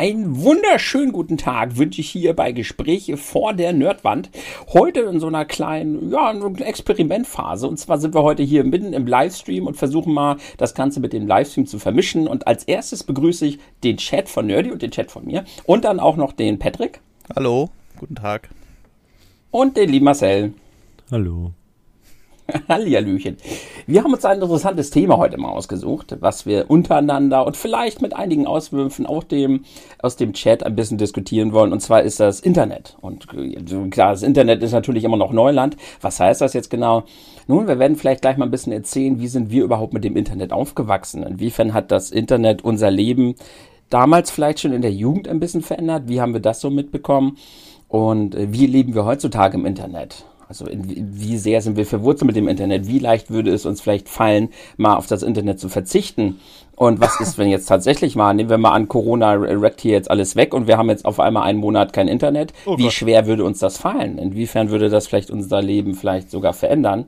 Einen 0.00 0.44
wunderschönen 0.44 1.10
guten 1.10 1.38
Tag 1.38 1.76
wünsche 1.76 2.00
ich 2.00 2.08
hier 2.08 2.32
bei 2.32 2.52
Gespräche 2.52 3.16
vor 3.16 3.52
der 3.52 3.72
Nerdwand. 3.72 4.30
Heute 4.72 5.00
in 5.00 5.18
so 5.18 5.26
einer 5.26 5.44
kleinen, 5.44 6.12
ja, 6.12 6.32
Experimentphase. 6.60 7.66
Und 7.66 7.78
zwar 7.78 7.98
sind 7.98 8.14
wir 8.14 8.22
heute 8.22 8.44
hier 8.44 8.62
mitten 8.62 8.92
im 8.92 9.08
Livestream 9.08 9.66
und 9.66 9.76
versuchen 9.76 10.14
mal 10.14 10.36
das 10.56 10.76
Ganze 10.76 11.00
mit 11.00 11.12
dem 11.12 11.26
Livestream 11.26 11.66
zu 11.66 11.80
vermischen. 11.80 12.28
Und 12.28 12.46
als 12.46 12.62
erstes 12.62 13.02
begrüße 13.02 13.44
ich 13.44 13.58
den 13.82 13.96
Chat 13.96 14.28
von 14.28 14.46
Nerdy 14.46 14.70
und 14.70 14.82
den 14.82 14.92
Chat 14.92 15.10
von 15.10 15.24
mir. 15.24 15.44
Und 15.64 15.84
dann 15.84 15.98
auch 15.98 16.14
noch 16.14 16.30
den 16.30 16.60
Patrick. 16.60 17.00
Hallo, 17.34 17.68
guten 17.98 18.14
Tag. 18.14 18.50
Und 19.50 19.76
den 19.76 19.90
lieben 19.90 20.04
Marcel. 20.04 20.54
Hallo. 21.10 21.50
Hallihallöchen. 22.68 23.36
Wir 23.86 24.02
haben 24.02 24.12
uns 24.12 24.24
ein 24.24 24.40
interessantes 24.40 24.90
Thema 24.90 25.18
heute 25.18 25.38
mal 25.38 25.50
ausgesucht, 25.50 26.16
was 26.20 26.46
wir 26.46 26.70
untereinander 26.70 27.46
und 27.46 27.56
vielleicht 27.56 28.00
mit 28.00 28.16
einigen 28.16 28.46
Auswürfen 28.46 29.06
auch 29.06 29.24
dem, 29.24 29.64
aus 29.98 30.16
dem 30.16 30.32
Chat 30.32 30.64
ein 30.64 30.74
bisschen 30.74 30.98
diskutieren 30.98 31.52
wollen. 31.52 31.72
Und 31.72 31.80
zwar 31.80 32.02
ist 32.02 32.20
das 32.20 32.40
Internet. 32.40 32.96
Und 33.00 33.26
klar, 33.90 34.12
das 34.12 34.22
Internet 34.22 34.62
ist 34.62 34.72
natürlich 34.72 35.04
immer 35.04 35.16
noch 35.16 35.32
Neuland. 35.32 35.76
Was 36.00 36.20
heißt 36.20 36.40
das 36.40 36.54
jetzt 36.54 36.70
genau? 36.70 37.04
Nun, 37.46 37.68
wir 37.68 37.78
werden 37.78 37.96
vielleicht 37.96 38.22
gleich 38.22 38.38
mal 38.38 38.46
ein 38.46 38.50
bisschen 38.50 38.72
erzählen, 38.72 39.20
wie 39.20 39.28
sind 39.28 39.50
wir 39.50 39.64
überhaupt 39.64 39.92
mit 39.92 40.04
dem 40.04 40.16
Internet 40.16 40.52
aufgewachsen? 40.52 41.22
Inwiefern 41.22 41.74
hat 41.74 41.90
das 41.90 42.10
Internet 42.10 42.62
unser 42.62 42.90
Leben 42.90 43.34
damals 43.90 44.30
vielleicht 44.30 44.60
schon 44.60 44.72
in 44.72 44.82
der 44.82 44.92
Jugend 44.92 45.28
ein 45.28 45.40
bisschen 45.40 45.62
verändert? 45.62 46.04
Wie 46.06 46.20
haben 46.20 46.32
wir 46.32 46.40
das 46.40 46.60
so 46.60 46.70
mitbekommen? 46.70 47.36
Und 47.88 48.34
äh, 48.34 48.52
wie 48.52 48.66
leben 48.66 48.94
wir 48.94 49.04
heutzutage 49.04 49.56
im 49.56 49.66
Internet? 49.66 50.24
Also 50.48 50.66
in, 50.66 50.82
wie 51.12 51.36
sehr 51.36 51.60
sind 51.60 51.76
wir 51.76 51.84
verwurzelt 51.84 52.26
mit 52.26 52.36
dem 52.36 52.48
Internet? 52.48 52.88
Wie 52.88 52.98
leicht 52.98 53.30
würde 53.30 53.52
es 53.52 53.66
uns 53.66 53.82
vielleicht 53.82 54.08
fallen, 54.08 54.48
mal 54.78 54.96
auf 54.96 55.06
das 55.06 55.22
Internet 55.22 55.60
zu 55.60 55.68
verzichten? 55.68 56.40
Und 56.74 57.00
was 57.00 57.20
ist, 57.20 57.36
wenn 57.38 57.48
jetzt 57.48 57.66
tatsächlich 57.66 58.16
mal, 58.16 58.32
nehmen 58.32 58.48
wir 58.48 58.56
mal 58.56 58.72
an, 58.72 58.88
Corona 58.88 59.32
reckt 59.32 59.80
hier 59.80 59.92
jetzt 59.92 60.10
alles 60.10 60.36
weg 60.36 60.54
und 60.54 60.66
wir 60.66 60.78
haben 60.78 60.88
jetzt 60.88 61.04
auf 61.04 61.20
einmal 61.20 61.42
einen 61.42 61.58
Monat 61.58 61.92
kein 61.92 62.08
Internet. 62.08 62.54
Oh 62.64 62.78
Wie 62.78 62.90
schwer 62.90 63.26
würde 63.26 63.44
uns 63.44 63.58
das 63.58 63.76
fallen? 63.76 64.16
Inwiefern 64.16 64.70
würde 64.70 64.88
das 64.88 65.06
vielleicht 65.06 65.30
unser 65.30 65.60
Leben 65.60 65.94
vielleicht 65.94 66.30
sogar 66.30 66.54
verändern? 66.54 67.06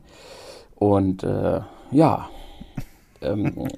Und 0.74 1.22
äh, 1.22 1.60
ja, 1.92 2.28
ähm, 3.22 3.68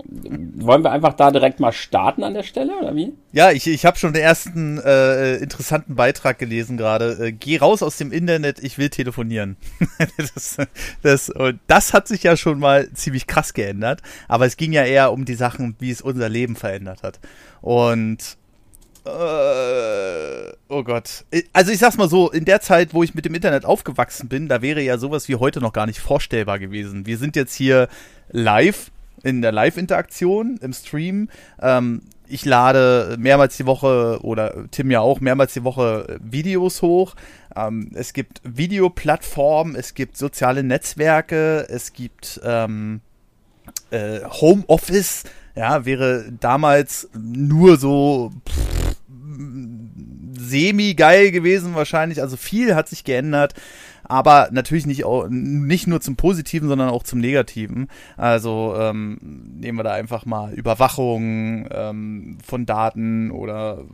wollen 0.56 0.82
wir 0.82 0.92
einfach 0.92 1.14
da 1.14 1.30
direkt 1.30 1.60
mal 1.60 1.72
starten 1.72 2.22
an 2.22 2.34
der 2.34 2.42
Stelle 2.42 2.76
oder 2.78 2.94
wie? 2.94 3.12
Ja, 3.32 3.50
ich, 3.50 3.66
ich 3.66 3.84
habe 3.84 3.98
schon 3.98 4.12
den 4.12 4.22
ersten 4.22 4.78
äh, 4.78 5.36
interessanten 5.36 5.94
Beitrag 5.94 6.38
gelesen 6.38 6.76
gerade. 6.76 7.26
Äh, 7.26 7.32
geh 7.32 7.58
raus 7.58 7.82
aus 7.82 7.96
dem 7.96 8.12
Internet, 8.12 8.62
ich 8.62 8.78
will 8.78 8.88
telefonieren. 8.88 9.56
das, 10.16 10.56
das, 11.02 11.32
das 11.66 11.92
hat 11.92 12.08
sich 12.08 12.22
ja 12.22 12.36
schon 12.36 12.58
mal 12.58 12.90
ziemlich 12.92 13.26
krass 13.26 13.54
geändert, 13.54 14.02
aber 14.28 14.46
es 14.46 14.56
ging 14.56 14.72
ja 14.72 14.84
eher 14.84 15.12
um 15.12 15.24
die 15.24 15.34
Sachen, 15.34 15.76
wie 15.78 15.90
es 15.90 16.00
unser 16.00 16.28
Leben 16.28 16.56
verändert 16.56 17.02
hat. 17.02 17.18
Und 17.60 18.36
äh, 19.04 20.52
oh 20.68 20.84
Gott. 20.84 21.24
Also 21.52 21.72
ich 21.72 21.78
sag's 21.78 21.96
mal 21.96 22.08
so, 22.08 22.30
in 22.30 22.44
der 22.44 22.60
Zeit, 22.60 22.94
wo 22.94 23.02
ich 23.02 23.14
mit 23.14 23.24
dem 23.24 23.34
Internet 23.34 23.64
aufgewachsen 23.64 24.28
bin, 24.28 24.48
da 24.48 24.62
wäre 24.62 24.80
ja 24.80 24.98
sowas 24.98 25.28
wie 25.28 25.36
heute 25.36 25.60
noch 25.60 25.72
gar 25.72 25.86
nicht 25.86 25.98
vorstellbar 25.98 26.60
gewesen. 26.60 27.06
Wir 27.06 27.18
sind 27.18 27.34
jetzt 27.34 27.54
hier 27.54 27.88
live 28.30 28.92
in 29.22 29.42
der 29.42 29.52
Live-Interaktion 29.52 30.58
im 30.60 30.72
Stream. 30.72 31.28
Ähm, 31.60 32.02
ich 32.28 32.44
lade 32.44 33.16
mehrmals 33.18 33.56
die 33.56 33.66
Woche 33.66 34.20
oder 34.22 34.64
Tim 34.70 34.90
ja 34.90 35.00
auch 35.00 35.20
mehrmals 35.20 35.52
die 35.52 35.64
Woche 35.64 36.18
Videos 36.22 36.80
hoch. 36.80 37.14
Ähm, 37.54 37.90
es 37.94 38.12
gibt 38.12 38.40
Videoplattformen, 38.42 39.76
es 39.76 39.94
gibt 39.94 40.16
soziale 40.16 40.62
Netzwerke, 40.62 41.66
es 41.68 41.92
gibt 41.92 42.40
ähm, 42.42 43.00
äh, 43.90 44.20
Homeoffice. 44.24 45.24
Ja, 45.54 45.84
wäre 45.84 46.32
damals 46.40 47.10
nur 47.14 47.76
so 47.76 48.32
semi 50.38 50.94
geil 50.94 51.30
gewesen 51.30 51.74
wahrscheinlich. 51.74 52.22
Also 52.22 52.36
viel 52.36 52.74
hat 52.74 52.88
sich 52.88 53.04
geändert 53.04 53.54
aber 54.12 54.50
natürlich 54.52 54.84
nicht, 54.84 55.04
auch, 55.04 55.26
nicht 55.30 55.86
nur 55.86 56.02
zum 56.02 56.16
Positiven, 56.16 56.68
sondern 56.68 56.90
auch 56.90 57.02
zum 57.02 57.18
Negativen. 57.18 57.88
Also 58.18 58.74
ähm, 58.78 59.18
nehmen 59.58 59.78
wir 59.78 59.84
da 59.84 59.92
einfach 59.92 60.26
mal 60.26 60.52
Überwachung 60.52 61.66
ähm, 61.70 62.36
von 62.44 62.66
Daten 62.66 63.30
oder 63.30 63.86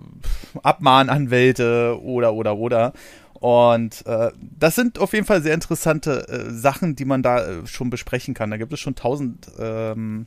Abmahnanwälte 0.60 2.00
oder 2.02 2.34
oder 2.34 2.56
oder. 2.56 2.92
Und 3.34 4.04
äh, 4.06 4.32
das 4.58 4.74
sind 4.74 4.98
auf 4.98 5.12
jeden 5.12 5.24
Fall 5.24 5.40
sehr 5.40 5.54
interessante 5.54 6.26
äh, 6.28 6.50
Sachen, 6.50 6.96
die 6.96 7.04
man 7.04 7.22
da 7.22 7.46
äh, 7.46 7.66
schon 7.68 7.88
besprechen 7.88 8.34
kann. 8.34 8.50
Da 8.50 8.56
gibt 8.56 8.72
es 8.72 8.80
schon 8.80 8.96
tausend 8.96 9.46
ähm, 9.60 10.26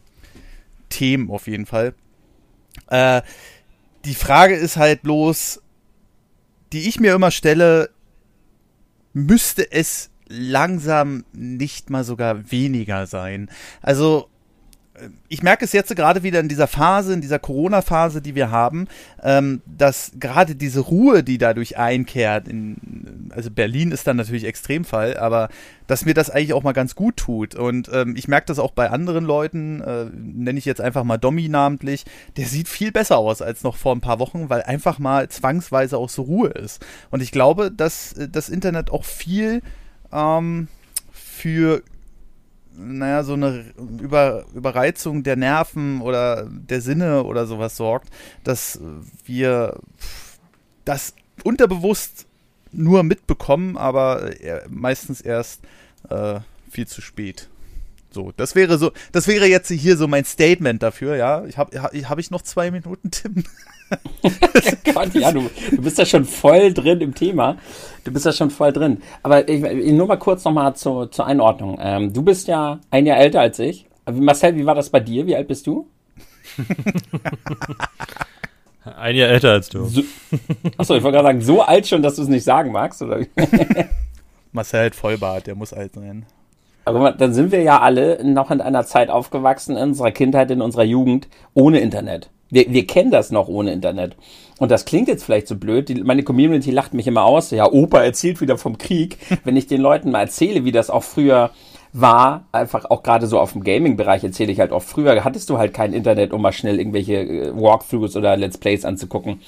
Themen 0.87 1.29
auf 1.29 1.47
jeden 1.47 1.65
Fall. 1.65 1.95
Äh, 2.87 3.23
die 4.05 4.15
Frage 4.15 4.55
ist 4.55 4.77
halt 4.77 5.01
bloß, 5.01 5.61
die 6.71 6.87
ich 6.87 7.01
mir 7.01 7.13
immer 7.13 7.31
stelle, 7.31 7.89
müsste 9.13 9.71
es 9.71 10.09
langsam 10.27 11.25
nicht 11.33 11.89
mal 11.89 12.03
sogar 12.03 12.51
weniger 12.51 13.05
sein. 13.05 13.49
Also 13.81 14.29
ich 15.29 15.43
merke 15.43 15.65
es 15.65 15.73
jetzt 15.73 15.95
gerade 15.95 16.23
wieder 16.23 16.39
in 16.39 16.47
dieser 16.47 16.67
Phase, 16.67 17.13
in 17.13 17.21
dieser 17.21 17.39
Corona-Phase, 17.39 18.21
die 18.21 18.35
wir 18.35 18.51
haben, 18.51 18.87
ähm, 19.23 19.61
dass 19.65 20.11
gerade 20.19 20.55
diese 20.55 20.81
Ruhe, 20.81 21.23
die 21.23 21.37
dadurch 21.37 21.77
einkehrt, 21.77 22.47
in, 22.47 23.29
also 23.33 23.49
Berlin 23.49 23.91
ist 23.91 24.07
dann 24.07 24.17
natürlich 24.17 24.45
Extremfall, 24.45 25.17
aber 25.17 25.49
dass 25.87 26.05
mir 26.05 26.13
das 26.13 26.29
eigentlich 26.29 26.53
auch 26.53 26.63
mal 26.63 26.73
ganz 26.73 26.95
gut 26.95 27.17
tut. 27.17 27.55
Und 27.55 27.89
ähm, 27.93 28.15
ich 28.15 28.27
merke 28.27 28.47
das 28.47 28.59
auch 28.59 28.71
bei 28.71 28.89
anderen 28.89 29.25
Leuten, 29.25 29.81
äh, 29.81 30.05
nenne 30.13 30.59
ich 30.59 30.65
jetzt 30.65 30.81
einfach 30.81 31.03
mal 31.03 31.17
Domi 31.17 31.49
namentlich, 31.49 32.05
der 32.37 32.45
sieht 32.45 32.67
viel 32.67 32.91
besser 32.91 33.17
aus 33.17 33.41
als 33.41 33.63
noch 33.63 33.75
vor 33.75 33.95
ein 33.95 34.01
paar 34.01 34.19
Wochen, 34.19 34.49
weil 34.49 34.63
einfach 34.63 34.99
mal 34.99 35.29
zwangsweise 35.29 35.97
auch 35.97 36.09
so 36.09 36.23
Ruhe 36.23 36.49
ist. 36.49 36.85
Und 37.09 37.21
ich 37.21 37.31
glaube, 37.31 37.71
dass 37.71 38.13
äh, 38.13 38.29
das 38.29 38.49
Internet 38.49 38.91
auch 38.91 39.05
viel 39.05 39.61
ähm, 40.11 40.67
für 41.11 41.83
naja, 42.77 43.23
so 43.23 43.33
eine 43.33 43.65
Über 44.01 44.45
Überreizung 44.53 45.23
der 45.23 45.35
Nerven 45.35 46.01
oder 46.01 46.47
der 46.49 46.81
Sinne 46.81 47.23
oder 47.23 47.45
sowas 47.45 47.77
sorgt, 47.77 48.09
dass 48.43 48.79
wir 49.25 49.79
das 50.85 51.13
unterbewusst 51.43 52.25
nur 52.71 53.03
mitbekommen, 53.03 53.77
aber 53.77 54.31
meistens 54.69 55.21
erst 55.21 55.61
äh, 56.09 56.39
viel 56.69 56.87
zu 56.87 57.01
spät. 57.01 57.49
So, 58.11 58.33
das 58.35 58.55
wäre 58.55 58.77
so, 58.77 58.91
das 59.11 59.27
wäre 59.27 59.47
jetzt 59.47 59.69
hier 59.69 59.95
so 59.95 60.07
mein 60.07 60.25
Statement 60.25 60.83
dafür, 60.83 61.15
ja. 61.15 61.45
Ich 61.45 61.57
habe 61.57 61.81
hab 61.81 62.17
ich 62.17 62.31
noch 62.31 62.41
zwei 62.41 62.71
Minuten, 62.71 63.11
Tim? 63.11 63.43
Gott, 64.93 65.13
ja, 65.13 65.31
du, 65.31 65.49
du 65.71 65.81
bist 65.81 65.97
ja 65.97 66.05
schon 66.05 66.25
voll 66.25 66.73
drin 66.73 67.01
im 67.01 67.15
Thema. 67.15 67.57
Du 68.03 68.11
bist 68.11 68.25
ja 68.25 68.31
schon 68.31 68.49
voll 68.49 68.71
drin. 68.73 69.01
Aber 69.23 69.47
ich, 69.47 69.61
nur 69.91 70.07
mal 70.07 70.17
kurz 70.17 70.43
nochmal 70.43 70.75
zu, 70.75 71.05
zur 71.07 71.25
Einordnung. 71.25 71.77
Ähm, 71.81 72.13
du 72.13 72.21
bist 72.21 72.47
ja 72.47 72.79
ein 72.89 73.05
Jahr 73.05 73.17
älter 73.17 73.41
als 73.41 73.59
ich. 73.59 73.85
Marcel, 74.11 74.55
wie 74.55 74.65
war 74.65 74.75
das 74.75 74.89
bei 74.89 74.99
dir? 74.99 75.25
Wie 75.27 75.35
alt 75.35 75.47
bist 75.47 75.67
du? 75.67 75.87
ein 78.97 79.15
Jahr 79.15 79.29
älter 79.29 79.51
als 79.51 79.69
du. 79.69 79.85
So, 79.85 80.01
achso, 80.77 80.95
ich 80.95 81.03
wollte 81.03 81.17
gerade 81.17 81.27
sagen, 81.27 81.41
so 81.41 81.61
alt 81.61 81.87
schon, 81.87 82.01
dass 82.01 82.15
du 82.15 82.23
es 82.23 82.27
nicht 82.27 82.43
sagen 82.43 82.71
magst, 82.71 83.01
oder? 83.01 83.19
Marcel 84.51 84.85
hat 84.85 84.95
Vollbart, 84.95 85.47
der 85.47 85.55
muss 85.55 85.73
alt 85.73 85.93
sein. 85.93 86.25
Aber 86.83 87.11
dann 87.11 87.33
sind 87.33 87.51
wir 87.51 87.61
ja 87.61 87.79
alle 87.79 88.23
noch 88.23 88.49
in 88.51 88.59
einer 88.59 88.85
Zeit 88.85 89.09
aufgewachsen, 89.09 89.77
in 89.77 89.89
unserer 89.89 90.11
Kindheit, 90.11 90.49
in 90.51 90.61
unserer 90.61 90.83
Jugend, 90.83 91.27
ohne 91.53 91.79
Internet. 91.79 92.29
Wir, 92.51 92.71
wir 92.71 92.85
kennen 92.85 93.09
das 93.09 93.31
noch 93.31 93.47
ohne 93.47 93.71
Internet. 93.71 94.15
Und 94.59 94.69
das 94.69 94.85
klingt 94.85 95.07
jetzt 95.07 95.23
vielleicht 95.23 95.47
so 95.47 95.55
blöd. 95.55 95.89
Die, 95.89 95.95
meine 95.95 96.21
Community 96.21 96.69
lacht 96.69 96.93
mich 96.93 97.07
immer 97.07 97.23
aus. 97.23 97.49
Ja, 97.49 97.71
Opa 97.71 98.03
erzählt 98.03 98.41
wieder 98.41 98.59
vom 98.59 98.77
Krieg. 98.77 99.17
Wenn 99.43 99.57
ich 99.57 99.65
den 99.65 99.81
Leuten 99.81 100.11
mal 100.11 100.21
erzähle, 100.21 100.63
wie 100.65 100.71
das 100.71 100.91
auch 100.91 101.03
früher 101.03 101.49
war, 101.93 102.45
einfach 102.51 102.85
auch 102.85 103.03
gerade 103.03 103.25
so 103.27 103.39
auf 103.39 103.53
dem 103.53 103.63
Gaming-Bereich 103.63 104.23
erzähle 104.23 104.51
ich 104.51 104.59
halt 104.59 104.71
auch 104.71 104.83
früher, 104.83 105.23
hattest 105.25 105.49
du 105.49 105.57
halt 105.57 105.73
kein 105.73 105.91
Internet, 105.91 106.31
um 106.31 106.41
mal 106.41 106.53
schnell 106.53 106.77
irgendwelche 106.77 107.15
äh, 107.15 107.51
Walkthroughs 107.53 108.15
oder 108.15 108.37
Let's 108.37 108.57
Plays 108.57 108.85
anzugucken. 108.85 109.41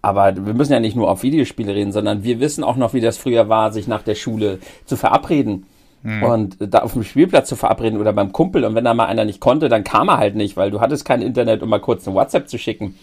Aber 0.00 0.46
wir 0.46 0.54
müssen 0.54 0.72
ja 0.72 0.80
nicht 0.80 0.94
nur 0.94 1.10
auf 1.10 1.22
Videospiele 1.22 1.74
reden, 1.74 1.90
sondern 1.90 2.22
wir 2.22 2.38
wissen 2.38 2.62
auch 2.62 2.76
noch, 2.76 2.94
wie 2.94 3.00
das 3.00 3.18
früher 3.18 3.48
war, 3.48 3.72
sich 3.72 3.88
nach 3.88 4.02
der 4.02 4.14
Schule 4.14 4.60
zu 4.84 4.96
verabreden 4.96 5.66
Mhm. 6.02 6.22
Und 6.22 6.56
da 6.60 6.80
auf 6.80 6.92
dem 6.92 7.04
Spielplatz 7.04 7.48
zu 7.48 7.56
verabreden 7.56 8.00
oder 8.00 8.12
beim 8.12 8.32
Kumpel 8.32 8.64
und 8.64 8.74
wenn 8.74 8.84
da 8.84 8.94
mal 8.94 9.06
einer 9.06 9.24
nicht 9.24 9.40
konnte, 9.40 9.68
dann 9.68 9.84
kam 9.84 10.08
er 10.08 10.18
halt 10.18 10.36
nicht, 10.36 10.56
weil 10.56 10.70
du 10.70 10.80
hattest 10.80 11.04
kein 11.04 11.22
Internet, 11.22 11.62
um 11.62 11.68
mal 11.68 11.80
kurz 11.80 12.06
eine 12.06 12.16
WhatsApp 12.16 12.48
zu 12.48 12.58
schicken. 12.58 12.96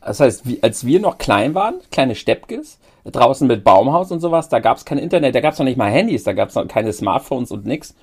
Das 0.00 0.20
heißt, 0.20 0.46
wie, 0.46 0.62
als 0.62 0.86
wir 0.86 1.00
noch 1.00 1.18
klein 1.18 1.54
waren, 1.54 1.74
kleine 1.90 2.14
Steppkes, 2.14 2.78
draußen 3.04 3.46
mit 3.46 3.64
Baumhaus 3.64 4.12
und 4.12 4.20
sowas, 4.20 4.48
da 4.48 4.60
gab 4.60 4.76
es 4.76 4.84
kein 4.84 4.98
Internet, 4.98 5.34
da 5.34 5.40
gab 5.40 5.54
es 5.54 5.58
noch 5.58 5.66
nicht 5.66 5.76
mal 5.76 5.90
Handys, 5.90 6.24
da 6.24 6.32
gab 6.32 6.48
es 6.48 6.54
noch 6.54 6.68
keine 6.68 6.92
Smartphones 6.92 7.50
und 7.50 7.66
nix. 7.66 7.94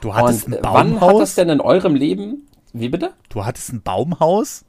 Du 0.00 0.14
hattest 0.14 0.46
und 0.46 0.56
ein 0.56 0.62
Baumhaus? 0.62 0.74
wann 0.74 1.00
hat 1.00 1.20
das 1.20 1.34
denn 1.34 1.48
in 1.48 1.60
eurem 1.60 1.94
Leben, 1.94 2.46
wie 2.72 2.88
bitte? 2.88 3.10
Du 3.30 3.44
hattest 3.44 3.72
ein 3.72 3.82
Baumhaus? 3.82 4.64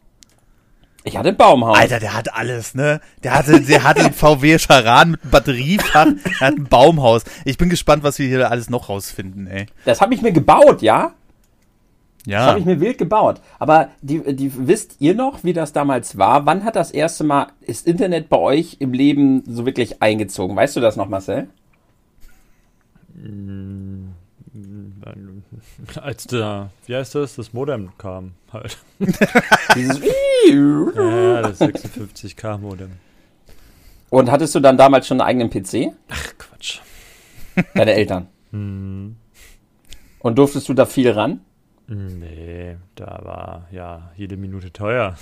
Ich 1.07 1.18
hatte 1.18 1.30
ein 1.30 1.38
Baumhaus. 1.38 1.77
Alter, 1.77 2.00
der 2.00 2.13
hat 2.13 2.33
alles, 2.33 2.75
ne? 2.75 3.00
Der 3.24 3.33
hatte, 3.33 3.62
der 3.62 3.83
hatte 3.83 4.06
ein 4.06 4.13
VW 4.13 4.57
Charan 4.59 5.12
mit 5.12 5.21
einem 5.24 5.31
Batteriefach, 5.31 6.07
er 6.39 6.48
hat 6.48 6.57
ein 6.57 6.65
Baumhaus. 6.65 7.24
Ich 7.45 7.57
bin 7.57 7.69
gespannt, 7.69 8.04
was 8.04 8.19
wir 8.19 8.27
hier 8.27 8.51
alles 8.51 8.69
noch 8.69 8.89
rausfinden, 8.89 9.48
ey. 9.48 9.68
Das 9.86 10.01
habe 10.01 10.13
ich 10.13 10.21
mir 10.21 10.33
gebaut, 10.33 10.81
ja? 10.81 11.13
Ja. 12.25 12.39
Das 12.39 12.48
habe 12.50 12.59
ich 12.59 12.65
mir 12.65 12.81
wild 12.81 12.98
gebaut. 12.98 13.39
Aber 13.57 13.88
die, 14.01 14.36
die, 14.36 14.51
wisst 14.68 14.98
ihr 15.00 15.15
noch, 15.15 15.45
wie 15.45 15.54
das 15.54 15.71
damals 15.71 16.18
war? 16.18 16.45
Wann 16.45 16.65
hat 16.65 16.75
das 16.75 16.92
erste 16.92 17.24
Mal 17.24 17.48
ist 17.62 17.88
Internet 17.88 18.27
bei 18.27 18.38
euch 18.38 18.75
im 18.80 18.92
Leben 18.92 19.44
so 19.48 19.65
wirklich 19.65 20.01
eingezogen? 20.01 20.54
Weißt 20.57 20.75
du 20.75 20.81
das 20.81 20.98
noch, 20.98 21.07
Marcel? 21.07 21.48
Mm, 23.15 24.09
als 26.01 26.25
der, 26.25 26.71
wie 26.85 26.95
heißt 26.95 27.15
das, 27.15 27.35
das 27.35 27.53
Modem 27.53 27.91
kam 27.97 28.33
halt. 28.51 28.77
Dieses 29.75 30.01
ja, 30.03 31.41
das 31.41 31.61
56k 31.61 32.57
Modem. 32.57 32.91
Und 34.09 34.31
hattest 34.31 34.55
du 34.55 34.59
dann 34.59 34.77
damals 34.77 35.07
schon 35.07 35.21
einen 35.21 35.27
eigenen 35.27 35.49
PC? 35.49 35.93
Ach, 36.09 36.33
Quatsch. 36.37 36.79
Deine 37.73 37.93
Eltern. 37.93 38.27
Hm. 38.51 39.15
Und 40.19 40.37
durftest 40.37 40.69
du 40.69 40.73
da 40.73 40.85
viel 40.85 41.11
ran? 41.11 41.41
Nee, 41.89 42.75
da 42.95 43.21
war 43.23 43.67
ja 43.71 44.11
jede 44.17 44.35
Minute 44.35 44.73
teuer. 44.73 45.15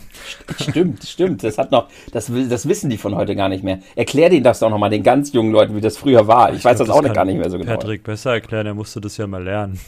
stimmt, 0.60 1.04
stimmt. 1.04 1.44
Das 1.44 1.58
hat 1.58 1.70
noch, 1.70 1.88
das, 2.12 2.28
das 2.48 2.66
wissen 2.66 2.90
die 2.90 2.98
von 2.98 3.14
heute 3.14 3.36
gar 3.36 3.48
nicht 3.48 3.62
mehr. 3.62 3.78
Erklär 3.94 4.28
denen 4.28 4.42
das 4.42 4.58
doch 4.58 4.68
nochmal 4.68 4.90
den 4.90 5.04
ganz 5.04 5.32
jungen 5.32 5.52
Leuten, 5.52 5.76
wie 5.76 5.80
das 5.80 5.96
früher 5.96 6.26
war. 6.26 6.50
Ich, 6.50 6.58
ich 6.58 6.64
weiß 6.64 6.78
glaub, 6.78 6.88
das 6.88 6.96
auch 6.96 7.02
das 7.02 7.12
gar 7.12 7.24
nicht 7.24 7.38
mehr 7.38 7.48
so 7.50 7.58
genau. 7.58 7.70
Patrick 7.70 8.02
besser 8.02 8.32
erklären, 8.32 8.66
er 8.66 8.74
musste 8.74 9.00
das 9.00 9.16
ja 9.16 9.28
mal 9.28 9.44
lernen. 9.44 9.78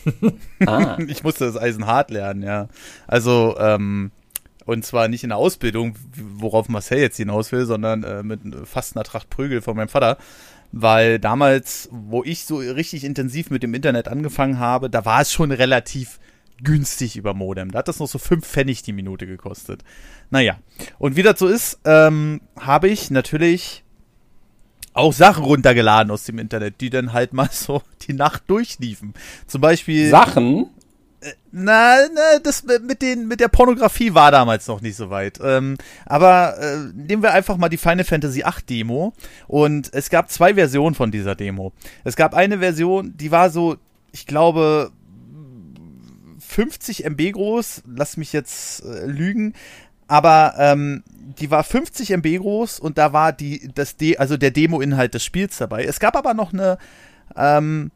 ah. 0.66 0.96
Ich 1.08 1.24
musste 1.24 1.46
das 1.46 1.56
Eisenhart 1.56 2.10
lernen, 2.10 2.44
ja. 2.44 2.68
Also, 3.08 3.56
ähm, 3.58 4.12
und 4.66 4.84
zwar 4.84 5.08
nicht 5.08 5.24
in 5.24 5.30
der 5.30 5.38
Ausbildung, 5.38 5.96
worauf 6.16 6.68
Marcel 6.68 6.98
jetzt 6.98 7.16
hinaus 7.16 7.50
will, 7.50 7.64
sondern 7.66 8.04
äh, 8.04 8.22
mit 8.22 8.40
fast 8.64 8.96
einer 8.96 9.02
Tracht 9.02 9.30
Prügel 9.30 9.62
von 9.62 9.74
meinem 9.74 9.88
Vater 9.88 10.16
weil 10.72 11.18
damals, 11.18 11.88
wo 11.90 12.22
ich 12.22 12.44
so 12.44 12.58
richtig 12.58 13.04
intensiv 13.04 13.50
mit 13.50 13.62
dem 13.62 13.74
Internet 13.74 14.08
angefangen 14.08 14.58
habe, 14.58 14.90
da 14.90 15.04
war 15.04 15.20
es 15.20 15.32
schon 15.32 15.50
relativ 15.50 16.20
günstig 16.62 17.16
über 17.16 17.34
Modem. 17.34 17.70
Da 17.70 17.80
hat 17.80 17.88
das 17.88 18.00
noch 18.00 18.08
so 18.08 18.18
5 18.18 18.46
Pfennig 18.46 18.82
die 18.82 18.92
Minute 18.92 19.26
gekostet. 19.26 19.82
Naja, 20.30 20.58
und 20.98 21.16
wie 21.16 21.22
das 21.22 21.38
so 21.38 21.48
ist, 21.48 21.80
ähm, 21.84 22.40
habe 22.58 22.88
ich 22.88 23.10
natürlich 23.10 23.82
auch 24.92 25.12
Sachen 25.12 25.44
runtergeladen 25.44 26.10
aus 26.10 26.24
dem 26.24 26.38
Internet, 26.38 26.80
die 26.80 26.90
dann 26.90 27.12
halt 27.12 27.32
mal 27.32 27.48
so 27.52 27.82
die 28.06 28.12
Nacht 28.12 28.44
durchliefen. 28.48 29.14
Zum 29.46 29.60
Beispiel. 29.60 30.10
Sachen? 30.10 30.70
Na, 31.52 31.96
na, 32.14 32.38
das 32.42 32.64
mit 32.82 33.02
den 33.02 33.28
mit 33.28 33.40
der 33.40 33.48
Pornografie 33.48 34.14
war 34.14 34.30
damals 34.30 34.66
noch 34.68 34.80
nicht 34.80 34.96
so 34.96 35.10
weit. 35.10 35.38
Ähm, 35.42 35.76
aber 36.06 36.58
äh, 36.58 36.76
nehmen 36.94 37.22
wir 37.22 37.32
einfach 37.32 37.58
mal 37.58 37.68
die 37.68 37.76
Final 37.76 38.04
Fantasy 38.04 38.42
VIII 38.42 38.62
Demo 38.68 39.12
und 39.46 39.92
es 39.92 40.08
gab 40.08 40.30
zwei 40.30 40.54
Versionen 40.54 40.94
von 40.94 41.10
dieser 41.10 41.34
Demo. 41.34 41.72
Es 42.04 42.16
gab 42.16 42.34
eine 42.34 42.60
Version, 42.60 43.14
die 43.16 43.30
war 43.30 43.50
so, 43.50 43.76
ich 44.12 44.26
glaube 44.26 44.92
50 46.38 47.04
MB 47.04 47.32
groß. 47.32 47.82
Lass 47.86 48.16
mich 48.16 48.32
jetzt 48.32 48.82
äh, 48.84 49.04
lügen, 49.06 49.54
aber 50.08 50.54
ähm, 50.58 51.04
die 51.38 51.50
war 51.50 51.64
50 51.64 52.10
MB 52.12 52.38
groß 52.38 52.80
und 52.80 52.98
da 52.98 53.12
war 53.12 53.32
die 53.32 53.70
das 53.74 53.96
De 53.96 54.16
also 54.16 54.36
der 54.36 54.50
Demo-Inhalt 54.50 55.14
des 55.14 55.24
Spiels 55.24 55.58
dabei. 55.58 55.84
Es 55.84 56.00
gab 56.00 56.16
aber 56.16 56.34
noch 56.34 56.52
eine 56.52 56.78
ähm, 57.36 57.90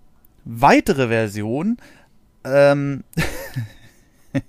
weitere 0.44 1.08
Version 1.08 1.78
ähm, 2.44 3.04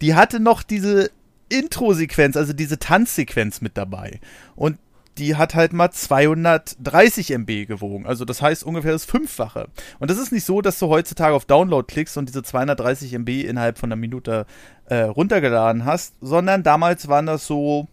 die 0.00 0.14
hatte 0.14 0.40
noch 0.40 0.62
diese 0.62 1.10
Intro-Sequenz, 1.48 2.36
also 2.36 2.52
diese 2.52 2.78
Tanzsequenz 2.78 3.60
mit 3.60 3.76
dabei. 3.76 4.20
Und 4.54 4.78
die 5.18 5.36
hat 5.36 5.54
halt 5.54 5.72
mal 5.72 5.90
230 5.90 7.32
MB 7.32 7.66
gewogen. 7.66 8.06
Also 8.06 8.24
das 8.24 8.40
heißt 8.40 8.62
ungefähr 8.64 8.92
das 8.92 9.04
Fünffache. 9.04 9.68
Und 9.98 10.10
das 10.10 10.18
ist 10.18 10.32
nicht 10.32 10.44
so, 10.44 10.60
dass 10.60 10.78
du 10.78 10.88
heutzutage 10.88 11.34
auf 11.34 11.44
Download 11.44 11.84
klickst 11.86 12.16
und 12.16 12.28
diese 12.28 12.42
230 12.42 13.14
MB 13.14 13.28
innerhalb 13.44 13.78
von 13.78 13.88
einer 13.88 14.00
Minute 14.00 14.46
äh, 14.86 15.02
runtergeladen 15.02 15.84
hast, 15.84 16.14
sondern 16.20 16.62
damals 16.62 17.08
waren 17.08 17.26
das 17.26 17.46
so 17.46 17.88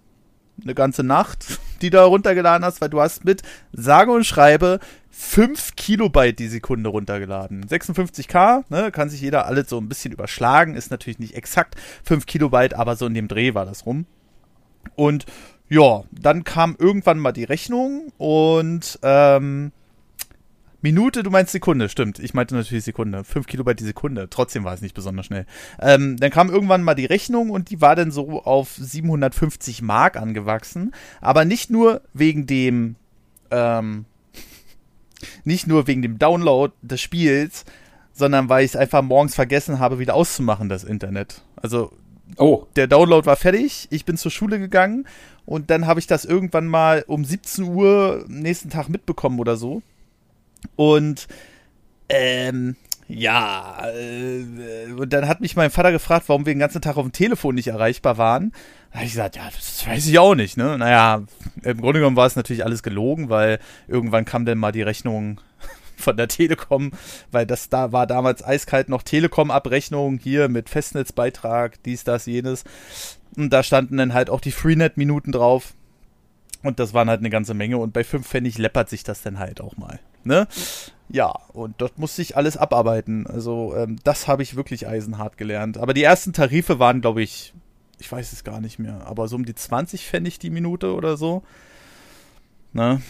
eine 0.61 0.75
ganze 0.75 1.03
Nacht, 1.03 1.59
die 1.81 1.89
du 1.89 1.99
runtergeladen 1.99 2.63
hast, 2.63 2.79
weil 2.81 2.89
du 2.89 3.01
hast 3.01 3.25
mit 3.25 3.41
sage 3.73 4.11
und 4.11 4.25
schreibe 4.25 4.79
5 5.17 5.77
Kilobyte 5.77 6.39
die 6.39 6.49
Sekunde 6.49 6.89
runtergeladen. 6.89 7.65
56k, 7.65 8.65
ne, 8.69 8.91
kann 8.91 9.09
sich 9.09 9.21
jeder 9.21 9.45
alles 9.45 9.69
so 9.69 9.77
ein 9.77 9.87
bisschen 9.87 10.11
überschlagen, 10.11 10.75
ist 10.75 10.91
natürlich 10.91 11.19
nicht 11.19 11.35
exakt 11.35 11.75
5 12.03 12.25
Kilobyte, 12.25 12.73
aber 12.73 12.97
so 12.97 13.05
in 13.05 13.13
dem 13.13 13.29
Dreh 13.29 13.53
war 13.53 13.65
das 13.65 13.85
rum. 13.85 14.05
Und 14.95 15.25
ja, 15.69 16.03
dann 16.11 16.43
kam 16.43 16.75
irgendwann 16.77 17.19
mal 17.19 17.31
die 17.31 17.45
Rechnung 17.45 18.11
und 18.17 18.99
ähm, 19.03 19.71
Minute, 20.81 21.23
du 21.23 21.31
meinst 21.31 21.53
Sekunde, 21.53 21.87
stimmt. 21.87 22.19
Ich 22.19 22.33
meinte 22.33 22.53
natürlich 22.53 22.83
Sekunde. 22.83 23.23
5 23.23 23.47
Kilobyte 23.47 23.79
die 23.79 23.85
Sekunde. 23.85 24.29
Trotzdem 24.29 24.65
war 24.65 24.73
es 24.73 24.81
nicht 24.81 24.93
besonders 24.93 25.27
schnell. 25.27 25.45
Ähm, 25.79 26.17
dann 26.17 26.29
kam 26.29 26.49
irgendwann 26.49 26.83
mal 26.83 26.93
die 26.93 27.05
Rechnung 27.05 27.51
und 27.51 27.69
die 27.69 27.79
war 27.79 27.95
dann 27.95 28.11
so 28.11 28.43
auf 28.43 28.75
750 28.75 29.81
Mark 29.81 30.17
angewachsen. 30.17 30.93
Aber 31.21 31.45
nicht 31.45 31.71
nur 31.71 32.01
wegen 32.13 32.45
dem 32.45 32.97
ähm, 33.49 34.05
nicht 35.43 35.67
nur 35.67 35.87
wegen 35.87 36.01
dem 36.01 36.19
Download 36.19 36.73
des 36.81 37.01
Spiels, 37.01 37.65
sondern 38.13 38.49
weil 38.49 38.63
ich 38.63 38.71
es 38.71 38.75
einfach 38.75 39.01
morgens 39.01 39.35
vergessen 39.35 39.79
habe, 39.79 39.99
wieder 39.99 40.15
auszumachen, 40.15 40.69
das 40.69 40.83
Internet. 40.83 41.41
Also, 41.55 41.91
oh. 42.37 42.65
der 42.75 42.87
Download 42.87 43.25
war 43.25 43.35
fertig, 43.35 43.87
ich 43.91 44.05
bin 44.05 44.17
zur 44.17 44.31
Schule 44.31 44.57
gegangen 44.57 45.05
und 45.45 45.69
dann 45.69 45.85
habe 45.85 45.99
ich 45.99 46.07
das 46.07 46.25
irgendwann 46.25 46.67
mal 46.67 47.03
um 47.07 47.25
17 47.25 47.65
Uhr 47.65 48.25
nächsten 48.27 48.69
Tag 48.69 48.89
mitbekommen 48.89 49.39
oder 49.39 49.57
so. 49.57 49.81
Und, 50.75 51.27
ähm, 52.09 52.75
ja, 53.07 53.87
äh, 53.87 54.91
und 54.91 55.13
dann 55.13 55.27
hat 55.27 55.39
mich 55.39 55.55
mein 55.55 55.69
Vater 55.69 55.91
gefragt, 55.91 56.27
warum 56.27 56.45
wir 56.45 56.53
den 56.53 56.59
ganzen 56.59 56.81
Tag 56.81 56.97
auf 56.97 57.05
dem 57.05 57.11
Telefon 57.11 57.55
nicht 57.55 57.67
erreichbar 57.67 58.17
waren. 58.17 58.51
Da 58.91 58.99
habe 58.99 59.05
ich 59.05 59.11
gesagt, 59.11 59.35
ja, 59.35 59.43
das 59.53 59.85
weiß 59.85 60.07
ich 60.07 60.17
auch 60.17 60.33
nicht, 60.33 60.57
ne? 60.57 60.77
Naja, 60.77 61.21
im 61.61 61.81
Grunde 61.81 61.99
genommen 61.99 62.15
war 62.15 62.25
es 62.25 62.35
natürlich 62.35 62.65
alles 62.65 62.81
gelogen, 62.81 63.29
weil 63.29 63.59
irgendwann 63.87 64.25
kam 64.25 64.45
dann 64.45 64.57
mal 64.57 64.71
die 64.71 64.81
Rechnung 64.81 65.39
von 65.97 66.17
der 66.17 66.27
Telekom, 66.27 66.91
weil 67.31 67.45
das 67.45 67.69
da 67.69 67.91
war 67.91 68.07
damals 68.07 68.43
eiskalt 68.43 68.89
noch 68.89 69.03
Telekom-Abrechnung 69.03 70.17
hier 70.17 70.49
mit 70.49 70.69
Festnetzbeitrag, 70.69 71.83
dies, 71.83 72.05
das, 72.05 72.25
jenes. 72.25 72.63
Und 73.37 73.51
da 73.51 73.61
standen 73.61 73.97
dann 73.97 74.13
halt 74.15 74.31
auch 74.31 74.41
die 74.41 74.51
Freenet-Minuten 74.51 75.31
drauf. 75.31 75.73
Und 76.63 76.79
das 76.79 76.95
waren 76.95 77.09
halt 77.09 77.19
eine 77.19 77.29
ganze 77.29 77.53
Menge. 77.53 77.77
Und 77.77 77.93
bei 77.93 78.03
5 78.03 78.25
Pfennig 78.25 78.57
läppert 78.57 78.89
sich 78.89 79.03
das 79.03 79.21
dann 79.21 79.37
halt 79.37 79.61
auch 79.61 79.77
mal. 79.77 79.99
Ne? 80.25 80.47
Ja, 81.07 81.29
und 81.53 81.75
dort 81.77 81.99
musste 81.99 82.21
ich 82.21 82.35
alles 82.35 82.57
abarbeiten. 82.57 83.27
Also, 83.27 83.73
ähm, 83.75 83.97
das 84.03 84.27
habe 84.27 84.43
ich 84.43 84.55
wirklich 84.55 84.87
eisenhart 84.87 85.37
gelernt. 85.37 85.77
Aber 85.77 85.93
die 85.93 86.03
ersten 86.03 86.33
Tarife 86.33 86.79
waren, 86.79 87.01
glaube 87.01 87.21
ich, 87.21 87.53
ich 87.99 88.11
weiß 88.11 88.33
es 88.33 88.43
gar 88.43 88.59
nicht 88.59 88.79
mehr, 88.79 89.05
aber 89.05 89.27
so 89.27 89.35
um 89.35 89.45
die 89.45 89.55
20 89.55 90.05
Pfennig 90.05 90.39
die 90.39 90.49
Minute 90.49 90.93
oder 90.93 91.15
so. 91.15 91.43
Ne? 92.73 93.01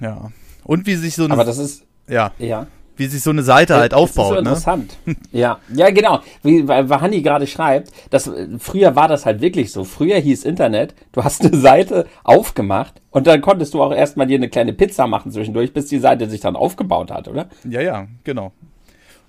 Ja. 0.00 0.30
Und 0.64 0.86
wie 0.86 0.96
sich 0.96 1.14
so 1.14 1.24
eine. 1.24 1.32
Aber 1.32 1.44
das 1.44 1.58
ist. 1.58 1.84
Ja. 2.08 2.32
Ja 2.38 2.66
wie 2.96 3.06
sich 3.06 3.22
so 3.22 3.30
eine 3.30 3.42
Seite 3.42 3.76
halt 3.76 3.94
aufbaut. 3.94 4.36
Das 4.44 4.54
ist 4.54 4.64
so 4.64 4.74
ne? 4.74 4.76
interessant. 4.76 4.96
ja, 5.32 5.58
ja, 5.74 5.90
genau. 5.90 6.20
Wie 6.42 6.66
Hanni 6.66 7.22
gerade 7.22 7.46
schreibt, 7.46 7.90
dass 8.10 8.30
früher 8.58 8.96
war 8.96 9.08
das 9.08 9.26
halt 9.26 9.40
wirklich 9.40 9.72
so. 9.72 9.84
Früher 9.84 10.16
hieß 10.16 10.44
Internet, 10.44 10.94
du 11.12 11.24
hast 11.24 11.44
eine 11.44 11.56
Seite 11.56 12.06
aufgemacht 12.22 13.00
und 13.10 13.26
dann 13.26 13.40
konntest 13.40 13.74
du 13.74 13.82
auch 13.82 13.92
erstmal 13.92 14.26
dir 14.26 14.38
eine 14.38 14.48
kleine 14.48 14.72
Pizza 14.72 15.06
machen 15.06 15.32
zwischendurch, 15.32 15.72
bis 15.72 15.86
die 15.86 15.98
Seite 15.98 16.28
sich 16.28 16.40
dann 16.40 16.56
aufgebaut 16.56 17.10
hat, 17.10 17.28
oder? 17.28 17.48
Ja, 17.68 17.80
ja, 17.80 18.06
genau. 18.22 18.52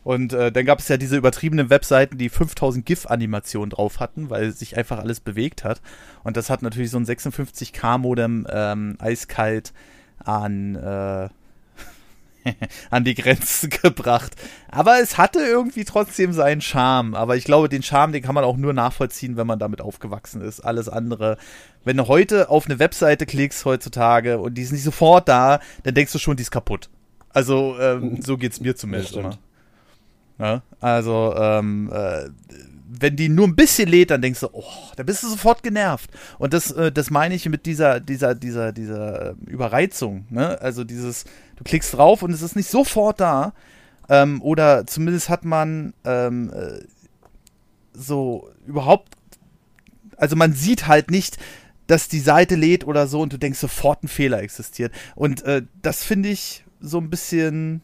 Und 0.06 0.34
äh, 0.34 0.52
dann 0.52 0.66
gab 0.66 0.80
es 0.80 0.88
ja 0.88 0.98
diese 0.98 1.18
übertriebenen 1.18 1.72
Webseiten, 1.72 2.20
die 2.20 2.30
5000 2.30 2.86
GIF-Animationen 2.86 3.72
drauf 3.72 4.00
hatten, 4.00 4.30
weil 4.30 4.52
sich 4.52 4.78
einfach 4.78 5.00
alles 5.00 5.20
bewegt 5.20 5.64
hat. 5.64 5.82
Und 6.24 6.38
das 6.38 6.52
hat 6.52 6.62
natürlich 6.62 6.92
so 6.92 7.00
ein 7.00 7.06
56K-Modem 7.06 8.46
ähm, 8.52 8.98
eiskalt 9.00 9.74
an 10.24 10.76
äh, 10.76 11.30
an 12.90 13.04
die 13.04 13.16
Grenzen 13.16 13.70
gebracht. 13.82 14.34
Aber 14.70 15.00
es 15.02 15.18
hatte 15.18 15.40
irgendwie 15.40 15.86
trotzdem 15.86 16.34
seinen 16.34 16.62
Charme. 16.62 17.16
Aber 17.16 17.36
ich 17.36 17.46
glaube, 17.46 17.70
den 17.70 17.84
Charme, 17.84 18.14
den 18.14 18.24
kann 18.24 18.36
man 18.36 18.44
auch 18.44 18.58
nur 18.58 18.74
nachvollziehen, 18.74 19.38
wenn 19.38 19.48
man 19.48 19.60
damit 19.60 19.82
aufgewachsen 19.82 20.42
ist. 20.42 20.62
Alles 20.62 20.90
andere. 20.90 21.38
Wenn 21.84 21.98
du 21.98 22.08
heute 22.08 22.50
auf 22.50 22.66
eine 22.66 22.80
Webseite 22.80 23.26
klickst 23.26 23.66
heutzutage 23.66 24.40
und 24.40 24.56
die 24.56 24.62
ist 24.62 24.72
nicht 24.72 24.84
sofort 24.84 25.28
da, 25.28 25.60
dann 25.84 25.94
denkst 25.94 26.14
du 26.14 26.20
schon, 26.20 26.38
die 26.38 26.44
ist 26.44 26.52
kaputt. 26.52 26.90
Also, 27.30 27.78
ähm, 27.80 28.22
so 28.22 28.38
geht's 28.38 28.60
mir 28.62 28.76
zumindest 28.76 29.16
immer. 29.16 29.38
Ja, 30.40 30.64
also, 30.82 31.34
ähm, 31.38 31.90
äh, 31.94 32.30
wenn 33.00 33.16
die 33.16 33.30
nur 33.30 33.48
ein 33.48 33.56
bisschen 33.56 33.90
lädt, 33.90 34.12
dann 34.12 34.22
denkst 34.22 34.40
du, 34.42 34.50
oh, 34.52 34.64
da 34.96 35.04
bist 35.04 35.24
du 35.24 35.30
sofort 35.30 35.64
genervt. 35.64 36.10
Und 36.38 36.54
das, 36.54 36.72
äh, 36.72 36.92
das 36.92 37.10
meine 37.10 37.36
ich 37.36 37.48
mit 37.48 37.66
dieser, 37.66 38.00
dieser, 38.00 38.36
dieser, 38.36 38.72
dieser 38.72 39.32
äh, 39.32 39.36
Überreizung. 39.48 40.26
Ne? 40.30 40.60
Also 40.62 40.84
dieses, 40.84 41.26
du 41.56 41.64
klickst 41.64 41.94
drauf 41.94 42.24
und 42.24 42.32
es 42.32 42.42
ist 42.42 42.56
nicht 42.56 42.70
sofort 42.70 43.20
da. 43.20 43.54
Ähm, 44.10 44.42
oder 44.42 44.86
zumindest 44.86 45.30
hat 45.30 45.46
man 45.46 45.94
ähm, 46.04 46.52
äh, 46.54 46.84
so 47.94 48.50
überhaupt, 48.66 49.16
also 50.18 50.36
man 50.36 50.54
sieht 50.54 50.88
halt 50.88 51.12
nicht, 51.12 51.38
dass 51.88 52.08
die 52.08 52.20
Seite 52.20 52.56
lädt 52.56 52.86
oder 52.86 53.08
so 53.08 53.22
und 53.22 53.34
du 53.34 53.38
denkst 53.38 53.60
sofort 53.60 54.04
ein 54.04 54.08
Fehler 54.08 54.42
existiert. 54.42 54.92
Und 55.16 55.44
äh, 55.44 55.64
das 55.82 56.04
finde 56.04 56.30
ich 56.30 56.66
so 56.80 57.00
ein 57.00 57.10
bisschen 57.10 57.82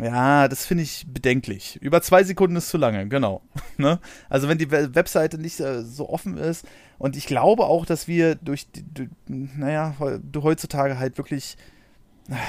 Ja, 0.00 0.48
das 0.48 0.66
finde 0.66 0.82
ich 0.82 1.06
bedenklich. 1.08 1.78
Über 1.80 2.02
zwei 2.02 2.24
Sekunden 2.24 2.56
ist 2.56 2.68
zu 2.68 2.78
lange, 2.78 3.06
genau. 3.08 3.42
ne? 3.76 4.00
Also 4.28 4.48
wenn 4.48 4.58
die 4.58 4.70
Webseite 4.70 5.38
nicht 5.38 5.60
äh, 5.60 5.82
so 5.82 6.08
offen 6.08 6.36
ist 6.36 6.66
und 6.98 7.16
ich 7.16 7.26
glaube 7.26 7.64
auch, 7.64 7.86
dass 7.86 8.08
wir 8.08 8.34
durch, 8.34 8.70
die, 8.70 8.82
durch 8.82 9.08
naja, 9.28 9.94
heutzutage 10.36 10.98
halt 10.98 11.16
wirklich, 11.16 11.56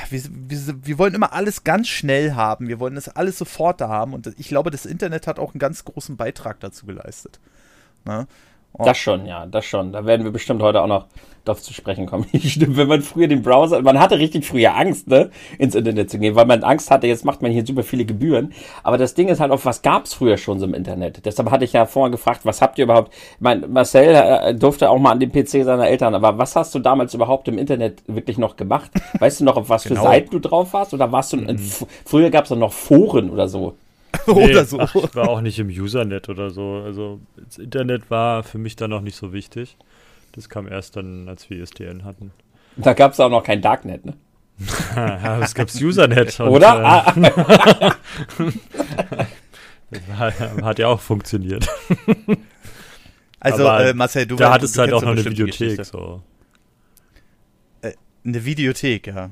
wir, 0.10 0.24
wir, 0.32 0.88
wir, 0.88 0.98
wollen 0.98 1.14
immer 1.14 1.34
alles 1.34 1.64
ganz 1.64 1.88
schnell 1.88 2.34
haben, 2.34 2.68
wir 2.68 2.80
wollen 2.80 2.96
das 2.96 3.10
alles 3.10 3.38
sofort 3.38 3.80
da 3.80 3.90
haben 3.90 4.14
und 4.14 4.34
ich 4.40 4.48
glaube, 4.48 4.72
das 4.72 4.88
Internet 4.88 5.28
hat 5.28 5.38
auch 5.38 5.54
einen 5.54 5.60
ganz 5.60 5.86
großen 5.86 6.18
Beitrag 6.18 6.60
dazu 6.62 6.88
geleistet. 6.88 7.40
Ne? 8.06 8.28
Das 8.84 8.98
schon, 8.98 9.26
ja, 9.26 9.46
das 9.46 9.66
schon. 9.66 9.92
Da 9.92 10.06
werden 10.06 10.26
wir 10.26 10.32
bestimmt 10.32 10.62
heute 10.62 10.82
auch 10.82 10.88
noch 10.88 11.06
drauf 11.46 11.62
zu 11.62 11.74
sprechen 11.74 12.06
kommen. 12.06 12.26
Stimmt, 12.44 12.78
wenn 12.78 12.88
man 12.88 13.02
früher 13.02 13.28
den 13.28 13.42
Browser, 13.42 13.82
man 13.82 14.00
hatte 14.00 14.18
richtig 14.18 14.46
früher 14.46 14.76
Angst, 14.76 15.08
ne, 15.08 15.30
ins 15.58 15.76
Internet 15.76 16.10
zu 16.10 16.20
gehen, 16.20 16.36
weil 16.36 16.46
man 16.46 16.64
Angst 16.64 16.92
hatte, 16.92 17.08
jetzt 17.08 17.24
macht 17.24 17.42
man 17.42 17.52
hier 17.52 17.66
super 17.66 17.84
viele 17.84 18.06
Gebühren. 18.06 18.54
Aber 18.84 18.98
das 18.98 19.14
Ding 19.14 19.30
ist 19.30 19.40
halt, 19.40 19.52
auf 19.52 19.66
was 19.66 19.82
gab's 19.82 20.14
früher 20.14 20.38
schon 20.38 20.60
so 20.60 20.66
im 20.66 20.74
Internet? 20.74 21.26
Deshalb 21.26 21.52
hatte 21.52 21.66
ich 21.66 21.74
ja 21.74 21.86
vorher 21.86 22.12
gefragt, 22.12 22.42
was 22.44 22.62
habt 22.62 22.78
ihr 22.78 22.86
überhaupt? 22.86 23.14
Ich 23.14 23.42
mein, 23.42 23.72
Marcel 23.72 24.16
äh, 24.16 24.56
durfte 24.56 24.90
auch 24.90 25.00
mal 25.00 25.12
an 25.12 25.20
dem 25.20 25.32
PC 25.32 25.64
seiner 25.64 25.88
Eltern, 25.88 26.16
aber 26.16 26.38
was 26.38 26.56
hast 26.56 26.74
du 26.76 26.80
damals 26.80 27.14
überhaupt 27.14 27.48
im 27.48 27.58
Internet 27.58 28.04
wirklich 28.08 28.38
noch 28.38 28.56
gemacht? 28.56 28.92
Weißt 29.20 29.40
du 29.40 29.46
noch, 29.46 29.58
auf 29.58 29.70
was 29.70 29.84
genau. 29.88 30.02
für 30.02 30.08
Seiten 30.08 30.32
du 30.32 30.40
drauf 30.40 30.74
warst? 30.74 30.94
Oder 30.94 31.12
warst 31.12 31.34
du, 31.34 31.38
mhm. 31.38 31.60
früher 32.06 32.30
gab's 32.30 32.50
doch 32.50 32.58
noch 32.58 32.74
Foren 32.74 33.30
oder 33.30 33.48
so? 33.48 33.76
nee, 34.28 34.52
oder 34.52 34.66
so. 34.66 34.80
Ach, 34.80 34.96
ich 34.96 35.16
war 35.16 35.30
auch 35.30 35.42
nicht 35.42 35.60
im 35.60 35.68
Usernet 35.68 36.30
oder 36.30 36.50
so. 36.50 36.82
Also 36.84 37.20
das 37.36 37.58
Internet 37.58 38.10
war 38.10 38.44
für 38.44 38.58
mich 38.58 38.76
dann 38.76 38.90
noch 38.90 39.02
nicht 39.02 39.16
so 39.16 39.34
wichtig. 39.34 39.78
Das 40.34 40.50
kam 40.50 40.68
erst 40.68 40.96
dann, 40.96 41.30
als 41.30 41.50
wir 41.50 41.62
ISDN 41.62 42.04
hatten. 42.04 42.32
Da 42.76 42.94
gab 42.94 43.14
es 43.14 43.20
auch 43.20 43.30
noch 43.30 43.44
kein 43.44 43.62
Darknet, 43.62 44.06
ne? 44.06 44.14
ja, 44.96 45.40
es 45.40 45.54
gab 45.54 45.70
Usernet. 45.74 46.40
Und, 46.40 46.50
oder? 46.50 47.14
Äh, 47.16 47.32
ah. 47.32 47.96
das 50.10 50.64
hat 50.64 50.80
ja 50.80 50.88
auch 50.88 51.00
funktioniert. 51.00 51.68
Also, 53.40 53.68
äh, 53.68 53.94
Marcel, 53.94 54.26
du 54.26 54.36
Da 54.36 54.52
hattest 54.52 54.76
du 54.76 54.82
halt 54.82 54.94
auch 54.94 55.02
noch 55.02 55.12
eine 55.12 55.24
Videothek. 55.24 55.86
So. 55.86 56.22
Äh, 57.82 57.94
eine 58.26 58.44
Videothek, 58.44 59.08
ja. 59.08 59.30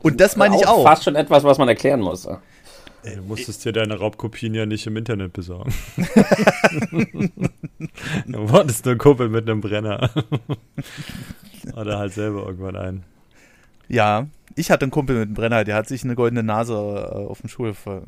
Und 0.00 0.20
das 0.20 0.36
meine 0.36 0.56
ich 0.56 0.66
auch. 0.66 0.84
Fast 0.84 1.04
schon 1.04 1.16
etwas, 1.16 1.44
was 1.44 1.58
man 1.58 1.68
erklären 1.68 2.00
muss. 2.00 2.28
Du 3.14 3.22
musstest 3.22 3.64
dir 3.64 3.72
deine 3.72 3.98
Raubkopien 3.98 4.54
ja 4.54 4.66
nicht 4.66 4.86
im 4.86 4.96
Internet 4.96 5.32
besorgen. 5.32 5.72
du 8.26 8.50
wolltest 8.50 8.84
nur 8.84 8.96
Kuppel 8.96 9.28
mit 9.28 9.48
einem 9.48 9.60
Brenner. 9.60 10.10
Oder 11.76 11.98
halt 11.98 12.12
selber 12.12 12.46
irgendwann 12.46 12.76
einen. 12.76 13.04
Ja, 13.88 14.26
ich 14.54 14.70
hatte 14.70 14.84
einen 14.84 14.90
Kumpel 14.90 15.16
mit 15.16 15.26
einem 15.26 15.34
Brenner, 15.34 15.64
der 15.64 15.76
hat 15.76 15.88
sich 15.88 16.04
eine 16.04 16.14
goldene 16.14 16.42
Nase 16.42 16.74
äh, 16.74 17.26
auf 17.26 17.40
dem 17.40 17.48
Schul 17.48 17.74
ver 17.74 18.02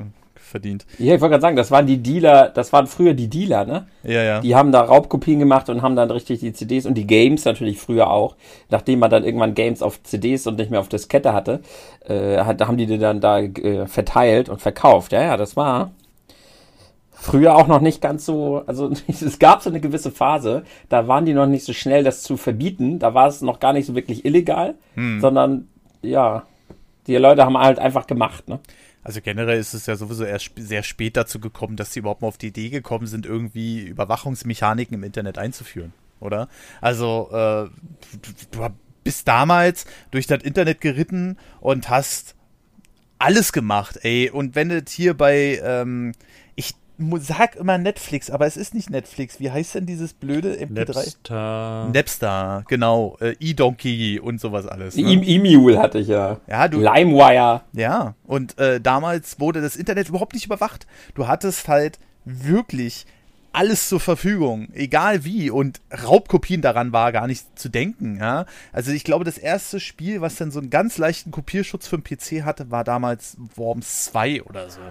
verdient. 0.49 0.85
Ja, 0.97 1.15
ich 1.15 1.21
wollte 1.21 1.33
gerade 1.33 1.41
sagen, 1.41 1.55
das 1.55 1.71
waren 1.71 1.85
die 1.85 1.97
Dealer, 1.97 2.49
das 2.49 2.73
waren 2.73 2.87
früher 2.87 3.13
die 3.13 3.27
Dealer, 3.27 3.65
ne? 3.65 3.87
Ja, 4.03 4.23
ja. 4.23 4.39
Die 4.41 4.55
haben 4.55 4.71
da 4.71 4.81
Raubkopien 4.81 5.39
gemacht 5.39 5.69
und 5.69 5.81
haben 5.81 5.95
dann 5.95 6.09
richtig 6.09 6.39
die 6.39 6.53
CDs 6.53 6.85
und 6.85 6.95
die 6.95 7.05
Games 7.05 7.45
natürlich 7.45 7.77
früher 7.77 8.09
auch. 8.09 8.35
Nachdem 8.69 8.99
man 8.99 9.11
dann 9.11 9.23
irgendwann 9.23 9.53
Games 9.53 9.81
auf 9.81 10.01
CDs 10.03 10.47
und 10.47 10.57
nicht 10.57 10.71
mehr 10.71 10.79
auf 10.79 10.89
Diskette 10.89 11.33
hatte, 11.33 11.61
äh, 12.07 12.39
hat, 12.39 12.61
haben 12.65 12.77
die 12.77 12.87
die 12.87 12.97
dann 12.97 13.21
da 13.21 13.39
äh, 13.39 13.85
verteilt 13.85 14.49
und 14.49 14.61
verkauft. 14.61 15.11
Ja, 15.11 15.21
ja, 15.21 15.37
das 15.37 15.55
war 15.55 15.91
früher 17.19 17.55
auch 17.55 17.67
noch 17.67 17.81
nicht 17.81 18.01
ganz 18.01 18.25
so, 18.25 18.63
also 18.65 18.91
es 19.07 19.39
gab 19.39 19.61
so 19.61 19.69
eine 19.69 19.79
gewisse 19.79 20.11
Phase, 20.11 20.63
da 20.87 21.07
waren 21.07 21.25
die 21.25 21.33
noch 21.33 21.47
nicht 21.47 21.65
so 21.65 21.73
schnell, 21.73 22.03
das 22.03 22.23
zu 22.23 22.37
verbieten. 22.37 22.99
Da 22.99 23.13
war 23.13 23.27
es 23.27 23.41
noch 23.41 23.59
gar 23.59 23.73
nicht 23.73 23.85
so 23.85 23.95
wirklich 23.95 24.25
illegal, 24.25 24.75
hm. 24.95 25.19
sondern 25.19 25.67
ja, 26.01 26.43
die 27.07 27.15
Leute 27.15 27.43
haben 27.43 27.57
halt 27.57 27.79
einfach 27.79 28.07
gemacht, 28.07 28.47
ne? 28.47 28.59
Also 29.01 29.21
generell 29.21 29.57
ist 29.57 29.73
es 29.73 29.85
ja 29.85 29.95
sowieso 29.95 30.25
erst 30.25 30.51
sehr 30.57 30.83
spät 30.83 31.15
dazu 31.15 31.39
gekommen, 31.39 31.77
dass 31.77 31.93
sie 31.93 32.01
überhaupt 32.01 32.21
mal 32.21 32.27
auf 32.27 32.37
die 32.37 32.47
Idee 32.47 32.69
gekommen 32.69 33.07
sind, 33.07 33.25
irgendwie 33.25 33.79
Überwachungsmechaniken 33.79 34.93
im 34.93 35.03
Internet 35.03 35.37
einzuführen, 35.37 35.93
oder? 36.19 36.49
Also 36.81 37.29
äh, 37.31 37.69
du, 38.21 38.31
du 38.51 38.67
bist 39.03 39.27
damals 39.27 39.85
durch 40.11 40.27
das 40.27 40.43
Internet 40.43 40.81
geritten 40.81 41.37
und 41.61 41.89
hast 41.89 42.35
alles 43.19 43.51
gemacht, 43.53 43.99
ey. 44.03 44.29
Und 44.29 44.55
wenn 44.55 44.69
es 44.71 44.91
hier 44.91 45.15
bei 45.15 45.59
ähm, 45.63 46.13
sag 47.19 47.55
immer 47.55 47.77
Netflix, 47.77 48.29
aber 48.29 48.45
es 48.45 48.57
ist 48.57 48.73
nicht 48.73 48.89
Netflix. 48.89 49.39
Wie 49.39 49.49
heißt 49.49 49.75
denn 49.75 49.85
dieses 49.85 50.13
blöde 50.13 50.55
MP3? 50.55 50.85
Napster. 50.85 51.89
Napster, 51.93 52.63
genau. 52.67 53.17
Äh, 53.21 53.35
E-Donkey 53.39 54.19
und 54.19 54.41
sowas 54.41 54.65
alles. 54.67 54.95
Ne? 54.95 55.13
E-Mule 55.13 55.79
hatte 55.79 55.99
ich 55.99 56.07
ja. 56.07 56.39
Ja, 56.47 56.67
du. 56.67 56.79
LimeWire. 56.79 57.61
Ja, 57.73 58.15
und 58.25 58.57
äh, 58.59 58.81
damals 58.81 59.39
wurde 59.39 59.61
das 59.61 59.75
Internet 59.75 60.09
überhaupt 60.09 60.33
nicht 60.33 60.45
überwacht. 60.45 60.87
Du 61.15 61.27
hattest 61.27 61.67
halt 61.67 61.99
wirklich 62.25 63.05
alles 63.51 63.89
zur 63.89 63.99
Verfügung, 63.99 64.69
egal 64.73 65.23
wie. 65.23 65.49
Und 65.49 65.81
Raubkopien 65.91 66.61
daran 66.61 66.93
war 66.93 67.11
gar 67.11 67.27
nicht 67.27 67.57
zu 67.57 67.69
denken. 67.69 68.17
Ja? 68.17 68.45
Also 68.71 68.91
ich 68.91 69.03
glaube, 69.03 69.25
das 69.25 69.37
erste 69.37 69.79
Spiel, 69.79 70.21
was 70.21 70.35
dann 70.35 70.51
so 70.51 70.59
einen 70.59 70.69
ganz 70.69 70.97
leichten 70.97 71.31
Kopierschutz 71.31 71.87
für 71.87 71.97
den 71.97 72.03
PC 72.03 72.45
hatte, 72.45 72.71
war 72.71 72.83
damals 72.83 73.37
Worms 73.55 74.05
2 74.05 74.43
oder 74.43 74.69
so. 74.69 74.81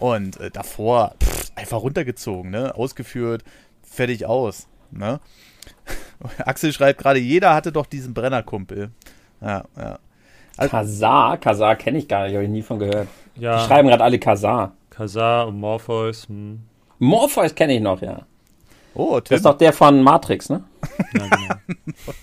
Und 0.00 0.40
äh, 0.40 0.50
davor 0.50 1.14
pff, 1.22 1.52
einfach 1.54 1.82
runtergezogen, 1.82 2.50
ne? 2.50 2.74
Ausgeführt, 2.74 3.44
fertig 3.82 4.26
aus. 4.26 4.66
Ne? 4.90 5.20
Axel 6.38 6.72
schreibt 6.72 7.00
gerade, 7.00 7.20
jeder 7.20 7.54
hatte 7.54 7.70
doch 7.70 7.86
diesen 7.86 8.14
Brennerkumpel. 8.14 8.90
Ja, 9.40 9.64
ja. 9.76 9.98
Also, 10.56 10.70
Kazar, 10.70 11.38
Kazar 11.38 11.76
kenne 11.76 11.98
ich 11.98 12.08
gar 12.08 12.24
nicht, 12.24 12.34
habe 12.34 12.44
ich 12.44 12.50
nie 12.50 12.62
von 12.62 12.78
gehört. 12.78 13.08
Ja. 13.36 13.60
Die 13.60 13.66
schreiben 13.66 13.88
gerade 13.88 14.04
alle 14.04 14.18
Kazar. 14.18 14.72
Kazar 14.90 15.46
und 15.46 15.58
Morpheus. 15.58 16.28
Hm. 16.28 16.60
Morpheus 16.98 17.54
kenne 17.54 17.74
ich 17.74 17.80
noch, 17.80 18.02
ja. 18.02 18.26
Oh, 18.94 19.20
Tim. 19.20 19.30
Das 19.30 19.36
ist 19.38 19.46
doch 19.46 19.56
der 19.56 19.72
von 19.72 20.02
Matrix, 20.02 20.48
ne? 20.48 20.64
Ja, 21.14 21.26
genau. 21.28 22.14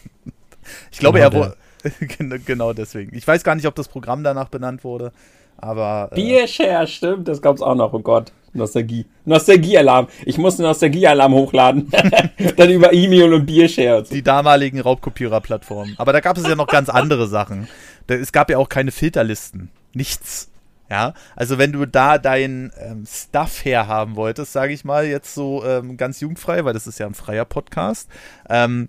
ich 0.92 1.00
glaube, 1.00 1.20
genau 1.20 1.32
er 1.32 1.34
wurde. 1.34 2.40
genau 2.46 2.74
deswegen. 2.74 3.16
Ich 3.16 3.28
weiß 3.28 3.44
gar 3.44 3.56
nicht, 3.56 3.66
ob 3.66 3.76
das 3.76 3.88
Programm 3.88 4.24
danach 4.24 4.50
benannt 4.50 4.84
wurde. 4.84 5.12
Aber. 5.58 6.10
Äh, 6.12 6.16
Biershare, 6.16 6.88
stimmt, 6.88 7.28
das 7.28 7.42
gab's 7.42 7.62
auch 7.62 7.76
noch, 7.76 7.94
oh 7.94 8.00
Gott. 8.00 8.32
Nostalgie. 8.54 9.06
Nostalgie-Alarm. 9.26 10.08
Ich 10.26 10.38
muss 10.38 10.60
einen 10.60 10.68
Nostalgie-Alarm 10.68 11.34
hochladen. 11.34 11.92
Dann 12.58 12.70
über 12.70 12.92
E-Mail 12.92 13.34
und 13.34 13.46
Biershare. 13.46 14.04
Die 14.04 14.24
damaligen 14.24 14.80
Raubkopierer-Plattformen. 14.80 15.96
Aber 15.98 16.12
da 16.12 16.20
gab 16.20 16.38
es 16.38 16.48
ja 16.48 16.56
noch 16.56 16.68
ganz 16.68 16.90
andere 16.90 17.28
Sachen. 17.28 17.68
Es 18.08 18.32
gab 18.32 18.50
ja 18.50 18.58
auch 18.58 18.70
keine 18.70 18.92
Filterlisten. 18.92 19.70
Nichts. 19.94 20.50
Ja, 20.90 21.14
also 21.36 21.58
wenn 21.58 21.74
du 21.74 21.86
da 21.86 22.18
dein 22.18 22.72
ähm, 22.80 23.06
Stuff 23.06 23.66
herhaben 23.66 24.16
wolltest, 24.16 24.54
sage 24.54 24.72
ich 24.72 24.86
mal, 24.86 25.06
jetzt 25.06 25.36
so 25.36 25.64
ähm, 25.66 25.98
ganz 25.98 26.22
jugendfrei, 26.22 26.64
weil 26.64 26.74
das 26.74 26.88
ist 26.88 26.98
ja 26.98 27.06
ein 27.06 27.14
freier 27.14 27.44
Podcast, 27.44 28.10
ähm, 28.50 28.88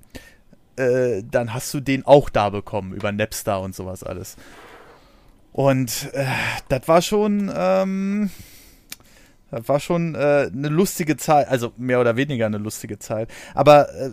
äh, 0.77 1.25
dann 1.29 1.53
hast 1.53 1.75
du 1.75 1.81
den 1.81 2.07
auch 2.07 2.29
da 2.29 2.51
bekommen 2.51 2.93
über 2.93 3.11
Napster 3.11 3.61
und 3.61 3.75
sowas 3.75 4.05
alles. 4.05 4.37
Und 5.59 6.15
äh, 6.15 6.25
das 6.69 6.87
war 6.87 7.03
schon, 7.03 7.51
ähm, 7.53 8.31
das 9.51 9.69
war 9.69 9.81
schon 9.81 10.15
äh, 10.15 10.49
eine 10.53 10.69
lustige 10.69 11.17
Zeit, 11.17 11.49
also 11.49 11.73
mehr 11.77 12.01
oder 12.01 12.15
weniger 12.15 12.47
eine 12.47 12.59
lustige 12.59 13.01
Zeit. 13.01 13.29
Aber 13.55 13.93
äh, 13.93 14.11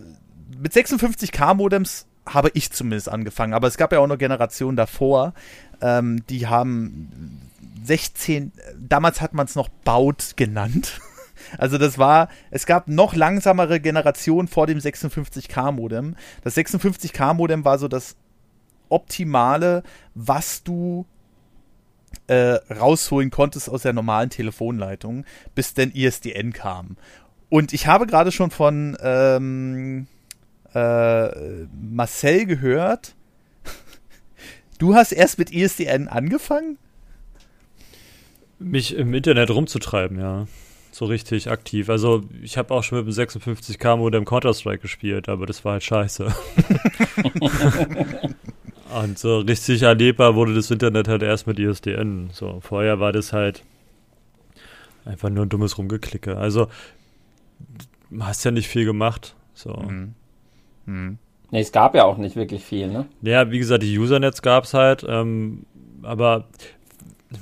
mit 0.60 0.72
56k 0.72 1.54
Modems 1.54 2.06
habe 2.28 2.50
ich 2.54 2.72
zumindest 2.72 3.08
angefangen. 3.08 3.54
Aber 3.54 3.68
es 3.68 3.76
gab 3.76 3.92
ja 3.92 4.00
auch 4.00 4.08
noch 4.08 4.18
Generationen 4.18 4.76
davor, 4.76 5.34
ähm, 5.80 6.26
die 6.28 6.48
haben 6.48 7.40
16, 7.84 8.50
damals 8.76 9.20
hat 9.20 9.32
man 9.32 9.46
es 9.46 9.54
noch 9.54 9.68
Baut 9.68 10.32
genannt. 10.34 11.00
Also 11.58 11.78
das 11.78 11.96
war, 11.96 12.28
es 12.50 12.66
gab 12.66 12.88
noch 12.88 13.14
langsamere 13.14 13.78
Generationen 13.78 14.48
vor 14.48 14.66
dem 14.66 14.78
56k 14.78 15.70
Modem. 15.70 16.16
Das 16.42 16.56
56k 16.56 17.34
Modem 17.34 17.64
war 17.64 17.78
so 17.78 17.86
das 17.86 18.16
optimale, 18.88 19.84
was 20.14 20.64
du 20.64 21.06
äh, 22.26 22.58
rausholen 22.72 23.30
konntest 23.30 23.70
aus 23.70 23.82
der 23.82 23.92
normalen 23.92 24.30
Telefonleitung, 24.30 25.24
bis 25.54 25.74
denn 25.74 25.92
ISDN 25.92 26.52
kam. 26.52 26.96
Und 27.48 27.72
ich 27.72 27.86
habe 27.86 28.06
gerade 28.06 28.32
schon 28.32 28.50
von 28.50 28.96
ähm, 29.00 30.06
äh, 30.74 31.28
Marcel 31.80 32.46
gehört, 32.46 33.14
du 34.78 34.94
hast 34.94 35.12
erst 35.12 35.38
mit 35.38 35.52
ISDN 35.52 36.08
angefangen? 36.08 36.78
Mich 38.58 38.96
im 38.96 39.14
Internet 39.14 39.50
rumzutreiben, 39.50 40.18
ja. 40.18 40.46
So 40.90 41.04
richtig 41.04 41.50
aktiv. 41.50 41.90
Also, 41.90 42.24
ich 42.40 42.56
habe 42.56 42.72
auch 42.72 42.82
schon 42.82 43.04
mit 43.04 43.06
dem 43.06 43.22
56k 43.22 43.96
Modem 43.96 44.24
Counter-Strike 44.24 44.78
gespielt, 44.78 45.28
aber 45.28 45.44
das 45.44 45.62
war 45.62 45.72
halt 45.72 45.84
scheiße. 45.84 46.34
Und 48.94 49.18
so 49.18 49.38
richtig 49.38 49.82
erlebbar 49.82 50.34
wurde 50.34 50.54
das 50.54 50.70
Internet 50.70 51.08
halt 51.08 51.22
erst 51.22 51.46
mit 51.46 51.58
ISDN. 51.58 52.30
So, 52.32 52.60
vorher 52.60 53.00
war 53.00 53.12
das 53.12 53.32
halt 53.32 53.62
einfach 55.04 55.28
nur 55.28 55.44
ein 55.44 55.48
dummes 55.48 55.78
Rumgeklicke. 55.78 56.36
Also, 56.36 56.68
hast 58.20 58.44
ja 58.44 58.50
nicht 58.50 58.68
viel 58.68 58.84
gemacht. 58.84 59.34
So. 59.54 59.72
Mhm. 59.72 60.14
Mhm. 60.86 61.18
Nee, 61.50 61.60
es 61.60 61.72
gab 61.72 61.94
ja 61.94 62.04
auch 62.04 62.18
nicht 62.18 62.36
wirklich 62.36 62.64
viel, 62.64 62.88
ne? 62.88 63.06
Ja, 63.22 63.50
wie 63.50 63.58
gesagt, 63.58 63.82
die 63.82 63.98
Usernets 63.98 64.42
gab 64.42 64.64
es 64.64 64.74
halt, 64.74 65.04
ähm, 65.08 65.64
aber 66.02 66.44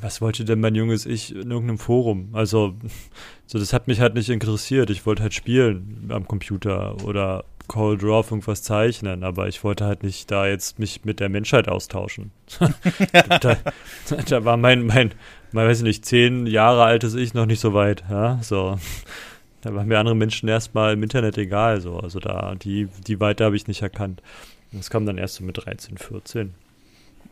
was 0.00 0.20
wollte 0.20 0.44
denn 0.44 0.60
mein 0.60 0.74
junges 0.74 1.06
Ich 1.06 1.34
in 1.34 1.50
irgendeinem 1.50 1.78
Forum? 1.78 2.30
Also, 2.32 2.74
so 3.46 3.58
das 3.58 3.72
hat 3.72 3.86
mich 3.86 4.00
halt 4.00 4.14
nicht 4.14 4.30
interessiert. 4.30 4.90
Ich 4.90 5.06
wollte 5.06 5.22
halt 5.22 5.34
spielen 5.34 6.08
am 6.10 6.26
Computer 6.26 7.02
oder 7.04 7.44
Call 7.68 7.96
Draw 7.96 8.18
auf 8.18 8.30
irgendwas 8.30 8.62
zeichnen, 8.62 9.24
aber 9.24 9.48
ich 9.48 9.64
wollte 9.64 9.84
halt 9.86 10.02
nicht 10.02 10.30
da 10.30 10.46
jetzt 10.46 10.78
mich 10.78 11.04
mit 11.04 11.20
der 11.20 11.28
Menschheit 11.28 11.68
austauschen. 11.68 12.30
da, 13.40 13.56
da, 14.28 14.44
war 14.44 14.56
mein, 14.56 14.86
mein, 14.86 15.12
mein, 15.52 15.66
weiß 15.66 15.78
ich 15.78 15.84
nicht, 15.84 16.04
zehn 16.04 16.46
Jahre 16.46 16.84
altes 16.84 17.14
Ich 17.14 17.34
noch 17.34 17.46
nicht 17.46 17.60
so 17.60 17.74
weit, 17.74 18.04
ja, 18.10 18.38
so. 18.42 18.78
Da 19.62 19.74
waren 19.74 19.88
mir 19.88 19.98
andere 19.98 20.14
Menschen 20.14 20.48
erstmal 20.48 20.92
im 20.92 21.02
Internet 21.02 21.38
egal, 21.38 21.80
so. 21.80 21.98
Also 21.98 22.20
da, 22.20 22.54
die, 22.54 22.88
die 23.06 23.18
Weite 23.20 23.44
habe 23.44 23.56
ich 23.56 23.66
nicht 23.66 23.80
erkannt. 23.80 24.20
Das 24.72 24.90
kam 24.90 25.06
dann 25.06 25.16
erst 25.16 25.36
so 25.36 25.44
mit 25.44 25.64
13, 25.64 25.96
14. 25.96 26.54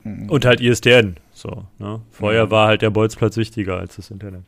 Mhm. 0.05 0.31
Und 0.31 0.45
halt 0.45 0.61
ISDN, 0.61 1.17
so, 1.33 1.67
ne? 1.79 2.01
Vorher 2.11 2.47
mhm. 2.47 2.51
war 2.51 2.69
halt 2.69 2.83
der 2.83 2.91
Bolzplatz 2.91 3.37
wichtiger 3.37 3.77
als 3.77 3.97
das 3.97 4.11
Internet. 4.11 4.45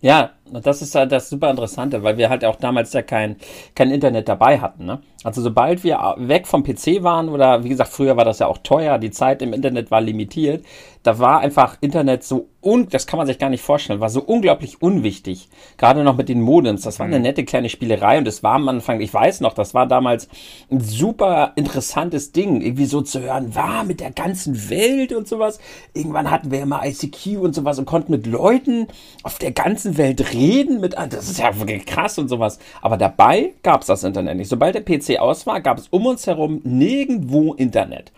Ja, 0.00 0.32
das 0.50 0.82
ist 0.82 0.94
halt 0.94 1.10
das 1.10 1.30
super 1.30 1.50
Interessante, 1.50 2.02
weil 2.02 2.18
wir 2.18 2.28
halt 2.28 2.44
auch 2.44 2.56
damals 2.56 2.92
ja 2.92 3.02
kein, 3.02 3.36
kein 3.74 3.90
Internet 3.90 4.28
dabei 4.28 4.60
hatten. 4.60 4.84
Ne? 4.84 5.00
Also 5.22 5.40
sobald 5.40 5.84
wir 5.84 5.98
weg 6.18 6.46
vom 6.46 6.62
PC 6.62 7.02
waren 7.02 7.30
oder 7.30 7.64
wie 7.64 7.70
gesagt, 7.70 7.90
früher 7.90 8.16
war 8.16 8.26
das 8.26 8.40
ja 8.40 8.46
auch 8.46 8.58
teuer, 8.58 8.98
die 8.98 9.10
Zeit 9.10 9.40
im 9.40 9.54
Internet 9.54 9.90
war 9.90 10.02
limitiert, 10.02 10.64
da 11.02 11.18
war 11.18 11.40
einfach 11.40 11.78
Internet 11.80 12.24
so 12.24 12.48
un, 12.62 12.88
das 12.88 13.06
kann 13.06 13.18
man 13.18 13.26
sich 13.26 13.38
gar 13.38 13.50
nicht 13.50 13.62
vorstellen, 13.62 14.00
war 14.00 14.08
so 14.08 14.22
unglaublich 14.22 14.80
unwichtig. 14.80 15.50
Gerade 15.76 16.02
noch 16.02 16.16
mit 16.16 16.30
den 16.30 16.40
Modems. 16.40 16.82
Das 16.82 16.98
war 16.98 17.04
eine 17.04 17.16
mhm. 17.16 17.22
nette 17.22 17.44
kleine 17.44 17.68
Spielerei 17.68 18.16
und 18.16 18.26
es 18.26 18.42
war 18.42 18.54
am 18.54 18.68
Anfang, 18.68 19.02
ich 19.02 19.12
weiß 19.12 19.40
noch, 19.40 19.52
das 19.52 19.74
war 19.74 19.86
damals 19.86 20.28
ein 20.70 20.80
super 20.80 21.52
interessantes 21.56 22.32
Ding, 22.32 22.62
irgendwie 22.62 22.86
so 22.86 23.02
zu 23.02 23.20
hören, 23.20 23.54
war 23.54 23.84
mit 23.84 24.00
der 24.00 24.12
ganzen 24.12 24.70
Welt 24.70 25.12
und 25.12 25.28
sowas. 25.28 25.58
Irgendwann 25.92 26.30
hatten 26.30 26.50
wir 26.50 26.62
immer 26.62 26.86
ICQ 26.86 27.38
und 27.38 27.54
sowas 27.54 27.78
und 27.78 27.84
konnten 27.84 28.12
mit 28.12 28.26
Leuten 28.26 28.88
auf 29.22 29.38
der 29.38 29.52
ganzen 29.52 29.98
Welt 29.98 30.32
reden. 30.32 30.33
Mit, 30.80 30.94
das 30.94 31.30
ist 31.30 31.38
ja 31.38 31.50
krass 31.86 32.18
und 32.18 32.28
sowas. 32.28 32.58
Aber 32.82 32.96
dabei 32.96 33.54
gab 33.62 33.82
es 33.82 33.86
das 33.86 34.04
Internet 34.04 34.36
nicht. 34.36 34.48
Sobald 34.48 34.74
der 34.74 34.82
PC 34.82 35.20
aus 35.20 35.46
war, 35.46 35.60
gab 35.60 35.78
es 35.78 35.88
um 35.88 36.06
uns 36.06 36.26
herum 36.26 36.60
nirgendwo 36.64 37.54
Internet. 37.54 38.12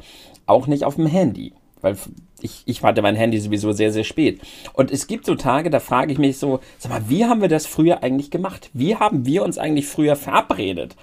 Auch 0.46 0.66
nicht 0.66 0.84
auf 0.84 0.96
dem 0.96 1.06
Handy. 1.06 1.52
Weil 1.80 1.96
ich, 2.40 2.62
ich 2.66 2.82
hatte 2.82 3.02
mein 3.02 3.16
Handy 3.16 3.38
sowieso 3.38 3.72
sehr, 3.72 3.92
sehr 3.92 4.04
spät. 4.04 4.40
Und 4.72 4.90
es 4.90 5.06
gibt 5.06 5.26
so 5.26 5.34
Tage, 5.34 5.70
da 5.70 5.80
frage 5.80 6.12
ich 6.12 6.18
mich 6.18 6.38
so, 6.38 6.60
sag 6.78 6.90
mal, 6.90 7.08
wie 7.08 7.24
haben 7.24 7.40
wir 7.40 7.48
das 7.48 7.66
früher 7.66 8.02
eigentlich 8.02 8.30
gemacht? 8.30 8.70
Wie 8.72 8.96
haben 8.96 9.26
wir 9.26 9.42
uns 9.42 9.58
eigentlich 9.58 9.86
früher 9.86 10.16
verabredet? 10.16 10.96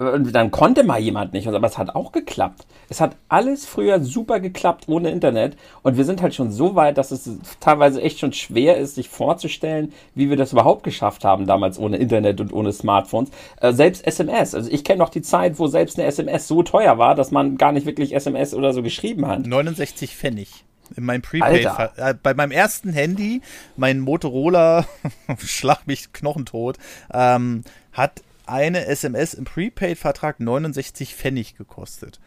Und 0.00 0.32
dann 0.34 0.50
konnte 0.50 0.82
mal 0.82 0.98
jemand 0.98 1.34
nicht, 1.34 1.46
aber 1.46 1.66
es 1.66 1.76
hat 1.76 1.94
auch 1.94 2.10
geklappt. 2.10 2.66
Es 2.88 3.02
hat 3.02 3.16
alles 3.28 3.66
früher 3.66 4.00
super 4.00 4.40
geklappt 4.40 4.84
ohne 4.88 5.10
Internet. 5.10 5.58
Und 5.82 5.98
wir 5.98 6.06
sind 6.06 6.22
halt 6.22 6.34
schon 6.34 6.50
so 6.50 6.74
weit, 6.74 6.96
dass 6.96 7.10
es 7.10 7.28
teilweise 7.60 8.00
echt 8.00 8.18
schon 8.18 8.32
schwer 8.32 8.78
ist, 8.78 8.94
sich 8.94 9.10
vorzustellen, 9.10 9.92
wie 10.14 10.30
wir 10.30 10.38
das 10.38 10.52
überhaupt 10.52 10.84
geschafft 10.84 11.22
haben, 11.22 11.46
damals 11.46 11.78
ohne 11.78 11.98
Internet 11.98 12.40
und 12.40 12.50
ohne 12.50 12.72
Smartphones. 12.72 13.30
Äh, 13.60 13.74
selbst 13.74 14.06
SMS. 14.06 14.54
Also 14.54 14.70
ich 14.70 14.84
kenne 14.84 15.00
noch 15.00 15.10
die 15.10 15.20
Zeit, 15.20 15.58
wo 15.58 15.66
selbst 15.66 15.98
eine 15.98 16.08
SMS 16.08 16.48
so 16.48 16.62
teuer 16.62 16.96
war, 16.96 17.14
dass 17.14 17.30
man 17.30 17.58
gar 17.58 17.72
nicht 17.72 17.84
wirklich 17.84 18.14
SMS 18.14 18.54
oder 18.54 18.72
so 18.72 18.82
geschrieben 18.82 19.26
hat. 19.26 19.46
69 19.46 20.16
Pfennig 20.16 20.64
in 20.96 21.04
meinem 21.04 21.22
Prepaid, 21.22 21.68
äh, 21.96 22.14
bei 22.20 22.32
meinem 22.32 22.50
ersten 22.50 22.92
Handy, 22.92 23.42
mein 23.76 24.00
Motorola, 24.00 24.86
schlag 25.38 25.86
mich 25.86 26.12
knochentot, 26.12 26.78
ähm, 27.12 27.64
hat 27.92 28.22
eine 28.50 28.86
SMS 28.86 29.34
im 29.34 29.44
Prepaid-Vertrag 29.44 30.40
69 30.40 31.14
Pfennig 31.14 31.56
gekostet. 31.56 32.20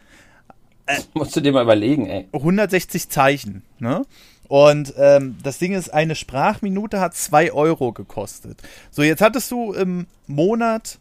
Äh, 0.85 0.99
musst 1.13 1.35
du 1.35 1.41
dir 1.41 1.51
mal 1.51 1.63
überlegen, 1.63 2.07
ey. 2.07 2.27
160 2.33 3.09
Zeichen, 3.09 3.63
ne? 3.79 4.05
Und 4.49 4.93
ähm, 4.97 5.37
das 5.41 5.57
Ding 5.57 5.73
ist, 5.73 5.93
eine 5.93 6.15
Sprachminute 6.15 6.99
hat 6.99 7.15
2 7.15 7.53
Euro 7.53 7.93
gekostet. 7.93 8.61
So, 8.91 9.01
jetzt 9.01 9.21
hattest 9.21 9.49
du 9.51 9.73
im 9.73 10.05
Monat, 10.27 10.99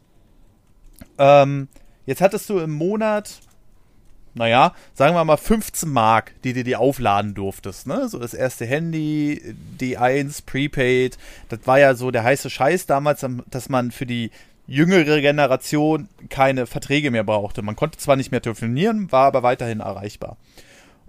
ähm, 1.18 1.68
jetzt 2.06 2.20
hattest 2.20 2.48
du 2.48 2.58
im 2.60 2.70
Monat, 2.70 3.40
naja, 4.34 4.74
sagen 4.94 5.14
wir 5.14 5.24
mal 5.24 5.36
15 5.36 5.90
Mark, 5.90 6.32
die 6.44 6.52
du 6.52 6.64
dir 6.64 6.80
aufladen 6.80 7.34
durftest, 7.34 7.86
ne? 7.86 8.08
So 8.08 8.18
das 8.18 8.32
erste 8.32 8.64
Handy, 8.64 9.54
D1, 9.78 10.46
Prepaid, 10.46 11.18
das 11.48 11.60
war 11.66 11.78
ja 11.78 11.94
so 11.94 12.10
der 12.10 12.22
heiße 12.24 12.48
Scheiß 12.48 12.86
damals, 12.86 13.26
dass 13.50 13.68
man 13.68 13.90
für 13.90 14.06
die 14.06 14.30
jüngere 14.66 15.20
Generation 15.20 16.08
keine 16.28 16.66
Verträge 16.66 17.10
mehr 17.10 17.24
brauchte. 17.24 17.62
Man 17.62 17.76
konnte 17.76 17.98
zwar 17.98 18.16
nicht 18.16 18.30
mehr 18.30 18.42
telefonieren, 18.42 19.10
war 19.12 19.26
aber 19.26 19.42
weiterhin 19.42 19.80
erreichbar. 19.80 20.36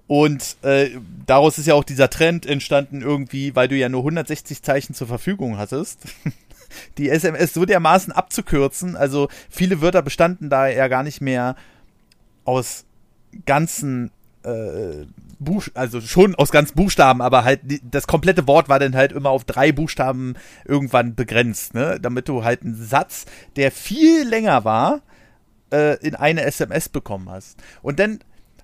Und 0.07 0.57
äh, 0.63 0.89
daraus 1.25 1.57
ist 1.57 1.67
ja 1.67 1.75
auch 1.75 1.83
dieser 1.83 2.09
Trend 2.09 2.45
entstanden, 2.45 3.01
irgendwie, 3.01 3.55
weil 3.55 3.67
du 3.67 3.75
ja 3.75 3.89
nur 3.89 4.01
160 4.01 4.61
Zeichen 4.61 4.93
zur 4.93 5.07
Verfügung 5.07 5.57
hattest, 5.57 6.01
die 6.97 7.09
SMS 7.09 7.53
so 7.53 7.65
dermaßen 7.65 8.11
abzukürzen. 8.11 8.97
Also 8.97 9.29
viele 9.49 9.81
Wörter 9.81 10.01
bestanden 10.01 10.49
da 10.49 10.67
ja 10.67 10.87
gar 10.87 11.03
nicht 11.03 11.21
mehr 11.21 11.55
aus 12.43 12.85
ganzen 13.45 14.11
äh, 14.43 15.05
Buch, 15.43 15.67
also 15.73 16.01
schon 16.01 16.35
aus 16.35 16.51
ganz 16.51 16.71
Buchstaben, 16.71 17.21
aber 17.21 17.43
halt 17.43 17.61
das 17.83 18.07
komplette 18.07 18.47
Wort 18.47 18.69
war 18.69 18.79
dann 18.79 18.95
halt 18.95 19.11
immer 19.11 19.29
auf 19.29 19.43
drei 19.43 19.71
Buchstaben 19.71 20.35
irgendwann 20.65 21.15
begrenzt, 21.15 21.73
ne? 21.73 21.99
Damit 22.01 22.27
du 22.27 22.43
halt 22.43 22.63
einen 22.63 22.75
Satz, 22.75 23.25
der 23.55 23.71
viel 23.71 24.27
länger 24.27 24.65
war, 24.65 25.01
äh, 25.71 25.97
in 26.05 26.15
eine 26.15 26.43
SMS 26.43 26.89
bekommen 26.89 27.29
hast. 27.29 27.57
Und 27.81 27.99
dann, 27.99 28.19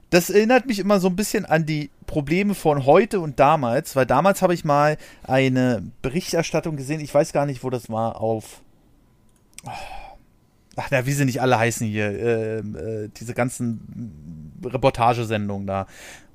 das 0.09 0.29
erinnert 0.29 0.65
mich 0.65 0.79
immer 0.79 0.99
so 0.99 1.07
ein 1.07 1.15
bisschen 1.15 1.45
an 1.45 1.65
die 1.65 1.89
Probleme 2.05 2.55
von 2.55 2.85
heute 2.85 3.19
und 3.19 3.39
damals, 3.39 3.95
weil 3.95 4.05
damals 4.05 4.41
habe 4.41 4.53
ich 4.53 4.65
mal 4.65 4.97
eine 5.23 5.83
Berichterstattung 6.01 6.77
gesehen, 6.77 7.01
ich 7.01 7.13
weiß 7.13 7.33
gar 7.33 7.45
nicht, 7.45 7.63
wo 7.63 7.69
das 7.69 7.89
war, 7.89 8.21
auf. 8.21 8.61
Ach, 10.75 10.87
na, 10.91 11.05
wie 11.05 11.11
sie 11.11 11.25
nicht 11.25 11.41
alle 11.41 11.59
heißen 11.59 11.85
hier, 11.85 12.09
äh, 12.09 12.57
äh, 12.59 13.09
diese 13.19 13.33
ganzen 13.33 14.59
Reportagesendungen 14.63 15.67
da. 15.67 15.87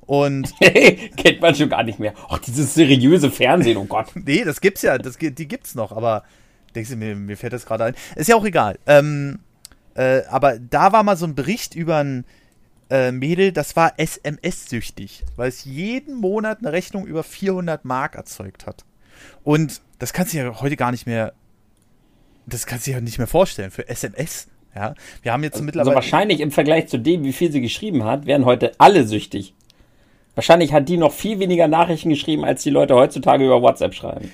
Und 0.06 0.52
kennt 1.16 1.40
man 1.40 1.54
schon 1.54 1.68
gar 1.68 1.82
nicht 1.82 1.98
mehr. 1.98 2.14
Ach, 2.28 2.38
dieses 2.38 2.74
seriöse 2.74 3.30
Fernsehen, 3.30 3.76
oh 3.76 3.84
Gott. 3.84 4.08
nee, 4.14 4.44
das 4.44 4.60
gibt's 4.60 4.82
ja, 4.82 4.98
das, 4.98 5.16
die 5.18 5.48
gibt's 5.48 5.74
noch, 5.74 5.92
aber 5.92 6.24
denkst 6.74 6.90
du, 6.90 6.96
mir, 6.96 7.14
mir 7.14 7.36
fällt 7.36 7.52
das 7.52 7.66
gerade 7.66 7.84
ein. 7.84 7.94
Ist 8.16 8.28
ja 8.28 8.36
auch 8.36 8.44
egal. 8.44 8.78
Ähm, 8.86 9.38
äh, 9.94 10.22
aber 10.28 10.58
da 10.58 10.92
war 10.92 11.02
mal 11.02 11.16
so 11.16 11.26
ein 11.26 11.34
Bericht 11.34 11.74
über 11.74 11.98
ein 11.98 12.24
äh, 12.90 13.12
Mädel, 13.12 13.52
das 13.52 13.76
war 13.76 13.94
SMS-süchtig, 13.96 15.24
weil 15.36 15.48
es 15.48 15.64
jeden 15.64 16.16
Monat 16.16 16.58
eine 16.58 16.72
Rechnung 16.72 17.06
über 17.06 17.22
400 17.22 17.84
Mark 17.84 18.14
erzeugt 18.14 18.66
hat. 18.66 18.84
Und 19.42 19.80
das 19.98 20.12
kannst 20.12 20.34
du 20.34 20.38
ja 20.38 20.60
heute 20.60 20.76
gar 20.76 20.90
nicht 20.90 21.06
mehr, 21.06 21.32
das 22.46 22.66
kannst 22.66 22.86
du 22.86 22.90
ja 22.90 23.00
nicht 23.00 23.18
mehr 23.18 23.26
vorstellen 23.26 23.70
für 23.70 23.88
SMS. 23.88 24.48
Ja, 24.74 24.94
wir 25.22 25.32
haben 25.32 25.44
jetzt 25.44 25.54
also 25.54 25.64
mittlerweile. 25.64 25.96
Also 25.96 26.12
wahrscheinlich 26.12 26.40
im 26.40 26.50
Vergleich 26.50 26.88
zu 26.88 26.98
dem, 26.98 27.22
wie 27.22 27.32
viel 27.32 27.52
sie 27.52 27.60
geschrieben 27.60 28.04
hat, 28.04 28.26
wären 28.26 28.44
heute 28.44 28.72
alle 28.78 29.06
süchtig. 29.06 29.54
Wahrscheinlich 30.34 30.72
hat 30.72 30.88
die 30.88 30.96
noch 30.96 31.12
viel 31.12 31.38
weniger 31.38 31.68
Nachrichten 31.68 32.08
geschrieben, 32.08 32.44
als 32.44 32.62
die 32.62 32.70
Leute 32.70 32.94
heutzutage 32.94 33.44
über 33.44 33.62
WhatsApp 33.62 33.94
schreiben. 33.94 34.30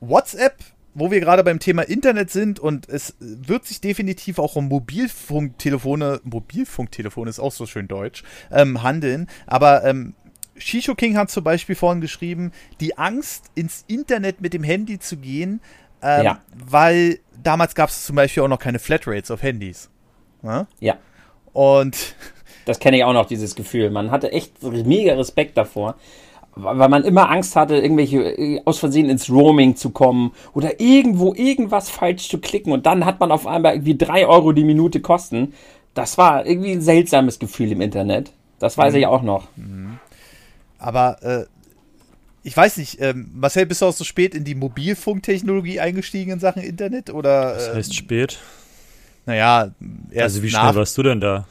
WhatsApp, 0.00 0.56
wo 0.94 1.10
wir 1.10 1.20
gerade 1.20 1.42
beim 1.42 1.58
Thema 1.58 1.82
Internet 1.82 2.30
sind 2.30 2.60
und 2.60 2.88
es 2.88 3.16
wird 3.18 3.64
sich 3.64 3.80
definitiv 3.80 4.38
auch 4.38 4.56
um 4.56 4.68
Mobilfunktelefone, 4.68 6.20
Mobilfunktelefone 6.24 7.30
ist 7.30 7.40
auch 7.40 7.52
so 7.52 7.66
schön 7.66 7.88
deutsch, 7.88 8.22
ähm, 8.50 8.82
handeln. 8.82 9.28
Aber 9.46 9.84
ähm, 9.84 10.14
Shisho 10.56 10.94
King 10.94 11.16
hat 11.16 11.30
zum 11.30 11.44
Beispiel 11.44 11.74
vorhin 11.74 12.00
geschrieben, 12.00 12.52
die 12.80 12.98
Angst, 12.98 13.46
ins 13.54 13.84
Internet 13.88 14.40
mit 14.40 14.54
dem 14.54 14.62
Handy 14.62 14.98
zu 14.98 15.16
gehen, 15.16 15.60
ähm, 16.02 16.24
ja. 16.24 16.40
weil 16.54 17.18
damals 17.42 17.74
gab 17.74 17.88
es 17.88 18.04
zum 18.04 18.16
Beispiel 18.16 18.42
auch 18.42 18.48
noch 18.48 18.58
keine 18.58 18.78
Flatrates 18.78 19.30
auf 19.30 19.42
Handys. 19.42 19.90
Ja. 20.42 20.66
ja. 20.80 20.96
Und 21.52 22.16
das 22.64 22.78
kenne 22.78 22.96
ich 22.96 23.04
auch 23.04 23.12
noch, 23.12 23.26
dieses 23.26 23.54
Gefühl. 23.54 23.90
Man 23.90 24.10
hatte 24.10 24.32
echt 24.32 24.62
mega 24.62 25.14
Respekt 25.14 25.56
davor, 25.56 25.96
weil 26.54 26.88
man 26.88 27.04
immer 27.04 27.30
Angst 27.30 27.56
hatte, 27.56 27.76
irgendwelche 27.76 28.22
äh, 28.22 28.60
aus 28.64 28.78
Versehen 28.78 29.08
ins 29.08 29.30
Roaming 29.30 29.76
zu 29.76 29.90
kommen 29.90 30.32
oder 30.54 30.80
irgendwo 30.80 31.34
irgendwas 31.34 31.90
falsch 31.90 32.28
zu 32.28 32.38
klicken 32.38 32.72
und 32.72 32.86
dann 32.86 33.04
hat 33.04 33.20
man 33.20 33.32
auf 33.32 33.46
einmal 33.46 33.74
irgendwie 33.74 33.96
drei 33.96 34.26
Euro 34.26 34.52
die 34.52 34.64
Minute 34.64 35.00
kosten. 35.00 35.54
Das 35.94 36.18
war 36.18 36.46
irgendwie 36.46 36.72
ein 36.72 36.82
seltsames 36.82 37.38
Gefühl 37.38 37.72
im 37.72 37.80
Internet. 37.80 38.32
Das 38.58 38.78
weiß 38.78 38.92
mhm. 38.94 39.00
ich 39.00 39.06
auch 39.06 39.22
noch. 39.22 39.48
Mhm. 39.56 39.98
Aber 40.78 41.22
äh, 41.22 41.44
ich 42.44 42.56
weiß 42.56 42.78
nicht, 42.78 43.00
ähm, 43.00 43.30
Marcel, 43.34 43.66
bist 43.66 43.82
du 43.82 43.86
auch 43.86 43.92
so 43.92 44.04
spät 44.04 44.34
in 44.34 44.44
die 44.44 44.54
Mobilfunktechnologie 44.54 45.80
eingestiegen 45.80 46.32
in 46.32 46.40
Sachen 46.40 46.62
Internet? 46.62 47.10
Oder, 47.10 47.52
äh, 47.52 47.54
das 47.54 47.74
heißt 47.74 47.94
spät? 47.94 48.38
Naja, 49.26 49.70
erst 50.10 50.36
Also 50.36 50.42
wie 50.42 50.50
schnell 50.50 50.74
warst 50.74 50.98
du 50.98 51.02
denn 51.02 51.20
da? 51.20 51.46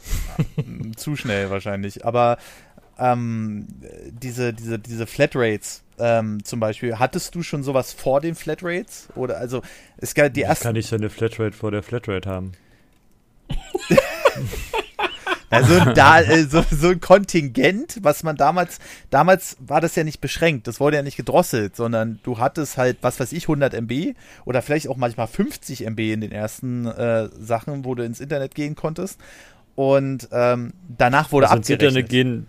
zu 0.97 1.15
schnell 1.15 1.49
wahrscheinlich. 1.49 2.05
Aber 2.05 2.37
ähm, 2.99 3.67
diese, 4.11 4.53
diese, 4.53 4.77
diese 4.77 5.07
Flatrates 5.07 5.83
ähm, 5.97 6.43
zum 6.43 6.59
Beispiel, 6.59 6.99
hattest 6.99 7.35
du 7.35 7.43
schon 7.43 7.63
sowas 7.63 7.93
vor 7.93 8.21
den 8.21 8.35
Flatrates? 8.35 9.07
Oder 9.15 9.37
also 9.37 9.61
es 9.97 10.13
gab 10.13 10.33
die 10.33 10.41
erste. 10.41 10.65
Kann 10.65 10.75
ich 10.75 10.87
so 10.87 10.95
eine 10.95 11.09
Flatrate 11.09 11.55
vor 11.55 11.71
der 11.71 11.83
Flatrate 11.83 12.29
haben? 12.29 12.51
Also 15.51 15.79
da, 15.93 16.21
äh, 16.21 16.45
so, 16.45 16.63
so 16.71 16.89
ein 16.89 17.01
Kontingent, 17.01 17.97
was 18.01 18.23
man 18.23 18.37
damals, 18.37 18.79
damals 19.09 19.57
war 19.59 19.81
das 19.81 19.95
ja 19.95 20.03
nicht 20.03 20.21
beschränkt, 20.21 20.67
das 20.67 20.79
wurde 20.79 20.97
ja 20.97 21.03
nicht 21.03 21.17
gedrosselt, 21.17 21.75
sondern 21.75 22.19
du 22.23 22.39
hattest 22.39 22.77
halt, 22.77 22.97
was 23.01 23.19
weiß 23.19 23.33
ich, 23.33 23.43
100 23.43 23.73
MB 23.73 24.15
oder 24.45 24.61
vielleicht 24.61 24.87
auch 24.87 24.97
manchmal 24.97 25.27
50 25.27 25.85
MB 25.85 25.99
in 25.99 26.21
den 26.21 26.31
ersten 26.31 26.87
äh, 26.87 27.29
Sachen, 27.39 27.85
wo 27.85 27.93
du 27.93 28.03
ins 28.03 28.19
Internet 28.19 28.55
gehen 28.55 28.75
konntest. 28.75 29.19
Und 29.75 30.27
ähm, 30.31 30.73
danach 30.97 31.31
wurde 31.31 31.47
also 31.49 31.59
abgerechnet. 31.59 31.89
Internet 31.89 32.09
gehen 32.09 32.47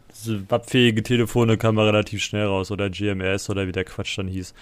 wappfähige 0.48 1.02
Telefone 1.02 1.56
kam 1.56 1.74
man 1.74 1.86
relativ 1.86 2.22
schnell 2.22 2.46
raus 2.46 2.70
oder 2.70 2.90
GMS 2.90 3.50
oder 3.50 3.66
wie 3.66 3.72
der 3.72 3.84
Quatsch 3.84 4.18
dann 4.18 4.28
hieß. 4.28 4.54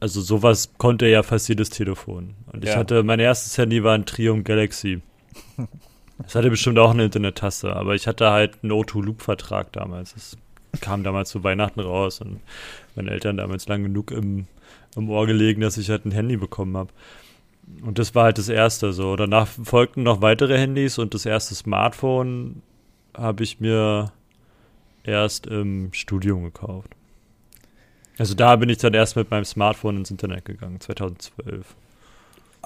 Also 0.00 0.20
sowas 0.20 0.70
konnte 0.76 1.06
ja 1.06 1.22
fast 1.22 1.48
jedes 1.48 1.70
Telefon. 1.70 2.34
Und 2.52 2.64
ich 2.64 2.70
Ja. 2.70 2.76
hatte, 2.76 3.02
mein 3.02 3.20
erstes 3.20 3.56
Handy 3.58 3.82
war 3.82 3.94
ein 3.94 4.06
Triumph 4.06 4.44
Galaxy. 4.44 5.00
Es 6.26 6.34
hatte 6.34 6.50
bestimmt 6.50 6.78
auch 6.78 6.90
eine 6.90 7.04
Internet-Taste, 7.04 7.74
aber 7.74 7.94
ich 7.94 8.06
hatte 8.06 8.30
halt 8.30 8.58
einen 8.62 8.72
O2-Loop-Vertrag 8.72 9.72
damals. 9.72 10.14
Das 10.14 10.36
kam 10.80 11.02
damals 11.02 11.30
zu 11.30 11.42
Weihnachten 11.42 11.80
raus 11.80 12.20
und 12.20 12.40
meine 12.94 13.10
Eltern 13.10 13.36
damals 13.36 13.66
lang 13.68 13.82
genug 13.82 14.10
im, 14.10 14.46
im 14.96 15.10
Ohr 15.10 15.26
gelegen, 15.26 15.60
dass 15.60 15.76
ich 15.76 15.90
halt 15.90 16.04
ein 16.04 16.12
Handy 16.12 16.36
bekommen 16.36 16.76
habe. 16.76 16.90
Und 17.84 17.98
das 17.98 18.14
war 18.14 18.24
halt 18.24 18.38
das 18.38 18.48
erste 18.48 18.92
so. 18.92 19.16
Danach 19.16 19.48
folgten 19.48 20.02
noch 20.02 20.20
weitere 20.20 20.58
Handys 20.58 20.98
und 20.98 21.14
das 21.14 21.26
erste 21.26 21.54
Smartphone 21.54 22.62
habe 23.16 23.42
ich 23.42 23.60
mir 23.60 24.12
erst 25.02 25.46
im 25.46 25.92
Studium 25.92 26.44
gekauft. 26.44 26.90
Also 28.18 28.34
da 28.34 28.56
bin 28.56 28.68
ich 28.68 28.78
dann 28.78 28.94
erst 28.94 29.16
mit 29.16 29.30
meinem 29.30 29.44
Smartphone 29.44 29.98
ins 29.98 30.10
Internet 30.10 30.44
gegangen, 30.44 30.80
2012. 30.80 31.74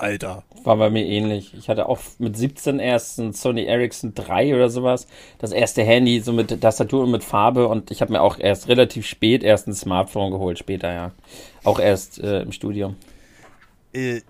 Alter. 0.00 0.42
War 0.64 0.76
bei 0.76 0.90
mir 0.90 1.04
ähnlich. 1.04 1.54
Ich 1.54 1.68
hatte 1.68 1.88
auch 1.88 1.98
mit 2.18 2.36
17 2.36 2.78
erst 2.78 3.18
ein 3.18 3.32
Sony 3.32 3.64
Ericsson 3.64 4.14
3 4.14 4.54
oder 4.54 4.70
sowas. 4.70 5.06
Das 5.38 5.52
erste 5.52 5.82
Handy, 5.82 6.20
so 6.20 6.32
mit 6.32 6.60
Tastatur 6.60 7.04
und 7.04 7.10
mit 7.10 7.24
Farbe. 7.24 7.68
Und 7.68 7.90
ich 7.90 8.00
habe 8.00 8.12
mir 8.12 8.20
auch 8.20 8.38
erst 8.38 8.68
relativ 8.68 9.06
spät 9.06 9.42
erst 9.42 9.66
ein 9.68 9.74
Smartphone 9.74 10.30
geholt, 10.30 10.58
später 10.58 10.92
ja. 10.92 11.12
Auch 11.64 11.78
erst 11.78 12.18
äh, 12.18 12.42
im 12.42 12.52
Studium. 12.52 12.96
Äh, 13.92 14.20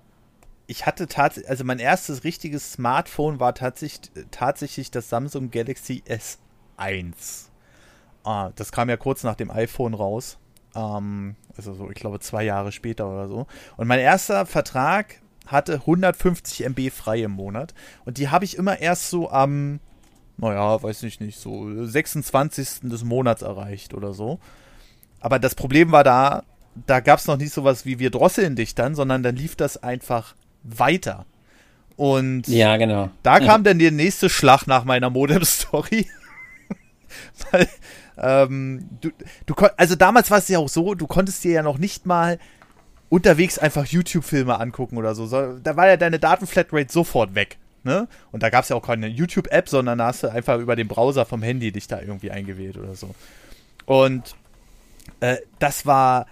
ich 0.66 0.84
hatte 0.84 1.06
tatsächlich, 1.06 1.50
also 1.50 1.64
mein 1.64 1.78
erstes 1.78 2.24
richtiges 2.24 2.72
Smartphone 2.72 3.40
war 3.40 3.54
tatsächlich, 3.54 4.10
tatsächlich 4.30 4.90
das 4.90 5.08
Samsung 5.08 5.50
Galaxy 5.50 6.02
S1. 6.06 7.48
Ah, 8.22 8.50
das 8.54 8.70
kam 8.70 8.90
ja 8.90 8.98
kurz 8.98 9.24
nach 9.24 9.34
dem 9.34 9.50
iPhone 9.50 9.94
raus. 9.94 10.38
Ähm, 10.74 11.36
also 11.56 11.72
so, 11.72 11.90
ich 11.90 11.96
glaube, 11.96 12.20
zwei 12.20 12.44
Jahre 12.44 12.72
später 12.72 13.08
oder 13.10 13.28
so. 13.28 13.46
Und 13.76 13.88
mein 13.88 14.00
erster 14.00 14.44
Vertrag 14.44 15.20
hatte 15.48 15.74
150 15.74 16.64
MB 16.64 16.90
frei 16.90 17.22
im 17.22 17.32
Monat. 17.32 17.74
Und 18.04 18.18
die 18.18 18.28
habe 18.28 18.44
ich 18.44 18.56
immer 18.56 18.78
erst 18.80 19.10
so 19.10 19.30
am, 19.30 19.80
naja, 20.36 20.82
weiß 20.82 21.02
ich 21.02 21.20
nicht, 21.20 21.38
so 21.38 21.84
26. 21.84 22.80
des 22.82 23.04
Monats 23.04 23.42
erreicht 23.42 23.94
oder 23.94 24.12
so. 24.14 24.38
Aber 25.20 25.38
das 25.38 25.54
Problem 25.54 25.90
war 25.90 26.04
da, 26.04 26.44
da 26.86 27.00
gab 27.00 27.18
es 27.18 27.26
noch 27.26 27.36
nicht 27.36 27.52
sowas 27.52 27.84
wie 27.84 27.98
wir 27.98 28.10
drosseln 28.10 28.56
dich 28.56 28.74
dann, 28.74 28.94
sondern 28.94 29.22
dann 29.22 29.36
lief 29.36 29.56
das 29.56 29.82
einfach 29.82 30.34
weiter. 30.62 31.26
Und 31.96 32.46
Ja, 32.46 32.76
genau. 32.76 33.10
da 33.24 33.40
kam 33.40 33.64
dann 33.64 33.80
der 33.80 33.90
nächste 33.90 34.30
Schlag 34.30 34.66
nach 34.66 34.84
meiner 34.84 35.10
Modem-Story. 35.10 36.06
Weil, 37.50 37.68
ähm, 38.18 38.88
du, 39.00 39.10
du 39.46 39.54
also 39.76 39.96
damals 39.96 40.30
war 40.30 40.38
es 40.38 40.48
ja 40.48 40.58
auch 40.60 40.68
so, 40.68 40.94
du 40.94 41.06
konntest 41.08 41.42
dir 41.42 41.52
ja 41.52 41.62
noch 41.62 41.78
nicht 41.78 42.06
mal 42.06 42.38
unterwegs 43.08 43.58
einfach 43.58 43.86
YouTube-Filme 43.86 44.58
angucken 44.58 44.96
oder 44.98 45.14
so. 45.14 45.26
Da 45.26 45.76
war 45.76 45.88
ja 45.88 45.96
deine 45.96 46.18
Datenflatrate 46.18 46.92
sofort 46.92 47.34
weg. 47.34 47.58
Ne? 47.84 48.08
Und 48.32 48.42
da 48.42 48.50
gab 48.50 48.64
es 48.64 48.70
ja 48.70 48.76
auch 48.76 48.86
keine 48.86 49.06
YouTube-App, 49.06 49.68
sondern 49.68 49.98
da 49.98 50.06
hast 50.08 50.22
du 50.22 50.28
einfach 50.30 50.58
über 50.58 50.76
den 50.76 50.88
Browser 50.88 51.24
vom 51.24 51.42
Handy 51.42 51.72
dich 51.72 51.86
da 51.86 52.00
irgendwie 52.00 52.30
eingewählt 52.30 52.76
oder 52.76 52.94
so. 52.94 53.14
Und 53.86 54.34
äh, 55.20 55.36
das 55.58 55.86
war, 55.86 56.26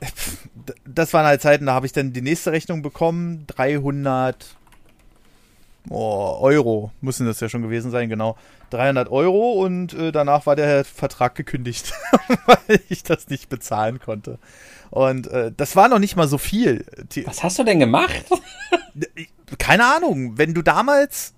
das 0.84 1.12
waren 1.12 1.26
halt 1.26 1.40
Zeiten, 1.40 1.66
da 1.66 1.74
habe 1.74 1.86
ich 1.86 1.92
dann 1.92 2.12
die 2.12 2.22
nächste 2.22 2.52
Rechnung 2.52 2.82
bekommen, 2.82 3.46
300 3.46 4.56
oh, 5.90 6.38
Euro 6.40 6.92
müssen 7.00 7.26
das 7.26 7.40
ja 7.40 7.48
schon 7.48 7.62
gewesen 7.62 7.90
sein, 7.90 8.08
genau. 8.08 8.36
300 8.70 9.10
Euro 9.10 9.52
und 9.64 9.92
äh, 9.92 10.12
danach 10.12 10.46
war 10.46 10.56
der 10.56 10.84
Vertrag 10.84 11.34
gekündigt, 11.34 11.92
weil 12.46 12.80
ich 12.88 13.02
das 13.02 13.28
nicht 13.28 13.48
bezahlen 13.48 14.00
konnte. 14.00 14.38
Und 14.90 15.26
äh, 15.26 15.52
das 15.54 15.76
war 15.76 15.88
noch 15.88 15.98
nicht 15.98 16.16
mal 16.16 16.28
so 16.28 16.38
viel. 16.38 16.84
Was 17.24 17.42
hast 17.42 17.58
du 17.58 17.64
denn 17.64 17.80
gemacht? 17.80 18.24
keine 19.58 19.84
Ahnung, 19.84 20.38
wenn 20.38 20.54
du 20.54 20.62
damals, 20.62 21.34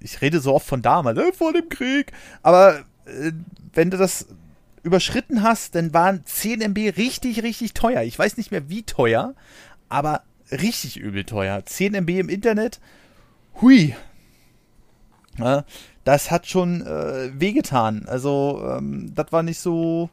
ich 0.00 0.20
rede 0.20 0.40
so 0.40 0.54
oft 0.54 0.66
von 0.66 0.82
damals, 0.82 1.18
äh, 1.18 1.32
vor 1.32 1.52
dem 1.52 1.68
Krieg, 1.68 2.12
aber 2.42 2.84
äh, 3.06 3.32
wenn 3.72 3.90
du 3.90 3.96
das 3.96 4.26
überschritten 4.82 5.42
hast, 5.42 5.74
dann 5.74 5.92
waren 5.92 6.24
10 6.24 6.60
MB 6.60 6.96
richtig, 6.96 7.42
richtig 7.42 7.74
teuer. 7.74 8.02
Ich 8.02 8.18
weiß 8.18 8.36
nicht 8.36 8.50
mehr 8.50 8.68
wie 8.68 8.82
teuer, 8.82 9.34
aber 9.88 10.22
richtig 10.50 10.98
übel 10.98 11.24
teuer. 11.24 11.64
10 11.64 11.94
MB 11.94 12.10
im 12.10 12.28
Internet, 12.28 12.78
hui. 13.60 13.94
Ja, 15.38 15.64
das 16.04 16.30
hat 16.30 16.46
schon 16.46 16.80
äh, 16.86 17.30
wehgetan. 17.38 18.04
Also, 18.06 18.62
ähm, 18.68 19.12
das 19.14 19.32
war 19.32 19.42
nicht 19.42 19.58
so, 19.60 20.08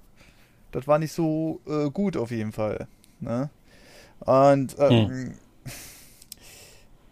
das 0.72 0.88
war 0.88 1.00
nicht 1.00 1.14
so 1.14 1.62
äh, 1.68 1.90
gut 1.90 2.18
auf 2.18 2.32
jeden 2.32 2.52
Fall. 2.52 2.88
Ne? 3.20 3.50
Und 4.20 4.76
ähm, 4.80 5.34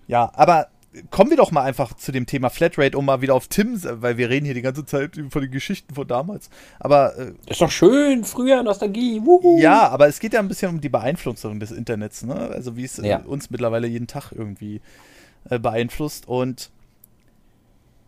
ja, 0.07 0.29
aber 0.35 0.67
kommen 1.09 1.29
wir 1.29 1.37
doch 1.37 1.51
mal 1.51 1.63
einfach 1.63 1.93
zu 1.93 2.11
dem 2.11 2.25
Thema 2.25 2.49
Flatrate, 2.49 2.97
um 2.97 3.05
mal 3.05 3.21
wieder 3.21 3.33
auf 3.33 3.47
Tim, 3.47 3.79
weil 3.81 4.17
wir 4.17 4.29
reden 4.29 4.45
hier 4.45 4.53
die 4.55 4.61
ganze 4.61 4.85
Zeit 4.85 5.17
von 5.29 5.41
den 5.41 5.51
Geschichten 5.51 5.95
von 5.95 6.05
damals. 6.05 6.49
Aber 6.79 7.17
äh, 7.17 7.31
Ist 7.47 7.61
doch 7.61 7.71
schön, 7.71 8.25
früher 8.25 8.61
Nostalgie. 8.61 9.21
Wuhu. 9.23 9.57
ja, 9.59 9.87
aber 9.87 10.07
es 10.07 10.19
geht 10.19 10.33
ja 10.33 10.39
ein 10.41 10.49
bisschen 10.49 10.69
um 10.69 10.81
die 10.81 10.89
Beeinflussung 10.89 11.61
des 11.61 11.71
Internets, 11.71 12.23
ne? 12.23 12.35
Also 12.35 12.75
wie 12.75 12.83
es 12.83 12.99
äh, 12.99 13.07
Ja. 13.07 13.17
uns 13.19 13.49
mittlerweile 13.49 13.87
jeden 13.87 14.07
Tag 14.07 14.33
irgendwie 14.33 14.81
äh, 15.49 15.59
beeinflusst. 15.59 16.27
Und 16.27 16.71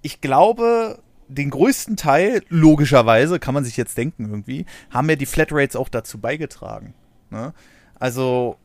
ich 0.02 0.22
glaube, 0.22 1.00
den 1.28 1.50
größten 1.50 1.98
Teil, 1.98 2.44
logischerweise, 2.50 3.40
kann 3.40 3.54
man 3.54 3.64
sich 3.64 3.78
jetzt 3.78 3.98
denken 3.98 4.30
irgendwie, 4.30 4.66
haben 4.90 5.10
ja 5.10 5.16
die 5.16 5.26
Flatrates 5.26 5.76
auch 5.76 5.90
dazu 5.90 6.20
beigetragen. 6.20 6.94
Ne? 7.30 7.54
Also, 8.00 8.58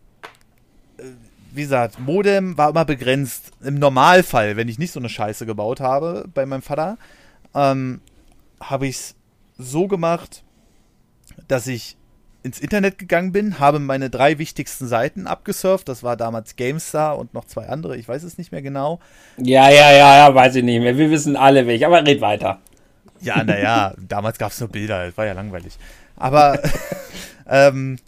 äh, 0.98 1.04
wie 1.52 1.62
gesagt, 1.62 1.98
Modem 1.98 2.58
war 2.58 2.70
immer 2.70 2.84
begrenzt. 2.84 3.52
Im 3.62 3.78
Normalfall, 3.78 4.56
wenn 4.56 4.68
ich 4.68 4.78
nicht 4.78 4.92
so 4.92 5.00
eine 5.00 5.08
Scheiße 5.08 5.46
gebaut 5.46 5.80
habe 5.80 6.28
bei 6.34 6.44
meinem 6.44 6.62
Vater, 6.62 6.98
ähm, 7.54 8.00
habe 8.60 8.86
ich 8.86 8.96
es 8.96 9.14
so 9.56 9.88
gemacht, 9.88 10.44
dass 11.46 11.66
ich 11.66 11.97
ins 12.48 12.58
Internet 12.58 12.98
gegangen 12.98 13.32
bin, 13.32 13.58
habe 13.58 13.78
meine 13.78 14.08
drei 14.08 14.38
wichtigsten 14.38 14.88
Seiten 14.88 15.26
abgesurft. 15.26 15.88
Das 15.88 16.02
war 16.02 16.16
damals 16.16 16.56
GameStar 16.56 17.18
und 17.18 17.34
noch 17.34 17.44
zwei 17.44 17.68
andere, 17.68 17.96
ich 17.96 18.08
weiß 18.08 18.22
es 18.22 18.38
nicht 18.38 18.52
mehr 18.52 18.62
genau. 18.62 19.00
Ja, 19.36 19.68
ja, 19.68 19.92
ja, 19.92 20.16
ja, 20.16 20.34
weiß 20.34 20.54
ich 20.56 20.64
nicht 20.64 20.80
mehr. 20.80 20.96
Wir 20.96 21.10
wissen 21.10 21.36
alle 21.36 21.66
welche, 21.66 21.86
aber 21.86 22.06
red 22.06 22.22
weiter. 22.22 22.58
Ja, 23.20 23.44
naja, 23.44 23.92
damals 24.08 24.38
gab 24.38 24.52
es 24.52 24.60
nur 24.60 24.70
Bilder, 24.70 25.06
das 25.06 25.16
war 25.18 25.26
ja 25.26 25.34
langweilig. 25.34 25.76
Aber, 26.16 26.58
ähm, 27.46 27.98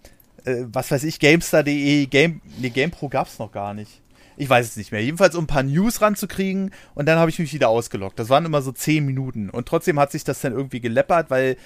äh, 0.44 0.64
was 0.72 0.90
weiß 0.90 1.04
ich, 1.04 1.20
GameStar.de, 1.20 2.06
Game, 2.06 2.40
nee, 2.58 2.70
GamePro 2.70 3.10
gab 3.10 3.26
es 3.26 3.38
noch 3.38 3.52
gar 3.52 3.74
nicht. 3.74 4.00
Ich 4.38 4.48
weiß 4.48 4.66
es 4.66 4.76
nicht 4.78 4.90
mehr. 4.90 5.04
Jedenfalls, 5.04 5.34
um 5.34 5.44
ein 5.44 5.48
paar 5.48 5.62
News 5.62 6.00
ranzukriegen 6.00 6.70
und 6.94 7.06
dann 7.06 7.18
habe 7.18 7.28
ich 7.28 7.38
mich 7.38 7.52
wieder 7.52 7.68
ausgeloggt. 7.68 8.18
Das 8.18 8.30
waren 8.30 8.46
immer 8.46 8.62
so 8.62 8.72
10 8.72 9.04
Minuten. 9.04 9.50
Und 9.50 9.68
trotzdem 9.68 10.00
hat 10.00 10.12
sich 10.12 10.24
das 10.24 10.40
dann 10.40 10.54
irgendwie 10.54 10.80
geleppert, 10.80 11.28
weil 11.28 11.58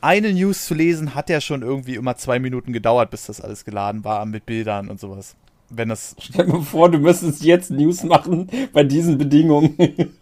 eine 0.00 0.32
News 0.32 0.66
zu 0.66 0.74
lesen 0.74 1.14
hat 1.14 1.28
ja 1.30 1.40
schon 1.40 1.62
irgendwie 1.62 1.94
immer 1.94 2.16
zwei 2.16 2.38
Minuten 2.38 2.72
gedauert, 2.72 3.10
bis 3.10 3.26
das 3.26 3.40
alles 3.40 3.64
geladen 3.64 4.04
war 4.04 4.24
mit 4.26 4.46
Bildern 4.46 4.88
und 4.88 5.00
sowas. 5.00 5.36
Wenn 5.70 5.88
das 5.88 6.16
Stell 6.20 6.46
dir 6.46 6.52
mal 6.52 6.62
vor, 6.62 6.90
du 6.90 6.98
müsstest 6.98 7.42
jetzt 7.42 7.70
News 7.70 8.02
machen 8.04 8.48
bei 8.72 8.84
diesen 8.84 9.18
Bedingungen. 9.18 9.76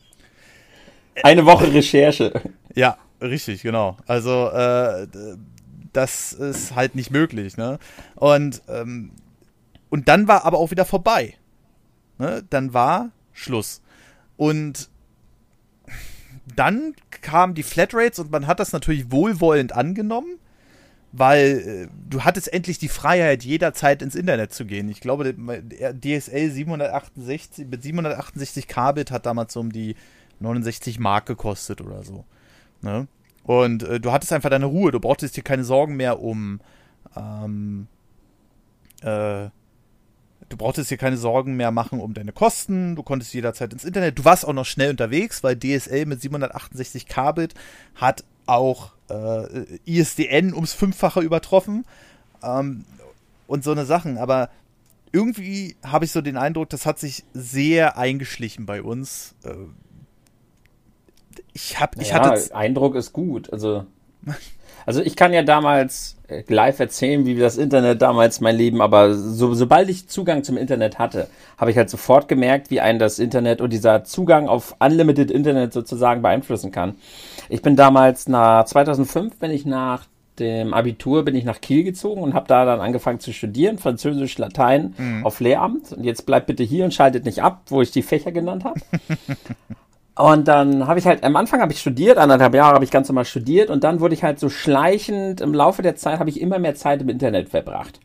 Eine 1.23 1.47
Woche 1.47 1.73
Recherche. 1.73 2.43
Ja, 2.75 2.99
richtig, 3.21 3.62
genau. 3.62 3.97
Also 4.07 4.49
äh, 4.49 5.07
das 5.93 6.35
ist 6.35 6.75
halt 6.75 6.95
nicht 6.95 7.11
möglich, 7.11 7.57
ne? 7.57 7.79
Und 8.17 8.61
ähm, 8.69 9.12
und 9.89 10.09
dann 10.09 10.29
war 10.29 10.45
aber 10.45 10.59
auch 10.59 10.71
wieder 10.71 10.85
vorbei. 10.85 11.35
Ne? 12.19 12.45
Dann 12.51 12.75
war 12.75 13.12
Schluss. 13.33 13.81
Und 14.37 14.91
dann 16.57 16.95
kamen 17.11 17.55
die 17.55 17.62
Flatrates 17.62 18.19
und 18.19 18.31
man 18.31 18.47
hat 18.47 18.61
das 18.61 18.73
natürlich 18.73 19.11
wohlwollend 19.11 19.73
angenommen, 19.73 20.38
weil 21.12 21.88
äh, 21.88 21.88
du 22.09 22.25
hattest 22.25 22.53
endlich 22.53 22.79
die 22.79 22.88
Freiheit, 22.88 23.45
jederzeit 23.45 24.03
ins 24.03 24.14
Internet 24.14 24.53
zu 24.53 24.64
gehen. 24.64 24.88
Ich 24.88 25.01
glaube, 25.01 25.35
DSL 25.35 26.51
768 26.51 27.66
mit 27.69 27.83
768 27.83 28.69
Kbit 28.69 29.11
hat 29.11 29.27
damals 29.27 29.53
so 29.53 29.61
um 29.61 29.73
die 29.73 29.97
69 30.40 30.99
Mark 30.99 31.27
gekostet 31.27 31.81
oder 31.81 32.03
so. 32.03 32.25
Ne? 32.83 33.07
Und 33.45 33.85
äh, 33.85 34.01
du 34.01 34.12
hattest 34.12 34.33
einfach 34.33 34.51
deine 34.51 34.66
Ruhe. 34.66 34.90
Du 34.90 35.01
brauchtest 35.01 35.37
dir 35.37 35.42
keine 35.42 35.64
Sorgen 35.64 35.97
mehr 35.97 36.21
um 36.21 36.61
ähm, 37.16 37.87
äh, 39.03 39.49
du 40.49 40.57
brauchtest 40.57 40.91
dir 40.91 40.97
keine 40.97 41.17
Sorgen 41.17 41.57
mehr 41.57 41.71
machen 41.71 42.01
um 42.01 42.15
deine 42.15 42.33
Kosten, 42.33 42.97
du 42.97 43.03
konntest 43.03 43.35
jederzeit 43.35 43.73
ins 43.73 43.85
Internet, 43.85 44.19
du 44.19 44.25
warst 44.25 44.47
auch 44.47 44.53
noch 44.53 44.67
schnell 44.67 44.91
unterwegs, 44.91 45.43
weil 45.43 45.57
DSL 45.57 46.07
mit 46.07 46.21
768 46.21 47.07
Kbit 47.07 47.55
hat 47.95 48.25
auch 48.47 48.93
äh, 49.11 49.79
ISDN 49.85 50.55
ums 50.55 50.73
Fünffache 50.73 51.21
übertroffen 51.21 51.85
ähm, 52.43 52.85
und 53.47 53.65
so 53.65 53.73
eine 53.73 53.85
Sachen, 53.85 54.19
aber 54.19 54.51
irgendwie 55.13 55.77
habe 55.85 56.05
ich 56.05 56.13
so 56.13 56.21
den 56.21 56.37
Eindruck, 56.37 56.69
das 56.69 56.85
hat 56.85 56.99
sich 56.99 57.25
sehr 57.33 57.97
eingeschlichen 57.97 58.67
bei 58.67 58.83
uns. 58.83 59.35
Äh, 59.45 59.55
ich 61.53 61.81
habe, 61.81 62.03
ich 62.03 62.13
naja, 62.13 62.31
hatte. 62.31 62.55
Eindruck 62.55 62.97
ist 62.97 63.13
gut. 63.15 63.51
Also, 63.51 63.87
also 64.87 65.03
ich 65.03 65.16
kann 65.16 65.33
ja 65.33 65.42
damals 65.42 66.16
äh, 66.29 66.42
live 66.49 66.79
erzählen, 66.79 67.27
wie 67.27 67.35
das 67.37 67.59
Internet 67.59 68.01
damals 68.01 68.40
mein 68.40 68.57
Leben, 68.57 68.81
aber 68.81 69.14
so, 69.14 69.53
sobald 69.53 69.90
ich 69.90 70.09
Zugang 70.09 70.44
zum 70.44 70.57
Internet 70.57 70.99
hatte, 70.99 71.29
habe 71.59 71.70
ich 71.70 71.77
halt 71.77 71.90
sofort 71.90 72.29
gemerkt, 72.29 72.70
wie 72.70 72.81
einen 72.81 72.99
das 72.99 73.18
Internet 73.18 73.61
und 73.61 73.72
dieser 73.72 74.05
Zugang 74.05 74.49
auf 74.49 74.77
Unlimited 74.79 75.31
Internet 75.31 75.72
sozusagen 75.72 76.22
beeinflussen 76.22 76.70
kann. 76.70 76.94
Ich 77.49 77.62
bin 77.62 77.77
damals 77.77 78.29
nach 78.29 78.64
2005 78.64 79.38
bin 79.38 79.51
ich 79.51 79.66
nach 79.66 80.07
dem 80.38 80.75
Abitur 80.75 81.25
bin 81.25 81.35
ich 81.35 81.44
nach 81.44 81.61
Kiel 81.61 81.83
gezogen 81.83 82.22
und 82.22 82.35
habe 82.35 82.46
da 82.46 82.64
dann 82.64 82.81
angefangen 82.81 83.20
zu 83.20 83.33
studieren, 83.33 83.79
Französisch, 83.79 84.37
Latein 84.38 84.94
mhm. 84.99 85.25
auf 85.25 85.40
Lehramt. 85.40 85.92
Und 85.92 86.05
jetzt 86.05 86.27
bleibt 86.27 86.46
bitte 86.46 86.62
hier 86.62 86.85
und 86.85 86.92
schaltet 86.92 87.25
nicht 87.25 87.42
ab, 87.42 87.62
wo 87.68 87.81
ich 87.81 87.90
die 87.90 88.03
Fächer 88.03 88.33
genannt 88.33 88.64
habe. 88.64 88.81
und 90.17 90.49
dann 90.49 90.87
habe 90.87 90.99
ich 90.99 91.07
halt, 91.07 91.25
am 91.25 91.37
Anfang 91.37 91.61
habe 91.61 91.73
ich 91.73 91.81
studiert, 91.81 92.17
anderthalb 92.17 92.55
Jahre 92.55 92.75
habe 92.75 92.85
ich 92.85 92.91
ganz 92.91 93.09
normal 93.09 93.27
studiert 93.27 93.69
und 93.69 93.85
dann 93.85 94.01
wurde 94.01 94.15
ich 94.15 94.23
halt 94.23 94.41
so 94.41 94.49
schleichend, 94.49 95.43
im 95.43 95.53
Laufe 95.53 95.83
der 95.83 95.97
Zeit 95.97 96.19
habe 96.19 96.31
ich 96.31 96.41
immer 96.41 96.59
mehr 96.59 96.75
Zeit 96.75 97.03
im 97.03 97.09
Internet 97.11 97.51
verbracht. 97.51 98.01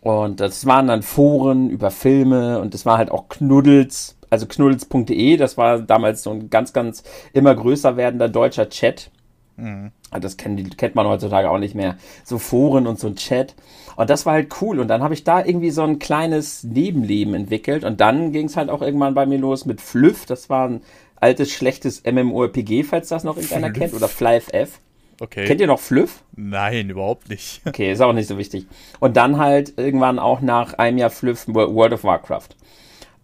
Und 0.00 0.40
das 0.40 0.66
waren 0.66 0.88
dann 0.88 1.02
Foren 1.02 1.70
über 1.70 1.90
Filme 1.90 2.58
und 2.58 2.74
das 2.74 2.86
war 2.86 2.96
halt 2.96 3.10
auch 3.10 3.28
Knuddels, 3.28 4.16
also 4.30 4.46
knuddels.de, 4.46 5.36
das 5.36 5.58
war 5.58 5.78
damals 5.80 6.22
so 6.22 6.30
ein 6.30 6.48
ganz, 6.48 6.72
ganz 6.72 7.04
immer 7.34 7.54
größer 7.54 7.98
werdender 7.98 8.30
deutscher 8.30 8.70
Chat. 8.70 9.10
Mhm. 9.56 9.92
Das 10.20 10.36
kennt, 10.36 10.76
kennt 10.78 10.94
man 10.94 11.06
heutzutage 11.06 11.50
auch 11.50 11.58
nicht 11.58 11.74
mehr. 11.74 11.96
So 12.24 12.38
Foren 12.38 12.86
und 12.86 12.98
so 12.98 13.08
ein 13.08 13.16
Chat. 13.16 13.54
Und 13.96 14.10
das 14.10 14.26
war 14.26 14.34
halt 14.34 14.54
cool. 14.60 14.80
Und 14.80 14.88
dann 14.88 15.02
habe 15.02 15.14
ich 15.14 15.24
da 15.24 15.44
irgendwie 15.44 15.70
so 15.70 15.82
ein 15.82 15.98
kleines 15.98 16.64
Nebenleben 16.64 17.34
entwickelt. 17.34 17.84
Und 17.84 18.00
dann 18.00 18.32
ging 18.32 18.46
es 18.46 18.56
halt 18.56 18.70
auch 18.70 18.82
irgendwann 18.82 19.14
bei 19.14 19.26
mir 19.26 19.38
los 19.38 19.64
mit 19.64 19.80
Flüff. 19.80 20.26
Das 20.26 20.50
war 20.50 20.68
ein 20.68 20.80
altes, 21.22 21.52
schlechtes 21.52 22.02
MMORPG, 22.04 22.82
falls 22.82 23.08
das 23.08 23.24
noch 23.24 23.36
irgendeiner 23.36 23.68
Flüff. 23.68 23.78
kennt. 23.78 23.94
Oder 23.94 24.08
FlyFF. 24.08 24.80
Okay. 25.20 25.44
Kennt 25.46 25.60
ihr 25.60 25.66
noch 25.68 25.78
Flüff? 25.78 26.22
Nein, 26.34 26.90
überhaupt 26.90 27.28
nicht. 27.28 27.60
Okay, 27.66 27.92
ist 27.92 28.00
auch 28.00 28.12
nicht 28.12 28.26
so 28.28 28.38
wichtig. 28.38 28.66
Und 28.98 29.16
dann 29.16 29.38
halt 29.38 29.74
irgendwann 29.76 30.18
auch 30.18 30.40
nach 30.40 30.74
einem 30.74 30.98
Jahr 30.98 31.10
Flüff 31.10 31.46
World 31.46 31.92
of 31.92 32.04
Warcraft. 32.04 32.48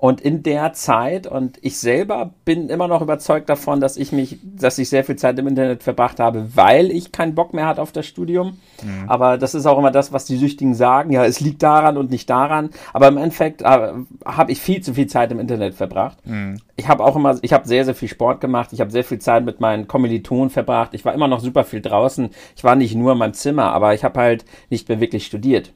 Und 0.00 0.20
in 0.20 0.44
der 0.44 0.74
Zeit, 0.74 1.26
und 1.26 1.58
ich 1.61 1.76
selber 1.78 2.30
bin 2.44 2.68
immer 2.68 2.87
noch 2.87 3.02
überzeugt 3.02 3.48
davon, 3.48 3.80
dass 3.80 3.96
ich 3.96 4.12
mich, 4.12 4.38
dass 4.44 4.78
ich 4.78 4.88
sehr 4.88 5.02
viel 5.02 5.16
Zeit 5.16 5.37
im 5.40 5.48
Internet 5.48 5.82
verbracht 5.82 6.20
habe, 6.20 6.54
weil 6.54 6.92
ich 6.92 7.11
keinen 7.11 7.34
Bock 7.34 7.52
mehr 7.52 7.66
hatte 7.66 7.82
auf 7.82 7.90
das 7.90 8.06
Studium. 8.06 8.58
Mhm. 8.80 9.08
Aber 9.08 9.38
das 9.38 9.56
ist 9.56 9.66
auch 9.66 9.76
immer 9.76 9.90
das, 9.90 10.12
was 10.12 10.24
die 10.24 10.37
Süchtigen 10.37 10.74
sagen. 10.74 11.11
Ja, 11.11 11.24
es 11.24 11.40
liegt 11.40 11.64
daran 11.64 11.96
und 11.96 12.12
nicht 12.12 12.30
daran. 12.30 12.70
Aber 12.92 13.08
im 13.08 13.16
Endeffekt 13.16 13.62
äh, 13.62 13.90
habe 14.24 14.52
ich 14.52 14.61
viel 14.61 14.80
zu 14.82 14.94
viel 14.94 15.08
Zeit 15.08 15.32
im 15.32 15.40
Internet 15.40 15.74
verbracht. 15.74 16.18
Mhm. 16.24 16.61
Ich 16.76 16.87
habe 16.87 17.04
auch 17.04 17.16
immer, 17.16 17.37
ich 17.42 17.52
habe 17.52 17.66
sehr, 17.66 17.84
sehr 17.84 17.96
viel 17.96 18.08
Sport 18.08 18.40
gemacht. 18.40 18.72
Ich 18.72 18.80
habe 18.80 18.92
sehr 18.92 19.04
viel 19.04 19.18
Zeit 19.18 19.44
mit 19.44 19.58
meinen 19.58 19.88
Kommilitonen 19.88 20.50
verbracht. 20.50 20.94
Ich 20.94 21.04
war 21.04 21.12
immer 21.12 21.26
noch 21.26 21.40
super 21.40 21.64
viel 21.64 21.80
draußen. 21.80 22.30
Ich 22.54 22.62
war 22.62 22.76
nicht 22.76 22.94
nur 22.94 23.12
in 23.12 23.18
meinem 23.18 23.34
Zimmer, 23.34 23.72
aber 23.72 23.94
ich 23.94 24.04
habe 24.04 24.20
halt 24.20 24.44
nicht 24.70 24.88
mehr 24.88 25.00
wirklich 25.00 25.26
studiert 25.26 25.72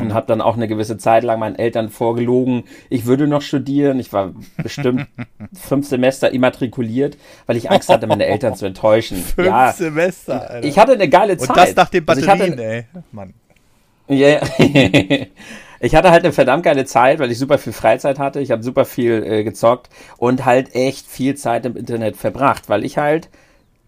und 0.00 0.14
habe 0.14 0.26
dann 0.26 0.40
auch 0.40 0.56
eine 0.56 0.68
gewisse 0.68 0.98
Zeit 0.98 1.24
lang 1.24 1.38
meinen 1.38 1.56
Eltern 1.56 1.88
vorgelogen, 1.88 2.64
ich 2.90 3.06
würde 3.06 3.26
noch 3.26 3.42
studieren. 3.42 3.98
Ich 3.98 4.12
war 4.12 4.32
bestimmt 4.62 5.06
fünf 5.52 5.88
Semester 5.88 6.30
immatrikuliert, 6.30 7.16
weil 7.46 7.56
ich 7.56 7.70
Angst 7.70 7.88
hatte, 7.88 8.06
meine 8.06 8.26
Eltern 8.26 8.56
zu 8.56 8.66
enttäuschen. 8.66 9.16
Fünf 9.34 9.46
ja, 9.48 9.72
Semester, 9.72 10.50
Alter. 10.50 10.66
Ich 10.66 10.78
hatte 10.78 10.92
eine 10.92 11.08
geile 11.08 11.36
Zeit. 11.36 11.48
Und 11.48 11.56
das 11.56 11.76
nach 11.76 11.88
den 11.88 12.04
Batterien, 12.04 12.30
also 12.30 12.52
hatte, 12.52 12.64
ey. 12.64 12.84
Mann. 13.12 13.34
Ja, 14.08 14.16
yeah. 14.16 14.42
ich 15.80 15.94
hatte 15.94 16.10
halt 16.10 16.24
eine 16.24 16.32
verdammt 16.32 16.64
geile 16.64 16.84
Zeit, 16.84 17.18
weil 17.18 17.30
ich 17.30 17.38
super 17.38 17.58
viel 17.58 17.72
Freizeit 17.72 18.18
hatte. 18.18 18.40
Ich 18.40 18.50
habe 18.50 18.62
super 18.62 18.84
viel 18.84 19.24
äh, 19.24 19.44
gezockt 19.44 19.88
und 20.18 20.44
halt 20.44 20.74
echt 20.74 21.06
viel 21.06 21.34
Zeit 21.36 21.64
im 21.64 21.76
Internet 21.76 22.16
verbracht, 22.16 22.68
weil 22.68 22.84
ich 22.84 22.98
halt 22.98 23.28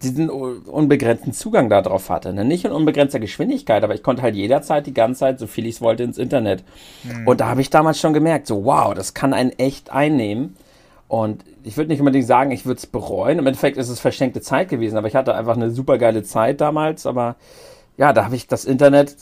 diesen 0.03 0.29
unbegrenzten 0.29 1.33
Zugang 1.33 1.71
darauf 1.71 2.11
hatte. 2.11 2.33
Ne? 2.33 2.45
Nicht 2.45 2.65
in 2.65 2.73
unbegrenzter 2.73 3.19
Geschwindigkeit, 3.19 3.83
aber 3.83 3.95
ich 3.95 4.03
konnte 4.03 4.23
halt 4.23 4.35
jederzeit 4.35 4.87
die 4.87 4.93
ganze 4.93 5.21
Zeit, 5.21 5.39
so 5.39 5.47
viel 5.47 5.67
ich 5.67 5.77
es 5.77 5.81
wollte, 5.81 6.03
ins 6.03 6.19
Internet. 6.19 6.65
Mhm. 7.05 7.27
Und 7.27 7.41
da 7.41 7.49
habe 7.49 7.63
ich 7.63 7.71
damals 7.71 7.99
schon 7.99 8.13
gemerkt, 8.13 8.47
so 8.47 8.65
wow, 8.65 8.93
das 8.93 9.15
kann 9.15 9.33
einen 9.33 9.51
echt 9.53 9.91
einnehmen. 9.91 10.57
Und 11.09 11.45
ich 11.65 11.77
würde 11.77 11.89
nicht 11.89 12.01
unbedingt 12.01 12.27
sagen, 12.27 12.51
ich 12.51 12.67
würde 12.67 12.79
es 12.79 12.87
bereuen. 12.87 13.39
Im 13.39 13.47
Endeffekt 13.47 13.79
ist 13.79 13.89
es 13.89 14.01
verschenkte 14.01 14.41
Zeit 14.41 14.69
gewesen, 14.69 14.99
aber 14.99 15.09
ich 15.09 15.15
hatte 15.15 15.35
einfach 15.35 15.57
eine 15.57 15.71
super 15.71 15.99
geile 15.99 16.23
Zeit 16.25 16.61
damals. 16.61 17.07
Aber 17.07 17.37
ja, 17.97 18.13
da 18.13 18.25
habe 18.25 18.37
ich 18.37 18.47
das 18.49 18.65
Internet 18.65 19.17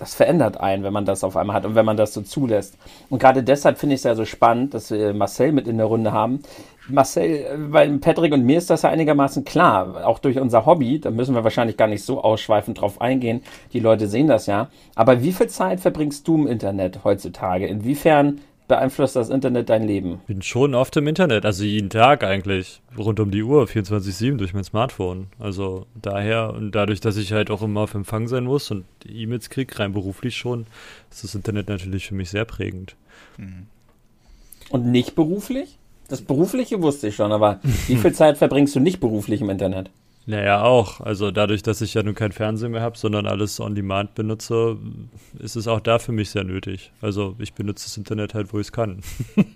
das 0.00 0.14
verändert 0.14 0.58
einen, 0.58 0.82
wenn 0.82 0.94
man 0.94 1.04
das 1.04 1.22
auf 1.22 1.36
einmal 1.36 1.54
hat 1.54 1.66
und 1.66 1.74
wenn 1.74 1.84
man 1.84 1.98
das 1.98 2.14
so 2.14 2.22
zulässt. 2.22 2.74
Und 3.10 3.18
gerade 3.18 3.42
deshalb 3.42 3.78
finde 3.78 3.94
ich 3.94 4.00
es 4.00 4.04
ja 4.04 4.14
so 4.14 4.24
spannend, 4.24 4.72
dass 4.72 4.90
wir 4.90 5.12
Marcel 5.12 5.52
mit 5.52 5.68
in 5.68 5.76
der 5.76 5.86
Runde 5.86 6.10
haben. 6.10 6.42
Marcel, 6.88 7.68
bei 7.70 7.88
Patrick 7.98 8.32
und 8.32 8.44
mir 8.44 8.58
ist 8.58 8.70
das 8.70 8.82
ja 8.82 8.90
einigermaßen 8.90 9.44
klar, 9.44 10.06
auch 10.06 10.18
durch 10.18 10.38
unser 10.38 10.66
Hobby, 10.66 10.98
da 11.00 11.10
müssen 11.10 11.34
wir 11.34 11.44
wahrscheinlich 11.44 11.76
gar 11.76 11.86
nicht 11.88 12.04
so 12.04 12.22
ausschweifend 12.22 12.80
drauf 12.80 13.00
eingehen, 13.00 13.42
die 13.72 13.80
Leute 13.80 14.08
sehen 14.08 14.26
das 14.26 14.46
ja. 14.46 14.68
Aber 14.94 15.22
wie 15.22 15.32
viel 15.32 15.48
Zeit 15.48 15.80
verbringst 15.80 16.26
du 16.26 16.36
im 16.36 16.46
Internet 16.46 17.04
heutzutage? 17.04 17.66
Inwiefern 17.66 18.40
beeinflusst 18.70 19.16
das 19.16 19.30
Internet 19.30 19.68
dein 19.68 19.82
Leben? 19.82 20.20
Bin 20.28 20.42
schon 20.42 20.76
oft 20.76 20.96
im 20.96 21.08
Internet, 21.08 21.44
also 21.44 21.64
jeden 21.64 21.90
Tag 21.90 22.22
eigentlich, 22.22 22.80
rund 22.96 23.18
um 23.18 23.32
die 23.32 23.42
Uhr, 23.42 23.64
24-7 23.64 24.36
durch 24.36 24.54
mein 24.54 24.62
Smartphone. 24.62 25.26
Also 25.40 25.86
daher 26.00 26.54
und 26.54 26.70
dadurch, 26.70 27.00
dass 27.00 27.16
ich 27.16 27.32
halt 27.32 27.50
auch 27.50 27.62
immer 27.62 27.80
auf 27.80 27.94
Empfang 27.94 28.28
sein 28.28 28.44
muss 28.44 28.70
und 28.70 28.84
E-Mails 29.04 29.50
kriege, 29.50 29.76
rein 29.78 29.92
beruflich 29.92 30.36
schon, 30.36 30.66
ist 31.10 31.24
das 31.24 31.34
Internet 31.34 31.68
natürlich 31.68 32.06
für 32.06 32.14
mich 32.14 32.30
sehr 32.30 32.44
prägend. 32.44 32.94
Mhm. 33.38 33.66
Und 34.70 34.86
nicht 34.86 35.16
beruflich? 35.16 35.79
Das 36.10 36.22
Berufliche 36.22 36.82
wusste 36.82 37.06
ich 37.08 37.14
schon, 37.14 37.30
aber 37.30 37.60
wie 37.86 37.96
viel 37.96 38.12
Zeit 38.14 38.36
verbringst 38.36 38.74
du 38.74 38.80
nicht 38.80 38.98
beruflich 38.98 39.40
im 39.40 39.48
Internet? 39.48 39.90
Naja, 40.26 40.62
auch. 40.62 41.00
Also 41.00 41.30
dadurch, 41.30 41.62
dass 41.62 41.80
ich 41.80 41.94
ja 41.94 42.02
nun 42.02 42.14
kein 42.14 42.32
Fernsehen 42.32 42.72
mehr 42.72 42.82
habe, 42.82 42.98
sondern 42.98 43.26
alles 43.26 43.60
on 43.60 43.74
demand 43.74 44.14
benutze, 44.16 44.76
ist 45.38 45.56
es 45.56 45.68
auch 45.68 45.80
da 45.80 45.98
für 45.98 46.12
mich 46.12 46.30
sehr 46.30 46.44
nötig. 46.44 46.92
Also 47.00 47.36
ich 47.38 47.54
benutze 47.54 47.86
das 47.86 47.96
Internet 47.96 48.34
halt, 48.34 48.52
wo 48.52 48.58
ich 48.58 48.66
es 48.66 48.72
kann. 48.72 49.02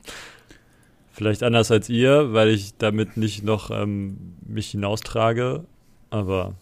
Vielleicht 1.12 1.42
anders 1.42 1.70
als 1.70 1.88
ihr, 1.88 2.32
weil 2.32 2.48
ich 2.48 2.76
damit 2.78 3.16
nicht 3.16 3.44
noch 3.44 3.70
ähm, 3.70 4.34
mich 4.46 4.70
hinaustrage, 4.70 5.64
aber. 6.10 6.54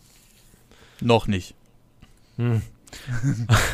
Noch 1.00 1.26
nicht. 1.26 1.54
Hm. 2.36 2.62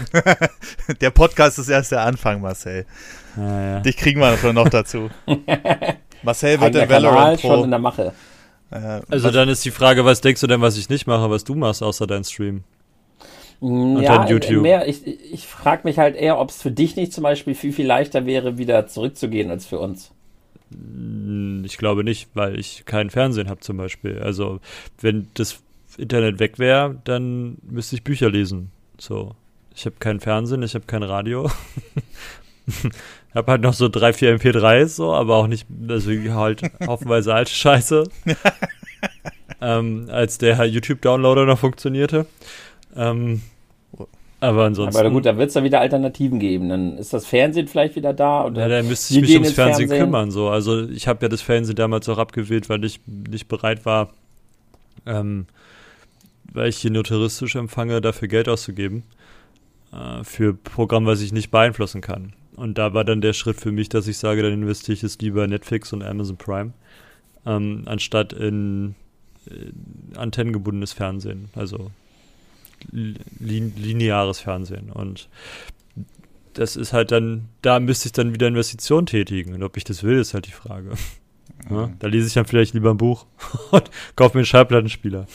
der 1.00 1.10
Podcast 1.10 1.58
ist 1.58 1.68
erst 1.68 1.92
der 1.92 2.02
Anfang, 2.02 2.40
Marcel. 2.40 2.86
Ah, 3.36 3.60
ja. 3.60 3.80
Dich 3.80 3.96
kriegen 3.96 4.20
wir 4.20 4.52
noch 4.52 4.68
dazu. 4.68 5.10
Marcel 6.22 6.60
wird 6.60 6.74
der 6.74 6.88
Valorant 6.88 7.40
Pro. 7.40 7.48
schon 7.48 7.64
in 7.64 7.70
der 7.70 7.78
Mache. 7.78 8.12
Äh, 8.70 9.00
also 9.08 9.30
dann 9.30 9.48
ist 9.48 9.64
die 9.64 9.70
Frage, 9.70 10.04
was 10.04 10.20
denkst 10.20 10.40
du 10.40 10.46
denn, 10.46 10.60
was 10.60 10.76
ich 10.76 10.88
nicht 10.88 11.06
mache, 11.06 11.30
was 11.30 11.44
du 11.44 11.54
machst, 11.54 11.82
außer 11.82 12.06
dein 12.06 12.24
Stream? 12.24 12.64
Mm, 13.60 13.96
Und 13.96 14.02
ja, 14.02 14.28
YouTube. 14.28 14.62
Mehr, 14.62 14.86
ich, 14.88 15.06
ich 15.06 15.46
frage 15.46 15.82
mich 15.84 15.98
halt 15.98 16.16
eher, 16.16 16.38
ob 16.38 16.50
es 16.50 16.62
für 16.62 16.70
dich 16.70 16.96
nicht 16.96 17.12
zum 17.12 17.22
Beispiel 17.22 17.54
viel, 17.54 17.72
viel 17.72 17.86
leichter 17.86 18.26
wäre, 18.26 18.58
wieder 18.58 18.86
zurückzugehen 18.86 19.50
als 19.50 19.66
für 19.66 19.78
uns. 19.78 20.12
Mm, 20.70 21.64
ich 21.64 21.78
glaube 21.78 22.04
nicht, 22.04 22.28
weil 22.34 22.58
ich 22.58 22.84
kein 22.84 23.10
Fernsehen 23.10 23.48
habe 23.48 23.60
zum 23.60 23.76
Beispiel. 23.76 24.20
Also 24.20 24.60
wenn 25.00 25.28
das 25.34 25.60
Internet 25.96 26.38
weg 26.38 26.58
wäre, 26.58 26.96
dann 27.04 27.58
müsste 27.62 27.96
ich 27.96 28.04
Bücher 28.04 28.30
lesen. 28.30 28.70
So, 28.98 29.34
ich 29.74 29.86
habe 29.86 29.96
kein 29.98 30.20
Fernsehen, 30.20 30.62
ich 30.62 30.74
habe 30.74 30.86
kein 30.86 31.02
Radio. 31.02 31.50
habe 33.34 33.52
halt 33.52 33.62
noch 33.62 33.74
so 33.74 33.88
drei, 33.88 34.12
vier 34.12 34.36
MP3s, 34.36 34.88
so, 34.88 35.12
aber 35.12 35.36
auch 35.36 35.46
nicht, 35.46 35.66
also 35.88 36.10
halt 36.10 36.62
haufenweise 36.86 37.34
alte 37.34 37.52
Scheiße. 37.52 38.04
ähm, 39.60 40.06
als 40.10 40.38
der 40.38 40.64
YouTube-Downloader 40.64 41.44
noch 41.46 41.58
funktionierte. 41.58 42.26
Ähm, 42.96 43.42
aber 44.40 44.64
ansonsten. 44.66 44.98
Aber 44.98 45.10
gut, 45.10 45.26
da 45.26 45.36
wird 45.36 45.48
es 45.48 45.54
dann 45.54 45.64
wieder 45.64 45.80
Alternativen 45.80 46.38
geben. 46.38 46.68
Dann 46.68 46.96
ist 46.96 47.12
das 47.12 47.26
Fernsehen 47.26 47.66
vielleicht 47.66 47.96
wieder 47.96 48.12
da. 48.12 48.44
Oder 48.44 48.62
ja, 48.62 48.68
dann 48.68 48.88
müsste 48.88 49.14
ich 49.14 49.20
mich 49.20 49.34
ums 49.34 49.52
Fernsehen, 49.52 49.88
Fernsehen, 49.88 50.06
kümmern. 50.06 50.30
So. 50.30 50.48
Also 50.48 50.88
ich 50.88 51.08
habe 51.08 51.24
ja 51.24 51.28
das 51.28 51.42
Fernsehen 51.42 51.74
damals 51.74 52.08
auch 52.08 52.18
abgewählt, 52.18 52.68
weil 52.68 52.84
ich 52.84 53.00
nicht 53.06 53.48
bereit 53.48 53.84
war, 53.84 54.10
ähm, 55.06 55.46
weil 56.52 56.68
ich 56.68 56.76
hier 56.76 56.92
nur 56.92 57.02
touristisch 57.02 57.56
empfange, 57.56 58.00
dafür 58.00 58.28
Geld 58.28 58.48
auszugeben. 58.48 59.02
Äh, 59.92 60.22
für 60.22 60.54
Programm, 60.54 61.06
was 61.06 61.20
ich 61.20 61.32
nicht 61.32 61.50
beeinflussen 61.50 62.00
kann. 62.00 62.32
Und 62.58 62.78
da 62.78 62.92
war 62.92 63.04
dann 63.04 63.20
der 63.20 63.32
Schritt 63.32 63.60
für 63.60 63.72
mich, 63.72 63.88
dass 63.88 64.08
ich 64.08 64.18
sage, 64.18 64.42
dann 64.42 64.52
investiere 64.52 64.94
ich 64.94 65.02
es 65.02 65.18
lieber 65.18 65.46
Netflix 65.46 65.92
und 65.92 66.02
Amazon 66.02 66.36
Prime, 66.36 66.72
ähm, 67.46 67.82
anstatt 67.86 68.32
in, 68.32 68.94
in 69.46 70.14
äh, 70.14 70.18
antennengebundenes 70.18 70.92
Fernsehen, 70.92 71.50
also 71.54 71.90
li 72.90 73.72
lineares 73.76 74.40
Fernsehen. 74.40 74.90
Und 74.90 75.28
das 76.54 76.76
ist 76.76 76.92
halt 76.92 77.12
dann, 77.12 77.48
da 77.62 77.80
müsste 77.80 78.08
ich 78.08 78.12
dann 78.12 78.34
wieder 78.34 78.48
Investitionen 78.48 79.06
tätigen. 79.06 79.54
Und 79.54 79.62
ob 79.62 79.76
ich 79.76 79.84
das 79.84 80.02
will, 80.02 80.18
ist 80.18 80.34
halt 80.34 80.46
die 80.46 80.52
Frage. 80.52 80.90
Ja, 81.70 81.90
da 81.98 82.06
lese 82.06 82.26
ich 82.26 82.34
dann 82.34 82.46
vielleicht 82.46 82.74
lieber 82.74 82.90
ein 82.90 82.96
Buch 82.96 83.26
und 83.70 83.90
kaufe 84.16 84.36
mir 84.36 84.40
einen 84.40 84.46
Schallplattenspieler. 84.46 85.26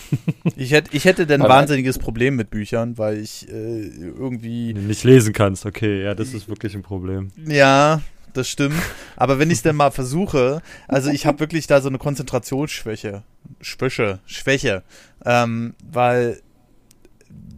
ich, 0.55 0.71
hätte, 0.71 0.95
ich 0.95 1.05
hätte 1.05 1.31
ein 1.31 1.41
wahnsinniges 1.41 1.99
Problem 1.99 2.36
mit 2.36 2.49
Büchern, 2.49 2.97
weil 2.97 3.19
ich 3.19 3.47
äh, 3.49 3.88
irgendwie. 3.88 4.73
Nicht 4.73 5.03
lesen 5.03 5.33
kannst, 5.33 5.65
okay, 5.65 6.03
ja, 6.03 6.15
das 6.15 6.33
ist 6.33 6.47
wirklich 6.47 6.75
ein 6.75 6.81
Problem. 6.81 7.31
Ja, 7.45 8.01
das 8.33 8.49
stimmt. 8.49 8.81
Aber 9.15 9.38
wenn 9.39 9.49
ich 9.49 9.57
es 9.57 9.62
denn 9.62 9.75
mal 9.75 9.91
versuche, 9.91 10.62
also 10.88 11.12
ich 11.12 11.25
habe 11.25 11.39
wirklich 11.39 11.67
da 11.67 11.81
so 11.81 11.89
eine 11.89 11.99
Konzentrationsschwäche. 11.99 13.23
Schwäche, 13.62 14.19
Schwäche. 14.25 14.83
Ähm, 15.25 15.75
weil 15.91 16.41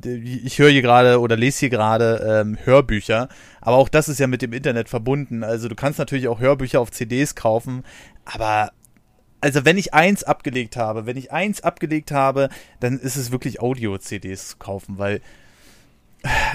ich 0.06 0.60
höre 0.60 0.70
hier 0.70 0.82
gerade 0.82 1.20
oder 1.20 1.36
lese 1.36 1.62
hier 1.62 1.70
gerade 1.70 2.44
ähm, 2.44 2.58
Hörbücher, 2.64 3.28
aber 3.62 3.78
auch 3.78 3.90
das 3.90 4.08
ist 4.08 4.20
ja 4.20 4.28
mit 4.28 4.42
dem 4.42 4.54
Internet 4.54 4.90
verbunden. 4.90 5.44
Also 5.44 5.68
du 5.68 5.76
kannst 5.76 5.98
natürlich 5.98 6.28
auch 6.28 6.40
Hörbücher 6.40 6.80
auf 6.80 6.92
CDs 6.92 7.34
kaufen, 7.34 7.84
aber 8.26 8.72
also 9.42 9.64
wenn 9.64 9.78
ich 9.78 9.94
eins 9.94 10.24
abgelegt 10.24 10.76
habe, 10.76 11.06
wenn 11.06 11.18
ich 11.18 11.32
eins 11.32 11.62
abgelegt 11.62 12.12
habe, 12.12 12.50
dann 12.80 13.00
ist 13.00 13.16
es 13.16 13.32
wirklich 13.32 13.62
Audio-CDs 13.62 14.58
kaufen, 14.58 14.98
weil 14.98 15.22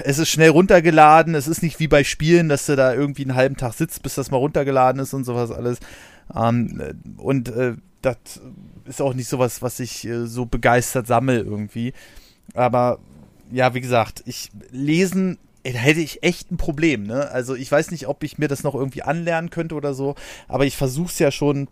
es 0.03 0.17
ist 0.17 0.29
schnell 0.29 0.49
runtergeladen, 0.49 1.35
es 1.35 1.47
ist 1.47 1.63
nicht 1.63 1.79
wie 1.79 1.87
bei 1.87 2.03
Spielen, 2.03 2.49
dass 2.49 2.65
du 2.65 2.75
da 2.75 2.93
irgendwie 2.93 3.23
einen 3.23 3.35
halben 3.35 3.55
Tag 3.55 3.73
sitzt, 3.73 4.03
bis 4.03 4.15
das 4.15 4.31
mal 4.31 4.37
runtergeladen 4.37 5.01
ist 5.01 5.13
und 5.13 5.23
sowas 5.23 5.51
alles. 5.51 5.79
Ähm, 6.35 7.15
und 7.17 7.49
äh, 7.49 7.75
das 8.01 8.41
ist 8.85 9.01
auch 9.01 9.13
nicht 9.13 9.29
sowas, 9.29 9.61
was 9.61 9.79
ich 9.79 10.05
äh, 10.05 10.25
so 10.25 10.45
begeistert 10.45 11.07
sammle 11.07 11.39
irgendwie. 11.39 11.93
Aber 12.53 12.99
ja, 13.51 13.73
wie 13.73 13.81
gesagt, 13.81 14.23
ich 14.25 14.49
lesen 14.71 15.37
da 15.63 15.69
hätte 15.69 15.99
ich 15.99 16.23
echt 16.23 16.51
ein 16.51 16.57
Problem, 16.57 17.03
ne? 17.03 17.29
Also 17.31 17.55
ich 17.55 17.71
weiß 17.71 17.91
nicht, 17.91 18.07
ob 18.07 18.23
ich 18.23 18.37
mir 18.37 18.47
das 18.47 18.63
noch 18.63 18.75
irgendwie 18.75 19.03
anlernen 19.03 19.49
könnte 19.49 19.75
oder 19.75 19.93
so, 19.93 20.15
aber 20.47 20.65
ich 20.65 20.75
versuche 20.75 21.11
es 21.11 21.19
ja 21.19 21.31
schon 21.31 21.67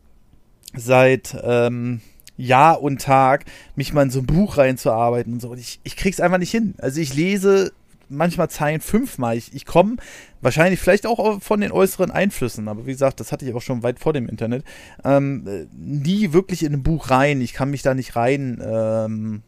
seit 0.76 1.36
ähm, 1.44 2.02
Jahr 2.38 2.82
und 2.82 3.02
Tag, 3.02 3.46
mich 3.76 3.94
mal 3.94 4.04
in 4.04 4.12
so 4.12 4.20
ein 4.20 4.26
Buch 4.26 4.58
reinzuarbeiten 4.58 5.34
und 5.34 5.42
so. 5.42 5.50
Und 5.50 5.60
ich, 5.60 5.80
ich 5.84 5.96
krieg's 5.96 6.20
einfach 6.20 6.38
nicht 6.38 6.52
hin. 6.52 6.76
Also 6.78 7.02
ich 7.02 7.14
lese 7.14 7.72
manchmal 8.10 8.50
Zeilen 8.50 8.82
fünfmal. 8.82 9.38
Ich, 9.38 9.54
ich 9.54 9.66
komme 9.66 9.98
wahrscheinlich 10.42 10.80
vielleicht 10.80 11.06
auch 11.06 11.42
von 11.42 11.62
den 11.62 11.72
äußeren 11.72 12.12
Einflüssen, 12.12 12.68
aber 12.68 12.86
wie 12.86 12.92
gesagt, 12.92 13.20
das 13.20 13.32
hatte 13.32 13.46
ich 13.46 13.54
auch 13.54 13.62
schon 13.62 13.84
weit 13.84 14.00
vor 14.00 14.14
dem 14.14 14.28
Internet, 14.28 14.64
ähm, 15.04 15.68
nie 15.76 16.34
wirklich 16.34 16.64
in 16.64 16.74
ein 16.74 16.84
Buch 16.84 17.10
rein. 17.10 17.42
Ich 17.42 17.54
kann 17.54 17.70
mich 17.70 17.82
da 17.82 17.94
nicht 17.94 18.16
rein, 18.16 18.62
ähm, 18.66 19.44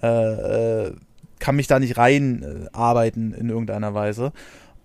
äh, 0.00 0.90
kann 1.38 1.56
mich 1.56 1.66
da 1.66 1.78
nicht 1.78 1.96
rein 1.96 2.42
äh, 2.74 3.08
in 3.08 3.48
irgendeiner 3.48 3.94
Weise. 3.94 4.32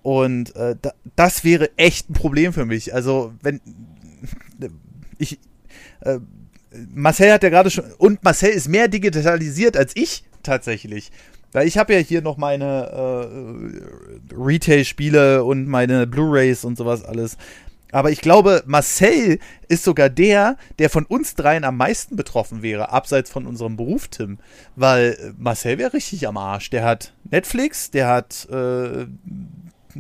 Und 0.03 0.55
äh, 0.55 0.75
da, 0.81 0.93
das 1.15 1.43
wäre 1.43 1.77
echt 1.77 2.09
ein 2.09 2.13
Problem 2.13 2.53
für 2.53 2.65
mich. 2.65 2.93
Also 2.93 3.33
wenn 3.41 3.61
ich 5.17 5.39
äh, 6.01 6.19
Marcel 6.93 7.31
hat 7.31 7.43
ja 7.43 7.49
gerade 7.49 7.69
schon 7.69 7.85
und 7.97 8.23
Marcel 8.23 8.49
ist 8.49 8.69
mehr 8.69 8.87
digitalisiert 8.87 9.77
als 9.77 9.95
ich 9.95 10.23
tatsächlich. 10.43 11.11
Weil 11.53 11.67
ich 11.67 11.77
habe 11.77 11.93
ja 11.93 11.99
hier 11.99 12.21
noch 12.21 12.37
meine 12.37 13.29
äh, 14.31 14.33
Retail-Spiele 14.33 15.43
und 15.43 15.67
meine 15.67 16.07
Blu-rays 16.07 16.63
und 16.63 16.77
sowas 16.77 17.03
alles. 17.03 17.37
Aber 17.91 18.12
ich 18.12 18.21
glaube, 18.21 18.63
Marcel 18.65 19.39
ist 19.67 19.84
sogar 19.84 20.10
der, 20.10 20.58
der 20.80 20.89
von 20.89 21.06
uns 21.06 21.36
dreien 21.36 21.63
am 21.63 21.77
meisten 21.77 22.15
betroffen 22.15 22.62
wäre, 22.62 22.91
abseits 22.91 23.30
von 23.30 23.45
unserem 23.45 23.77
Beruf, 23.77 24.08
Tim. 24.08 24.39
Weil 24.75 25.34
Marcel 25.38 25.77
wäre 25.77 25.93
richtig 25.93 26.27
am 26.27 26.38
Arsch. 26.38 26.69
Der 26.69 26.84
hat 26.84 27.13
Netflix, 27.30 27.91
der 27.91 28.08
hat 28.08 28.47
äh, 28.49 29.08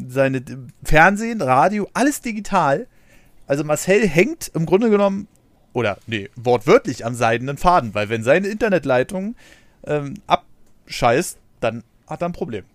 seine 0.07 0.43
Fernsehen, 0.83 1.41
Radio, 1.41 1.89
alles 1.93 2.21
digital. 2.21 2.87
Also 3.47 3.63
Marcel 3.63 4.07
hängt 4.07 4.51
im 4.53 4.65
Grunde 4.65 4.89
genommen, 4.89 5.27
oder 5.73 5.97
nee, 6.07 6.29
wortwörtlich 6.35 7.05
am 7.05 7.15
seidenen 7.15 7.57
Faden, 7.57 7.93
weil 7.93 8.09
wenn 8.09 8.23
seine 8.23 8.47
Internetleitung 8.47 9.35
ähm, 9.85 10.15
abscheißt, 10.27 11.37
dann 11.59 11.83
hat 12.07 12.21
er 12.21 12.29
ein 12.29 12.33
Problem. 12.33 12.65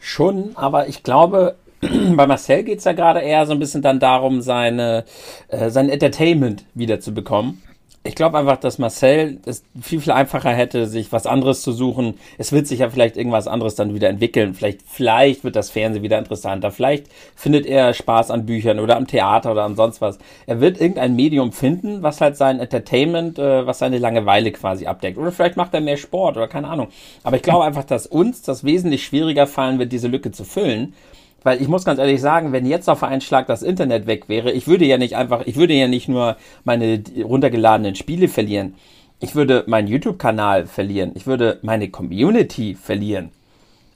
Schon, 0.00 0.56
aber 0.56 0.88
ich 0.88 1.02
glaube, 1.02 1.56
bei 2.16 2.26
Marcel 2.26 2.62
geht 2.64 2.78
es 2.78 2.84
ja 2.84 2.92
gerade 2.92 3.20
eher 3.20 3.46
so 3.46 3.52
ein 3.52 3.58
bisschen 3.58 3.82
dann 3.82 4.00
darum, 4.00 4.40
seine, 4.40 5.04
äh, 5.48 5.70
sein 5.70 5.88
Entertainment 5.88 6.64
wiederzubekommen 6.74 7.62
ich 8.08 8.14
glaube 8.14 8.38
einfach, 8.38 8.56
dass 8.56 8.78
Marcel 8.78 9.38
es 9.44 9.64
viel, 9.80 10.00
viel 10.00 10.12
einfacher 10.12 10.50
hätte, 10.50 10.86
sich 10.86 11.12
was 11.12 11.26
anderes 11.26 11.60
zu 11.62 11.72
suchen. 11.72 12.14
Es 12.38 12.52
wird 12.52 12.66
sich 12.66 12.78
ja 12.78 12.88
vielleicht 12.88 13.16
irgendwas 13.16 13.46
anderes 13.48 13.74
dann 13.74 13.92
wieder 13.92 14.08
entwickeln. 14.08 14.54
Vielleicht, 14.54 14.80
vielleicht 14.86 15.44
wird 15.44 15.56
das 15.56 15.70
Fernsehen 15.70 16.02
wieder 16.02 16.18
interessanter. 16.18 16.70
Vielleicht 16.70 17.06
findet 17.34 17.66
er 17.66 17.92
Spaß 17.92 18.30
an 18.30 18.46
Büchern 18.46 18.78
oder 18.78 18.96
am 18.96 19.06
Theater 19.06 19.52
oder 19.52 19.64
an 19.64 19.76
sonst 19.76 20.00
was. 20.00 20.18
Er 20.46 20.60
wird 20.60 20.80
irgendein 20.80 21.16
Medium 21.16 21.52
finden, 21.52 22.02
was 22.02 22.20
halt 22.20 22.36
sein 22.36 22.60
Entertainment, 22.60 23.38
äh, 23.38 23.66
was 23.66 23.80
seine 23.80 23.98
Langeweile 23.98 24.52
quasi 24.52 24.86
abdeckt. 24.86 25.18
Oder 25.18 25.30
vielleicht 25.30 25.56
macht 25.56 25.74
er 25.74 25.80
mehr 25.80 25.98
Sport 25.98 26.36
oder 26.36 26.48
keine 26.48 26.68
Ahnung. 26.68 26.88
Aber 27.24 27.36
ich 27.36 27.42
glaube 27.42 27.64
einfach, 27.64 27.84
dass 27.84 28.06
uns 28.06 28.42
das 28.42 28.64
wesentlich 28.64 29.04
schwieriger 29.04 29.46
fallen 29.46 29.78
wird, 29.78 29.92
diese 29.92 30.08
Lücke 30.08 30.30
zu 30.30 30.44
füllen. 30.44 30.94
Weil 31.42 31.62
ich 31.62 31.68
muss 31.68 31.84
ganz 31.84 31.98
ehrlich 31.98 32.20
sagen, 32.20 32.52
wenn 32.52 32.66
jetzt 32.66 32.88
auf 32.88 33.02
einen 33.02 33.20
Schlag 33.20 33.46
das 33.46 33.62
Internet 33.62 34.06
weg 34.06 34.28
wäre, 34.28 34.50
ich 34.50 34.66
würde 34.66 34.84
ja 34.84 34.98
nicht 34.98 35.16
einfach, 35.16 35.46
ich 35.46 35.56
würde 35.56 35.74
ja 35.74 35.88
nicht 35.88 36.08
nur 36.08 36.36
meine 36.64 37.02
runtergeladenen 37.22 37.94
Spiele 37.94 38.28
verlieren. 38.28 38.74
Ich 39.20 39.34
würde 39.34 39.64
meinen 39.66 39.88
YouTube-Kanal 39.88 40.66
verlieren. 40.66 41.12
Ich 41.14 41.26
würde 41.26 41.58
meine 41.62 41.90
Community 41.90 42.74
verlieren. 42.74 43.30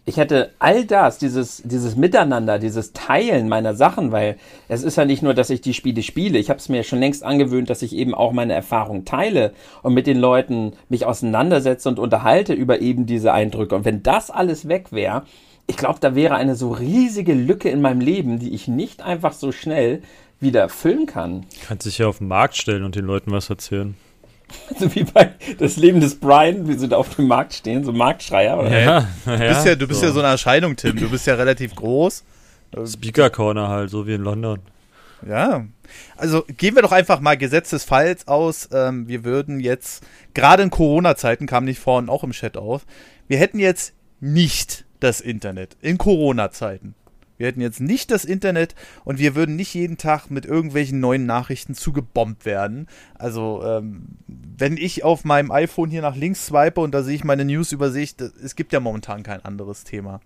Ich 0.04 0.16
hätte 0.16 0.50
all 0.58 0.84
das, 0.84 1.18
dieses, 1.18 1.62
dieses 1.64 1.94
Miteinander, 1.94 2.58
dieses 2.58 2.92
Teilen 2.92 3.48
meiner 3.48 3.74
Sachen, 3.74 4.10
weil 4.10 4.36
es 4.66 4.82
ist 4.82 4.96
ja 4.96 5.04
nicht 5.04 5.22
nur, 5.22 5.32
dass 5.32 5.48
ich 5.48 5.60
die 5.60 5.74
Spiele 5.74 6.02
spiele. 6.02 6.40
Ich 6.40 6.50
habe 6.50 6.58
es 6.58 6.68
mir 6.68 6.82
schon 6.82 6.98
längst 6.98 7.22
angewöhnt, 7.22 7.70
dass 7.70 7.82
ich 7.82 7.94
eben 7.94 8.12
auch 8.12 8.32
meine 8.32 8.52
Erfahrung 8.52 9.04
teile 9.04 9.52
und 9.82 9.94
mit 9.94 10.08
den 10.08 10.18
Leuten 10.18 10.72
mich 10.88 11.06
auseinandersetze 11.06 11.88
und 11.88 12.00
unterhalte 12.00 12.52
über 12.52 12.80
eben 12.80 13.06
diese 13.06 13.32
Eindrücke. 13.32 13.76
Und 13.76 13.84
wenn 13.84 14.02
das 14.02 14.32
alles 14.32 14.66
weg 14.66 14.90
wäre, 14.90 15.22
ich 15.66 15.76
glaube, 15.76 16.00
da 16.00 16.14
wäre 16.14 16.34
eine 16.34 16.54
so 16.54 16.72
riesige 16.72 17.34
Lücke 17.34 17.68
in 17.70 17.80
meinem 17.80 18.00
Leben, 18.00 18.38
die 18.38 18.54
ich 18.54 18.68
nicht 18.68 19.02
einfach 19.02 19.32
so 19.32 19.52
schnell 19.52 20.02
wieder 20.40 20.68
füllen 20.68 21.06
kann. 21.06 21.46
Kannst 21.66 21.86
dich 21.86 21.98
ja 21.98 22.08
auf 22.08 22.18
den 22.18 22.28
Markt 22.28 22.56
stellen 22.56 22.84
und 22.84 22.96
den 22.96 23.04
Leuten 23.04 23.30
was 23.30 23.48
erzählen. 23.50 23.94
So 24.78 24.94
wie 24.94 25.04
bei 25.04 25.32
das 25.58 25.76
Leben 25.76 26.00
des 26.00 26.20
Brian, 26.20 26.68
wie 26.68 26.74
sie 26.74 26.86
da 26.86 26.98
auf 26.98 27.14
dem 27.14 27.26
Markt 27.26 27.54
stehen, 27.54 27.84
so 27.84 27.92
Marktschreier. 27.92 28.58
Oder? 28.58 28.70
Ja, 28.70 29.08
ja, 29.24 29.36
du 29.36 29.48
bist 29.48 29.66
ja, 29.66 29.74
du 29.76 29.88
bist 29.88 30.00
so. 30.00 30.06
ja 30.06 30.12
so 30.12 30.18
eine 30.18 30.28
Erscheinung, 30.28 30.76
Tim. 30.76 30.94
Du 30.96 31.08
bist 31.08 31.26
ja 31.26 31.36
relativ 31.36 31.74
groß. 31.74 32.22
Speaker 32.86 33.30
Corner 33.30 33.68
halt, 33.68 33.88
so 33.88 34.06
wie 34.06 34.12
in 34.12 34.22
London. 34.22 34.60
Ja. 35.26 35.64
Also 36.16 36.44
gehen 36.56 36.74
wir 36.74 36.82
doch 36.82 36.92
einfach 36.92 37.20
mal 37.20 37.36
Gesetz 37.36 37.70
des 37.70 37.84
Falls 37.84 38.28
aus. 38.28 38.68
Ähm, 38.72 39.08
wir 39.08 39.24
würden 39.24 39.60
jetzt, 39.60 40.04
gerade 40.34 40.62
in 40.62 40.70
Corona-Zeiten 40.70 41.46
kam 41.46 41.64
nicht 41.64 41.80
vorhin 41.80 42.08
auch 42.08 42.24
im 42.24 42.32
Chat 42.32 42.56
auf, 42.56 42.84
wir 43.28 43.38
hätten 43.38 43.58
jetzt 43.58 43.94
nicht 44.20 44.84
das 45.02 45.20
Internet 45.20 45.76
in 45.80 45.98
Corona-Zeiten. 45.98 46.94
Wir 47.42 47.48
hätten 47.48 47.60
jetzt 47.60 47.80
nicht 47.80 48.10
das 48.12 48.24
Internet 48.24 48.76
und 49.04 49.18
wir 49.18 49.34
würden 49.34 49.56
nicht 49.56 49.74
jeden 49.74 49.96
Tag 49.96 50.30
mit 50.30 50.46
irgendwelchen 50.46 51.00
neuen 51.00 51.26
Nachrichten 51.26 51.74
zugebombt 51.74 52.44
werden. 52.44 52.86
Also, 53.14 53.64
ähm, 53.64 54.18
wenn 54.28 54.76
ich 54.76 55.02
auf 55.02 55.24
meinem 55.24 55.50
iPhone 55.50 55.90
hier 55.90 56.02
nach 56.02 56.14
links 56.14 56.46
swipe 56.46 56.80
und 56.80 56.94
da 56.94 57.02
sehe 57.02 57.16
ich 57.16 57.24
meine 57.24 57.44
News 57.44 57.72
übersicht, 57.72 58.20
es 58.20 58.54
gibt 58.54 58.72
ja 58.72 58.78
momentan 58.78 59.24
kein 59.24 59.44
anderes 59.44 59.82
Thema. 59.82 60.20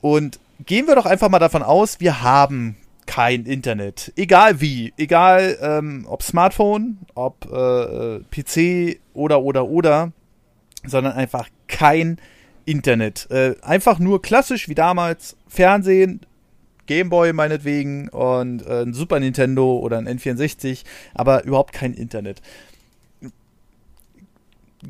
Und 0.00 0.40
gehen 0.66 0.88
wir 0.88 0.96
doch 0.96 1.06
einfach 1.06 1.28
mal 1.28 1.38
davon 1.38 1.62
aus, 1.62 2.00
wir 2.00 2.22
haben 2.22 2.76
kein 3.06 3.44
Internet. 3.44 4.12
Egal 4.16 4.60
wie. 4.60 4.92
Egal 4.96 5.58
ähm, 5.60 6.06
ob 6.08 6.22
Smartphone, 6.22 6.98
ob 7.14 7.44
äh, 7.44 8.20
PC 8.30 8.98
oder 9.14 9.42
oder 9.42 9.68
oder. 9.68 10.12
Sondern 10.84 11.12
einfach 11.12 11.48
kein 11.68 11.92
Internet 12.08 12.22
Internet. 12.64 13.30
Äh, 13.30 13.54
einfach 13.62 13.98
nur 13.98 14.22
klassisch 14.22 14.68
wie 14.68 14.74
damals 14.74 15.36
Fernsehen, 15.48 16.20
Gameboy 16.86 17.32
meinetwegen 17.32 18.08
und 18.08 18.66
äh, 18.66 18.82
ein 18.82 18.92
Super 18.92 19.20
Nintendo 19.20 19.78
oder 19.78 19.98
ein 19.98 20.08
N64, 20.08 20.84
aber 21.14 21.44
überhaupt 21.44 21.72
kein 21.72 21.94
Internet. 21.94 22.42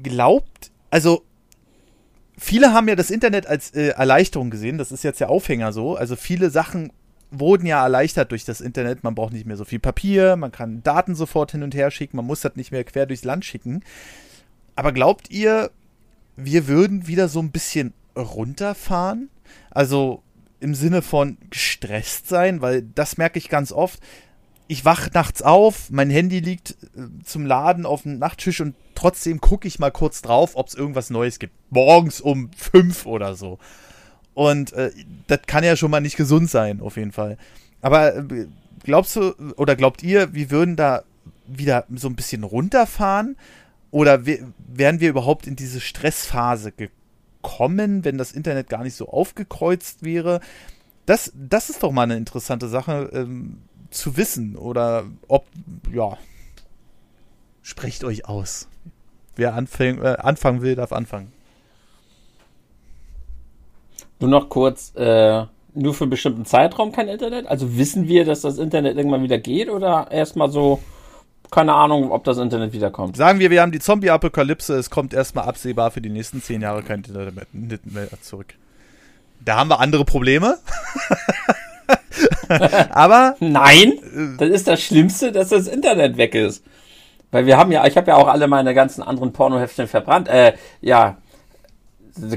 Glaubt, 0.02 0.70
also 0.90 1.22
viele 2.38 2.72
haben 2.72 2.88
ja 2.88 2.96
das 2.96 3.10
Internet 3.10 3.46
als 3.46 3.74
äh, 3.74 3.88
Erleichterung 3.88 4.50
gesehen, 4.50 4.78
das 4.78 4.90
ist 4.90 5.04
jetzt 5.04 5.20
der 5.20 5.30
Aufhänger 5.30 5.72
so. 5.72 5.96
Also 5.96 6.16
viele 6.16 6.50
Sachen 6.50 6.92
wurden 7.30 7.66
ja 7.66 7.82
erleichtert 7.82 8.30
durch 8.30 8.44
das 8.44 8.60
Internet. 8.60 9.04
Man 9.04 9.14
braucht 9.14 9.32
nicht 9.32 9.46
mehr 9.46 9.56
so 9.56 9.64
viel 9.64 9.78
Papier, 9.78 10.36
man 10.36 10.52
kann 10.52 10.82
Daten 10.82 11.14
sofort 11.14 11.52
hin 11.52 11.62
und 11.62 11.74
her 11.74 11.90
schicken, 11.90 12.16
man 12.16 12.26
muss 12.26 12.40
das 12.40 12.56
nicht 12.56 12.72
mehr 12.72 12.84
quer 12.84 13.06
durchs 13.06 13.24
Land 13.24 13.44
schicken. 13.44 13.82
Aber 14.76 14.92
glaubt 14.92 15.30
ihr, 15.30 15.70
wir 16.36 16.66
würden 16.66 17.06
wieder 17.06 17.28
so 17.28 17.40
ein 17.40 17.50
bisschen 17.50 17.92
runterfahren. 18.16 19.30
Also 19.70 20.22
im 20.60 20.74
Sinne 20.74 21.02
von 21.02 21.38
gestresst 21.50 22.28
sein, 22.28 22.60
weil 22.60 22.82
das 22.82 23.18
merke 23.18 23.38
ich 23.38 23.48
ganz 23.48 23.72
oft. 23.72 24.00
Ich 24.68 24.84
wach 24.84 25.10
nachts 25.12 25.42
auf, 25.42 25.90
mein 25.90 26.08
Handy 26.08 26.38
liegt 26.38 26.76
äh, 26.96 27.24
zum 27.24 27.44
Laden 27.44 27.84
auf 27.84 28.02
dem 28.02 28.18
Nachttisch 28.18 28.60
und 28.60 28.74
trotzdem 28.94 29.40
gucke 29.40 29.66
ich 29.66 29.80
mal 29.80 29.90
kurz 29.90 30.22
drauf, 30.22 30.52
ob 30.54 30.68
es 30.68 30.74
irgendwas 30.74 31.10
Neues 31.10 31.38
gibt. 31.38 31.52
Morgens 31.70 32.20
um 32.20 32.50
fünf 32.56 33.04
oder 33.04 33.34
so. 33.34 33.58
Und 34.34 34.72
äh, 34.72 34.92
das 35.26 35.40
kann 35.46 35.64
ja 35.64 35.76
schon 35.76 35.90
mal 35.90 36.00
nicht 36.00 36.16
gesund 36.16 36.48
sein, 36.48 36.80
auf 36.80 36.96
jeden 36.96 37.12
Fall. 37.12 37.36
Aber 37.80 38.16
äh, 38.16 38.46
glaubst 38.84 39.16
du 39.16 39.34
oder 39.56 39.76
glaubt 39.76 40.02
ihr, 40.02 40.32
wir 40.32 40.50
würden 40.50 40.76
da 40.76 41.02
wieder 41.46 41.84
so 41.94 42.08
ein 42.08 42.16
bisschen 42.16 42.44
runterfahren? 42.44 43.36
Oder 43.92 44.24
wären 44.24 45.00
wir 45.00 45.10
überhaupt 45.10 45.46
in 45.46 45.54
diese 45.54 45.78
Stressphase 45.78 46.72
gekommen, 46.72 48.04
wenn 48.04 48.16
das 48.16 48.32
Internet 48.32 48.70
gar 48.70 48.82
nicht 48.82 48.96
so 48.96 49.08
aufgekreuzt 49.08 50.02
wäre? 50.02 50.40
Das, 51.04 51.30
das 51.34 51.68
ist 51.68 51.82
doch 51.82 51.92
mal 51.92 52.04
eine 52.04 52.16
interessante 52.16 52.68
Sache 52.68 53.10
ähm, 53.12 53.58
zu 53.90 54.16
wissen. 54.16 54.56
Oder 54.56 55.04
ob, 55.28 55.44
ja, 55.92 56.16
sprecht 57.60 58.02
euch 58.02 58.26
aus. 58.26 58.66
Wer 59.36 59.54
anfäng, 59.54 60.00
äh, 60.02 60.16
anfangen 60.18 60.62
will, 60.62 60.74
darf 60.74 60.92
anfangen. 60.92 61.30
Nur 64.20 64.30
noch 64.30 64.48
kurz, 64.48 64.94
äh, 64.96 65.44
nur 65.74 65.92
für 65.92 66.04
einen 66.04 66.10
bestimmten 66.10 66.46
Zeitraum 66.46 66.92
kein 66.92 67.08
Internet? 67.08 67.46
Also 67.46 67.76
wissen 67.76 68.08
wir, 68.08 68.24
dass 68.24 68.40
das 68.40 68.56
Internet 68.56 68.96
irgendwann 68.96 69.22
wieder 69.22 69.38
geht 69.38 69.68
oder 69.68 70.10
erstmal 70.10 70.50
so 70.50 70.80
keine 71.52 71.74
Ahnung, 71.74 72.10
ob 72.10 72.24
das 72.24 72.38
Internet 72.38 72.72
wiederkommt. 72.72 73.16
Sagen 73.16 73.38
wir, 73.38 73.50
wir 73.50 73.62
haben 73.62 73.72
die 73.72 73.78
Zombie-Apokalypse, 73.78 74.74
es 74.74 74.90
kommt 74.90 75.14
erstmal 75.14 75.44
absehbar 75.44 75.90
für 75.90 76.00
die 76.00 76.08
nächsten 76.08 76.42
zehn 76.42 76.62
Jahre 76.62 76.82
kein 76.82 77.04
Internet 77.04 77.92
mehr 77.92 78.08
zurück. 78.22 78.54
Da 79.44 79.56
haben 79.56 79.68
wir 79.68 79.78
andere 79.80 80.04
Probleme. 80.04 80.58
Aber. 82.90 83.36
Nein, 83.40 83.92
das 84.38 84.48
ist 84.48 84.68
das 84.68 84.82
Schlimmste, 84.82 85.32
dass 85.32 85.50
das 85.50 85.66
Internet 85.66 86.16
weg 86.16 86.34
ist. 86.34 86.64
Weil 87.30 87.46
wir 87.46 87.56
haben 87.56 87.72
ja, 87.72 87.86
ich 87.86 87.96
habe 87.96 88.08
ja 88.08 88.16
auch 88.16 88.28
alle 88.28 88.46
meine 88.46 88.74
ganzen 88.74 89.02
anderen 89.02 89.32
Pornoheftchen 89.32 89.88
verbrannt. 89.88 90.28
Äh, 90.28 90.54
ja, 90.80 91.16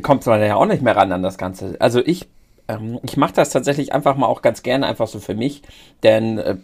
kommt 0.02 0.26
man 0.26 0.42
ja 0.42 0.56
auch 0.56 0.66
nicht 0.66 0.82
mehr 0.82 0.96
ran 0.96 1.12
an 1.12 1.22
das 1.22 1.38
Ganze. 1.38 1.76
Also 1.80 2.02
ich 2.06 2.28
ähm, 2.68 3.00
ich 3.04 3.18
mache 3.18 3.34
das 3.34 3.50
tatsächlich 3.50 3.94
einfach 3.94 4.16
mal 4.16 4.28
auch 4.28 4.42
ganz 4.42 4.64
gerne, 4.64 4.88
einfach 4.88 5.08
so 5.08 5.20
für 5.20 5.36
mich. 5.36 5.62
Denn, 6.04 6.38
äh, 6.38 6.56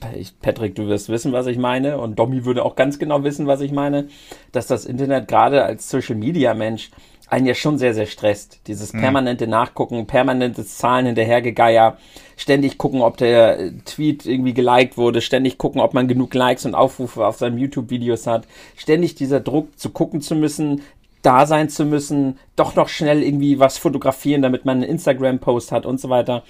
Patrick, 0.42 0.76
du 0.76 0.88
wirst 0.88 1.10
wissen, 1.10 1.32
was 1.32 1.48
ich 1.48 1.58
meine. 1.58 1.98
Und 1.98 2.18
Domi 2.18 2.46
würde 2.46 2.66
auch 2.66 2.76
ganz 2.76 3.00
genau 3.00 3.24
wissen, 3.24 3.48
was 3.48 3.62
ich 3.62 3.72
meine. 3.72 4.08
Dass 4.52 4.68
das 4.68 4.86
Internet 4.86 5.28
gerade 5.28 5.64
als 5.64 5.90
Social 5.90 6.16
Media 6.16 6.54
Mensch 6.54 6.92
einen 7.32 7.46
ja 7.46 7.54
schon 7.54 7.78
sehr, 7.78 7.94
sehr 7.94 8.08
stresst. 8.08 8.60
Dieses 8.68 8.92
mhm. 8.92 9.00
permanente 9.00 9.48
Nachgucken, 9.48 10.06
permanentes 10.06 10.78
Zahlen 10.78 11.06
hinterhergegeier, 11.06 11.98
ständig 12.36 12.78
gucken, 12.78 13.02
ob 13.02 13.16
der 13.16 13.58
äh, 13.58 13.72
Tweet 13.86 14.26
irgendwie 14.26 14.54
geliked 14.54 14.98
wurde, 14.98 15.22
ständig 15.22 15.58
gucken, 15.58 15.80
ob 15.80 15.94
man 15.94 16.10
genug 16.10 16.34
Likes 16.34 16.66
und 16.66 16.76
Aufrufe 16.76 17.26
auf 17.26 17.38
seinen 17.38 17.58
YouTube-Videos 17.58 18.28
hat, 18.28 18.48
ständig 18.76 19.16
dieser 19.16 19.40
Druck 19.40 19.80
zu 19.80 19.92
gucken 19.92 20.20
zu 20.20 20.36
müssen, 20.36 20.82
da 21.22 21.46
sein 21.46 21.70
zu 21.70 21.86
müssen, 21.86 22.38
doch 22.56 22.76
noch 22.76 22.90
schnell 22.90 23.24
irgendwie 23.24 23.60
was 23.60 23.78
fotografieren, 23.78 24.42
damit 24.42 24.66
man 24.66 24.78
einen 24.78 24.90
Instagram-Post 24.90 25.72
hat 25.72 25.86
und 25.86 26.00
so 26.00 26.10
weiter. 26.10 26.44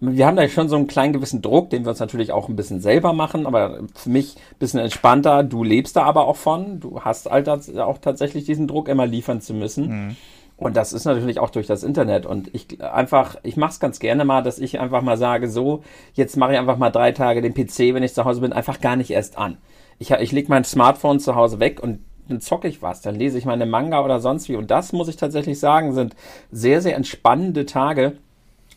Wir 0.00 0.26
haben 0.26 0.36
da 0.36 0.48
schon 0.48 0.68
so 0.68 0.76
einen 0.76 0.86
kleinen 0.86 1.12
gewissen 1.12 1.42
Druck, 1.42 1.70
den 1.70 1.84
wir 1.84 1.90
uns 1.90 2.00
natürlich 2.00 2.32
auch 2.32 2.48
ein 2.48 2.56
bisschen 2.56 2.80
selber 2.80 3.12
machen, 3.12 3.46
aber 3.46 3.80
für 3.94 4.10
mich 4.10 4.36
ein 4.36 4.58
bisschen 4.58 4.80
entspannter. 4.80 5.42
Du 5.42 5.62
lebst 5.62 5.96
da 5.96 6.04
aber 6.04 6.26
auch 6.26 6.36
von. 6.36 6.80
Du 6.80 7.00
hast 7.00 7.30
halt 7.30 7.48
auch 7.78 7.98
tatsächlich 7.98 8.44
diesen 8.44 8.66
Druck, 8.66 8.88
immer 8.88 9.06
liefern 9.06 9.40
zu 9.40 9.54
müssen. 9.54 9.88
Mhm. 9.88 10.16
Und 10.56 10.76
das 10.76 10.92
ist 10.92 11.04
natürlich 11.04 11.40
auch 11.40 11.50
durch 11.50 11.66
das 11.66 11.82
Internet. 11.82 12.26
Und 12.26 12.54
ich 12.54 12.80
einfach, 12.82 13.36
ich 13.42 13.56
mache 13.56 13.72
es 13.72 13.80
ganz 13.80 13.98
gerne 13.98 14.24
mal, 14.24 14.42
dass 14.42 14.58
ich 14.58 14.78
einfach 14.78 15.02
mal 15.02 15.16
sage, 15.16 15.48
so, 15.48 15.82
jetzt 16.12 16.36
mache 16.36 16.52
ich 16.52 16.58
einfach 16.58 16.78
mal 16.78 16.90
drei 16.90 17.12
Tage 17.12 17.42
den 17.42 17.54
PC, 17.54 17.92
wenn 17.92 18.04
ich 18.04 18.14
zu 18.14 18.24
Hause 18.24 18.40
bin, 18.40 18.52
einfach 18.52 18.80
gar 18.80 18.96
nicht 18.96 19.10
erst 19.10 19.36
an. 19.36 19.58
Ich, 19.98 20.10
ich 20.10 20.32
lege 20.32 20.48
mein 20.48 20.64
Smartphone 20.64 21.20
zu 21.20 21.34
Hause 21.34 21.60
weg 21.60 21.82
und 21.82 22.00
dann 22.28 22.40
zocke 22.40 22.68
ich 22.68 22.82
was, 22.82 23.00
dann 23.02 23.14
lese 23.14 23.38
ich 23.38 23.44
meine 23.44 23.66
Manga 23.66 24.02
oder 24.04 24.20
sonst 24.20 24.48
wie. 24.48 24.56
Und 24.56 24.70
das 24.70 24.92
muss 24.92 25.08
ich 25.08 25.16
tatsächlich 25.16 25.58
sagen, 25.58 25.92
sind 25.92 26.14
sehr, 26.50 26.80
sehr 26.80 26.96
entspannende 26.96 27.66
Tage. 27.66 28.16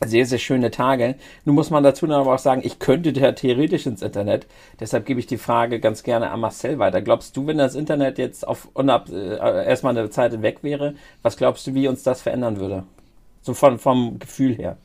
Sehr, 0.05 0.27
sehr 0.27 0.37
schöne 0.37 0.69
Tage. 0.69 1.15
Nun 1.43 1.55
muss 1.55 1.71
man 1.71 1.83
dazu 1.83 2.05
aber 2.05 2.35
auch 2.35 2.39
sagen, 2.39 2.61
ich 2.63 2.77
könnte 2.77 3.09
ja 3.09 3.31
theoretisch 3.31 3.87
ins 3.87 4.03
Internet. 4.03 4.45
Deshalb 4.79 5.07
gebe 5.07 5.19
ich 5.19 5.25
die 5.25 5.39
Frage 5.39 5.79
ganz 5.79 6.03
gerne 6.03 6.29
an 6.29 6.39
Marcel 6.39 6.77
weiter. 6.77 7.01
Glaubst 7.01 7.35
du, 7.35 7.47
wenn 7.47 7.57
das 7.57 7.73
Internet 7.73 8.19
jetzt 8.19 8.47
auf 8.47 8.67
unab, 8.75 9.09
äh, 9.09 9.65
erstmal 9.65 9.97
eine 9.97 10.11
Zeit 10.11 10.39
weg 10.43 10.59
wäre, 10.61 10.93
was 11.23 11.35
glaubst 11.35 11.65
du, 11.65 11.73
wie 11.73 11.87
uns 11.87 12.03
das 12.03 12.21
verändern 12.21 12.59
würde? 12.59 12.83
So 13.41 13.55
von, 13.55 13.79
vom 13.79 14.19
Gefühl 14.19 14.55
her. 14.55 14.77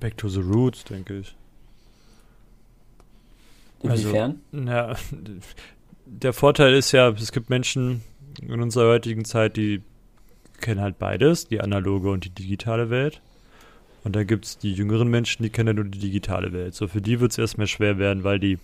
Back 0.00 0.16
to 0.16 0.28
the 0.30 0.40
roots, 0.40 0.82
denke 0.84 1.18
ich. 1.18 1.36
Inwiefern? 3.82 4.40
Also, 4.50 4.66
ja, 4.66 4.94
der 6.20 6.32
Vorteil 6.32 6.74
ist 6.74 6.92
ja, 6.92 7.08
es 7.10 7.32
gibt 7.32 7.50
Menschen 7.50 8.02
in 8.40 8.60
unserer 8.60 8.88
heutigen 8.88 9.24
Zeit, 9.24 9.56
die 9.56 9.82
kennen 10.60 10.80
halt 10.80 10.98
beides, 10.98 11.46
die 11.48 11.60
analoge 11.60 12.10
und 12.10 12.24
die 12.24 12.30
digitale 12.30 12.90
Welt. 12.90 13.20
Und 14.02 14.16
dann 14.16 14.26
gibt 14.26 14.44
es 14.44 14.58
die 14.58 14.72
jüngeren 14.72 15.08
Menschen, 15.08 15.42
die 15.42 15.50
kennen 15.50 15.76
nur 15.76 15.84
die 15.86 15.98
digitale 15.98 16.52
Welt. 16.52 16.74
So 16.74 16.88
für 16.88 17.00
die 17.00 17.20
wird 17.20 17.32
es 17.32 17.38
erstmal 17.38 17.66
schwer 17.66 17.98
werden, 17.98 18.22
weil 18.22 18.38
die 18.38 18.58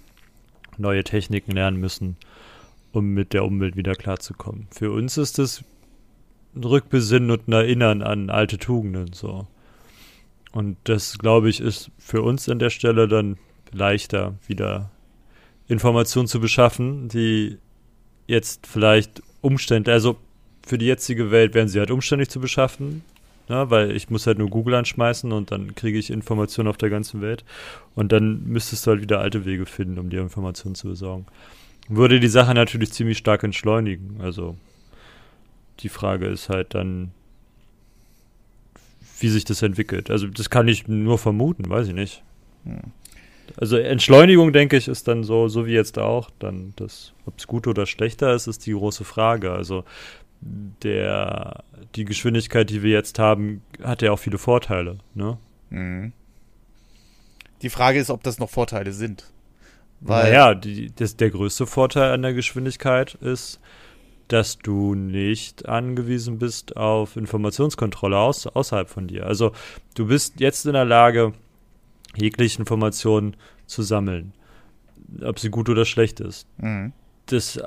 neue 0.77 1.05
Techniken 1.05 1.53
lernen 1.53 1.79
müssen, 1.79 2.17
um 2.93 3.15
mit 3.15 3.33
der 3.33 3.45
Umwelt 3.45 3.77
wieder 3.77 3.95
klarzukommen. 3.95 4.67
Für 4.71 4.93
uns 4.93 5.17
ist 5.17 5.39
es 5.39 5.65
ein 6.55 6.65
Rückbesinnen 6.65 7.31
und 7.31 7.49
ein 7.49 7.53
Erinnern 7.53 8.03
an 8.03 8.31
alte 8.31 8.59
Tugenden 8.59 9.13
so. 9.13 9.47
Und 10.53 10.77
das, 10.85 11.19
glaube 11.19 11.49
ich, 11.49 11.61
ist 11.61 11.91
für 11.99 12.23
uns 12.23 12.49
an 12.49 12.59
der 12.59 12.71
Stelle 12.71 13.09
dann 13.09 13.39
leichter, 13.73 14.35
wieder 14.47 14.91
Informationen 15.71 16.27
zu 16.27 16.41
beschaffen, 16.41 17.09
die 17.09 17.59
jetzt 18.27 18.66
vielleicht 18.66 19.23
Umstände, 19.41 19.93
also 19.93 20.16
für 20.66 20.79
die 20.79 20.87
jetzige 20.87 21.31
Welt 21.31 21.55
wären 21.55 21.68
sie 21.68 21.79
halt 21.79 21.93
umständlich 21.93 22.29
zu 22.29 22.41
beschaffen, 22.41 23.03
ne, 23.49 23.71
weil 23.71 23.95
ich 23.95 24.11
muss 24.11 24.27
halt 24.27 24.39
nur 24.39 24.51
Google 24.51 24.75
anschmeißen 24.75 25.31
und 25.31 25.53
dann 25.53 25.77
kriege 25.77 25.97
ich 25.97 26.11
Informationen 26.11 26.68
auf 26.68 26.77
der 26.77 26.91
ganzen 26.91 27.21
Welt 27.21 27.45
und 27.95 28.11
dann 28.11 28.43
müsstest 28.47 28.85
du 28.85 28.91
halt 28.91 29.01
wieder 29.01 29.21
alte 29.21 29.45
Wege 29.45 29.64
finden, 29.64 30.01
um 30.01 30.11
dir 30.11 30.21
Informationen 30.21 30.75
zu 30.75 30.89
besorgen. 30.89 31.27
Würde 31.89 32.18
die 32.18 32.29
Sache 32.29 32.53
natürlich 32.53 32.93
ziemlich 32.93 33.18
stark 33.18 33.45
entschleunigen, 33.45 34.21
also 34.21 34.57
die 35.79 35.89
Frage 35.89 36.27
ist 36.27 36.49
halt 36.49 36.75
dann, 36.75 37.12
wie 39.21 39.29
sich 39.29 39.45
das 39.45 39.62
entwickelt. 39.62 40.11
Also 40.11 40.27
das 40.27 40.51
kann 40.51 40.66
ich 40.66 40.89
nur 40.89 41.16
vermuten, 41.16 41.71
weiß 41.71 41.89
ich 41.89 41.95
nicht. 41.95 42.23
Hm. 42.64 42.93
Also 43.57 43.77
Entschleunigung, 43.77 44.53
denke 44.53 44.77
ich, 44.77 44.89
ist 44.89 45.09
dann 45.09 45.25
so, 45.25 45.49
so 45.49 45.67
wie 45.67 45.73
jetzt 45.73 45.99
auch. 45.99 46.31
Dann 46.39 46.73
das, 46.77 47.13
ob 47.27 47.39
es 47.39 47.47
gut 47.47 47.67
oder 47.67 47.87
schlechter 47.87 48.35
ist, 48.35 48.47
ist 48.47 48.67
die 48.67 48.73
große 48.73 49.05
Frage. 49.05 49.53
Also 49.53 49.85
der, 50.41 51.65
die 51.95 52.05
Geschwindigkeit, 52.05 52.71
die 52.71 52.83
wir 52.83 52.93
jetzt 52.93 53.19
haben, 53.19 53.63
hat 53.83 54.03
ja 54.03 54.13
auch 54.13 54.19
viele 54.19 54.39
Vorteile. 54.39 54.99
Ne? 55.15 55.39
Mhm. 55.71 56.13
Die 57.63 57.71
Frage 57.71 57.99
ist, 57.99 58.11
ob 58.11 58.23
das 58.23 58.39
noch 58.39 58.49
Vorteile 58.49 58.93
sind. 58.93 59.31
Weil 60.01 60.25
naja, 60.25 60.55
die, 60.55 60.95
das, 60.95 61.17
der 61.17 61.31
größte 61.31 61.67
Vorteil 61.67 62.13
an 62.13 62.23
der 62.23 62.33
Geschwindigkeit 62.33 63.15
ist, 63.15 63.61
dass 64.29 64.59
du 64.59 64.95
nicht 64.95 65.69
angewiesen 65.69 66.39
bist 66.39 66.77
auf 66.77 67.17
Informationskontrolle 67.17 68.17
aus, 68.17 68.47
außerhalb 68.47 68.89
von 68.89 69.09
dir. 69.09 69.27
Also 69.27 69.53
du 69.95 70.07
bist 70.07 70.41
jetzt 70.41 70.65
in 70.67 70.73
der 70.73 70.85
Lage, 70.85 71.33
jegliche 72.17 72.59
Informationen 72.59 73.37
zu 73.67 73.83
sammeln. 73.83 74.33
Ob 75.23 75.39
sie 75.39 75.51
gut 75.51 75.69
oder 75.69 75.85
schlecht 75.85 76.21
ist. 76.21 76.47
Mhm. 76.59 76.93
Das, 77.27 77.61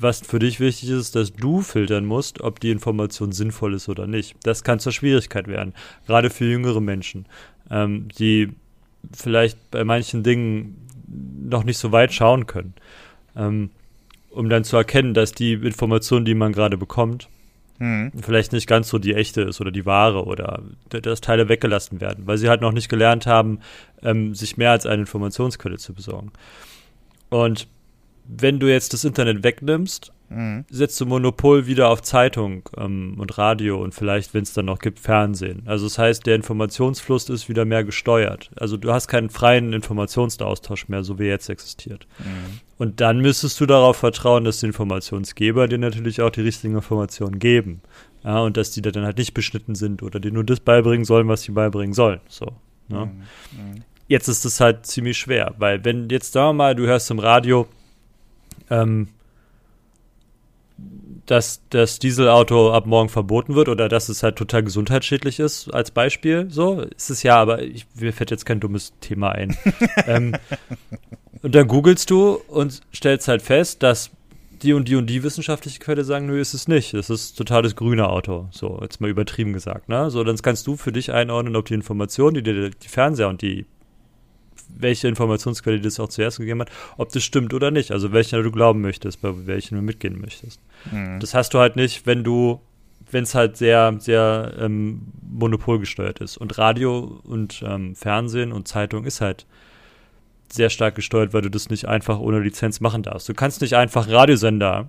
was 0.00 0.20
für 0.20 0.38
dich 0.38 0.60
wichtig 0.60 0.90
ist, 0.90 1.14
dass 1.16 1.32
du 1.32 1.62
filtern 1.62 2.04
musst, 2.04 2.42
ob 2.42 2.60
die 2.60 2.70
Information 2.70 3.32
sinnvoll 3.32 3.74
ist 3.74 3.88
oder 3.88 4.06
nicht. 4.06 4.36
Das 4.42 4.62
kann 4.62 4.78
zur 4.78 4.92
Schwierigkeit 4.92 5.48
werden. 5.48 5.72
Gerade 6.06 6.28
für 6.28 6.44
jüngere 6.44 6.82
Menschen, 6.82 7.26
ähm, 7.70 8.08
die 8.18 8.52
vielleicht 9.14 9.70
bei 9.70 9.84
manchen 9.84 10.22
Dingen 10.22 10.86
noch 11.08 11.64
nicht 11.64 11.78
so 11.78 11.92
weit 11.92 12.12
schauen 12.12 12.46
können. 12.46 12.74
Ähm, 13.36 13.70
um 14.30 14.50
dann 14.50 14.64
zu 14.64 14.76
erkennen, 14.76 15.14
dass 15.14 15.32
die 15.32 15.54
Information, 15.54 16.26
die 16.26 16.34
man 16.34 16.52
gerade 16.52 16.76
bekommt, 16.76 17.28
mhm. 17.78 18.12
vielleicht 18.20 18.52
nicht 18.52 18.66
ganz 18.66 18.88
so 18.88 18.98
die 18.98 19.14
echte 19.14 19.42
ist 19.42 19.60
oder 19.60 19.70
die 19.70 19.86
wahre 19.86 20.24
oder 20.24 20.62
dass 20.88 21.20
Teile 21.20 21.48
weggelassen 21.48 22.00
werden, 22.00 22.26
weil 22.26 22.38
sie 22.38 22.48
halt 22.48 22.60
noch 22.60 22.72
nicht 22.72 22.88
gelernt 22.88 23.26
haben, 23.26 23.60
ähm, 24.02 24.34
sich 24.34 24.56
mehr 24.56 24.70
als 24.70 24.86
eine 24.86 25.02
Informationsquelle 25.02 25.78
zu 25.78 25.94
besorgen. 25.94 26.32
Und 27.28 27.68
wenn 28.24 28.58
du 28.58 28.70
jetzt 28.70 28.92
das 28.92 29.04
Internet 29.04 29.44
wegnimmst, 29.44 30.12
mhm. 30.28 30.64
setzt 30.70 31.00
du 31.00 31.06
Monopol 31.06 31.66
wieder 31.66 31.88
auf 31.88 32.02
Zeitung 32.02 32.68
ähm, 32.76 33.16
und 33.18 33.38
Radio 33.38 33.82
und 33.82 33.94
vielleicht, 33.94 34.34
wenn 34.34 34.42
es 34.42 34.52
dann 34.52 34.66
noch 34.66 34.78
gibt, 34.78 34.98
Fernsehen. 34.98 35.62
Also 35.66 35.86
das 35.86 35.98
heißt, 35.98 36.26
der 36.26 36.36
Informationsfluss 36.36 37.28
ist 37.28 37.48
wieder 37.48 37.64
mehr 37.64 37.84
gesteuert. 37.84 38.50
Also 38.56 38.76
du 38.76 38.92
hast 38.92 39.08
keinen 39.08 39.30
freien 39.30 39.72
Informationsaustausch 39.72 40.88
mehr, 40.88 41.04
so 41.04 41.18
wie 41.18 41.24
jetzt 41.24 41.48
existiert. 41.48 42.06
Mhm. 42.18 42.60
Und 42.78 43.00
dann 43.00 43.20
müsstest 43.20 43.60
du 43.60 43.66
darauf 43.66 43.96
vertrauen, 43.96 44.44
dass 44.44 44.60
die 44.60 44.66
Informationsgeber 44.66 45.68
dir 45.68 45.78
natürlich 45.78 46.20
auch 46.20 46.30
die 46.30 46.42
richtigen 46.42 46.74
Informationen 46.74 47.38
geben. 47.38 47.80
Ja, 48.24 48.40
und 48.40 48.56
dass 48.56 48.72
die 48.72 48.82
dann 48.82 49.04
halt 49.04 49.18
nicht 49.18 49.34
beschnitten 49.34 49.76
sind 49.76 50.02
oder 50.02 50.18
dir 50.18 50.32
nur 50.32 50.42
das 50.42 50.58
beibringen 50.60 51.04
sollen, 51.04 51.28
was 51.28 51.42
sie 51.42 51.52
beibringen 51.52 51.94
sollen. 51.94 52.20
So. 52.28 52.46
Ne? 52.88 53.06
Mhm. 53.06 53.72
mhm. 53.74 53.82
Jetzt 54.08 54.28
ist 54.28 54.44
es 54.44 54.60
halt 54.60 54.86
ziemlich 54.86 55.18
schwer, 55.18 55.54
weil 55.58 55.84
wenn 55.84 56.08
jetzt 56.08 56.32
sagen 56.32 56.50
wir 56.50 56.64
mal, 56.64 56.74
du 56.76 56.86
hörst 56.86 57.10
im 57.10 57.18
Radio, 57.18 57.66
ähm, 58.70 59.08
dass 61.26 61.60
das 61.70 61.98
Dieselauto 61.98 62.72
ab 62.72 62.86
morgen 62.86 63.08
verboten 63.08 63.54
wird 63.54 63.68
oder 63.68 63.88
dass 63.88 64.08
es 64.08 64.22
halt 64.22 64.36
total 64.36 64.62
gesundheitsschädlich 64.62 65.40
ist, 65.40 65.72
als 65.72 65.90
Beispiel. 65.90 66.46
So 66.50 66.80
ist 66.80 67.10
es 67.10 67.22
ja, 67.22 67.36
aber 67.36 67.62
ich, 67.62 67.86
mir 67.94 68.12
fällt 68.12 68.30
jetzt 68.30 68.46
kein 68.46 68.60
dummes 68.60 68.92
Thema 69.00 69.32
ein. 69.32 69.56
ähm, 70.06 70.36
und 71.42 71.54
dann 71.54 71.66
googelst 71.66 72.10
du 72.10 72.40
und 72.48 72.80
stellst 72.94 73.28
halt 73.28 73.42
fest, 73.42 73.82
dass 73.82 74.10
die 74.62 74.72
und 74.72 74.88
die 74.88 74.96
und 74.96 75.08
die 75.08 75.22
wissenschaftliche 75.22 75.78
Quelle 75.78 76.04
sagen, 76.04 76.26
nö, 76.26 76.40
ist 76.40 76.54
es 76.54 76.68
nicht. 76.68 76.94
Das 76.94 77.10
ist 77.10 77.34
total 77.34 77.62
das 77.62 77.76
grüne 77.76 78.08
Auto. 78.08 78.48
So, 78.50 78.78
jetzt 78.80 79.00
mal 79.00 79.10
übertrieben 79.10 79.52
gesagt, 79.52 79.88
ne? 79.88 80.10
So, 80.10 80.24
dann 80.24 80.36
kannst 80.36 80.66
du 80.66 80.76
für 80.76 80.92
dich 80.92 81.12
einordnen, 81.12 81.56
ob 81.56 81.66
die 81.66 81.74
Informationen, 81.74 82.34
die 82.34 82.42
dir 82.42 82.70
die 82.70 82.88
Fernseher 82.88 83.28
und 83.28 83.42
die 83.42 83.66
welche 84.68 85.08
Informationsquelle 85.08 85.80
das 85.80 86.00
auch 86.00 86.08
zuerst 86.08 86.38
gegeben 86.38 86.60
hat, 86.60 86.70
ob 86.96 87.12
das 87.12 87.24
stimmt 87.24 87.54
oder 87.54 87.70
nicht. 87.70 87.92
Also 87.92 88.12
welcher 88.12 88.42
du 88.42 88.50
glauben 88.50 88.80
möchtest, 88.80 89.22
bei 89.22 89.46
welchen 89.46 89.76
du 89.76 89.82
mitgehen 89.82 90.20
möchtest. 90.20 90.60
Mhm. 90.90 91.20
Das 91.20 91.34
hast 91.34 91.54
du 91.54 91.58
halt 91.58 91.76
nicht, 91.76 92.06
wenn 92.06 92.24
du, 92.24 92.60
wenn 93.10 93.24
es 93.24 93.34
halt 93.34 93.56
sehr, 93.56 93.94
sehr 93.98 94.54
ähm, 94.58 95.02
monopolgesteuert 95.30 96.20
ist. 96.20 96.36
Und 96.36 96.58
Radio 96.58 97.20
und 97.24 97.62
ähm, 97.66 97.94
Fernsehen 97.94 98.52
und 98.52 98.68
Zeitung 98.68 99.04
ist 99.04 99.20
halt 99.20 99.46
sehr 100.52 100.70
stark 100.70 100.94
gesteuert, 100.94 101.32
weil 101.32 101.42
du 101.42 101.50
das 101.50 101.70
nicht 101.70 101.86
einfach 101.86 102.18
ohne 102.18 102.40
Lizenz 102.40 102.80
machen 102.80 103.02
darfst. 103.02 103.28
Du 103.28 103.34
kannst 103.34 103.60
nicht 103.60 103.74
einfach 103.74 104.06
einen 104.06 104.14
Radiosender 104.14 104.88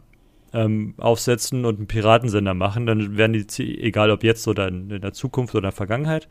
ähm, 0.53 0.93
aufsetzen 0.97 1.65
und 1.65 1.77
einen 1.77 1.87
Piratensender 1.87 2.53
machen, 2.53 2.85
dann 2.85 3.17
werden 3.17 3.33
die, 3.33 3.81
egal 3.81 4.11
ob 4.11 4.23
jetzt 4.23 4.47
oder 4.47 4.67
in, 4.67 4.89
in 4.89 5.01
der 5.01 5.13
Zukunft 5.13 5.53
oder 5.55 5.67
in 5.67 5.71
der 5.71 5.71
Vergangenheit, 5.73 6.27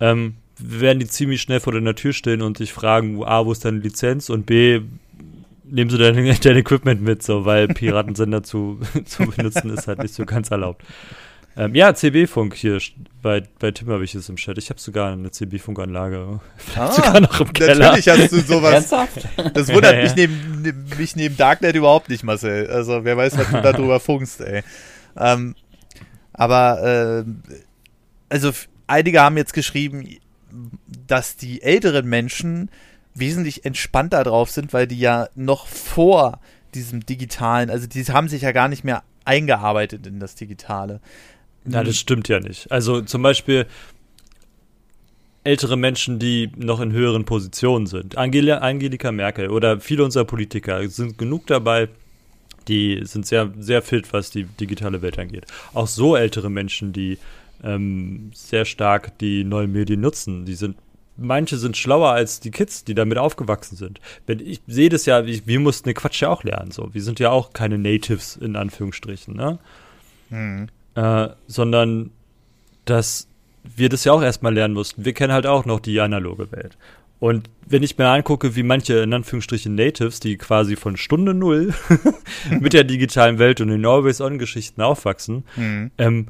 ähm, 0.00 0.36
werden 0.58 0.98
die 0.98 1.08
ziemlich 1.08 1.40
schnell 1.40 1.60
vor 1.60 1.72
deiner 1.72 1.94
Tür 1.94 2.12
stehen 2.12 2.42
und 2.42 2.58
dich 2.58 2.72
fragen, 2.72 3.22
A, 3.24 3.46
wo 3.46 3.52
ist 3.52 3.64
deine 3.64 3.78
Lizenz 3.78 4.28
und 4.28 4.46
B, 4.46 4.80
nehmen 5.64 5.90
sie 5.90 5.98
dein, 5.98 6.14
dein 6.42 6.56
Equipment 6.56 7.02
mit, 7.02 7.22
so, 7.22 7.44
weil 7.44 7.68
Piratensender 7.68 8.42
zu, 8.42 8.80
zu 9.04 9.26
benutzen 9.26 9.70
ist 9.70 9.88
halt 9.88 10.02
nicht 10.02 10.14
so 10.14 10.24
ganz 10.26 10.50
erlaubt. 10.50 10.82
Ähm, 11.56 11.74
ja, 11.74 11.92
CB-Funk 11.92 12.54
hier, 12.54 12.78
bei, 13.20 13.42
bei 13.58 13.72
Tim 13.72 13.88
habe 13.88 14.04
ich 14.04 14.14
es 14.14 14.28
im 14.28 14.36
Chat. 14.36 14.58
Ich 14.58 14.70
habe 14.70 14.78
sogar 14.78 15.12
eine 15.12 15.30
CB-Funkanlage. 15.30 16.40
Ah, 16.76 16.92
sogar 16.92 17.20
noch 17.20 17.40
im 17.40 17.52
Keller. 17.52 17.74
Natürlich 17.74 18.08
hast 18.08 18.32
du 18.32 18.40
sowas. 18.40 18.74
Ernsthaft? 18.74 19.28
Das 19.54 19.68
wundert 19.68 19.94
ja, 19.94 19.98
ja. 19.98 20.04
Mich, 20.04 20.14
neben, 20.14 20.84
mich 20.96 21.16
neben 21.16 21.36
Darknet 21.36 21.74
überhaupt 21.74 22.10
nicht, 22.10 22.22
Marcel. 22.22 22.68
Also 22.68 23.04
wer 23.04 23.16
weiß, 23.16 23.36
was 23.36 23.50
du 23.50 23.60
da 23.60 23.72
drüber 23.72 23.98
funkst, 23.98 24.40
ey. 24.40 24.62
Ähm, 25.16 25.56
aber, 26.32 27.24
äh, 27.26 27.54
also 28.28 28.52
einige 28.86 29.20
haben 29.20 29.36
jetzt 29.36 29.52
geschrieben, 29.52 30.06
dass 31.06 31.36
die 31.36 31.62
älteren 31.62 32.06
Menschen 32.06 32.70
wesentlich 33.14 33.64
entspannter 33.64 34.24
drauf 34.24 34.50
sind, 34.50 34.72
weil 34.72 34.86
die 34.86 34.98
ja 34.98 35.28
noch 35.34 35.66
vor 35.66 36.40
diesem 36.74 37.04
digitalen, 37.04 37.70
also 37.70 37.86
die 37.86 38.04
haben 38.04 38.28
sich 38.28 38.42
ja 38.42 38.52
gar 38.52 38.68
nicht 38.68 38.84
mehr 38.84 39.02
eingearbeitet 39.24 40.06
in 40.06 40.20
das 40.20 40.34
Digitale. 40.34 41.00
Ja, 41.66 41.82
das 41.82 41.96
stimmt 41.96 42.28
ja 42.28 42.40
nicht. 42.40 42.70
Also 42.70 43.02
zum 43.02 43.22
Beispiel 43.22 43.66
ältere 45.44 45.76
Menschen, 45.76 46.18
die 46.18 46.50
noch 46.56 46.80
in 46.80 46.92
höheren 46.92 47.24
Positionen 47.24 47.86
sind. 47.86 48.16
Angel 48.16 48.50
Angelika 48.52 49.12
Merkel 49.12 49.50
oder 49.50 49.80
viele 49.80 50.04
unserer 50.04 50.24
Politiker 50.24 50.86
sind 50.88 51.18
genug 51.18 51.46
dabei, 51.46 51.88
die 52.68 53.00
sind 53.04 53.26
sehr, 53.26 53.52
sehr 53.58 53.82
fit, 53.82 54.12
was 54.12 54.30
die 54.30 54.44
digitale 54.44 55.00
Welt 55.02 55.18
angeht. 55.18 55.46
Auch 55.72 55.86
so 55.86 56.16
ältere 56.16 56.50
Menschen, 56.50 56.92
die 56.92 57.18
ähm, 57.62 58.30
sehr 58.34 58.64
stark 58.64 59.18
die 59.18 59.44
neuen 59.44 59.72
Medien 59.72 60.00
nutzen. 60.00 60.44
Die 60.44 60.54
sind 60.54 60.76
manche 61.18 61.58
sind 61.58 61.76
schlauer 61.76 62.12
als 62.12 62.40
die 62.40 62.50
Kids, 62.50 62.84
die 62.84 62.94
damit 62.94 63.18
aufgewachsen 63.18 63.76
sind. 63.76 64.00
Wenn 64.26 64.40
ich 64.40 64.60
sehe 64.66 64.88
das 64.88 65.04
ja, 65.04 65.22
ich, 65.22 65.46
wir 65.46 65.60
mussten 65.60 65.88
den 65.88 65.94
Quatsch 65.94 66.22
ja 66.22 66.28
auch 66.28 66.44
lernen. 66.44 66.70
So, 66.70 66.94
wir 66.94 67.02
sind 67.02 67.18
ja 67.18 67.30
auch 67.30 67.52
keine 67.52 67.76
Natives 67.76 68.36
in 68.36 68.56
Anführungsstrichen, 68.56 69.34
ne? 69.34 69.58
Mhm. 70.30 70.68
Äh, 70.94 71.28
sondern 71.46 72.10
dass 72.84 73.28
wir 73.76 73.88
das 73.88 74.04
ja 74.04 74.12
auch 74.12 74.22
erstmal 74.22 74.54
lernen 74.54 74.74
mussten. 74.74 75.04
Wir 75.04 75.12
kennen 75.12 75.32
halt 75.32 75.46
auch 75.46 75.64
noch 75.64 75.80
die 75.80 76.00
analoge 76.00 76.50
Welt. 76.52 76.78
Und 77.20 77.50
wenn 77.66 77.82
ich 77.82 77.98
mir 77.98 78.08
angucke, 78.08 78.54
wie 78.54 78.62
manche 78.62 78.98
in 78.98 79.12
Anführungsstrichen 79.12 79.74
Natives, 79.74 80.20
die 80.20 80.36
quasi 80.36 80.76
von 80.76 80.96
Stunde 80.96 81.34
Null 81.34 81.74
mit 82.60 82.72
der 82.72 82.84
digitalen 82.84 83.38
Welt 83.38 83.60
und 83.60 83.68
den 83.68 83.84
Always-On-Geschichten 83.84 84.80
aufwachsen, 84.80 85.44
mhm. 85.56 85.90
ähm, 85.98 86.28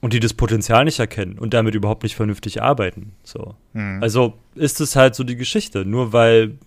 und 0.00 0.12
die 0.12 0.20
das 0.20 0.34
Potenzial 0.34 0.84
nicht 0.84 0.98
erkennen 0.98 1.38
und 1.38 1.54
damit 1.54 1.74
überhaupt 1.74 2.02
nicht 2.02 2.16
vernünftig 2.16 2.62
arbeiten. 2.62 3.12
So. 3.22 3.54
Mhm. 3.74 4.02
Also 4.02 4.34
ist 4.54 4.80
es 4.80 4.96
halt 4.96 5.14
so 5.14 5.24
die 5.24 5.36
Geschichte. 5.36 5.84
Nur 5.84 6.12
weil, 6.12 6.58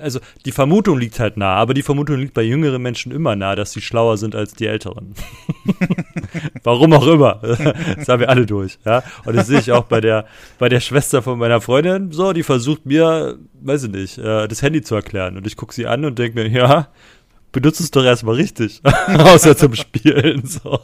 also 0.00 0.20
die 0.44 0.52
Vermutung 0.52 0.98
liegt 0.98 1.18
halt 1.18 1.36
nah, 1.36 1.54
aber 1.54 1.74
die 1.74 1.82
Vermutung 1.82 2.18
liegt 2.18 2.34
bei 2.34 2.42
jüngeren 2.42 2.80
Menschen 2.80 3.10
immer 3.10 3.34
nah, 3.34 3.56
dass 3.56 3.72
sie 3.72 3.80
schlauer 3.80 4.16
sind 4.16 4.36
als 4.36 4.54
die 4.54 4.66
Älteren. 4.66 5.14
Warum 6.62 6.92
auch 6.92 7.06
immer. 7.06 7.40
Das 7.96 8.08
haben 8.08 8.20
wir 8.20 8.28
alle 8.28 8.46
durch, 8.46 8.78
ja. 8.84 9.02
Und 9.24 9.34
das 9.34 9.48
sehe 9.48 9.58
ich 9.58 9.72
auch 9.72 9.84
bei 9.84 10.00
der, 10.00 10.26
bei 10.58 10.68
der 10.68 10.80
Schwester 10.80 11.22
von 11.22 11.38
meiner 11.38 11.60
Freundin. 11.60 12.12
So, 12.12 12.32
die 12.32 12.42
versucht 12.42 12.86
mir, 12.86 13.38
weiß 13.60 13.84
ich 13.84 13.90
nicht, 13.90 14.18
äh, 14.18 14.46
das 14.46 14.62
Handy 14.62 14.82
zu 14.82 14.94
erklären. 14.94 15.36
Und 15.36 15.46
ich 15.46 15.56
gucke 15.56 15.74
sie 15.74 15.86
an 15.86 16.04
und 16.04 16.18
denke 16.18 16.38
mir, 16.38 16.48
ja, 16.48 16.88
benutze 17.56 17.82
es 17.82 17.90
doch 17.90 18.04
erstmal 18.04 18.34
richtig. 18.34 18.82
Außer 19.06 19.56
zum 19.56 19.74
Spielen. 19.74 20.46
So. 20.46 20.80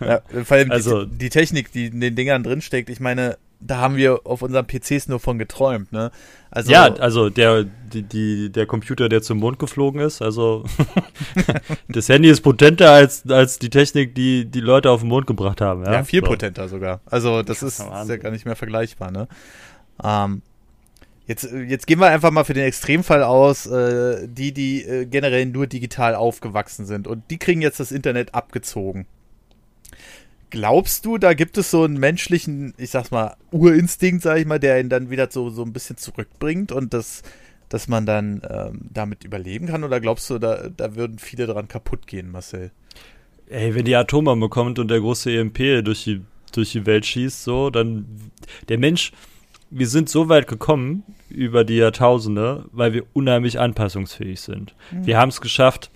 Ja, 0.00 0.20
vor 0.44 0.56
allem 0.56 0.70
also, 0.72 1.04
die, 1.04 1.18
die, 1.18 1.28
Technik, 1.28 1.70
die 1.70 1.86
in 1.86 2.00
den 2.00 2.16
Dingern 2.16 2.42
drinsteckt, 2.42 2.90
ich 2.90 2.98
meine, 2.98 3.38
da 3.60 3.76
haben 3.76 3.96
wir 3.96 4.20
auf 4.24 4.42
unseren 4.42 4.66
PCs 4.66 5.08
nur 5.08 5.20
von 5.20 5.38
geträumt, 5.38 5.92
ne? 5.92 6.10
Also, 6.50 6.72
ja, 6.72 6.92
also 6.94 7.30
der, 7.30 7.64
die, 7.64 8.02
die, 8.02 8.50
der 8.50 8.66
Computer, 8.66 9.08
der 9.08 9.22
zum 9.22 9.38
Mond 9.38 9.60
geflogen 9.60 10.00
ist, 10.00 10.22
also 10.22 10.64
das 11.88 12.08
Handy 12.08 12.28
ist 12.28 12.40
potenter 12.40 12.90
als, 12.90 13.28
als 13.30 13.60
die 13.60 13.70
Technik, 13.70 14.16
die 14.16 14.46
die 14.46 14.60
Leute 14.60 14.90
auf 14.90 15.00
den 15.00 15.08
Mond 15.10 15.28
gebracht 15.28 15.60
haben. 15.60 15.84
Ja, 15.84 15.92
ja 15.92 16.04
viel 16.04 16.20
so. 16.20 16.26
potenter 16.26 16.68
sogar. 16.68 17.00
Also 17.06 17.42
das 17.42 17.62
ist, 17.62 17.78
ist 17.78 18.08
ja 18.08 18.16
gar 18.16 18.30
nicht 18.32 18.46
mehr 18.46 18.56
vergleichbar, 18.56 19.12
ne? 19.12 19.28
Ähm, 20.02 20.42
Jetzt, 21.26 21.44
jetzt 21.68 21.86
gehen 21.86 22.00
wir 22.00 22.08
einfach 22.08 22.30
mal 22.30 22.44
für 22.44 22.54
den 22.54 22.64
Extremfall 22.64 23.22
aus, 23.22 23.66
äh, 23.66 24.26
die, 24.26 24.52
die 24.52 24.82
äh, 24.82 25.06
generell 25.06 25.46
nur 25.46 25.66
digital 25.66 26.14
aufgewachsen 26.14 26.86
sind 26.86 27.06
und 27.06 27.22
die 27.30 27.38
kriegen 27.38 27.62
jetzt 27.62 27.78
das 27.78 27.92
Internet 27.92 28.34
abgezogen. 28.34 29.06
Glaubst 30.50 31.06
du, 31.06 31.16
da 31.16 31.34
gibt 31.34 31.56
es 31.58 31.70
so 31.70 31.84
einen 31.84 31.98
menschlichen, 31.98 32.74
ich 32.76 32.90
sag's 32.90 33.12
mal, 33.12 33.36
Urinstinkt, 33.52 34.22
sag 34.22 34.38
ich 34.38 34.46
mal, 34.46 34.58
der 34.58 34.80
ihn 34.80 34.88
dann 34.88 35.08
wieder 35.08 35.28
so, 35.30 35.50
so 35.50 35.62
ein 35.62 35.72
bisschen 35.72 35.96
zurückbringt 35.96 36.72
und 36.72 36.92
das, 36.92 37.22
dass 37.68 37.86
man 37.86 38.04
dann 38.04 38.42
ähm, 38.50 38.80
damit 38.92 39.22
überleben 39.22 39.66
kann? 39.66 39.84
Oder 39.84 40.00
glaubst 40.00 40.28
du, 40.28 40.38
da, 40.40 40.68
da 40.68 40.96
würden 40.96 41.20
viele 41.20 41.46
dran 41.46 41.68
kaputt 41.68 42.08
gehen, 42.08 42.32
Marcel? 42.32 42.72
Ey, 43.48 43.74
wenn 43.76 43.84
die 43.84 43.94
Atombombe 43.94 44.48
kommt 44.48 44.80
und 44.80 44.88
der 44.88 45.00
große 45.00 45.30
EMP 45.32 45.84
durch 45.84 46.02
die, 46.02 46.22
durch 46.52 46.72
die 46.72 46.84
Welt 46.84 47.06
schießt, 47.06 47.44
so, 47.44 47.70
dann 47.70 48.32
der 48.68 48.78
Mensch, 48.78 49.12
wir 49.70 49.86
sind 49.86 50.08
so 50.08 50.28
weit 50.28 50.46
gekommen 50.48 51.04
über 51.28 51.64
die 51.64 51.76
Jahrtausende, 51.76 52.66
weil 52.72 52.92
wir 52.92 53.04
unheimlich 53.12 53.58
anpassungsfähig 53.58 54.40
sind. 54.40 54.74
Mhm. 54.90 55.06
Wir 55.06 55.18
haben 55.18 55.28
es 55.28 55.40
geschafft, 55.40 55.90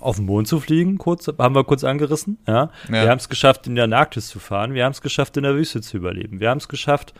auf 0.00 0.16
den 0.16 0.26
Mond 0.26 0.46
zu 0.46 0.60
fliegen, 0.60 0.98
kurz, 0.98 1.26
haben 1.26 1.54
wir 1.54 1.64
kurz 1.64 1.84
angerissen, 1.84 2.38
ja. 2.46 2.54
ja. 2.54 2.70
Wir 2.88 3.08
haben 3.08 3.18
es 3.18 3.28
geschafft, 3.28 3.66
in 3.66 3.74
der 3.74 3.84
Antarktis 3.84 4.28
zu 4.28 4.38
fahren. 4.38 4.74
Wir 4.74 4.84
haben 4.84 4.92
es 4.92 5.02
geschafft, 5.02 5.36
in 5.36 5.42
der 5.42 5.54
Wüste 5.54 5.80
zu 5.80 5.96
überleben. 5.96 6.40
Wir 6.40 6.50
haben 6.50 6.58
es 6.58 6.68
geschafft, 6.68 7.14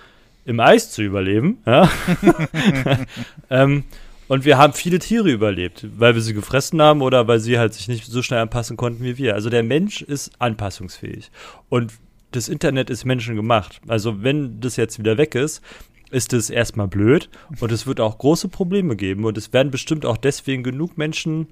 im 0.44 0.60
Eis 0.60 0.92
zu 0.92 1.02
überleben, 1.02 1.58
ja. 1.66 1.90
ähm, 3.50 3.84
und 4.28 4.44
wir 4.44 4.58
haben 4.58 4.74
viele 4.74 4.98
Tiere 4.98 5.30
überlebt, 5.30 5.86
weil 5.96 6.14
wir 6.14 6.22
sie 6.22 6.34
gefressen 6.34 6.80
haben 6.82 7.00
oder 7.00 7.26
weil 7.26 7.40
sie 7.40 7.58
halt 7.58 7.72
sich 7.72 7.88
nicht 7.88 8.04
so 8.04 8.22
schnell 8.22 8.40
anpassen 8.40 8.76
konnten 8.76 9.02
wie 9.02 9.16
wir. 9.16 9.34
Also 9.34 9.48
der 9.48 9.62
Mensch 9.62 10.02
ist 10.02 10.30
anpassungsfähig. 10.38 11.30
Und 11.70 11.94
das 12.32 12.48
Internet 12.48 12.90
ist 12.90 13.04
menschengemacht. 13.04 13.80
Also 13.88 14.22
wenn 14.22 14.60
das 14.60 14.76
jetzt 14.76 14.98
wieder 14.98 15.18
weg 15.18 15.34
ist, 15.34 15.62
ist 16.10 16.32
es 16.32 16.50
erstmal 16.50 16.88
blöd 16.88 17.28
und 17.60 17.70
es 17.72 17.86
wird 17.86 18.00
auch 18.00 18.18
große 18.18 18.48
Probleme 18.48 18.96
geben 18.96 19.24
und 19.24 19.36
es 19.36 19.52
werden 19.52 19.70
bestimmt 19.70 20.06
auch 20.06 20.16
deswegen 20.16 20.62
genug 20.62 20.96
Menschen, 20.96 21.48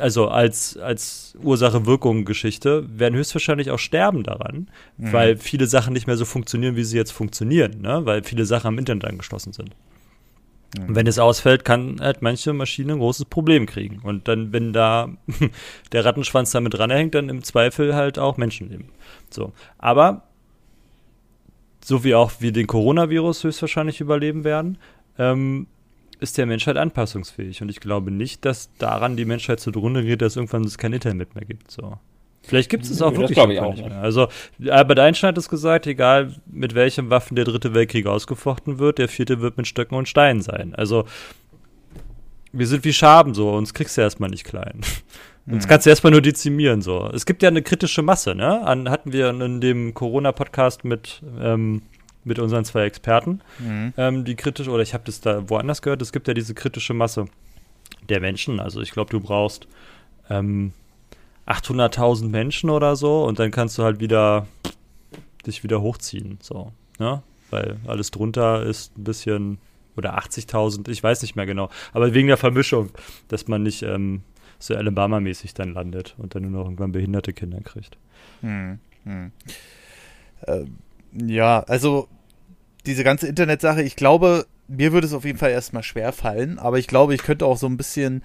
also 0.00 0.28
als, 0.28 0.76
als 0.76 1.36
Ursache-Wirkung-Geschichte, 1.40 2.86
werden 2.98 3.14
höchstwahrscheinlich 3.14 3.70
auch 3.70 3.78
sterben 3.78 4.24
daran, 4.24 4.68
mhm. 4.96 5.12
weil 5.12 5.36
viele 5.36 5.68
Sachen 5.68 5.92
nicht 5.92 6.08
mehr 6.08 6.16
so 6.16 6.24
funktionieren, 6.24 6.74
wie 6.74 6.84
sie 6.84 6.96
jetzt 6.96 7.12
funktionieren, 7.12 7.80
ne? 7.80 8.00
weil 8.04 8.24
viele 8.24 8.44
Sachen 8.44 8.68
am 8.68 8.78
Internet 8.78 9.04
angeschlossen 9.04 9.52
sind. 9.52 9.70
Und 10.76 10.94
wenn 10.94 11.06
es 11.06 11.18
ausfällt, 11.18 11.64
kann 11.64 11.98
halt 12.00 12.20
manche 12.20 12.52
Maschine 12.52 12.92
ein 12.92 12.98
großes 12.98 13.24
Problem 13.26 13.64
kriegen. 13.64 14.00
Und 14.02 14.28
dann, 14.28 14.52
wenn 14.52 14.72
da 14.72 15.08
der 15.92 16.04
Rattenschwanz 16.04 16.50
damit 16.50 16.74
dranhängt, 16.74 17.14
dann 17.14 17.30
im 17.30 17.42
Zweifel 17.42 17.94
halt 17.94 18.18
auch 18.18 18.36
Menschenleben. 18.36 18.90
So. 19.30 19.52
Aber, 19.78 20.24
so 21.82 22.04
wie 22.04 22.14
auch 22.14 22.32
wir 22.40 22.52
den 22.52 22.66
Coronavirus 22.66 23.44
höchstwahrscheinlich 23.44 24.00
überleben 24.00 24.44
werden, 24.44 24.76
ähm, 25.18 25.68
ist 26.20 26.36
der 26.36 26.46
Mensch 26.46 26.66
halt 26.66 26.76
anpassungsfähig. 26.76 27.62
Und 27.62 27.70
ich 27.70 27.80
glaube 27.80 28.10
nicht, 28.10 28.44
dass 28.44 28.70
daran 28.76 29.16
die 29.16 29.24
Menschheit 29.24 29.60
zugrunde 29.60 30.04
geht, 30.04 30.20
dass 30.20 30.36
irgendwann 30.36 30.64
es 30.64 30.76
kein 30.76 30.92
Internet 30.92 31.34
mehr 31.34 31.46
gibt. 31.46 31.70
So. 31.70 31.98
Vielleicht 32.48 32.70
gibt 32.70 32.84
es 32.84 32.90
es 32.90 33.02
auch 33.02 33.10
das 33.10 33.18
wirklich 33.18 33.38
ich 33.38 33.60
auch 33.60 33.74
nicht 33.74 33.86
mehr. 33.86 34.00
Also 34.00 34.28
Albert 34.68 34.98
Einstein 34.98 35.28
hat 35.28 35.38
es 35.38 35.48
gesagt, 35.48 35.86
egal 35.86 36.34
mit 36.46 36.74
welchen 36.74 37.10
Waffen 37.10 37.36
der 37.36 37.44
dritte 37.44 37.74
Weltkrieg 37.74 38.06
ausgefochten 38.06 38.78
wird, 38.78 38.98
der 38.98 39.08
vierte 39.08 39.40
wird 39.40 39.56
mit 39.58 39.66
Stöcken 39.66 39.94
und 39.96 40.08
Steinen 40.08 40.40
sein. 40.40 40.74
Also 40.74 41.04
wir 42.52 42.66
sind 42.66 42.84
wie 42.84 42.92
Schaben 42.92 43.34
so, 43.34 43.50
uns 43.50 43.74
kriegst 43.74 43.96
du 43.96 44.00
erstmal 44.00 44.30
nicht 44.30 44.44
klein. 44.44 44.80
Uns 45.50 45.64
Mhm. 45.64 45.68
kannst 45.70 45.86
du 45.86 45.90
erstmal 45.90 46.10
nur 46.10 46.20
dezimieren 46.20 46.82
so. 46.82 47.08
Es 47.14 47.24
gibt 47.24 47.42
ja 47.42 47.48
eine 47.48 47.62
kritische 47.62 48.02
Masse, 48.02 48.34
ne? 48.34 48.66
An, 48.66 48.90
hatten 48.90 49.14
wir 49.14 49.30
in 49.30 49.62
dem 49.62 49.94
Corona-Podcast 49.94 50.84
mit, 50.84 51.22
ähm, 51.40 51.80
mit 52.22 52.38
unseren 52.38 52.66
zwei 52.66 52.84
Experten, 52.84 53.40
Mhm. 53.58 53.94
ähm, 53.96 54.24
die 54.26 54.34
kritisch, 54.34 54.68
oder 54.68 54.82
ich 54.82 54.92
habe 54.92 55.04
das 55.06 55.22
da 55.22 55.48
woanders 55.48 55.80
gehört, 55.80 56.02
es 56.02 56.12
gibt 56.12 56.28
ja 56.28 56.34
diese 56.34 56.52
kritische 56.52 56.92
Masse 56.92 57.24
der 58.10 58.20
Menschen. 58.20 58.60
Also 58.60 58.82
ich 58.82 58.90
glaube, 58.90 59.08
du 59.10 59.20
brauchst 59.20 59.66
ähm, 60.28 60.72
800.000 61.48 62.28
Menschen 62.28 62.70
oder 62.70 62.94
so 62.94 63.24
und 63.24 63.38
dann 63.38 63.50
kannst 63.50 63.78
du 63.78 63.82
halt 63.82 64.00
wieder 64.00 64.46
dich 65.46 65.62
wieder 65.64 65.80
hochziehen, 65.80 66.38
so, 66.42 66.72
ne? 66.98 67.22
Weil 67.50 67.78
alles 67.86 68.10
drunter 68.10 68.62
ist 68.62 68.96
ein 68.98 69.04
bisschen, 69.04 69.58
oder 69.96 70.18
80.000, 70.18 70.90
ich 70.90 71.02
weiß 71.02 71.22
nicht 71.22 71.36
mehr 71.36 71.46
genau, 71.46 71.70
aber 71.94 72.12
wegen 72.12 72.28
der 72.28 72.36
Vermischung, 72.36 72.90
dass 73.28 73.48
man 73.48 73.62
nicht 73.62 73.82
ähm, 73.82 74.22
so 74.58 74.74
Alabama-mäßig 74.74 75.54
dann 75.54 75.72
landet 75.72 76.14
und 76.18 76.34
dann 76.34 76.42
nur 76.42 76.50
noch 76.50 76.64
irgendwann 76.64 76.92
behinderte 76.92 77.32
Kinder 77.32 77.60
kriegt. 77.60 77.96
Hm, 78.42 78.78
hm. 79.04 79.32
Ähm, 80.46 80.78
ja, 81.12 81.60
also 81.60 82.08
diese 82.84 83.04
ganze 83.04 83.26
Internetsache, 83.26 83.82
ich 83.82 83.96
glaube, 83.96 84.46
mir 84.66 84.92
würde 84.92 85.06
es 85.06 85.14
auf 85.14 85.24
jeden 85.24 85.38
Fall 85.38 85.50
erstmal 85.50 85.82
schwer 85.82 86.12
fallen, 86.12 86.58
aber 86.58 86.78
ich 86.78 86.86
glaube, 86.86 87.14
ich 87.14 87.22
könnte 87.22 87.46
auch 87.46 87.56
so 87.56 87.66
ein 87.66 87.78
bisschen 87.78 88.22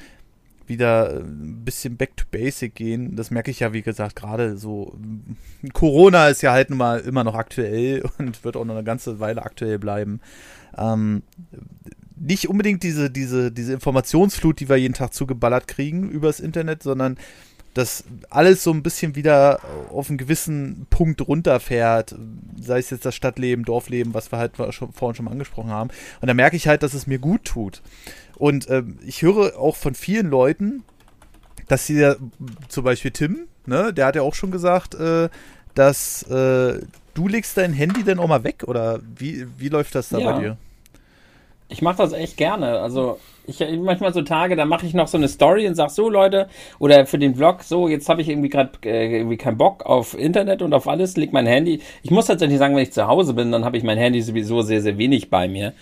wieder 0.67 1.11
äh, 1.11 1.19
ein 1.19 1.63
bisschen 1.63 1.97
back 1.97 2.17
to 2.17 2.25
basic 2.29 2.75
gehen. 2.75 3.15
Das 3.15 3.31
merke 3.31 3.51
ich 3.51 3.59
ja, 3.59 3.73
wie 3.73 3.81
gesagt, 3.81 4.15
gerade 4.15 4.57
so. 4.57 4.97
Corona 5.73 6.29
ist 6.29 6.41
ja 6.41 6.51
halt 6.51 6.69
nun 6.69 6.79
mal 6.79 6.99
immer 6.99 7.23
noch 7.23 7.35
aktuell 7.35 8.03
und 8.17 8.43
wird 8.43 8.55
auch 8.57 8.65
noch 8.65 8.75
eine 8.75 8.83
ganze 8.83 9.19
Weile 9.19 9.43
aktuell 9.43 9.79
bleiben. 9.79 10.19
Ähm, 10.77 11.23
nicht 12.15 12.49
unbedingt 12.49 12.83
diese, 12.83 13.09
diese, 13.09 13.51
diese 13.51 13.73
Informationsflut, 13.73 14.59
die 14.59 14.69
wir 14.69 14.77
jeden 14.77 14.93
Tag 14.93 15.13
zugeballert 15.13 15.67
kriegen 15.67 16.09
übers 16.09 16.39
Internet, 16.39 16.83
sondern 16.83 17.17
dass 17.73 18.03
alles 18.29 18.63
so 18.63 18.71
ein 18.71 18.83
bisschen 18.83 19.15
wieder 19.15 19.59
auf 19.91 20.09
einen 20.09 20.17
gewissen 20.17 20.85
Punkt 20.89 21.27
runterfährt, 21.27 22.15
sei 22.59 22.79
es 22.79 22.91
jetzt 22.91 23.05
das 23.05 23.15
Stadtleben, 23.15 23.65
Dorfleben, 23.65 24.13
was 24.13 24.31
wir 24.31 24.37
halt 24.37 24.53
schon, 24.69 24.93
vorhin 24.93 25.15
schon 25.15 25.25
mal 25.25 25.31
angesprochen 25.31 25.71
haben. 25.71 25.89
Und 26.21 26.27
da 26.27 26.33
merke 26.33 26.55
ich 26.55 26.67
halt, 26.67 26.83
dass 26.83 26.93
es 26.93 27.07
mir 27.07 27.19
gut 27.19 27.45
tut. 27.45 27.81
Und 28.37 28.69
ähm, 28.69 28.97
ich 29.05 29.21
höre 29.21 29.57
auch 29.59 29.75
von 29.75 29.95
vielen 29.95 30.29
Leuten, 30.29 30.83
dass 31.67 31.87
sie 31.87 31.99
ja, 31.99 32.15
zum 32.67 32.83
Beispiel 32.83 33.11
Tim, 33.11 33.47
ne, 33.65 33.93
der 33.93 34.07
hat 34.07 34.15
ja 34.15 34.21
auch 34.21 34.35
schon 34.35 34.51
gesagt, 34.51 34.95
äh, 34.95 35.29
dass 35.75 36.23
äh, 36.23 36.81
du 37.13 37.27
legst 37.27 37.57
dein 37.57 37.73
Handy 37.73 38.03
dann 38.03 38.19
auch 38.19 38.27
mal 38.27 38.43
weg 38.43 38.63
oder 38.67 38.99
wie, 39.17 39.45
wie 39.57 39.69
läuft 39.69 39.95
das 39.95 40.09
da 40.09 40.19
Ja. 40.19 40.31
bei 40.31 40.39
dir? 40.39 40.57
Ich 41.69 41.81
mache 41.81 41.97
das 41.97 42.13
echt 42.13 42.37
gerne. 42.37 42.79
Also 42.79 43.19
ich 43.47 43.59
manchmal 43.79 44.13
so 44.13 44.21
Tage, 44.21 44.55
da 44.55 44.65
mache 44.65 44.85
ich 44.85 44.93
noch 44.93 45.07
so 45.07 45.17
eine 45.17 45.27
Story 45.27 45.67
und 45.67 45.75
sag 45.75 45.89
so 45.89 46.09
Leute 46.09 46.47
oder 46.77 47.05
für 47.07 47.17
den 47.17 47.35
Vlog 47.35 47.63
so, 47.63 47.87
jetzt 47.87 48.07
habe 48.09 48.21
ich 48.21 48.29
irgendwie 48.29 48.49
gerade 48.49 48.71
äh, 48.85 49.17
irgendwie 49.17 49.37
keinen 49.37 49.57
Bock 49.57 49.83
auf 49.85 50.17
Internet 50.17 50.61
und 50.61 50.73
auf 50.73 50.87
alles, 50.87 51.17
leg 51.17 51.33
mein 51.33 51.47
Handy. 51.47 51.81
Ich 52.03 52.11
muss 52.11 52.27
tatsächlich 52.27 52.59
sagen, 52.59 52.75
wenn 52.75 52.83
ich 52.83 52.91
zu 52.91 53.07
Hause 53.07 53.33
bin, 53.33 53.51
dann 53.51 53.65
habe 53.65 53.77
ich 53.77 53.83
mein 53.83 53.97
Handy 53.97 54.21
sowieso 54.21 54.61
sehr 54.61 54.81
sehr 54.81 54.97
wenig 54.97 55.29
bei 55.29 55.47
mir. 55.47 55.73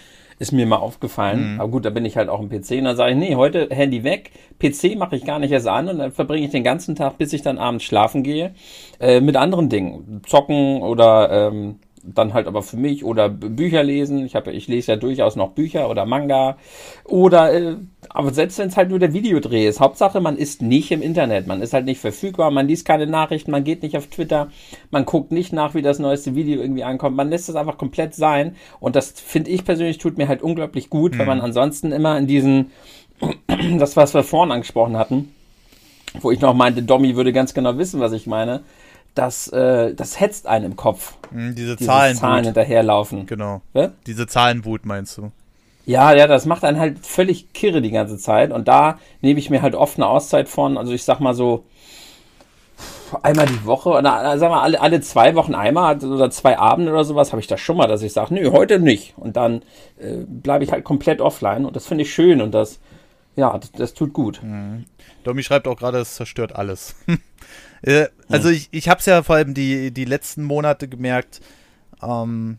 Ist 0.42 0.52
mir 0.54 0.66
mal 0.66 0.78
aufgefallen. 0.78 1.60
Aber 1.60 1.70
gut, 1.70 1.86
da 1.86 1.92
bin 1.92 2.04
ich 2.04 2.18
halt 2.18 2.28
auch 2.28 2.40
im 2.40 2.50
PC 2.50 2.72
und 2.80 2.86
dann 2.86 2.96
sage 2.96 3.12
ich, 3.12 3.18
nee, 3.18 3.36
heute 3.36 3.68
Handy 3.70 4.04
weg, 4.04 4.32
PC 4.58 4.98
mache 4.98 5.16
ich 5.16 5.24
gar 5.24 5.38
nicht 5.38 5.52
erst 5.52 5.68
an 5.68 5.88
und 5.88 6.00
dann 6.00 6.12
verbringe 6.12 6.44
ich 6.44 6.52
den 6.52 6.64
ganzen 6.64 6.96
Tag, 6.96 7.20
bis 7.20 7.32
ich 7.32 7.44
dann 7.44 7.60
abends 7.60 7.84
schlafen 7.84 8.24
gehe, 8.24 8.56
äh, 9.00 9.22
mit 9.22 9.36
anderen 9.36 9.70
Dingen. 9.70 10.24
Zocken 10.26 10.82
oder 10.82 11.30
ähm, 11.30 11.76
dann 12.04 12.34
halt 12.34 12.48
aber 12.48 12.64
für 12.64 12.78
mich 12.78 13.06
oder 13.06 13.30
Bücher 13.30 13.84
lesen. 13.84 14.26
Ich 14.26 14.34
habe, 14.34 14.52
ich 14.52 14.68
lese 14.68 14.94
ja 14.94 14.96
durchaus 14.98 15.36
noch 15.36 15.52
Bücher 15.52 15.88
oder 15.92 16.08
Manga 16.08 16.58
oder 17.06 17.54
äh, 17.54 17.76
aber 18.14 18.34
selbst 18.34 18.60
wenn 18.60 18.68
es 18.68 18.78
halt 18.78 18.90
nur 18.90 19.00
der 19.00 19.14
Videodreh 19.14 19.68
ist, 19.68 19.80
Hauptsache 19.80 20.22
man 20.22 20.38
ist 20.38 20.62
nicht 20.62 20.92
im 20.92 21.02
Internet, 21.02 21.48
man 21.48 21.62
ist 21.62 21.74
halt 21.74 21.86
nicht 21.86 22.00
verfügbar, 22.00 22.52
man 22.52 22.68
liest 22.68 22.86
keine 22.86 23.08
Nachrichten, 23.08 23.52
man 23.52 23.64
geht 23.64 23.84
nicht 23.84 23.98
auf 23.98 24.08
Twitter, 24.08 24.50
man 24.90 25.06
guckt 25.06 25.32
nicht 25.32 25.54
nach, 25.54 25.74
wie 25.74 25.82
das 25.82 26.00
neueste 26.00 26.36
Video 26.36 26.62
irgendwie 26.62 26.84
ankommt, 26.84 27.16
man 27.16 27.30
lässt 27.30 27.50
es 27.50 27.56
einfach 27.56 27.78
komplett 27.78 28.16
sein 28.16 28.56
und 28.80 28.96
das 28.96 29.12
finde 29.12 29.52
ich 29.52 29.66
persönlich 29.66 29.98
tut 29.98 30.18
mir 30.18 30.28
halt 30.28 30.42
unglaublich 30.42 30.90
gut, 30.90 31.18
weil 31.18 31.26
man 31.26 31.42
ansonsten 31.42 31.92
immer 31.92 32.18
in 32.18 32.28
diesen 32.28 32.72
das 33.78 33.96
was 33.96 34.14
wir 34.14 34.24
vorhin 34.24 34.52
angesprochen 34.52 34.98
hatten, 34.98 35.34
wo 36.20 36.32
ich 36.32 36.42
noch 36.42 36.54
meinte, 36.54 36.84
Domi 36.84 37.16
würde 37.16 37.34
ganz 37.34 37.54
genau 37.54 37.78
wissen, 37.78 38.00
was 38.00 38.12
ich 38.12 38.28
meine. 38.28 38.62
Das, 39.14 39.50
äh, 39.50 39.94
das 39.94 40.22
hetzt 40.22 40.48
einen 40.48 40.66
im 40.66 40.76
Kopf. 40.78 41.16
Hm, 41.32 41.54
diese 41.54 41.76
Diese 41.76 41.90
Zahlen. 41.90 42.16
Zahlen 42.16 42.46
hinterherlaufen. 42.46 43.26
Genau. 43.26 43.62
Was? 43.74 43.92
Diese 44.08 44.26
Zahlenwut 44.26 44.86
meinst 44.86 45.18
du? 45.18 45.32
Ja, 45.86 46.14
ja, 46.14 46.28
das 46.28 46.46
macht 46.46 46.64
einen 46.64 46.80
halt 46.80 47.06
völlig 47.06 47.54
kirre 47.54 47.82
die 47.82 47.92
ganze 47.92 48.18
Zeit. 48.18 48.52
Und 48.52 48.68
da 48.68 49.00
nehme 49.22 49.40
ich 49.40 49.50
mir 49.50 49.62
halt 49.62 49.76
oft 49.76 49.98
eine 49.98 50.08
Auszeit 50.08 50.48
von. 50.48 50.78
Also 50.78 50.94
ich 50.94 51.04
sag 51.04 51.20
mal 51.20 51.34
so 51.34 51.66
einmal 53.22 53.46
die 53.46 53.66
Woche 53.66 53.90
oder 53.90 54.34
äh, 54.34 54.38
sag 54.38 54.50
mal 54.50 54.62
alle, 54.62 54.80
alle 54.80 55.02
zwei 55.02 55.36
Wochen 55.36 55.56
einmal 55.56 56.04
oder 56.04 56.32
zwei 56.32 56.58
Abende 56.58 56.92
oder 56.92 57.04
sowas 57.04 57.32
habe 57.32 57.42
ich 57.42 57.48
das 57.48 57.60
schon 57.60 57.78
mal, 57.78 57.88
dass 57.88 58.02
ich 58.02 58.14
sage, 58.14 58.34
nö, 58.34 58.52
heute 58.52 58.80
nicht. 58.80 59.14
Und 59.18 59.36
dann 59.36 59.64
äh, 60.00 60.18
bleibe 60.26 60.64
ich 60.64 60.72
halt 60.72 60.84
komplett 60.84 61.22
offline. 61.22 61.66
Und 61.66 61.76
das 61.76 61.88
finde 61.88 62.04
ich 62.04 62.14
schön 62.14 62.42
und 62.42 62.52
das, 62.52 62.80
ja, 63.36 63.58
das, 63.58 63.72
das 63.72 63.94
tut 63.94 64.14
gut. 64.14 64.42
Domi 65.24 65.44
schreibt 65.44 65.68
auch 65.68 65.78
gerade, 65.78 66.00
es 66.00 66.16
zerstört 66.16 66.56
alles. 66.56 66.96
äh, 67.82 68.08
also 68.30 68.50
ich, 68.50 68.70
ich 68.72 68.88
habe 68.88 69.00
es 69.00 69.06
ja 69.06 69.24
vor 69.24 69.36
allem 69.36 69.54
die, 69.54 69.92
die 69.92 70.06
letzten 70.06 70.44
Monate 70.44 70.88
gemerkt, 70.88 71.42
ähm, 72.02 72.58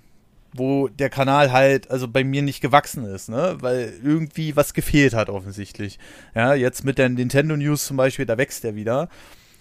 wo 0.55 0.89
der 0.89 1.11
Kanal 1.11 1.51
halt, 1.53 1.91
also 1.91 2.09
bei 2.09 2.25
mir 2.25 2.43
nicht 2.43 2.61
gewachsen 2.61 3.05
ist, 3.05 3.29
ne? 3.29 3.57
Weil 3.61 3.95
irgendwie 4.03 4.55
was 4.55 4.75
gefehlt 4.75 5.15
hat 5.15 5.29
offensichtlich. 5.31 5.99
Ja, 6.35 6.55
jetzt 6.55 6.85
mit 6.85 6.99
der 6.99 7.09
Nintendo 7.09 7.57
News 7.57 7.87
zum 7.87 7.97
Beispiel, 7.97 8.27
da 8.27 8.37
wächst 8.37 8.65
er 8.65 8.75
wieder. 8.75 9.09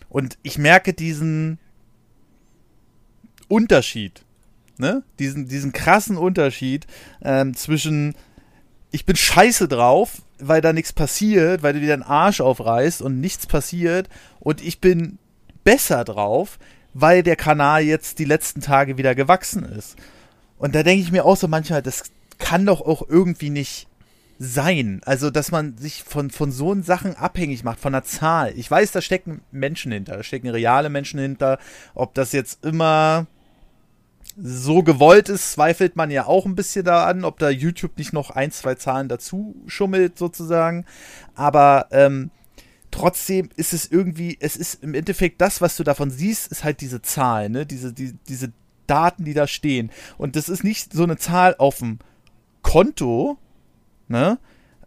Und 0.10 0.38
ich 0.44 0.58
merke 0.58 0.94
diesen 0.94 1.60
Unterschied, 3.48 4.26
ne? 4.78 5.04
Diesen, 5.20 5.48
diesen 5.48 5.72
krassen 5.72 6.18
Unterschied 6.18 6.88
ähm, 7.22 7.56
zwischen 7.56 8.16
ich 8.92 9.06
bin 9.06 9.16
scheiße 9.16 9.70
drauf, 9.70 10.22
weil 10.40 10.60
da 10.62 10.74
nichts 10.74 10.92
passiert, 10.92 11.64
weil 11.64 11.74
du 11.74 11.80
dir 11.80 11.96
den 11.96 12.04
Arsch 12.04 12.42
aufreißt 12.42 13.02
und 13.02 13.22
nichts 13.22 13.48
passiert 13.48 14.10
und 14.40 14.62
ich 14.62 14.82
bin 14.82 15.18
besser 15.64 16.04
drauf, 16.04 16.60
weil 16.94 17.24
der 17.24 17.38
Kanal 17.38 17.84
jetzt 17.84 18.20
die 18.20 18.26
letzten 18.26 18.60
Tage 18.60 18.98
wieder 18.98 19.16
gewachsen 19.16 19.64
ist. 19.64 19.96
Und 20.62 20.76
da 20.76 20.84
denke 20.84 21.02
ich 21.02 21.12
mir 21.12 21.26
auch 21.26 21.38
so 21.38 21.48
manchmal, 21.48 21.82
das 21.82 22.04
kann 22.38 22.68
doch 22.68 22.82
auch 22.82 23.10
irgendwie 23.10 23.50
nicht 23.50 23.88
sein. 24.38 25.02
Also, 25.06 25.32
dass 25.32 25.50
man 25.50 25.76
sich 25.76 26.04
von, 26.04 26.30
von 26.30 26.52
so 26.52 26.80
Sachen 26.84 27.16
abhängig 27.16 27.64
macht, 27.64 27.80
von 27.80 27.96
einer 27.96 28.04
Zahl. 28.04 28.54
Ich 28.56 28.70
weiß, 28.70 28.92
da 28.92 29.02
stecken 29.02 29.42
Menschen 29.52 29.92
hinter, 29.92 30.18
da 30.18 30.24
stecken 30.24 30.50
reale 30.50 30.92
Menschen 30.92 31.20
hinter. 31.20 31.58
Ob 31.96 32.14
das 32.14 32.32
jetzt 32.32 32.64
immer 32.64 33.26
so 34.40 34.84
gewollt 34.84 35.30
ist, 35.30 35.52
zweifelt 35.52 35.96
man 35.96 36.12
ja 36.12 36.28
auch 36.28 36.46
ein 36.46 36.56
bisschen 36.56 36.86
daran, 36.86 37.26
ob 37.26 37.40
da 37.40 37.50
YouTube 37.50 37.98
nicht 37.98 38.14
noch 38.14 38.30
ein, 38.30 38.52
zwei 38.52 38.76
Zahlen 38.76 39.10
dazu 39.10 39.56
schummelt, 39.66 40.20
sozusagen. 40.20 40.86
Aber 41.34 41.88
ähm, 41.90 42.30
trotzdem 42.92 43.50
ist 43.56 43.74
es 43.74 43.92
irgendwie, 43.92 44.38
es 44.40 44.58
ist 44.58 44.84
im 44.84 44.94
Endeffekt 44.94 45.42
das, 45.42 45.60
was 45.60 45.76
du 45.76 45.84
davon 45.84 46.12
siehst, 46.12 46.52
ist 46.52 46.64
halt 46.64 46.82
diese 46.82 47.02
Zahl, 47.02 47.50
ne? 47.50 47.66
Diese, 47.66 47.94
die, 47.94 48.14
diese 48.28 48.54
Daten, 48.88 49.26
die 49.26 49.34
da 49.34 49.48
stehen. 49.48 49.92
Und 50.18 50.36
das 50.36 50.50
ist 50.50 50.64
nicht 50.64 50.94
so 50.94 51.04
eine 51.04 51.18
Zahl 51.18 51.56
auf 51.58 51.80
dem 51.80 52.00
Konto, 52.62 53.38
ne? 54.08 54.40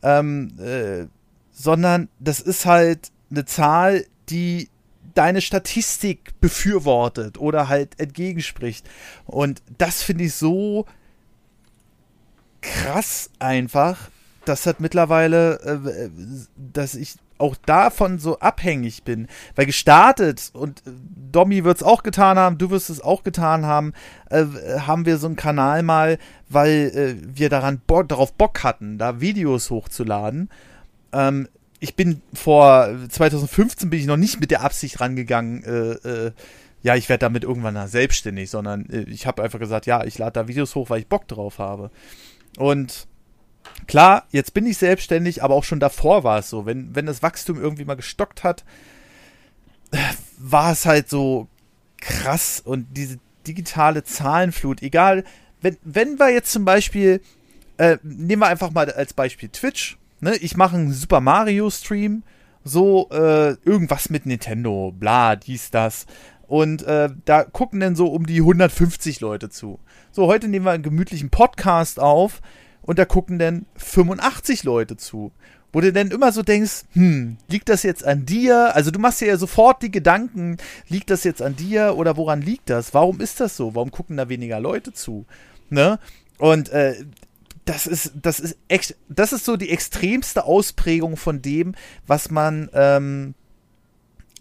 Ähm, 0.03 0.59
äh, 0.59 1.07
sondern 1.51 2.09
das 2.19 2.41
ist 2.41 2.67
halt 2.67 3.11
eine 3.31 3.45
Zahl, 3.45 4.05
die 4.29 4.69
deine 5.15 5.41
Statistik 5.41 6.39
befürwortet 6.41 7.39
oder 7.39 7.69
halt 7.69 7.99
entgegenspricht. 8.01 8.89
Und 9.25 9.63
das 9.79 10.03
finde 10.03 10.25
ich 10.25 10.35
so 10.35 10.87
krass 12.61 13.31
einfach, 13.39 14.11
dass 14.45 14.67
hat 14.67 14.81
mittlerweile, 14.81 15.61
äh, 15.61 16.11
dass 16.57 16.95
ich 16.95 17.15
auch 17.39 17.57
davon 17.57 18.18
so 18.18 18.39
abhängig 18.39 19.03
bin. 19.05 19.28
Weil 19.55 19.66
gestartet, 19.66 20.51
und 20.53 20.80
äh, 20.87 20.91
Domi 21.32 21.64
wird 21.64 21.78
es 21.78 21.82
auch 21.82 22.03
getan 22.03 22.39
haben, 22.39 22.59
du 22.59 22.70
wirst 22.70 22.91
es 22.91 23.01
auch 23.01 23.22
getan 23.22 23.66
haben, 23.66 23.93
äh, 24.30 24.45
haben 24.80 25.07
wir 25.07 25.18
so 25.18 25.26
einen 25.26 25.37
Kanal 25.37 25.82
mal, 25.82 26.18
weil 26.49 26.93
äh, 26.95 27.37
wir 27.37 27.49
daran 27.49 27.80
Bo 27.87 28.03
darauf 28.03 28.32
Bock 28.32 28.62
hatten, 28.62 28.99
da 28.99 29.20
Videos 29.20 29.70
hochzuladen. 29.70 30.49
Ähm, 31.12 31.49
ich 31.80 31.97
bin 31.97 32.22
vor 32.32 32.89
2015 33.11 33.91
bin 33.91 34.01
ich 34.01 34.07
noch 34.07 34.16
nicht 34.16 34.41
mit 34.41 34.51
der 34.51 34.62
Absicht 34.62 35.01
rangegangen, 35.01 35.64
äh, 35.64 36.09
äh, 36.09 36.32
ja, 36.82 36.95
ich 36.97 37.09
werde 37.09 37.20
damit 37.20 37.45
irgendwann 37.45 37.89
selbstständig, 37.89 38.51
sondern 38.51 38.89
äh, 38.91 39.05
ich 39.09 39.26
habe 39.26 39.43
einfach 39.43 39.59
gesagt, 39.59 39.87
ja, 39.87 40.05
ich 40.05 40.18
lade 40.18 40.32
da 40.32 40.49
Videos 40.49 40.74
hoch, 40.74 40.91
weil 40.91 41.01
ich 41.01 41.09
Bock 41.09 41.26
drauf 41.26 41.59
habe. 41.59 41.91
Und 42.59 43.07
klar, 43.87 44.27
jetzt 44.31 44.55
bin 44.55 44.67
ich 44.67 44.79
selbstständig, 44.79 45.43
aber 45.43 45.55
auch 45.55 45.65
schon 45.65 45.81
davor 45.81 46.25
war 46.25 46.39
es 46.39 46.51
so, 46.51 46.67
wenn, 46.67 46.95
wenn 46.95 47.07
das 47.07 47.23
Wachstum 47.23 47.61
irgendwie 47.61 47.85
mal 47.85 47.95
gestockt 47.95 48.45
hat, 48.45 48.65
war 50.39 50.73
es 50.73 50.87
halt 50.87 51.09
so 51.09 51.49
krass 52.01 52.61
und 52.65 52.87
diese 52.93 53.19
digitale 53.47 54.05
Zahlenflut, 54.05 54.83
egal, 54.83 55.25
wenn, 55.61 55.77
wenn 55.83 56.19
wir 56.19 56.31
jetzt 56.31 56.53
zum 56.53 56.65
Beispiel, 56.65 57.21
äh, 57.79 57.99
nehmen 58.03 58.43
wir 58.43 58.49
einfach 58.49 58.71
mal 58.71 58.91
als 58.91 59.15
Beispiel 59.15 59.49
Twitch, 59.49 59.99
ne, 60.21 60.37
ich 60.37 60.57
mache 60.57 60.77
einen 60.77 60.93
Super 60.93 61.21
Mario 61.21 61.71
Stream, 61.71 62.23
so 62.65 63.09
äh, 63.11 63.57
irgendwas 63.65 64.11
mit 64.11 64.27
Nintendo, 64.27 64.93
bla, 64.93 65.37
dies, 65.37 65.71
das. 65.71 66.07
Und 66.47 66.83
äh, 66.83 67.09
da 67.25 67.45
gucken 67.45 67.81
dann 67.81 67.97
so 67.97 68.09
um 68.09 68.27
die 68.27 68.41
150 68.41 69.21
Leute 69.21 69.49
zu. 69.49 69.81
So, 70.12 70.27
heute 70.27 70.49
nehmen 70.49 70.67
wir 70.67 70.73
einen 70.73 70.83
gemütlichen 70.83 71.31
Podcast 71.31 71.99
auf 71.99 72.41
und 72.87 72.99
da 72.99 73.05
gucken 73.05 73.39
dann 73.39 73.66
85 73.76 74.64
Leute 74.64 74.97
zu. 74.97 75.32
Wo 75.72 75.80
du 75.80 75.93
dann 75.93 76.12
immer 76.12 76.30
so 76.30 76.43
denkst, 76.43 76.85
hm, 76.93 77.37
liegt 77.49 77.68
das 77.68 77.82
jetzt 77.82 78.05
an 78.05 78.26
dir? 78.26 78.76
Also 78.76 78.93
du 78.93 79.01
machst 79.01 79.20
dir 79.20 79.26
ja 79.26 79.37
sofort 79.37 79.82
die 79.82 79.91
Gedanken, 79.91 80.59
liegt 80.89 81.11
das 81.11 81.24
jetzt 81.24 81.43
an 81.43 81.57
dir 81.57 81.97
oder 81.97 82.16
woran 82.16 82.41
liegt 82.41 82.70
das? 82.70 82.95
Warum 82.95 83.20
ist 83.20 83.41
das 83.41 83.57
so? 83.57 83.74
Warum 83.74 83.91
gucken 83.91 84.16
da 84.16 84.28
weniger 84.28 84.61
Leute 84.61 84.93
zu? 84.93 85.26
Ne? 85.70 85.99
Und 86.39 86.68
äh, 86.68 87.05
das 87.64 87.87
ist, 87.87 88.12
das 88.20 88.39
ist 88.39 88.57
echt, 88.68 88.97
das 89.09 89.32
ist 89.32 89.45
so 89.45 89.57
die 89.57 89.70
extremste 89.70 90.45
Ausprägung 90.45 91.16
von 91.16 91.43
dem, 91.43 91.74
was 92.07 92.30
man, 92.30 92.68
ähm, 92.72 93.35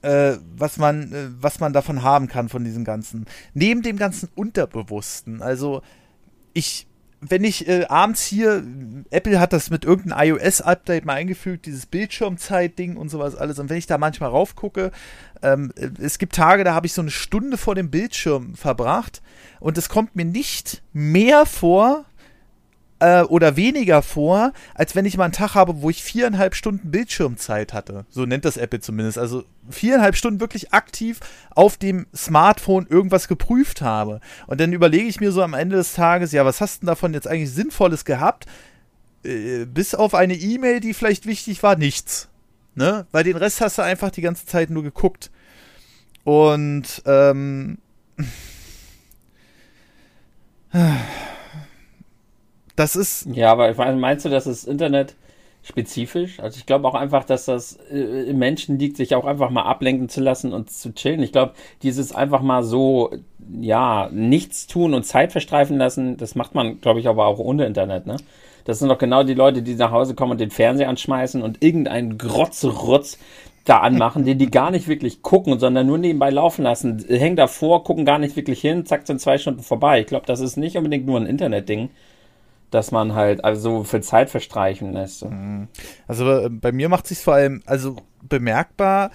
äh, 0.01 0.35
was 0.55 0.77
man, 0.77 1.11
äh, 1.13 1.29
was 1.39 1.59
man 1.59 1.73
davon 1.73 2.03
haben 2.03 2.27
kann 2.27 2.49
von 2.49 2.63
diesem 2.63 2.83
ganzen. 2.83 3.25
Neben 3.53 3.81
dem 3.81 3.97
ganzen 3.97 4.29
Unterbewussten. 4.35 5.41
Also 5.41 5.81
ich, 6.53 6.85
wenn 7.30 7.43
ich 7.43 7.67
äh, 7.67 7.86
abends 7.86 8.24
hier, 8.26 8.63
Apple 9.09 9.39
hat 9.39 9.53
das 9.53 9.69
mit 9.69 9.86
irgendeinem 9.86 10.38
iOS-Update 10.38 11.05
mal 11.05 11.13
eingefügt, 11.13 11.65
dieses 11.65 11.86
Bildschirmzeit-Ding 11.86 12.97
und 12.97 13.09
sowas 13.09 13.36
alles. 13.36 13.59
Und 13.59 13.69
wenn 13.69 13.78
ich 13.78 13.88
da 13.88 13.97
manchmal 13.97 14.30
raufgucke, 14.30 14.91
ähm, 15.41 15.71
es 16.01 16.17
gibt 16.17 16.36
Tage, 16.36 16.63
da 16.63 16.74
habe 16.74 16.88
ich 16.88 16.93
so 16.93 17.01
eine 17.01 17.11
Stunde 17.11 17.57
vor 17.57 17.76
dem 17.76 17.89
Bildschirm 17.89 18.55
verbracht 18.55 19.21
und 19.59 19.78
es 19.78 19.89
kommt 19.89 20.15
mir 20.15 20.26
nicht 20.26 20.82
mehr 20.93 21.45
vor, 21.45 22.05
äh, 23.04 23.24
oder 23.24 23.58
weniger 23.58 24.01
vor, 24.01 24.54
als 24.74 24.95
wenn 24.95 25.06
ich 25.06 25.18
mal 25.18 25.26
einen 25.26 25.34
Tag 25.34 25.56
habe, 25.56 25.82
wo 25.82 25.89
ich 25.89 26.04
viereinhalb 26.04 26.56
Stunden 26.56 26.89
Bildschirmzeit 26.89 27.74
hatte. 27.74 28.06
So 28.10 28.26
nennt 28.26 28.45
das 28.45 28.56
Apple 28.56 28.80
zumindest. 28.80 29.18
Also 29.18 29.43
viereinhalb 29.70 30.16
Stunden 30.16 30.39
wirklich 30.39 30.74
aktiv 30.74 31.20
auf 31.51 31.76
dem 31.76 32.08
Smartphone 32.16 32.88
irgendwas 32.89 33.28
geprüft 33.28 33.82
habe. 33.82 34.22
Und 34.47 34.62
dann 34.62 34.72
überlege 34.72 35.08
ich 35.08 35.20
mir 35.20 35.34
so 35.34 35.41
am 35.41 35.54
Ende 35.54 35.76
des 35.76 35.93
Tages, 35.93 36.32
ja, 36.32 36.45
was 36.45 36.62
hast 36.62 36.82
du 36.82 36.88
davon 36.88 37.14
jetzt 37.14 37.28
eigentlich 37.28 37.51
Sinnvolles 37.51 38.06
gehabt? 38.06 38.45
Äh, 39.26 39.66
bis 39.66 39.95
auf 39.95 40.16
eine 40.16 40.36
E-Mail, 40.36 40.80
die 40.80 40.93
vielleicht 40.93 41.26
wichtig 41.26 41.62
war, 41.62 41.76
nichts. 41.76 42.30
Ne? 42.74 43.06
Weil 43.12 43.26
den 43.26 43.36
Rest 43.36 43.60
hast 43.60 43.78
du 43.78 43.82
einfach 43.82 44.12
die 44.12 44.22
ganze 44.22 44.45
Zeit 44.45 44.70
nur 44.70 44.84
geguckt. 44.84 45.30
Und 46.24 47.04
ähm, 47.06 47.80
das 52.76 52.95
ist. 52.95 53.28
Ja, 53.34 53.51
aber 53.51 53.74
meinst 53.95 54.26
du, 54.26 54.30
das 54.30 54.47
ist 54.47 54.65
Internet 54.65 55.15
spezifisch? 55.63 56.39
Also 56.39 56.57
ich 56.57 56.65
glaube 56.65 56.88
auch 56.88 56.95
einfach, 56.95 57.24
dass 57.24 57.45
das 57.45 57.80
äh, 57.89 58.30
im 58.30 58.38
Menschen 58.38 58.78
liegt, 58.78 58.97
sich 58.97 59.15
auch 59.15 59.26
einfach 59.26 59.49
mal 59.49 59.63
ablenken 59.63 60.09
zu 60.09 60.21
lassen 60.21 60.53
und 60.53 60.69
zu 60.69 60.93
chillen. 60.93 61.24
Ich 61.24 61.32
glaube, 61.32 61.53
dieses 61.82 62.13
einfach 62.13 62.41
mal 62.41 62.63
so, 62.63 63.11
ja, 63.61 64.09
nichts 64.11 64.67
tun 64.67 64.93
und 64.93 65.03
Zeit 65.03 65.32
verstreifen 65.32 65.78
lassen, 65.78 66.17
das 66.17 66.36
macht 66.36 66.53
man, 66.53 66.82
glaube 66.82 66.99
ich, 66.99 67.07
aber 67.07 67.26
auch 67.26 67.39
ohne 67.39 67.65
Internet, 67.65 68.05
ne? 68.05 68.17
Das 68.65 68.80
sind 68.80 68.88
doch 68.88 68.97
genau 68.97 69.24
die 69.24 69.34
Leute, 69.34 69.61
die 69.61 69.76
nach 69.76 69.91
Hause 69.91 70.15
kommen 70.15 70.32
und 70.32 70.39
den 70.39 70.49
Fernseher 70.49 70.88
anschmeißen 70.88 71.41
und 71.41 71.61
irgendeinen 71.61 72.17
Grotzerutz 72.17 73.17
da 73.65 73.80
anmachen, 73.80 74.24
den 74.24 74.38
die 74.38 74.49
gar 74.49 74.71
nicht 74.71 74.88
wirklich 74.88 75.21
gucken, 75.21 75.59
sondern 75.59 75.88
nur 75.88 75.97
nebenbei 75.97 76.30
laufen 76.30 76.63
lassen, 76.63 77.03
hängen 77.09 77.36
davor, 77.36 77.84
gucken 77.84 78.05
gar 78.05 78.19
nicht 78.19 78.38
wirklich 78.38 78.61
hin, 78.61 78.86
zack, 78.86 79.05
sind 79.05 79.19
zwei 79.19 79.38
Stunden 79.38 79.63
vorbei. 79.63 80.01
Ich 80.01 80.07
glaube, 80.07 80.26
das 80.26 80.39
ist 80.39 80.55
nicht 80.55 80.78
unbedingt 80.78 81.05
nur 81.05 81.19
ein 81.19 81.26
Internetding 81.26 81.89
dass 82.74 82.91
man 82.91 83.13
halt 83.13 83.43
also 83.43 83.61
so 83.61 83.84
viel 83.84 84.01
Zeit 84.01 84.30
verstreichen 84.30 84.93
lässt. 84.93 85.24
Mhm. 85.26 85.67
Also 86.07 86.30
äh, 86.30 86.49
bei 86.49 86.71
mir 86.71 86.89
macht 86.89 87.07
sich 87.07 87.19
vor 87.19 87.36
allem 87.36 87.61
also 87.65 87.97
bemerkbar. 88.21 89.11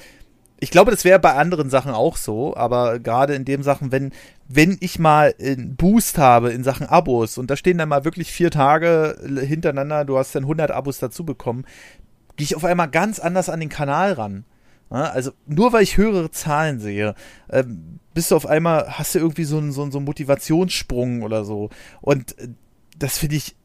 Ich 0.61 0.70
glaube, 0.70 0.90
das 0.90 1.04
wäre 1.04 1.20
bei 1.20 1.34
anderen 1.34 1.70
Sachen 1.70 1.92
auch 1.92 2.16
so, 2.16 2.56
aber 2.56 2.98
gerade 2.98 3.34
in 3.34 3.44
dem 3.44 3.62
Sachen, 3.62 3.92
wenn 3.92 4.12
wenn 4.48 4.76
ich 4.80 4.98
mal 4.98 5.34
einen 5.40 5.76
Boost 5.76 6.18
habe 6.18 6.50
in 6.52 6.64
Sachen 6.64 6.86
Abos 6.86 7.38
und 7.38 7.50
da 7.50 7.56
stehen 7.56 7.78
dann 7.78 7.90
mal 7.90 8.04
wirklich 8.04 8.32
vier 8.32 8.50
Tage 8.50 9.16
hintereinander, 9.40 10.04
du 10.04 10.18
hast 10.18 10.34
dann 10.34 10.44
100 10.44 10.70
Abos 10.70 10.98
dazu 10.98 11.24
bekommen, 11.24 11.64
gehe 12.36 12.44
ich 12.44 12.56
auf 12.56 12.64
einmal 12.64 12.88
ganz 12.88 13.18
anders 13.18 13.50
an 13.50 13.61
den 13.61 13.68
Kanal 13.68 14.14
ran. 14.14 14.44
also 14.88 15.32
nur 15.46 15.72
weil 15.72 15.82
ich 15.82 15.96
höhere 15.96 16.30
Zahlen 16.30 16.80
sehe, 16.80 17.14
ähm, 17.50 17.98
bist 18.14 18.30
du 18.30 18.36
auf 18.36 18.46
einmal, 18.46 18.98
hast 18.98 19.14
du 19.14 19.18
irgendwie 19.18 19.44
so 19.44 19.59
einen, 19.59 19.70
so 19.70 19.82
einen, 19.82 19.92
so 19.92 19.98
einen 19.98 20.06
Motivationssprung 20.06 21.22
oder 21.22 21.44
so. 21.44 21.68
Und 22.00 22.38
äh, 22.38 22.48
das 22.99 23.18
finde 23.18 23.36
ich, 23.36 23.57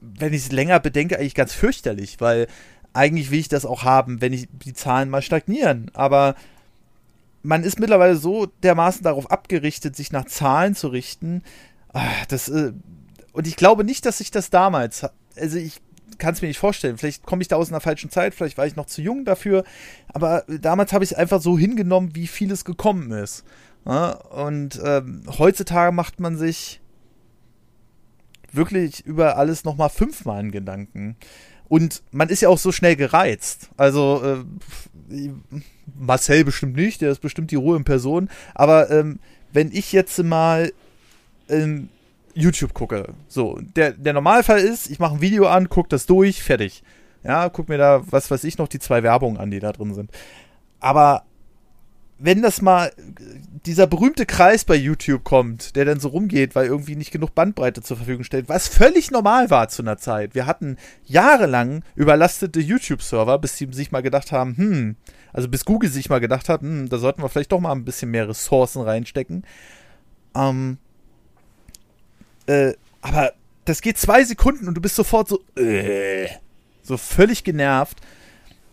wenn 0.00 0.32
ich 0.32 0.42
es 0.42 0.52
länger 0.52 0.80
bedenke, 0.80 1.18
eigentlich 1.18 1.34
ganz 1.34 1.52
fürchterlich, 1.52 2.16
weil 2.20 2.46
eigentlich 2.92 3.30
will 3.30 3.40
ich 3.40 3.48
das 3.48 3.66
auch 3.66 3.84
haben, 3.84 4.20
wenn 4.20 4.32
ich 4.32 4.48
die 4.64 4.72
Zahlen 4.72 5.10
mal 5.10 5.22
stagnieren. 5.22 5.90
Aber 5.94 6.34
man 7.42 7.62
ist 7.62 7.78
mittlerweile 7.78 8.16
so 8.16 8.46
dermaßen 8.62 9.02
darauf 9.02 9.30
abgerichtet, 9.30 9.94
sich 9.96 10.12
nach 10.12 10.24
Zahlen 10.24 10.74
zu 10.74 10.88
richten. 10.88 11.42
Ah, 11.92 12.08
das, 12.28 12.48
äh, 12.48 12.72
und 13.32 13.46
ich 13.46 13.56
glaube 13.56 13.84
nicht, 13.84 14.06
dass 14.06 14.20
ich 14.20 14.30
das 14.30 14.50
damals, 14.50 15.06
also 15.36 15.58
ich 15.58 15.80
kann 16.18 16.32
es 16.32 16.40
mir 16.40 16.48
nicht 16.48 16.58
vorstellen. 16.58 16.96
Vielleicht 16.96 17.24
komme 17.24 17.42
ich 17.42 17.48
da 17.48 17.56
aus 17.56 17.68
einer 17.68 17.80
falschen 17.80 18.10
Zeit, 18.10 18.34
vielleicht 18.34 18.56
war 18.56 18.66
ich 18.66 18.76
noch 18.76 18.86
zu 18.86 19.02
jung 19.02 19.24
dafür. 19.24 19.64
Aber 20.12 20.44
damals 20.48 20.92
habe 20.92 21.04
ich 21.04 21.12
es 21.12 21.16
einfach 21.16 21.42
so 21.42 21.58
hingenommen, 21.58 22.14
wie 22.14 22.26
vieles 22.26 22.64
gekommen 22.64 23.12
ist. 23.12 23.44
und 23.84 24.80
ähm, 24.82 25.22
heutzutage 25.38 25.92
macht 25.92 26.18
man 26.18 26.36
sich 26.36 26.80
wirklich 28.56 29.04
über 29.04 29.36
alles 29.36 29.64
nochmal 29.64 29.90
fünfmal 29.90 30.40
in 30.40 30.50
Gedanken. 30.50 31.16
Und 31.68 32.02
man 32.12 32.28
ist 32.28 32.42
ja 32.42 32.48
auch 32.48 32.58
so 32.58 32.72
schnell 32.72 32.96
gereizt. 32.96 33.70
Also, 33.76 34.44
äh, 35.10 35.30
Marcel 35.98 36.44
bestimmt 36.44 36.76
nicht, 36.76 37.00
der 37.00 37.10
ist 37.10 37.20
bestimmt 37.20 37.50
die 37.50 37.56
Ruhe 37.56 37.76
in 37.76 37.84
Person. 37.84 38.28
Aber 38.54 38.90
ähm, 38.90 39.18
wenn 39.52 39.72
ich 39.72 39.92
jetzt 39.92 40.22
mal 40.22 40.72
ähm, 41.48 41.88
YouTube 42.34 42.74
gucke, 42.74 43.14
so, 43.28 43.58
der, 43.76 43.92
der 43.92 44.12
Normalfall 44.12 44.60
ist, 44.60 44.90
ich 44.90 44.98
mache 44.98 45.14
ein 45.14 45.20
Video 45.20 45.46
an, 45.46 45.68
gucke 45.68 45.88
das 45.88 46.06
durch, 46.06 46.42
fertig. 46.42 46.82
Ja, 47.24 47.48
guck 47.48 47.68
mir 47.68 47.78
da, 47.78 48.02
was 48.10 48.30
weiß 48.30 48.44
ich, 48.44 48.58
noch 48.58 48.68
die 48.68 48.78
zwei 48.78 49.02
Werbungen 49.02 49.38
an, 49.38 49.50
die 49.50 49.58
da 49.58 49.72
drin 49.72 49.94
sind. 49.94 50.10
Aber 50.78 51.24
wenn 52.18 52.40
das 52.40 52.62
mal 52.62 52.92
dieser 53.66 53.86
berühmte 53.86 54.26
Kreis 54.26 54.64
bei 54.64 54.76
YouTube 54.76 55.24
kommt, 55.24 55.76
der 55.76 55.84
dann 55.84 56.00
so 56.00 56.08
rumgeht, 56.08 56.54
weil 56.54 56.66
irgendwie 56.66 56.96
nicht 56.96 57.10
genug 57.10 57.34
Bandbreite 57.34 57.82
zur 57.82 57.96
Verfügung 57.96 58.24
stellt, 58.24 58.48
was 58.48 58.68
völlig 58.68 59.10
normal 59.10 59.50
war 59.50 59.68
zu 59.68 59.82
einer 59.82 59.98
Zeit. 59.98 60.34
Wir 60.34 60.46
hatten 60.46 60.76
jahrelang 61.04 61.82
überlastete 61.94 62.60
YouTube-Server, 62.60 63.38
bis 63.38 63.56
sie 63.56 63.68
sich 63.72 63.92
mal 63.92 64.02
gedacht 64.02 64.32
haben, 64.32 64.56
hm, 64.56 64.96
also 65.32 65.48
bis 65.48 65.64
Google 65.64 65.90
sich 65.90 66.08
mal 66.08 66.20
gedacht 66.20 66.48
hat, 66.48 66.62
hm, 66.62 66.88
da 66.88 66.98
sollten 66.98 67.22
wir 67.22 67.28
vielleicht 67.28 67.52
doch 67.52 67.60
mal 67.60 67.72
ein 67.72 67.84
bisschen 67.84 68.10
mehr 68.10 68.28
Ressourcen 68.28 68.82
reinstecken. 68.82 69.44
Ähm, 70.34 70.78
äh, 72.46 72.74
aber 73.02 73.32
das 73.64 73.82
geht 73.82 73.98
zwei 73.98 74.24
Sekunden 74.24 74.68
und 74.68 74.74
du 74.74 74.80
bist 74.80 74.94
sofort 74.94 75.28
so, 75.28 75.40
äh, 75.56 76.28
so 76.82 76.96
völlig 76.96 77.44
genervt. 77.44 78.00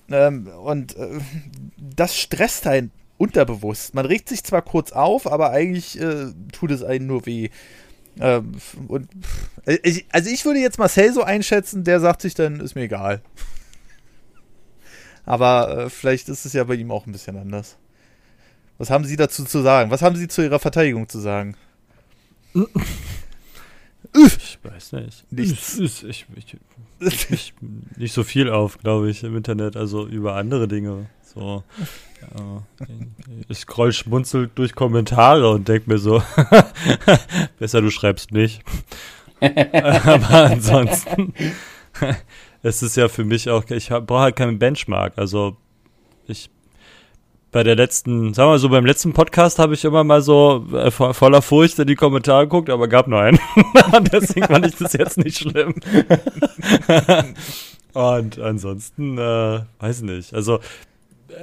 Ähm, 0.10 0.48
und 0.48 0.96
äh, 0.96 1.20
das 1.78 2.16
stresst 2.16 2.68
einen 2.68 2.92
unterbewusst. 3.24 3.94
Man 3.94 4.06
regt 4.06 4.28
sich 4.28 4.44
zwar 4.44 4.62
kurz 4.62 4.92
auf, 4.92 5.32
aber 5.32 5.52
eigentlich 5.52 6.00
äh, 6.00 6.28
tut 6.52 6.72
es 6.72 6.84
einen 6.84 7.08
nur 7.08 7.26
weh. 7.26 7.50
Ähm, 8.20 8.54
und, 8.88 9.08
also 10.12 10.30
ich 10.30 10.46
würde 10.46 10.60
jetzt 10.60 10.78
Marcel 10.78 11.14
so 11.14 11.24
einschätzen, 11.24 11.84
der 11.84 12.00
sagt 12.00 12.22
sich 12.22 12.36
dann, 12.36 12.60
ist 12.60 12.76
mir 12.76 12.84
egal. 12.84 13.22
Aber 15.26 15.86
äh, 15.86 15.90
vielleicht 15.90 16.28
ist 16.28 16.46
es 16.46 16.52
ja 16.52 16.66
bei 16.66 16.76
ihm 16.76 16.92
auch 16.92 17.08
ein 17.08 17.14
bisschen 17.14 17.38
anders. 17.38 17.78
Was 18.78 18.90
haben 18.90 19.06
Sie 19.06 19.16
dazu 19.16 19.46
zu 19.46 19.62
sagen? 19.62 19.90
Was 19.90 20.02
haben 20.02 20.18
Sie 20.18 20.28
zu 20.28 20.44
Ihrer 20.44 20.60
Verteidigung 20.60 21.08
zu 21.08 21.20
sagen? 21.20 21.56
Ich 24.16 24.60
weiß 24.62 24.92
nicht. 24.92 25.26
Nichts. 25.32 25.80
Ich, 25.80 26.04
ich, 26.04 26.28
ich, 26.36 26.58
ich, 27.32 27.54
nicht 27.98 28.14
so 28.14 28.24
viel 28.24 28.50
auf, 28.50 28.78
glaube 28.78 29.10
ich, 29.10 29.24
im 29.24 29.36
Internet, 29.36 29.76
also 29.76 30.06
über 30.06 30.36
andere 30.36 30.68
Dinge. 30.68 31.08
So. 31.34 31.64
Ich 33.48 33.60
scroll 33.60 33.94
schmunzelt 33.94 34.52
durch 34.56 34.76
Kommentare 34.76 35.50
und 35.50 35.68
denk 35.68 35.88
mir 35.88 35.98
so, 35.98 36.22
besser 37.60 37.82
du 37.82 37.90
schreibst 37.90 38.32
nicht. 38.32 38.62
Aber 39.42 40.52
ansonsten, 40.52 41.34
es 42.62 42.82
ist 42.82 42.96
ja 42.96 43.08
für 43.10 43.26
mich 43.26 43.50
auch, 43.50 43.64
ich 43.70 43.90
brauche 43.90 44.22
halt 44.22 44.36
keinen 44.36 44.60
Benchmark. 44.60 45.14
Also 45.18 45.58
ich 46.28 46.50
bei 47.52 47.64
der 47.64 47.76
letzten, 47.76 48.34
sagen 48.34 48.48
wir 48.48 48.54
mal 48.54 48.60
so, 48.60 48.70
beim 48.70 48.86
letzten 48.86 49.14
Podcast 49.14 49.60
habe 49.60 49.76
ich 49.76 49.86
immer 49.86 50.04
mal 50.04 50.24
so 50.24 50.66
äh, 50.74 50.90
voller 50.90 51.42
Furcht 51.44 51.78
in 51.78 51.88
die 51.88 51.96
Kommentare 51.96 52.46
geguckt, 52.46 52.70
aber 52.72 52.88
gab 52.88 53.08
nur 53.08 53.22
einen. 53.22 53.40
Deswegen 54.12 54.48
fand 54.48 54.66
ich 54.66 54.76
das 54.76 54.94
jetzt 54.94 55.20
nicht 55.20 55.38
schlimm. 55.38 55.76
Und 57.94 58.40
ansonsten, 58.40 59.20
äh, 59.20 59.62
weiß 59.80 60.02
nicht. 60.02 60.34
Also 60.34 60.60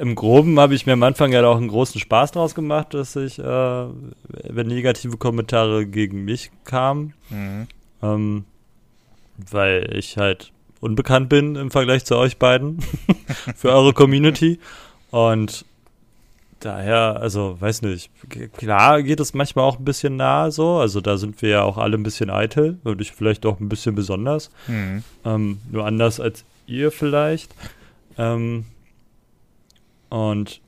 im 0.01 0.15
Groben 0.15 0.59
habe 0.61 0.75
ich 0.75 0.87
mir 0.87 0.93
am 0.93 1.03
Anfang 1.03 1.33
ja 1.33 1.45
auch 1.47 1.57
einen 1.57 1.69
großen 1.69 2.01
Spaß 2.01 2.33
draus 2.33 2.55
gemacht, 2.55 2.95
dass 2.95 3.17
ich, 3.17 3.39
äh, 3.39 3.43
wenn 3.43 4.67
negative 4.67 5.17
Kommentare 5.17 5.87
gegen 5.87 6.25
mich 6.25 6.51
kamen, 6.65 7.15
mhm. 7.31 7.67
ähm, 8.03 8.45
weil 9.51 9.95
ich 9.97 10.17
halt 10.17 10.53
unbekannt 10.81 11.29
bin 11.29 11.57
im 11.57 11.71
Vergleich 11.71 12.05
zu 12.05 12.17
euch 12.17 12.39
beiden 12.39 12.79
für 13.57 13.71
eure 13.71 13.93
Community. 13.93 14.59
Und 15.11 15.65
daher, 16.61 17.19
also 17.21 17.57
weiß 17.61 17.83
nicht, 17.83 18.11
klar 18.57 19.03
geht 19.03 19.21
es 19.21 19.35
manchmal 19.35 19.65
auch 19.65 19.79
ein 19.79 19.85
bisschen 19.85 20.17
nah 20.17 20.51
so, 20.51 20.77
also 20.77 21.01
da 21.01 21.17
sind 21.17 21.41
wir 21.43 21.49
ja 21.49 21.63
auch 21.63 21.79
alle 21.79 21.97
ein 21.97 22.03
bisschen 22.03 22.31
eitel 22.31 22.79
und 22.85 23.01
ich 23.01 23.13
vielleicht 23.13 23.47
auch 23.47 23.61
ein 23.61 23.69
bisschen 23.69 23.95
besonders, 23.95 24.51
mhm. 24.69 25.03
ähm, 25.25 25.59
nur 25.71 25.87
anders 25.87 26.21
als 26.21 26.45
ihr 26.67 26.93
vielleicht. 26.93 27.55
Ähm, 28.19 28.67
und 30.11 30.61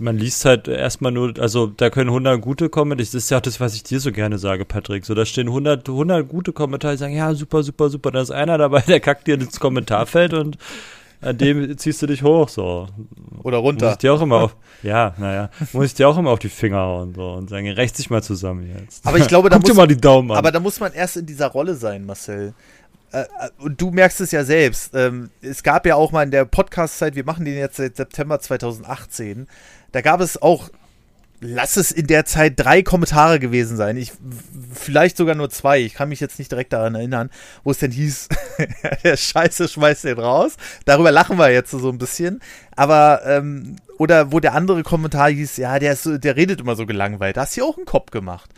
man 0.00 0.16
liest 0.16 0.44
halt 0.46 0.66
erstmal 0.66 1.12
nur, 1.12 1.34
also 1.38 1.66
da 1.66 1.90
können 1.90 2.08
100 2.08 2.40
gute 2.40 2.70
Kommentare, 2.70 3.04
das 3.04 3.14
ist 3.14 3.30
ja 3.30 3.36
auch 3.36 3.42
das, 3.42 3.60
was 3.60 3.74
ich 3.74 3.82
dir 3.82 4.00
so 4.00 4.12
gerne 4.12 4.38
sage, 4.38 4.64
Patrick, 4.64 5.04
so 5.04 5.14
da 5.14 5.26
stehen 5.26 5.48
100, 5.48 5.88
100 5.88 6.26
gute 6.26 6.52
Kommentare, 6.52 6.94
die 6.94 6.98
sagen, 6.98 7.14
ja, 7.14 7.34
super, 7.34 7.62
super, 7.62 7.90
super, 7.90 8.10
da 8.10 8.22
ist 8.22 8.30
einer 8.30 8.56
dabei, 8.56 8.80
der 8.86 9.00
kackt 9.00 9.26
dir 9.26 9.34
ins 9.34 9.60
Kommentarfeld 9.60 10.32
und 10.32 10.56
an 11.22 11.36
dem 11.36 11.76
ziehst 11.76 12.00
du 12.00 12.06
dich 12.06 12.22
hoch, 12.22 12.48
so. 12.48 12.88
Oder 13.42 13.58
runter. 13.58 13.86
Muss 13.86 13.92
ich 13.92 13.98
dir 13.98 14.14
auch 14.14 14.22
immer 14.22 14.36
auf, 14.36 14.56
ja, 14.82 15.14
naja, 15.18 15.50
muss 15.74 15.84
ich 15.84 15.94
dir 15.94 16.08
auch 16.08 16.16
immer 16.16 16.30
auf 16.30 16.38
die 16.38 16.48
Finger 16.48 16.78
hauen, 16.78 17.14
so, 17.14 17.32
und 17.32 17.50
sagen, 17.50 17.68
recht 17.68 17.94
sich 17.94 18.08
mal 18.08 18.22
zusammen 18.22 18.70
jetzt. 18.74 19.06
Aber 19.06 19.18
ich 19.18 19.28
glaube, 19.28 19.50
da 19.50 19.58
muss, 19.58 19.68
dir 19.68 19.74
mal 19.74 19.86
die 19.86 20.00
Daumen 20.00 20.30
an. 20.30 20.38
Aber 20.38 20.50
da 20.50 20.60
muss 20.60 20.80
man 20.80 20.94
erst 20.94 21.18
in 21.18 21.26
dieser 21.26 21.48
Rolle 21.48 21.74
sein, 21.74 22.06
Marcel. 22.06 22.54
Äh, 23.12 23.24
und 23.58 23.80
du 23.80 23.90
merkst 23.90 24.20
es 24.20 24.30
ja 24.30 24.44
selbst. 24.44 24.94
Ähm, 24.94 25.30
es 25.42 25.62
gab 25.62 25.86
ja 25.86 25.96
auch 25.96 26.12
mal 26.12 26.22
in 26.22 26.30
der 26.30 26.44
Podcast-Zeit, 26.44 27.14
wir 27.14 27.24
machen 27.24 27.44
den 27.44 27.56
jetzt 27.56 27.76
seit 27.76 27.96
September 27.96 28.40
2018, 28.40 29.48
da 29.92 30.00
gab 30.00 30.20
es 30.20 30.40
auch 30.40 30.70
lass 31.40 31.76
es 31.76 31.90
in 31.90 32.06
der 32.06 32.24
Zeit 32.26 32.54
drei 32.56 32.82
Kommentare 32.82 33.40
gewesen 33.40 33.76
sein. 33.76 33.96
Ich, 33.96 34.12
vielleicht 34.72 35.16
sogar 35.16 35.34
nur 35.34 35.50
zwei. 35.50 35.80
Ich 35.80 35.94
kann 35.94 36.10
mich 36.10 36.20
jetzt 36.20 36.38
nicht 36.38 36.52
direkt 36.52 36.72
daran 36.72 36.94
erinnern, 36.94 37.30
wo 37.64 37.70
es 37.70 37.78
denn 37.78 37.90
hieß, 37.90 38.28
der 39.04 39.16
Scheiße 39.16 39.68
schmeißt 39.68 40.04
den 40.04 40.18
raus. 40.18 40.56
Darüber 40.84 41.10
lachen 41.10 41.38
wir 41.38 41.50
jetzt 41.50 41.70
so 41.70 41.88
ein 41.88 41.98
bisschen. 41.98 42.40
Aber, 42.76 43.22
ähm, 43.24 43.76
oder 43.98 44.32
wo 44.32 44.40
der 44.40 44.54
andere 44.54 44.82
Kommentar 44.82 45.30
hieß, 45.30 45.56
ja, 45.56 45.78
der, 45.78 45.92
ist 45.94 46.06
der 46.06 46.36
redet 46.36 46.60
immer 46.60 46.76
so 46.76 46.86
gelangweilt. 46.86 47.36
Da 47.36 47.42
hast 47.42 47.56
du 47.56 47.62
ja 47.62 47.66
auch 47.66 47.76
einen 47.76 47.86
Kopf 47.86 48.10
gemacht. 48.10 48.50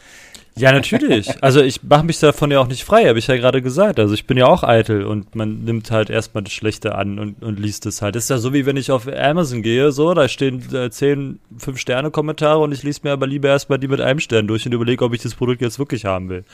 Ja, 0.54 0.70
natürlich. 0.70 1.42
Also 1.42 1.62
ich 1.62 1.82
mache 1.82 2.04
mich 2.04 2.18
davon 2.18 2.50
ja 2.50 2.60
auch 2.60 2.66
nicht 2.66 2.84
frei, 2.84 3.06
habe 3.06 3.18
ich 3.18 3.26
ja 3.26 3.36
gerade 3.36 3.62
gesagt. 3.62 3.98
Also 3.98 4.12
ich 4.12 4.26
bin 4.26 4.36
ja 4.36 4.46
auch 4.46 4.62
eitel 4.62 5.04
und 5.04 5.34
man 5.34 5.64
nimmt 5.64 5.90
halt 5.90 6.10
erstmal 6.10 6.44
das 6.44 6.52
Schlechte 6.52 6.94
an 6.94 7.18
und, 7.18 7.42
und 7.42 7.58
liest 7.58 7.86
es 7.86 8.02
halt. 8.02 8.16
Das 8.16 8.24
ist 8.24 8.30
ja 8.30 8.38
so 8.38 8.52
wie 8.52 8.66
wenn 8.66 8.76
ich 8.76 8.90
auf 8.90 9.08
Amazon 9.08 9.62
gehe, 9.62 9.92
so, 9.92 10.12
da 10.12 10.28
stehen 10.28 10.62
äh, 10.74 10.90
zehn 10.90 11.40
Fünf-Sterne-Kommentare 11.56 12.58
und 12.58 12.72
ich 12.72 12.82
lese 12.82 13.00
mir 13.04 13.12
aber 13.12 13.26
lieber 13.26 13.48
erstmal 13.48 13.78
die 13.78 13.88
mit 13.88 14.00
einem 14.00 14.20
Stern 14.20 14.46
durch 14.46 14.66
und 14.66 14.72
überlege, 14.72 15.04
ob 15.04 15.14
ich 15.14 15.22
das 15.22 15.34
Produkt 15.34 15.62
jetzt 15.62 15.78
wirklich 15.78 16.04
haben 16.04 16.28
will. 16.28 16.44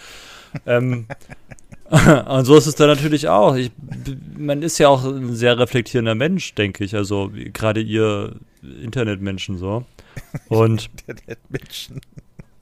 ähm, 0.66 1.06
und 2.28 2.44
so 2.44 2.56
ist 2.56 2.66
es 2.66 2.76
dann 2.76 2.88
natürlich 2.88 3.28
auch. 3.28 3.56
Ich, 3.56 3.72
man 4.36 4.62
ist 4.62 4.78
ja 4.78 4.88
auch 4.88 5.04
ein 5.04 5.34
sehr 5.34 5.58
reflektierender 5.58 6.14
Mensch, 6.14 6.54
denke 6.54 6.84
ich. 6.84 6.94
Also 6.94 7.32
gerade 7.52 7.80
ihr 7.80 8.36
Internetmenschen 8.82 9.56
so. 9.56 9.84
Und 10.48 10.90
Internetmenschen. 11.06 12.00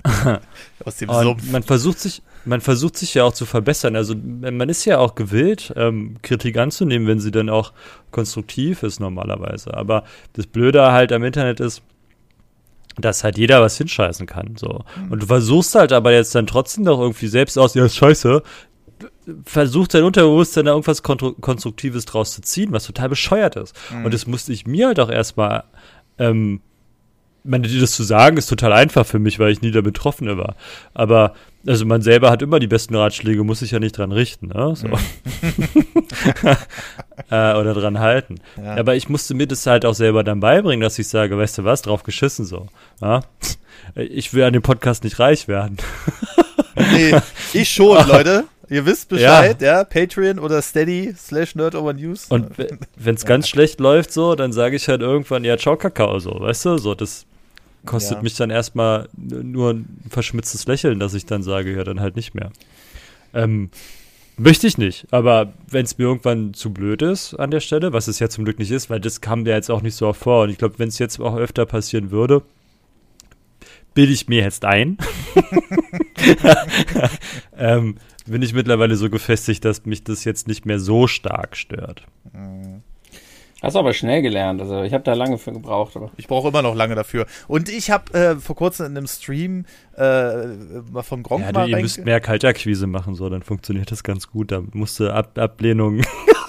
Aus 0.84 0.96
dem 0.96 1.08
und 1.08 1.50
man 1.52 1.62
versucht 1.62 1.98
sich, 1.98 2.22
man 2.44 2.60
versucht 2.60 2.96
sich 2.96 3.14
ja 3.14 3.24
auch 3.24 3.32
zu 3.32 3.46
verbessern. 3.46 3.96
Also 3.96 4.14
man 4.14 4.68
ist 4.68 4.84
ja 4.84 4.98
auch 4.98 5.14
gewillt, 5.14 5.72
ähm, 5.76 6.16
Kritik 6.22 6.58
anzunehmen, 6.58 7.08
wenn 7.08 7.20
sie 7.20 7.30
dann 7.30 7.48
auch 7.48 7.72
konstruktiv 8.10 8.82
ist 8.82 9.00
normalerweise. 9.00 9.74
Aber 9.74 10.04
das 10.34 10.46
Blöde 10.46 10.92
halt 10.92 11.12
am 11.12 11.24
Internet 11.24 11.60
ist, 11.60 11.82
dass 12.98 13.24
halt 13.24 13.36
jeder 13.36 13.60
was 13.60 13.76
hinscheißen 13.76 14.26
kann. 14.26 14.56
So. 14.56 14.84
Mhm. 14.96 15.12
Und 15.12 15.22
du 15.22 15.26
versuchst 15.26 15.74
halt 15.74 15.92
aber 15.92 16.12
jetzt 16.12 16.34
dann 16.34 16.46
trotzdem 16.46 16.84
doch 16.84 17.00
irgendwie 17.00 17.28
selbst 17.28 17.58
aus, 17.58 17.74
ja, 17.74 17.84
ist 17.84 17.96
scheiße, 17.96 18.42
versucht 19.44 19.94
dein 19.94 20.04
Unterbewusstsein 20.04 20.66
da 20.66 20.72
irgendwas 20.72 21.02
Konstruktives 21.02 22.04
draus 22.04 22.32
zu 22.32 22.42
ziehen, 22.42 22.72
was 22.72 22.86
total 22.86 23.08
bescheuert 23.08 23.56
ist. 23.56 23.74
Mhm. 23.92 24.06
Und 24.06 24.14
das 24.14 24.26
musste 24.26 24.52
ich 24.52 24.66
mir 24.66 24.86
halt 24.86 25.00
auch 25.00 25.10
erstmal 25.10 25.64
ähm, 26.18 26.60
meine, 27.46 27.68
dir 27.68 27.80
das 27.80 27.92
zu 27.92 28.02
sagen, 28.02 28.36
ist 28.36 28.46
total 28.46 28.72
einfach 28.72 29.06
für 29.06 29.18
mich, 29.18 29.38
weil 29.38 29.52
ich 29.52 29.62
nie 29.62 29.70
der 29.70 29.82
Betroffene 29.82 30.38
war. 30.38 30.56
Aber, 30.94 31.34
also 31.66 31.84
man 31.84 32.02
selber 32.02 32.30
hat 32.30 32.42
immer 32.42 32.58
die 32.58 32.66
besten 32.66 32.94
Ratschläge, 32.94 33.44
muss 33.44 33.60
sich 33.60 33.70
ja 33.72 33.78
nicht 33.78 33.98
dran 33.98 34.12
richten, 34.12 34.48
ne? 34.48 34.74
So. 34.76 34.88
Mhm. 34.88 34.96
äh, 37.30 37.54
oder 37.54 37.74
dran 37.74 37.98
halten. 37.98 38.36
Ja. 38.56 38.76
Aber 38.76 38.94
ich 38.94 39.08
musste 39.08 39.34
mir 39.34 39.46
das 39.46 39.66
halt 39.66 39.84
auch 39.84 39.94
selber 39.94 40.24
dann 40.24 40.40
beibringen, 40.40 40.82
dass 40.82 40.98
ich 40.98 41.08
sage, 41.08 41.36
weißt 41.36 41.58
du 41.58 41.64
was, 41.64 41.82
drauf 41.82 42.02
geschissen 42.02 42.44
so. 42.44 42.68
Ja? 43.00 43.22
Ich 43.94 44.34
will 44.34 44.44
an 44.44 44.52
dem 44.52 44.62
Podcast 44.62 45.04
nicht 45.04 45.18
reich 45.18 45.48
werden. 45.48 45.76
nee, 46.76 47.14
ich 47.52 47.70
schon, 47.70 48.06
Leute. 48.08 48.44
Ihr 48.68 48.84
wisst 48.84 49.08
Bescheid, 49.08 49.62
ja. 49.62 49.78
ja. 49.78 49.84
Patreon 49.84 50.38
oder 50.38 50.60
Steady 50.60 51.14
slash 51.16 51.54
News. 51.54 52.26
Und 52.28 52.50
wenn 52.96 53.14
es 53.14 53.24
ganz 53.24 53.48
schlecht 53.48 53.80
läuft 53.80 54.12
so, 54.12 54.34
dann 54.34 54.52
sage 54.52 54.76
ich 54.76 54.88
halt 54.88 55.02
irgendwann, 55.02 55.44
ja, 55.44 55.56
ciao 55.56 55.76
Kakao 55.76 56.18
so, 56.18 56.40
weißt 56.40 56.64
du, 56.64 56.78
so, 56.78 56.94
das 56.94 57.26
kostet 57.86 58.18
ja. 58.18 58.22
mich 58.22 58.36
dann 58.36 58.50
erstmal 58.50 59.08
nur 59.16 59.72
ein 59.72 60.00
verschmitztes 60.08 60.66
Lächeln, 60.66 61.00
dass 61.00 61.14
ich 61.14 61.26
dann 61.26 61.42
sage, 61.42 61.74
ja, 61.74 61.84
dann 61.84 62.00
halt 62.00 62.16
nicht 62.16 62.34
mehr. 62.34 62.52
Ähm, 63.32 63.70
möchte 64.36 64.66
ich 64.66 64.78
nicht, 64.78 65.06
aber 65.12 65.52
wenn 65.68 65.84
es 65.84 65.98
mir 65.98 66.04
irgendwann 66.04 66.54
zu 66.54 66.72
blöd 66.72 67.02
ist 67.02 67.34
an 67.34 67.50
der 67.50 67.60
Stelle, 67.60 67.92
was 67.92 68.08
es 68.08 68.18
ja 68.18 68.28
zum 68.28 68.44
Glück 68.44 68.58
nicht 68.58 68.70
ist, 68.70 68.90
weil 68.90 69.00
das 69.00 69.20
kam 69.20 69.42
mir 69.42 69.54
jetzt 69.54 69.70
auch 69.70 69.82
nicht 69.82 69.94
so 69.94 70.06
oft 70.06 70.20
vor 70.20 70.44
und 70.44 70.50
ich 70.50 70.58
glaube, 70.58 70.78
wenn 70.78 70.88
es 70.88 70.98
jetzt 70.98 71.20
auch 71.20 71.36
öfter 71.36 71.66
passieren 71.66 72.10
würde, 72.10 72.42
bilde 73.94 74.12
ich 74.12 74.28
mir 74.28 74.42
jetzt 74.42 74.64
ein, 74.64 74.98
ähm, 77.56 77.96
bin 78.26 78.42
ich 78.42 78.52
mittlerweile 78.52 78.96
so 78.96 79.08
gefestigt, 79.08 79.64
dass 79.64 79.86
mich 79.86 80.04
das 80.04 80.24
jetzt 80.24 80.48
nicht 80.48 80.66
mehr 80.66 80.78
so 80.78 81.06
stark 81.06 81.56
stört. 81.56 82.02
Mhm. 82.32 82.82
Hast 83.66 83.74
du 83.74 83.80
aber 83.80 83.94
schnell 83.94 84.22
gelernt. 84.22 84.60
Also 84.60 84.84
ich 84.84 84.92
habe 84.92 85.02
da 85.02 85.14
lange 85.14 85.38
für 85.38 85.50
gebraucht. 85.50 85.96
Aber. 85.96 86.12
Ich 86.16 86.28
brauche 86.28 86.50
immer 86.50 86.62
noch 86.62 86.76
lange 86.76 86.94
dafür. 86.94 87.26
Und 87.48 87.68
ich 87.68 87.90
habe 87.90 88.14
äh, 88.14 88.36
vor 88.36 88.54
kurzem 88.54 88.86
in 88.86 88.96
einem 88.96 89.08
Stream 89.08 89.64
äh, 89.96 91.02
von 91.02 91.24
Gronk 91.24 91.44
ja, 91.44 91.50
mal 91.50 91.68
ihr 91.68 91.78
müsst 91.78 92.04
mehr 92.04 92.20
Kalterquise 92.20 92.86
machen, 92.86 93.16
so 93.16 93.28
dann 93.28 93.42
funktioniert 93.42 93.90
das 93.90 94.04
ganz 94.04 94.30
gut. 94.30 94.52
Da 94.52 94.62
musste 94.72 95.14
Ab 95.14 95.36
Ablehnung 95.36 96.02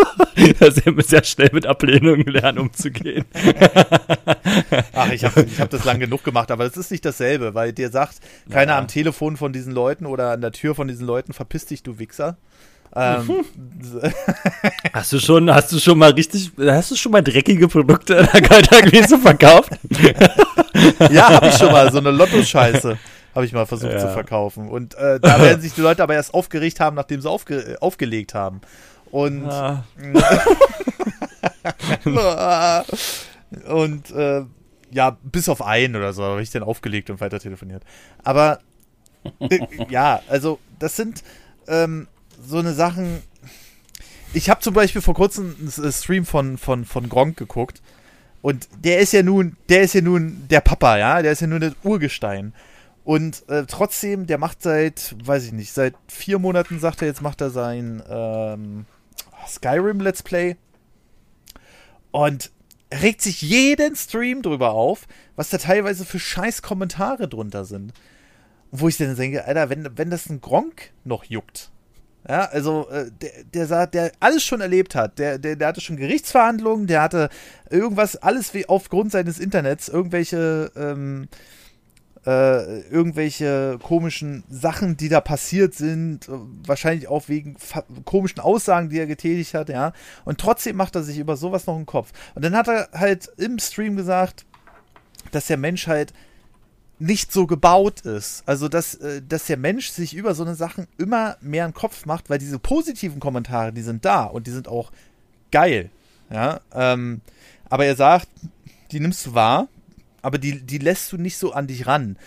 sehr, 0.60 0.94
sehr 0.98 1.24
schnell 1.24 1.50
mit 1.54 1.66
Ablehnungen 1.66 2.28
lernen 2.28 2.60
umzugehen. 2.60 3.26
Ach, 4.94 5.12
ich 5.12 5.24
habe 5.24 5.42
ich 5.42 5.60
hab 5.60 5.72
das 5.72 5.86
lang 5.86 6.00
genug 6.00 6.24
gemacht, 6.24 6.52
aber 6.52 6.66
das 6.66 6.78
ist 6.78 6.92
nicht 6.92 7.04
dasselbe, 7.04 7.56
weil 7.56 7.74
dir 7.74 7.90
sagt 7.90 8.20
keiner 8.52 8.74
ja. 8.74 8.78
am 8.78 8.88
Telefon 8.88 9.38
von 9.38 9.54
diesen 9.54 9.74
Leuten 9.74 10.06
oder 10.06 10.34
an 10.34 10.42
der 10.42 10.52
Tür 10.52 10.76
von 10.76 10.88
diesen 10.88 11.08
Leuten, 11.08 11.34
verpiss 11.34 11.66
dich, 11.66 11.82
du 11.82 11.98
Wichser. 11.98 12.38
Ähm, 12.96 13.46
hast 14.94 15.14
du 15.14 15.20
schon, 15.20 15.54
hast 15.54 15.72
du 15.72 15.80
schon 15.80 15.98
mal 15.98 16.12
richtig, 16.12 16.52
hast 16.58 16.92
du 16.92 16.96
schon 16.96 17.12
mal 17.12 17.22
dreckige 17.22 17.68
Produkte 17.68 18.16
in 18.16 18.28
der 18.34 18.42
Kaltakquise 18.42 19.20
verkauft? 19.20 19.72
ja, 21.12 21.30
habe 21.30 21.48
ich 21.48 21.56
schon 21.56 21.72
mal, 21.72 21.92
so 21.92 22.00
eine 22.00 22.12
Lotto-Scheiße 22.12 22.98
habe 23.36 23.46
ich 23.46 23.54
mal 23.54 23.68
versucht 23.68 23.92
ja. 23.94 24.00
zu 24.00 24.10
verkaufen. 24.10 24.68
Und 24.68 24.96
äh, 24.96 25.20
da 25.20 25.40
werden 25.40 25.62
sich 25.62 25.74
die 25.74 25.82
Leute 25.82 26.02
aber 26.02 26.16
erst 26.16 26.34
aufgeregt 26.34 26.80
haben, 26.80 26.96
nachdem 26.96 27.22
sie 27.22 27.30
aufge 27.30 27.78
aufgelegt 27.82 28.34
haben. 28.34 28.62
Und 29.12 29.48
ah. 29.48 29.84
und 33.68 34.10
äh, 34.10 34.44
ja, 34.90 35.18
bis 35.22 35.50
auf 35.50 35.62
einen 35.62 35.96
oder 35.96 36.14
so 36.14 36.24
habe 36.24 36.42
ich 36.42 36.50
dann 36.50 36.64
aufgelegt 36.64 37.12
und 37.12 37.22
weiter 37.22 37.40
telefoniert. 37.40 37.84
Aber 38.24 38.60
äh, 39.40 39.60
ja, 39.90 40.22
also 40.30 40.58
das 40.80 40.96
sind 40.96 41.24
ähm, 41.68 42.08
so 42.42 42.58
eine 42.58 42.74
Sachen. 42.74 43.22
Ich 44.34 44.50
habe 44.50 44.62
zum 44.62 44.74
Beispiel 44.74 45.02
vor 45.02 45.14
kurzem 45.14 45.56
einen 45.60 45.92
Stream 45.92 46.26
von, 46.26 46.58
von, 46.58 46.86
von 46.86 47.10
Gronk 47.10 47.38
geguckt. 47.38 47.82
Und 48.42 48.68
der 48.84 49.00
ist 49.00 49.14
ja 49.14 49.24
nun, 49.24 49.58
der 49.70 49.82
ist 49.82 49.94
ja 49.94 50.02
nun 50.02 50.48
der 50.50 50.62
Papa, 50.62 50.98
ja, 50.98 51.22
der 51.22 51.32
ist 51.32 51.42
ja 51.42 51.48
nun 51.48 51.62
das 51.62 51.74
Urgestein. 51.84 52.54
Und 53.04 53.48
äh, 53.50 53.66
trotzdem, 53.66 54.28
der 54.28 54.38
macht 54.38 54.62
seit, 54.62 55.16
weiß 55.24 55.46
ich 55.46 55.54
nicht, 55.54 55.74
seit 55.74 55.96
vier 56.08 56.40
Monaten, 56.40 56.80
sagt 56.80 57.02
er, 57.02 57.08
jetzt 57.08 57.22
macht 57.22 57.42
er 57.42 57.50
sein 57.50 58.04
ähm, 58.10 58.86
Skyrim 59.48 60.00
Let's 60.02 60.24
Play. 60.24 60.58
Und 62.12 62.52
regt 62.94 63.22
sich 63.22 63.42
jeden 63.42 63.96
Stream 63.96 64.42
drüber 64.42 64.72
auf, 64.72 65.08
was 65.36 65.50
da 65.50 65.58
teilweise 65.58 66.06
für 66.06 66.20
scheiß 66.20 66.62
Kommentare 66.62 67.28
drunter 67.28 67.66
sind. 67.66 67.94
Wo 68.72 68.88
ich 68.88 68.98
dann 68.98 69.16
denke, 69.16 69.46
Alter, 69.46 69.70
wenn, 69.70 69.98
wenn 69.98 70.10
das 70.10 70.30
ein 70.30 70.42
Gronk 70.42 70.92
noch 71.06 71.24
juckt, 71.24 71.72
ja, 72.28 72.46
also 72.46 72.90
äh, 72.90 73.10
der, 73.22 73.32
der 73.54 73.68
sagt, 73.68 73.94
der 73.94 74.12
alles 74.20 74.44
schon 74.44 74.60
erlebt 74.60 74.96
hat, 74.96 75.18
der, 75.18 75.38
der, 75.38 75.56
der 75.56 75.68
hatte 75.68 75.82
schon 75.82 75.96
Gerichtsverhandlungen, 75.96 76.88
der 76.88 77.02
hatte 77.02 77.30
irgendwas, 77.70 78.18
alles 78.18 78.54
wie 78.54 78.68
aufgrund 78.68 79.12
seines 79.12 79.40
Internets, 79.40 79.88
irgendwelche, 79.88 80.72
ähm, 80.76 81.30
äh, 82.26 82.82
irgendwelche 82.90 83.80
komischen 83.82 84.44
Sachen, 84.50 84.98
die 84.98 85.08
da 85.08 85.22
passiert 85.22 85.74
sind, 85.74 86.28
wahrscheinlich 86.28 87.08
auch 87.08 87.30
wegen 87.30 87.56
komischen 88.04 88.42
Aussagen, 88.42 88.90
die 88.90 89.00
er 89.00 89.08
getätigt 89.08 89.54
hat, 89.54 89.70
ja. 89.70 89.94
Und 90.26 90.38
trotzdem 90.38 90.76
macht 90.76 90.96
er 90.96 91.04
sich 91.04 91.20
über 91.20 91.38
sowas 91.38 91.66
noch 91.66 91.76
einen 91.76 91.86
Kopf. 91.86 92.12
Und 92.36 92.44
dann 92.44 92.58
hat 92.58 92.68
er 92.68 92.90
halt 92.94 93.32
im 93.38 93.58
Stream 93.60 93.96
gesagt, 93.96 94.46
dass 95.32 95.48
der 95.48 95.58
Mensch 95.58 95.88
halt 95.88 96.12
nicht 97.00 97.32
so 97.32 97.46
gebaut 97.46 98.02
ist. 98.02 98.44
Also, 98.46 98.68
dass, 98.68 98.96
äh, 98.96 99.22
dass 99.22 99.46
der 99.46 99.58
Mensch 99.58 99.90
sich 99.90 100.16
über 100.16 100.34
so 100.36 100.44
eine 100.44 100.56
Sachen 100.56 100.88
immer 100.98 101.38
mehr 101.42 101.66
einen 101.66 101.74
Kopf 101.74 102.06
macht, 102.06 102.30
weil 102.30 102.40
diese 102.40 102.60
positiven 102.60 103.20
Kommentare, 103.20 103.74
die 103.74 103.82
sind 103.82 104.06
da 104.06 104.24
und 104.24 104.48
die 104.48 104.52
sind 104.52 104.68
auch 104.68 104.92
geil. 105.52 105.90
Ja, 106.30 106.60
ähm, 106.74 107.22
aber 107.70 107.86
er 107.86 107.96
sagt, 107.96 108.28
die 108.92 109.00
nimmst 109.00 109.26
du 109.26 109.34
wahr, 109.34 109.68
aber 110.22 110.38
die, 110.38 110.62
die 110.62 110.78
lässt 110.78 111.12
du 111.12 111.18
nicht 111.18 111.38
so 111.38 111.54
an 111.54 111.68
dich 111.68 111.88
ran, 111.88 112.18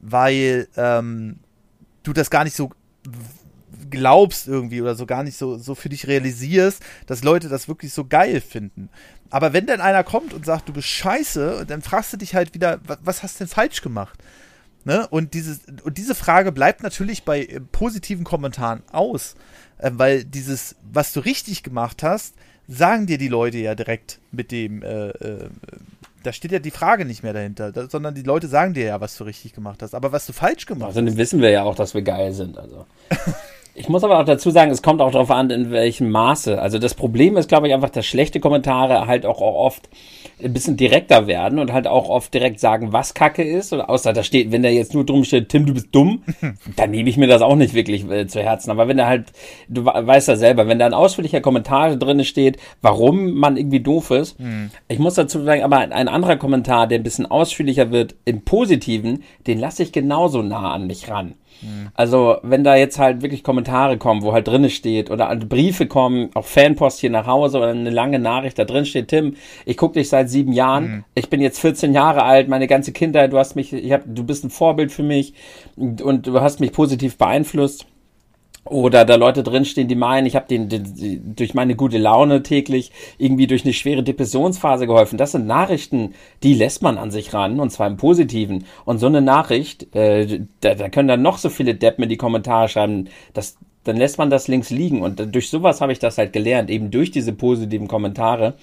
weil 0.00 0.68
ähm, 0.76 1.38
du 2.02 2.12
das 2.12 2.30
gar 2.30 2.44
nicht 2.44 2.56
so 2.56 2.70
glaubst 3.90 4.48
irgendwie 4.48 4.80
oder 4.80 4.94
so 4.94 5.06
gar 5.06 5.22
nicht 5.22 5.36
so, 5.36 5.56
so 5.56 5.74
für 5.74 5.88
dich 5.88 6.06
realisierst, 6.06 6.82
dass 7.06 7.24
Leute 7.24 7.48
das 7.48 7.68
wirklich 7.68 7.92
so 7.92 8.04
geil 8.04 8.40
finden. 8.40 8.88
Aber 9.30 9.52
wenn 9.52 9.66
dann 9.66 9.80
einer 9.80 10.04
kommt 10.04 10.32
und 10.32 10.46
sagt, 10.46 10.68
du 10.68 10.72
bist 10.72 10.88
scheiße, 10.88 11.64
dann 11.66 11.82
fragst 11.82 12.12
du 12.12 12.16
dich 12.16 12.34
halt 12.34 12.54
wieder, 12.54 12.80
was 13.02 13.22
hast 13.22 13.36
du 13.36 13.44
denn 13.44 13.48
falsch 13.48 13.82
gemacht? 13.82 14.18
Ne? 14.84 15.08
Und, 15.08 15.34
dieses, 15.34 15.60
und 15.82 15.96
diese 15.96 16.14
Frage 16.14 16.52
bleibt 16.52 16.82
natürlich 16.82 17.24
bei 17.24 17.44
äh, 17.44 17.60
positiven 17.60 18.24
Kommentaren 18.24 18.82
aus, 18.92 19.34
äh, 19.78 19.90
weil 19.94 20.24
dieses, 20.24 20.76
was 20.92 21.14
du 21.14 21.20
richtig 21.20 21.62
gemacht 21.62 22.02
hast, 22.02 22.34
sagen 22.68 23.06
dir 23.06 23.16
die 23.16 23.28
Leute 23.28 23.58
ja 23.58 23.74
direkt 23.74 24.20
mit 24.30 24.52
dem, 24.52 24.82
äh, 24.82 25.08
äh, 25.08 25.48
da 26.22 26.32
steht 26.32 26.52
ja 26.52 26.58
die 26.58 26.70
Frage 26.70 27.04
nicht 27.04 27.22
mehr 27.22 27.32
dahinter, 27.32 27.72
da, 27.72 27.88
sondern 27.88 28.14
die 28.14 28.22
Leute 28.22 28.46
sagen 28.46 28.74
dir 28.74 28.84
ja, 28.84 29.00
was 29.00 29.16
du 29.16 29.24
richtig 29.24 29.54
gemacht 29.54 29.82
hast. 29.82 29.94
Aber 29.94 30.12
was 30.12 30.26
du 30.26 30.32
falsch 30.32 30.66
gemacht 30.66 30.88
also, 30.88 31.00
hast. 31.00 31.06
Also 31.06 31.18
wissen 31.18 31.40
wir 31.40 31.50
ja 31.50 31.62
auch, 31.62 31.74
dass 31.74 31.94
wir 31.94 32.02
geil 32.02 32.32
sind. 32.32 32.58
Also. 32.58 32.86
Ich 33.76 33.88
muss 33.88 34.04
aber 34.04 34.20
auch 34.20 34.24
dazu 34.24 34.50
sagen, 34.50 34.70
es 34.70 34.82
kommt 34.82 35.00
auch 35.00 35.10
darauf 35.10 35.32
an, 35.32 35.50
in 35.50 35.72
welchem 35.72 36.08
Maße. 36.10 36.62
Also 36.62 36.78
das 36.78 36.94
Problem 36.94 37.36
ist, 37.36 37.48
glaube 37.48 37.66
ich, 37.66 37.74
einfach, 37.74 37.90
dass 37.90 38.06
schlechte 38.06 38.38
Kommentare 38.38 39.08
halt 39.08 39.26
auch 39.26 39.40
oft 39.40 39.88
ein 40.42 40.52
bisschen 40.52 40.76
direkter 40.76 41.26
werden 41.26 41.58
und 41.58 41.72
halt 41.72 41.88
auch 41.88 42.08
oft 42.08 42.32
direkt 42.32 42.60
sagen, 42.60 42.92
was 42.92 43.14
Kacke 43.14 43.42
ist. 43.42 43.72
Oder 43.72 43.90
außer 43.90 44.12
da 44.12 44.22
steht, 44.22 44.52
wenn 44.52 44.62
da 44.62 44.68
jetzt 44.68 44.94
nur 44.94 45.04
drum 45.04 45.24
steht, 45.24 45.48
Tim, 45.48 45.66
du 45.66 45.74
bist 45.74 45.88
dumm, 45.90 46.22
dann 46.76 46.92
nehme 46.92 47.10
ich 47.10 47.16
mir 47.16 47.26
das 47.26 47.42
auch 47.42 47.56
nicht 47.56 47.74
wirklich 47.74 48.08
äh, 48.08 48.28
zu 48.28 48.40
Herzen. 48.40 48.70
Aber 48.70 48.86
wenn 48.86 48.96
da 48.96 49.08
halt, 49.08 49.32
du 49.68 49.84
weißt 49.84 50.28
ja 50.28 50.36
selber, 50.36 50.68
wenn 50.68 50.78
da 50.78 50.86
ein 50.86 50.94
ausführlicher 50.94 51.40
Kommentar 51.40 51.96
drin 51.96 52.24
steht, 52.24 52.58
warum 52.80 53.32
man 53.32 53.56
irgendwie 53.56 53.80
doof 53.80 54.12
ist. 54.12 54.38
Mhm. 54.38 54.70
Ich 54.86 55.00
muss 55.00 55.14
dazu 55.14 55.42
sagen, 55.42 55.64
aber 55.64 55.78
ein 55.78 56.08
anderer 56.08 56.36
Kommentar, 56.36 56.86
der 56.86 57.00
ein 57.00 57.04
bisschen 57.04 57.26
ausführlicher 57.26 57.90
wird, 57.90 58.14
im 58.24 58.42
Positiven, 58.42 59.24
den 59.48 59.58
lasse 59.58 59.82
ich 59.82 59.90
genauso 59.90 60.42
nah 60.42 60.72
an 60.72 60.86
mich 60.86 61.08
ran. 61.08 61.34
Also, 61.94 62.36
wenn 62.42 62.64
da 62.64 62.76
jetzt 62.76 62.98
halt 62.98 63.22
wirklich 63.22 63.42
Kommentare 63.42 63.98
kommen, 63.98 64.22
wo 64.22 64.32
halt 64.32 64.48
drinne 64.48 64.70
steht, 64.70 65.10
oder 65.10 65.34
Briefe 65.36 65.86
kommen, 65.86 66.30
auch 66.34 66.44
Fanpost 66.44 67.00
hier 67.00 67.10
nach 67.10 67.26
Hause 67.26 67.58
oder 67.58 67.68
eine 67.68 67.90
lange 67.90 68.18
Nachricht, 68.18 68.58
da 68.58 68.64
drin 68.64 68.86
steht, 68.86 69.08
Tim, 69.08 69.36
ich 69.64 69.76
gucke 69.76 69.94
dich 69.94 70.08
seit 70.08 70.30
sieben 70.30 70.52
Jahren, 70.52 70.84
mhm. 70.84 71.04
ich 71.14 71.30
bin 71.30 71.40
jetzt 71.40 71.60
14 71.60 71.94
Jahre 71.94 72.24
alt, 72.24 72.48
meine 72.48 72.66
ganze 72.66 72.92
Kindheit, 72.92 73.32
du 73.32 73.38
hast 73.38 73.56
mich, 73.56 73.72
ich 73.72 73.92
hab, 73.92 74.02
du 74.06 74.24
bist 74.24 74.44
ein 74.44 74.50
Vorbild 74.50 74.92
für 74.92 75.02
mich 75.02 75.34
und 75.76 76.26
du 76.26 76.40
hast 76.40 76.60
mich 76.60 76.72
positiv 76.72 77.16
beeinflusst 77.16 77.86
oder 78.64 79.04
da 79.04 79.16
Leute 79.16 79.42
drinstehen, 79.42 79.88
die 79.88 79.94
meinen, 79.94 80.26
ich 80.26 80.36
habe 80.36 80.46
den, 80.48 80.68
den, 80.68 81.34
durch 81.36 81.52
meine 81.52 81.76
gute 81.76 81.98
Laune 81.98 82.42
täglich 82.42 82.92
irgendwie 83.18 83.46
durch 83.46 83.64
eine 83.64 83.74
schwere 83.74 84.02
Depressionsphase 84.02 84.86
geholfen. 84.86 85.18
Das 85.18 85.32
sind 85.32 85.46
Nachrichten, 85.46 86.14
die 86.42 86.54
lässt 86.54 86.82
man 86.82 86.96
an 86.96 87.10
sich 87.10 87.34
ran, 87.34 87.60
und 87.60 87.70
zwar 87.70 87.86
im 87.86 87.98
Positiven. 87.98 88.64
Und 88.86 88.98
so 88.98 89.06
eine 89.06 89.20
Nachricht, 89.20 89.94
äh, 89.94 90.40
da, 90.60 90.74
da 90.74 90.88
können 90.88 91.08
dann 91.08 91.22
noch 91.22 91.36
so 91.36 91.50
viele 91.50 91.74
Deppen 91.74 92.04
in 92.04 92.10
die 92.10 92.16
Kommentare 92.16 92.68
schreiben, 92.68 93.08
das, 93.34 93.58
dann 93.84 93.98
lässt 93.98 94.16
man 94.16 94.30
das 94.30 94.48
links 94.48 94.70
liegen. 94.70 95.02
Und 95.02 95.34
durch 95.34 95.50
sowas 95.50 95.82
habe 95.82 95.92
ich 95.92 95.98
das 95.98 96.16
halt 96.16 96.32
gelernt, 96.32 96.70
eben 96.70 96.90
durch 96.90 97.10
diese 97.10 97.34
positiven 97.34 97.86
Kommentare. 97.86 98.54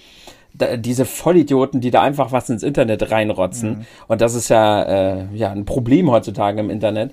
Da, 0.54 0.76
diese 0.76 1.04
Vollidioten, 1.04 1.80
die 1.80 1.92
da 1.92 2.02
einfach 2.02 2.32
was 2.32 2.50
ins 2.50 2.64
Internet 2.64 3.10
reinrotzen. 3.10 3.70
Mhm. 3.70 3.86
Und 4.08 4.20
das 4.20 4.34
ist 4.34 4.48
ja, 4.48 4.82
äh, 4.82 5.26
ja 5.32 5.52
ein 5.52 5.64
Problem 5.64 6.10
heutzutage 6.10 6.60
im 6.60 6.70
Internet 6.70 7.12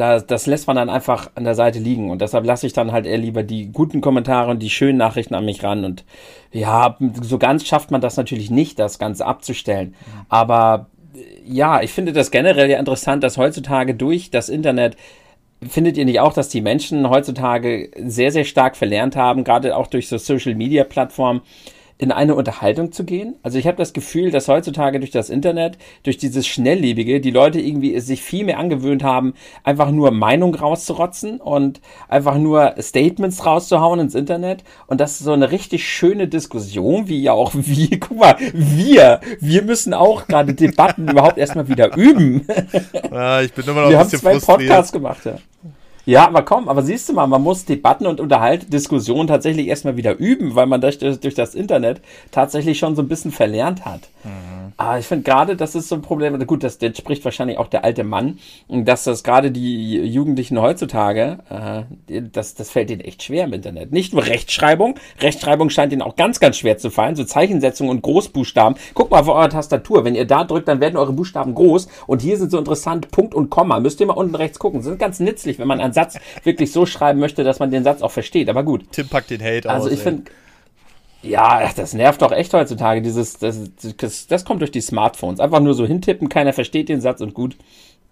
da, 0.00 0.20
das 0.20 0.46
lässt 0.46 0.66
man 0.66 0.76
dann 0.76 0.88
einfach 0.88 1.30
an 1.34 1.44
der 1.44 1.54
Seite 1.54 1.78
liegen. 1.78 2.10
Und 2.10 2.22
deshalb 2.22 2.46
lasse 2.46 2.66
ich 2.66 2.72
dann 2.72 2.92
halt 2.92 3.06
eher 3.06 3.18
lieber 3.18 3.42
die 3.42 3.70
guten 3.70 4.00
Kommentare 4.00 4.50
und 4.50 4.60
die 4.60 4.70
schönen 4.70 4.98
Nachrichten 4.98 5.34
an 5.34 5.44
mich 5.44 5.62
ran. 5.62 5.84
Und 5.84 6.04
ja, 6.52 6.96
so 7.20 7.38
ganz 7.38 7.66
schafft 7.66 7.90
man 7.90 8.00
das 8.00 8.16
natürlich 8.16 8.50
nicht, 8.50 8.78
das 8.78 8.98
Ganze 8.98 9.26
abzustellen. 9.26 9.94
Aber 10.28 10.86
ja, 11.44 11.82
ich 11.82 11.92
finde 11.92 12.12
das 12.12 12.30
generell 12.30 12.70
ja 12.70 12.78
interessant, 12.78 13.22
dass 13.22 13.36
heutzutage 13.36 13.94
durch 13.94 14.30
das 14.30 14.48
Internet 14.48 14.96
Findet 15.68 15.98
ihr 15.98 16.06
nicht 16.06 16.20
auch, 16.20 16.32
dass 16.32 16.48
die 16.48 16.62
Menschen 16.62 17.10
heutzutage 17.10 17.90
sehr, 18.02 18.32
sehr 18.32 18.44
stark 18.44 18.78
verlernt 18.78 19.14
haben, 19.14 19.44
gerade 19.44 19.76
auch 19.76 19.88
durch 19.88 20.08
so 20.08 20.16
Social-Media-Plattformen, 20.16 21.42
in 22.00 22.12
eine 22.12 22.34
Unterhaltung 22.34 22.92
zu 22.92 23.04
gehen. 23.04 23.36
Also 23.42 23.58
ich 23.58 23.66
habe 23.66 23.76
das 23.76 23.92
Gefühl, 23.92 24.30
dass 24.30 24.48
heutzutage 24.48 25.00
durch 25.00 25.10
das 25.10 25.28
Internet, 25.28 25.76
durch 26.02 26.16
dieses 26.16 26.46
Schnelllebige, 26.46 27.20
die 27.20 27.30
Leute 27.30 27.60
irgendwie 27.60 28.00
sich 28.00 28.22
viel 28.22 28.46
mehr 28.46 28.58
angewöhnt 28.58 29.04
haben, 29.04 29.34
einfach 29.64 29.90
nur 29.90 30.10
Meinung 30.10 30.54
rauszurotzen 30.54 31.42
und 31.42 31.82
einfach 32.08 32.38
nur 32.38 32.74
Statements 32.80 33.44
rauszuhauen 33.44 34.00
ins 34.00 34.14
Internet. 34.14 34.64
Und 34.86 34.98
das 34.98 35.12
ist 35.12 35.24
so 35.24 35.32
eine 35.32 35.50
richtig 35.50 35.86
schöne 35.86 36.26
Diskussion, 36.26 37.06
wie 37.06 37.20
ja 37.20 37.32
auch 37.32 37.52
wir, 37.54 38.00
guck 38.00 38.16
mal, 38.16 38.36
wir, 38.54 39.20
wir 39.38 39.62
müssen 39.62 39.92
auch 39.92 40.26
gerade 40.26 40.54
Debatten 40.54 41.06
überhaupt 41.06 41.36
erstmal 41.36 41.68
wieder 41.68 41.94
üben. 41.98 42.46
Ja, 43.12 43.40
ich 43.42 43.52
bin 43.52 43.66
immer 43.66 43.82
noch 43.82 43.90
wir 43.90 44.00
ein 44.00 44.08
bisschen 44.08 44.26
haben 44.26 44.40
zwei 44.40 44.54
Podcasts 44.54 44.90
gemacht, 44.90 45.26
ja. 45.26 45.36
Ja, 46.06 46.26
aber 46.26 46.42
komm, 46.42 46.68
aber 46.68 46.82
siehst 46.82 47.08
du 47.08 47.12
mal, 47.12 47.26
man 47.26 47.42
muss 47.42 47.64
Debatten 47.64 48.06
und 48.06 48.20
Unterhalt, 48.20 48.72
Diskussionen 48.72 49.28
tatsächlich 49.28 49.68
erstmal 49.68 49.96
wieder 49.96 50.16
üben, 50.16 50.54
weil 50.54 50.66
man 50.66 50.80
durch, 50.80 50.98
durch 50.98 51.34
das 51.34 51.54
Internet 51.54 52.00
tatsächlich 52.30 52.78
schon 52.78 52.96
so 52.96 53.02
ein 53.02 53.08
bisschen 53.08 53.32
verlernt 53.32 53.84
hat. 53.84 54.08
Mhm. 54.24 54.72
Aber 54.76 54.98
ich 54.98 55.06
finde 55.06 55.24
gerade, 55.24 55.56
das 55.56 55.74
ist 55.74 55.88
so 55.88 55.94
ein 55.94 56.02
Problem, 56.02 56.38
gut, 56.46 56.64
das, 56.64 56.78
das 56.78 56.96
spricht 56.96 57.24
wahrscheinlich 57.24 57.58
auch 57.58 57.68
der 57.68 57.84
alte 57.84 58.02
Mann, 58.04 58.38
dass 58.68 59.04
das 59.04 59.22
gerade 59.22 59.50
die 59.50 59.98
Jugendlichen 59.98 60.60
heutzutage, 60.60 61.38
äh, 62.08 62.22
das, 62.32 62.54
das 62.54 62.70
fällt 62.70 62.90
ihnen 62.90 63.02
echt 63.02 63.22
schwer 63.22 63.44
im 63.44 63.52
Internet. 63.52 63.92
Nicht 63.92 64.12
nur 64.12 64.24
Rechtschreibung, 64.24 64.94
Rechtschreibung 65.20 65.70
scheint 65.70 65.92
ihnen 65.92 66.02
auch 66.02 66.16
ganz, 66.16 66.40
ganz 66.40 66.56
schwer 66.56 66.78
zu 66.78 66.90
fallen, 66.90 67.14
so 67.14 67.24
Zeichensetzung 67.24 67.88
und 67.88 68.02
Großbuchstaben. 68.02 68.78
Guck 68.94 69.10
mal 69.10 69.20
auf 69.20 69.28
eure 69.28 69.48
Tastatur, 69.48 70.04
wenn 70.04 70.14
ihr 70.14 70.26
da 70.26 70.44
drückt, 70.44 70.68
dann 70.68 70.80
werden 70.80 70.96
eure 70.96 71.12
Buchstaben 71.12 71.54
groß 71.54 71.88
und 72.06 72.22
hier 72.22 72.38
sind 72.38 72.50
so 72.50 72.58
interessant 72.58 73.10
Punkt 73.10 73.34
und 73.34 73.50
Komma. 73.50 73.80
Müsst 73.80 74.00
ihr 74.00 74.06
mal 74.06 74.14
unten 74.14 74.34
rechts 74.34 74.58
gucken. 74.58 74.80
Das 74.80 74.86
sind 74.86 74.98
ganz 74.98 75.20
nützlich, 75.20 75.58
wenn 75.58 75.68
man 75.68 75.80
einen 75.90 75.94
Satz 75.94 76.18
wirklich 76.44 76.72
so 76.72 76.86
schreiben 76.86 77.20
möchte, 77.20 77.44
dass 77.44 77.58
man 77.58 77.70
den 77.70 77.84
Satz 77.84 78.02
auch 78.02 78.10
versteht. 78.10 78.48
Aber 78.48 78.62
gut. 78.62 78.84
Tim 78.92 79.08
packt 79.08 79.30
den 79.30 79.40
Hate 79.40 79.68
also 79.68 79.68
aus. 79.68 79.74
Also 79.84 79.90
ich 79.90 80.00
finde, 80.00 80.30
ja, 81.22 81.70
das 81.74 81.92
nervt 81.92 82.22
doch 82.22 82.32
echt 82.32 82.52
heutzutage. 82.54 83.02
Dieses, 83.02 83.38
das, 83.38 83.58
das, 83.96 84.26
das 84.26 84.44
kommt 84.44 84.60
durch 84.60 84.70
die 84.70 84.80
Smartphones. 84.80 85.40
Einfach 85.40 85.60
nur 85.60 85.74
so 85.74 85.86
hintippen, 85.86 86.28
keiner 86.28 86.52
versteht 86.52 86.88
den 86.88 87.00
Satz 87.00 87.20
und 87.20 87.34
gut. 87.34 87.56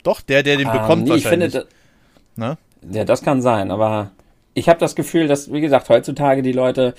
Doch, 0.03 0.21
der, 0.21 0.43
der 0.43 0.57
den 0.57 0.69
ähm, 0.69 0.73
bekommt 0.73 1.05
nee, 1.05 1.11
wahrscheinlich. 1.11 1.55
Ich 1.55 1.61
finde, 1.61 1.69
ne? 2.37 2.59
Ja, 2.91 3.05
das 3.05 3.23
kann 3.23 3.43
sein, 3.43 3.71
aber 3.71 4.13
ich 4.59 4.69
habe 4.69 4.81
das 4.81 4.95
Gefühl, 4.95 5.29
dass, 5.29 5.53
wie 5.53 5.61
gesagt, 5.61 5.89
heutzutage 5.89 6.43
die 6.43 6.53
Leute, 6.53 6.95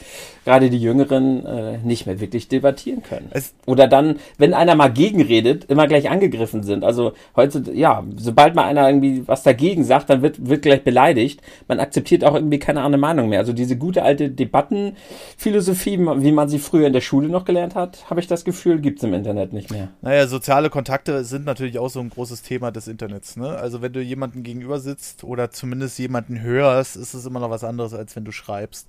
gerade 0.46 0.70
die 0.70 0.80
Jüngeren, 0.80 1.46
äh, 1.46 1.78
nicht 1.80 2.06
mehr 2.06 2.20
wirklich 2.20 2.48
debattieren 2.48 3.04
können. 3.04 3.28
Es 3.32 3.54
Oder 3.66 3.88
dann, 3.88 4.20
wenn 4.38 4.54
einer 4.54 4.76
mal 4.76 4.92
gegenredet, 4.92 5.66
immer 5.66 5.88
gleich 5.88 6.10
angegriffen 6.10 6.64
sind. 6.64 6.84
Also 6.84 7.14
heutzutage, 7.36 7.78
ja, 7.78 8.04
sobald 8.16 8.56
mal 8.56 8.64
einer 8.64 8.88
irgendwie 8.88 9.28
was 9.28 9.44
dagegen 9.44 9.84
sagt, 9.84 10.10
dann 10.10 10.22
wird, 10.22 10.48
wird 10.48 10.62
gleich 10.62 10.84
beleidigt. 10.84 11.42
Man 11.68 11.80
akzeptiert 11.80 12.24
auch 12.24 12.36
irgendwie 12.36 12.60
keine 12.60 12.82
andere 12.82 13.00
Meinung 13.00 13.30
mehr. 13.30 13.40
Also 13.40 13.54
diese 13.54 13.78
gute 13.78 14.04
alte 14.04 14.30
Debattenphilosophie, 14.30 16.00
wie 16.00 16.32
man 16.32 16.50
sie 16.50 16.60
früher 16.60 16.88
in 16.88 16.94
der 16.94 17.02
Schule 17.02 17.28
noch 17.28 17.46
gelernt 17.46 17.76
hat, 17.76 18.10
habe 18.10 18.20
ich 18.20 18.28
das 18.28 18.46
Gefühl, 18.46 18.80
gibt's 18.80 19.04
im 19.04 19.14
Internet 19.14 19.54
nicht 19.54 19.70
mehr. 19.70 19.90
Naja, 20.02 20.28
soziale 20.28 20.70
Kontakte 20.70 21.24
sind 21.26 21.46
natürlich 21.46 21.78
auch 21.78 21.90
so 21.90 22.00
ein 22.00 22.10
großes 22.10 22.42
Thema 22.42 22.72
des 22.72 22.88
Internets. 22.88 23.36
Ne? 23.36 23.50
Also 23.50 23.82
wenn 23.82 23.94
du 23.94 24.02
jemanden 24.02 24.44
gegenüber 24.44 24.80
sitzt 24.80 25.24
oder 25.24 25.52
zumindest 25.52 26.00
jemanden 26.00 26.42
hörst, 26.42 26.96
ist 26.96 27.14
es 27.14 27.26
immer 27.26 27.40
noch 27.40 27.49
was 27.50 27.64
anderes, 27.64 27.94
als 27.94 28.16
wenn 28.16 28.26
du 28.26 28.32
schreibst. 28.32 28.88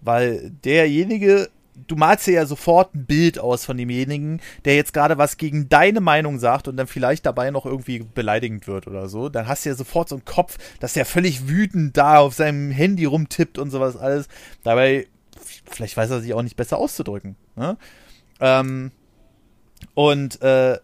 Weil 0.00 0.50
derjenige, 0.64 1.48
du 1.86 1.96
malst 1.96 2.26
dir 2.26 2.34
ja 2.34 2.46
sofort 2.46 2.94
ein 2.94 3.06
Bild 3.06 3.38
aus 3.38 3.64
von 3.64 3.76
demjenigen, 3.76 4.40
der 4.64 4.76
jetzt 4.76 4.92
gerade 4.92 5.18
was 5.18 5.36
gegen 5.36 5.68
deine 5.68 6.00
Meinung 6.00 6.38
sagt 6.38 6.68
und 6.68 6.76
dann 6.76 6.86
vielleicht 6.86 7.26
dabei 7.26 7.50
noch 7.50 7.66
irgendwie 7.66 8.00
beleidigend 8.00 8.66
wird 8.66 8.86
oder 8.86 9.08
so. 9.08 9.28
Dann 9.28 9.48
hast 9.48 9.64
du 9.64 9.70
ja 9.70 9.74
sofort 9.74 10.08
so 10.08 10.16
einen 10.16 10.24
Kopf, 10.24 10.58
dass 10.80 10.92
der 10.92 11.04
völlig 11.04 11.48
wütend 11.48 11.96
da 11.96 12.18
auf 12.18 12.34
seinem 12.34 12.70
Handy 12.70 13.04
rumtippt 13.04 13.58
und 13.58 13.70
sowas 13.70 13.96
alles. 13.96 14.28
Dabei, 14.62 15.06
vielleicht 15.70 15.96
weiß 15.96 16.10
er 16.10 16.20
sich 16.20 16.34
auch 16.34 16.42
nicht 16.42 16.56
besser 16.56 16.78
auszudrücken. 16.78 17.36
Ne? 17.56 17.76
Ähm, 18.40 18.92
und 19.94 20.40
äh, 20.42 20.78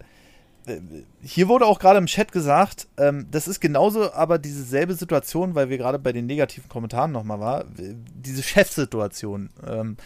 hier 1.23 1.47
wurde 1.47 1.65
auch 1.65 1.79
gerade 1.79 1.97
im 1.97 2.05
Chat 2.05 2.31
gesagt, 2.31 2.87
ähm, 2.97 3.27
das 3.31 3.47
ist 3.47 3.59
genauso 3.59 4.13
aber 4.13 4.37
dieselbe 4.37 4.93
Situation, 4.93 5.55
weil 5.55 5.69
wir 5.69 5.77
gerade 5.77 5.99
bei 5.99 6.11
den 6.11 6.25
negativen 6.25 6.69
Kommentaren 6.69 7.11
nochmal 7.11 7.39
war, 7.39 7.65
diese 7.77 8.43
Chefsituation. 8.43 9.49
Ähm, 9.67 9.97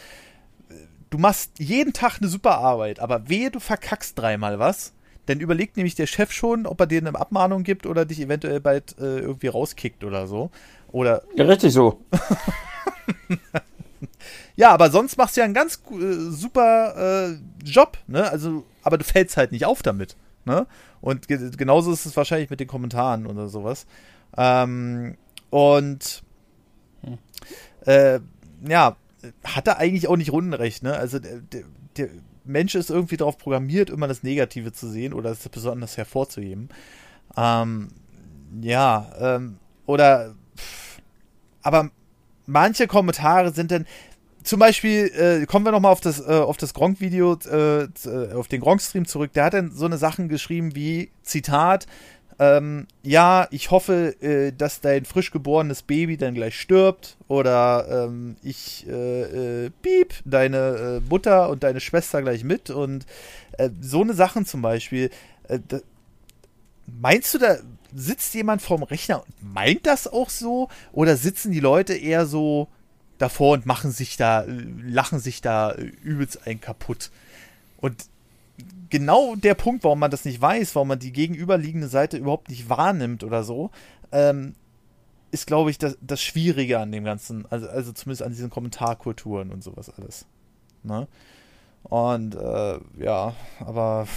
du 1.10 1.18
machst 1.18 1.52
jeden 1.60 1.94
Tag 1.94 2.18
eine 2.20 2.30
super 2.30 2.58
Arbeit, 2.58 3.00
aber 3.00 3.30
wehe, 3.30 3.52
du 3.52 3.60
verkackst 3.60 4.18
dreimal 4.18 4.60
was, 4.60 4.94
dann 5.26 5.40
überlegt 5.40 5.78
nämlich 5.78 5.96
der 5.96 6.08
Chef 6.08 6.32
schon, 6.32 6.66
ob 6.66 6.80
er 6.80 6.88
dir 6.88 7.00
eine 7.00 7.18
Abmahnung 7.20 7.64
gibt 7.64 7.86
oder 7.86 8.06
dich 8.06 8.20
eventuell 8.20 8.60
bald 8.60 8.98
äh, 9.00 9.20
irgendwie 9.20 9.48
rauskickt 9.48 10.04
oder 10.04 10.28
so. 10.28 10.52
Oder. 10.92 11.24
Ja, 11.36 11.46
richtig 11.46 11.74
so. 11.74 12.00
ja, 14.56 14.70
aber 14.70 14.92
sonst 14.92 15.18
machst 15.18 15.36
du 15.36 15.42
ja 15.42 15.46
einen 15.46 15.54
ganz 15.54 15.82
äh, 15.92 16.32
super 16.32 17.32
äh, 17.32 17.38
Job, 17.64 17.98
ne? 18.08 18.30
Also, 18.30 18.64
aber 18.84 18.98
du 18.98 19.04
fällst 19.04 19.36
halt 19.36 19.52
nicht 19.52 19.66
auf 19.66 19.82
damit. 19.82 20.16
Ne? 20.46 20.68
Und 21.02 21.28
ge 21.28 21.52
genauso 21.58 21.92
ist 21.92 22.06
es 22.06 22.16
wahrscheinlich 22.16 22.50
mit 22.50 22.60
den 22.60 22.68
Kommentaren 22.68 23.26
oder 23.26 23.48
sowas. 23.48 23.86
Ähm, 24.38 25.18
und 25.50 26.24
hm. 27.02 27.18
äh, 27.86 28.20
ja, 28.68 28.96
hat 29.44 29.68
er 29.68 29.78
eigentlich 29.78 30.08
auch 30.08 30.18
nicht 30.18 30.32
Rundenrecht, 30.32 30.84
ne? 30.84 30.96
Also 30.96 31.20
der, 31.20 31.42
der, 31.98 32.10
Mensch 32.48 32.76
ist 32.76 32.92
irgendwie 32.92 33.18
darauf 33.18 33.40
programmiert, 33.40 33.90
immer 33.90 34.08
das 34.08 34.22
Negative 34.22 34.72
zu 34.72 34.88
sehen 34.88 35.14
oder 35.14 35.32
es 35.32 35.50
besonders 35.50 35.98
hervorzuheben. 35.98 36.70
Ähm, 37.36 37.88
ja, 38.62 39.12
ähm, 39.20 39.58
oder 39.88 40.36
aber 41.64 41.90
manche 42.46 42.86
Kommentare 42.86 43.52
sind 43.52 43.72
dann, 43.72 43.88
zum 44.46 44.60
Beispiel, 44.60 45.12
äh, 45.16 45.46
kommen 45.46 45.66
wir 45.66 45.72
nochmal 45.72 45.92
auf 45.92 46.02
das, 46.02 46.20
äh, 46.20 46.32
auf 46.32 46.58
das 46.58 46.74
Gronk-Video, 46.74 47.38
äh, 47.52 47.84
äh, 47.84 48.34
auf 48.34 48.48
den 48.48 48.62
Gronk-Stream 48.62 49.06
zurück, 49.06 49.34
der 49.34 49.46
hat 49.46 49.54
dann 49.54 49.72
so 49.72 49.86
eine 49.86 49.98
Sachen 49.98 50.30
geschrieben 50.30 50.76
wie, 50.76 51.10
Zitat, 51.24 51.88
ähm, 52.38 52.88
ja, 53.02 53.48
ich 53.52 53.72
hoffe, 53.72 54.22
äh, 54.22 54.52
dass 54.52 54.82
dein 54.82 55.06
frisch 55.06 55.32
geborenes 55.32 55.84
Baby 55.84 56.18
dann 56.18 56.34
gleich 56.34 56.60
stirbt 56.60 57.18
oder 57.28 58.08
ähm, 58.08 58.36
ich 58.44 58.86
äh, 58.88 59.66
äh, 59.66 59.70
piep 59.82 60.14
deine 60.26 60.58
äh, 60.58 61.10
Mutter 61.10 61.50
und 61.50 61.64
deine 61.64 61.80
Schwester 61.80 62.22
gleich 62.22 62.44
mit 62.44 62.70
und 62.70 63.06
äh, 63.58 63.70
so 63.80 64.02
eine 64.02 64.14
Sachen 64.14 64.46
zum 64.46 64.62
Beispiel. 64.62 65.12
Da, 65.48 65.80
meinst 66.88 67.34
du, 67.34 67.38
da 67.38 67.58
sitzt 67.94 68.34
jemand 68.34 68.62
vorm 68.62 68.84
Rechner 68.84 69.24
und 69.24 69.54
meint 69.54 69.86
das 69.86 70.08
auch 70.08 70.30
so 70.30 70.68
oder 70.92 71.16
sitzen 71.16 71.52
die 71.52 71.62
Leute 71.62 71.94
eher 71.94 72.26
so 72.26 72.68
davor 73.18 73.54
und 73.54 73.66
machen 73.66 73.92
sich 73.92 74.18
da, 74.18 74.46
lachen 74.48 75.20
sich 75.20 75.42
da 75.42 75.74
übelst 75.74 76.48
ein 76.48 76.60
kaputt? 76.60 77.12
Und 77.78 78.06
genau 78.90 79.36
der 79.36 79.56
Punkt, 79.56 79.84
warum 79.84 80.00
man 80.00 80.12
das 80.12 80.26
nicht 80.26 80.42
weiß, 80.42 80.76
warum 80.76 80.90
man 80.90 81.00
die 81.00 81.12
gegenüberliegende 81.12 81.88
Seite 81.88 82.18
überhaupt 82.18 82.50
nicht 82.50 82.70
wahrnimmt 82.70 83.24
oder 83.24 83.44
so, 83.44 83.72
ähm, 84.12 84.56
ist, 85.32 85.48
glaube 85.48 85.70
ich, 85.70 85.78
das, 85.78 85.98
das 86.02 86.22
Schwierige 86.22 86.80
an 86.80 86.92
dem 86.92 87.04
Ganzen. 87.04 87.46
Also, 87.50 87.68
also 87.68 87.92
zumindest 87.92 88.24
an 88.24 88.32
diesen 88.32 88.50
Kommentarkulturen 88.50 89.52
und 89.52 89.64
sowas 89.64 89.92
alles. 89.98 90.26
Ne? 90.84 91.08
Und 91.84 92.36
äh, 92.36 92.80
ja, 92.98 93.34
aber 93.60 94.08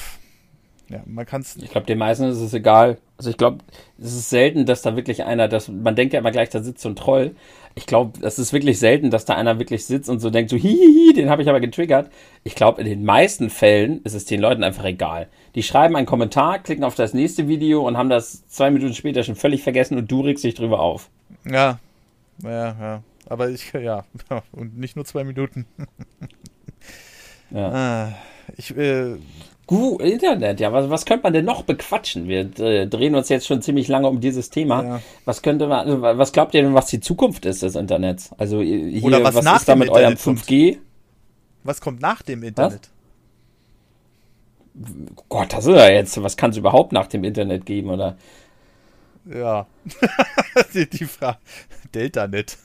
ja, 0.88 1.02
man 1.04 1.26
kann 1.26 1.42
es. 1.42 1.56
Ich 1.56 1.70
glaube, 1.70 1.86
den 1.86 1.98
meisten 1.98 2.24
ist 2.24 2.40
es 2.40 2.54
egal. 2.54 2.98
Also 3.18 3.30
ich 3.30 3.36
glaube, 3.36 3.58
es 3.98 4.14
ist 4.14 4.30
selten, 4.30 4.64
dass 4.64 4.82
da 4.82 4.96
wirklich 4.96 5.24
einer, 5.24 5.48
dass 5.48 5.68
man 5.68 5.96
denkt 5.96 6.14
ja 6.14 6.20
immer 6.20 6.30
gleich, 6.30 6.48
da 6.48 6.62
sitzt 6.62 6.82
so 6.82 6.88
ein 6.88 6.96
Troll. 6.96 7.34
Ich 7.78 7.86
glaube, 7.86 8.18
es 8.26 8.40
ist 8.40 8.52
wirklich 8.52 8.80
selten, 8.80 9.12
dass 9.12 9.24
da 9.24 9.36
einer 9.36 9.60
wirklich 9.60 9.86
sitzt 9.86 10.10
und 10.10 10.18
so 10.18 10.30
denkt, 10.30 10.50
so 10.50 10.56
hihihi, 10.56 11.12
den 11.14 11.30
habe 11.30 11.42
ich 11.42 11.48
aber 11.48 11.60
getriggert. 11.60 12.10
Ich 12.42 12.56
glaube, 12.56 12.80
in 12.80 12.88
den 12.88 13.04
meisten 13.04 13.50
Fällen 13.50 14.02
ist 14.02 14.14
es 14.14 14.24
den 14.24 14.40
Leuten 14.40 14.64
einfach 14.64 14.84
egal. 14.84 15.28
Die 15.54 15.62
schreiben 15.62 15.94
einen 15.94 16.04
Kommentar, 16.04 16.58
klicken 16.58 16.82
auf 16.82 16.96
das 16.96 17.14
nächste 17.14 17.46
Video 17.46 17.86
und 17.86 17.96
haben 17.96 18.08
das 18.08 18.48
zwei 18.48 18.72
Minuten 18.72 18.94
später 18.94 19.22
schon 19.22 19.36
völlig 19.36 19.62
vergessen 19.62 19.96
und 19.96 20.10
du 20.10 20.22
regst 20.22 20.42
dich 20.42 20.54
drüber 20.54 20.80
auf. 20.80 21.08
Ja, 21.44 21.78
ja, 22.42 22.76
ja. 22.80 23.02
Aber 23.28 23.48
ich, 23.48 23.72
ja, 23.72 24.04
und 24.50 24.76
nicht 24.76 24.96
nur 24.96 25.04
zwei 25.04 25.22
Minuten. 25.22 25.64
ja. 27.52 27.68
Ah, 27.68 28.14
ich, 28.56 28.76
äh, 28.76 29.18
Google, 29.68 30.08
Internet, 30.08 30.60
ja, 30.60 30.72
was, 30.72 30.88
was 30.88 31.04
könnte 31.04 31.24
man 31.24 31.34
denn 31.34 31.44
noch 31.44 31.62
bequatschen? 31.62 32.26
Wir 32.26 32.58
äh, 32.58 32.86
drehen 32.86 33.14
uns 33.14 33.28
jetzt 33.28 33.46
schon 33.46 33.60
ziemlich 33.60 33.86
lange 33.86 34.08
um 34.08 34.18
dieses 34.18 34.48
Thema. 34.48 34.82
Ja. 34.82 35.02
Was 35.26 35.42
könnte 35.42 35.66
man, 35.66 35.80
also, 35.80 36.00
was 36.00 36.32
glaubt 36.32 36.54
ihr 36.54 36.62
denn, 36.62 36.72
was 36.72 36.86
die 36.86 37.00
Zukunft 37.00 37.44
ist 37.44 37.62
des 37.62 37.76
Internets? 37.76 38.30
Also 38.38 38.62
hier, 38.62 39.04
Oder 39.04 39.22
was, 39.22 39.34
was 39.34 39.44
nach 39.44 39.60
ist 39.60 39.68
da 39.68 39.76
mit 39.76 39.90
eurem 39.90 40.14
5G? 40.14 40.72
Kommt. 40.72 40.86
Was 41.64 41.80
kommt 41.82 42.00
nach 42.00 42.22
dem 42.22 42.42
Internet? 42.44 42.88
Was? 44.74 45.14
Gott, 45.28 45.52
das 45.52 45.66
ist 45.66 45.76
ja 45.76 45.90
jetzt, 45.90 46.22
was 46.22 46.38
kann 46.38 46.50
es 46.50 46.56
überhaupt 46.56 46.92
nach 46.92 47.06
dem 47.06 47.22
Internet 47.22 47.66
geben, 47.66 47.90
oder? 47.90 48.16
Ja, 49.26 49.66
die, 50.72 50.88
die 50.88 51.04
Frage, 51.04 51.38
Deltanet. 51.94 52.56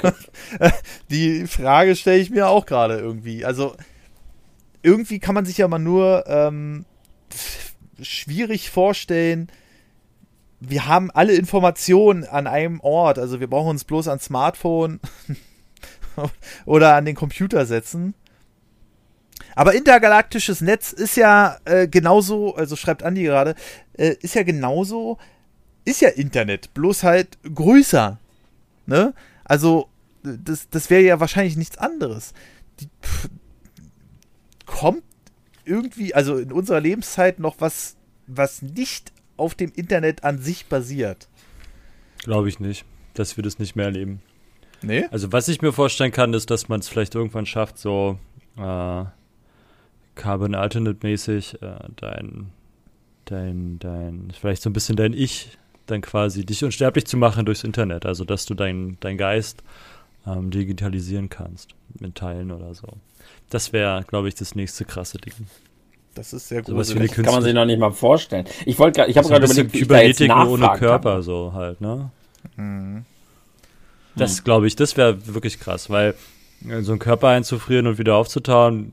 die 1.09 1.47
Frage 1.47 1.97
stelle 1.97 2.19
ich 2.19 2.29
mir 2.29 2.47
auch 2.47 2.65
gerade 2.65 2.97
irgendwie. 2.97 3.43
Also, 3.43 3.75
irgendwie 4.83 5.19
kann 5.19 5.35
man 5.35 5.43
sich 5.43 5.57
ja 5.57 5.67
mal 5.67 5.79
nur 5.79 6.23
ähm, 6.27 6.85
schwierig 8.01 8.69
vorstellen, 8.69 9.49
wir 10.59 10.87
haben 10.87 11.11
alle 11.11 11.33
Informationen 11.33 12.23
an 12.23 12.47
einem 12.47 12.79
Ort, 12.79 13.19
also 13.19 13.39
wir 13.39 13.47
brauchen 13.47 13.71
uns 13.71 13.83
bloß 13.83 14.07
an 14.07 14.19
Smartphone 14.19 14.99
oder 16.65 16.95
an 16.95 17.05
den 17.05 17.15
Computer 17.15 17.65
setzen. 17.65 18.13
Aber 19.55 19.75
intergalaktisches 19.75 20.61
Netz 20.61 20.93
ist 20.93 21.15
ja 21.15 21.57
äh, 21.65 21.87
genauso, 21.87 22.55
also 22.55 22.75
schreibt 22.75 23.03
Andi 23.03 23.23
gerade, 23.23 23.55
äh, 23.93 24.15
ist 24.21 24.35
ja 24.35 24.43
genauso, 24.43 25.17
ist 25.85 26.01
ja 26.01 26.09
Internet, 26.09 26.73
bloß 26.73 27.03
halt 27.03 27.37
größer. 27.43 28.17
Ne? 28.85 29.13
Also, 29.43 29.89
das, 30.23 30.69
das 30.69 30.89
wäre 30.89 31.03
ja 31.03 31.19
wahrscheinlich 31.19 31.57
nichts 31.57 31.77
anderes. 31.77 32.33
Die, 32.79 32.87
pff, 33.01 33.29
kommt 34.65 35.03
irgendwie, 35.65 36.13
also 36.13 36.37
in 36.37 36.51
unserer 36.51 36.79
Lebenszeit 36.79 37.39
noch 37.39 37.55
was, 37.59 37.95
was 38.27 38.61
nicht 38.61 39.11
auf 39.37 39.55
dem 39.55 39.71
Internet 39.75 40.23
an 40.23 40.39
sich 40.39 40.67
basiert? 40.67 41.27
Glaube 42.19 42.49
ich 42.49 42.59
nicht, 42.59 42.85
dass 43.13 43.37
wir 43.37 43.43
das 43.43 43.59
nicht 43.59 43.75
mehr 43.75 43.85
erleben. 43.85 44.21
Nee? 44.81 45.05
Also 45.11 45.31
was 45.31 45.47
ich 45.47 45.61
mir 45.61 45.71
vorstellen 45.71 46.11
kann, 46.11 46.33
ist, 46.33 46.49
dass 46.51 46.69
man 46.69 46.79
es 46.79 46.89
vielleicht 46.89 47.15
irgendwann 47.15 47.45
schafft, 47.45 47.77
so 47.77 48.19
äh, 48.57 49.05
Carbon 50.15 50.55
Alternate 50.55 50.99
mäßig 51.01 51.61
äh, 51.61 51.75
dein, 51.95 52.51
dein, 53.25 53.79
dein, 53.79 54.31
vielleicht 54.39 54.61
so 54.61 54.69
ein 54.69 54.73
bisschen 54.73 54.95
dein 54.95 55.13
Ich 55.13 55.57
dann 55.85 56.01
quasi 56.01 56.45
dich 56.45 56.63
unsterblich 56.63 57.05
zu 57.05 57.17
machen 57.17 57.45
durchs 57.45 57.63
Internet. 57.63 58.05
Also 58.05 58.23
dass 58.23 58.45
du 58.45 58.53
dein, 58.53 58.97
dein 58.99 59.17
Geist 59.17 59.63
ähm, 60.25 60.51
digitalisieren 60.51 61.29
kannst 61.29 61.75
mit 61.99 62.15
Teilen 62.15 62.51
oder 62.51 62.73
so. 62.73 62.87
Das 63.49 63.73
wäre, 63.73 64.03
glaube 64.07 64.27
ich, 64.27 64.35
das 64.35 64.55
nächste 64.55 64.85
krasse 64.85 65.17
Ding. 65.17 65.33
Das 66.15 66.33
ist 66.33 66.47
sehr 66.47 66.61
gut. 66.61 66.85
So 66.85 66.93
das 66.95 67.11
kann 67.11 67.25
man 67.25 67.43
sich 67.43 67.53
noch 67.53 67.65
nicht 67.65 67.79
mal 67.79 67.91
vorstellen. 67.91 68.45
Ich 68.65 68.77
wollte, 68.77 69.05
ich 69.07 69.17
habe 69.17 69.27
gerade 69.27 69.45
überlegt, 69.45 69.73
Kybernetik 69.73 70.29
nur 70.29 70.49
ohne 70.49 70.69
Körper 70.77 71.15
kann. 71.15 71.23
so 71.23 71.53
halt, 71.53 71.81
ne? 71.81 72.11
Mhm. 72.55 73.05
Das 74.15 74.43
glaube 74.43 74.67
ich, 74.67 74.75
das 74.75 74.95
wäre 74.95 75.25
wirklich 75.33 75.59
krass, 75.59 75.89
weil 75.89 76.13
äh, 76.67 76.81
so 76.81 76.91
einen 76.91 76.99
Körper 76.99 77.29
einzufrieren 77.29 77.87
und 77.87 77.97
wieder 77.97 78.15
aufzutauen, 78.15 78.91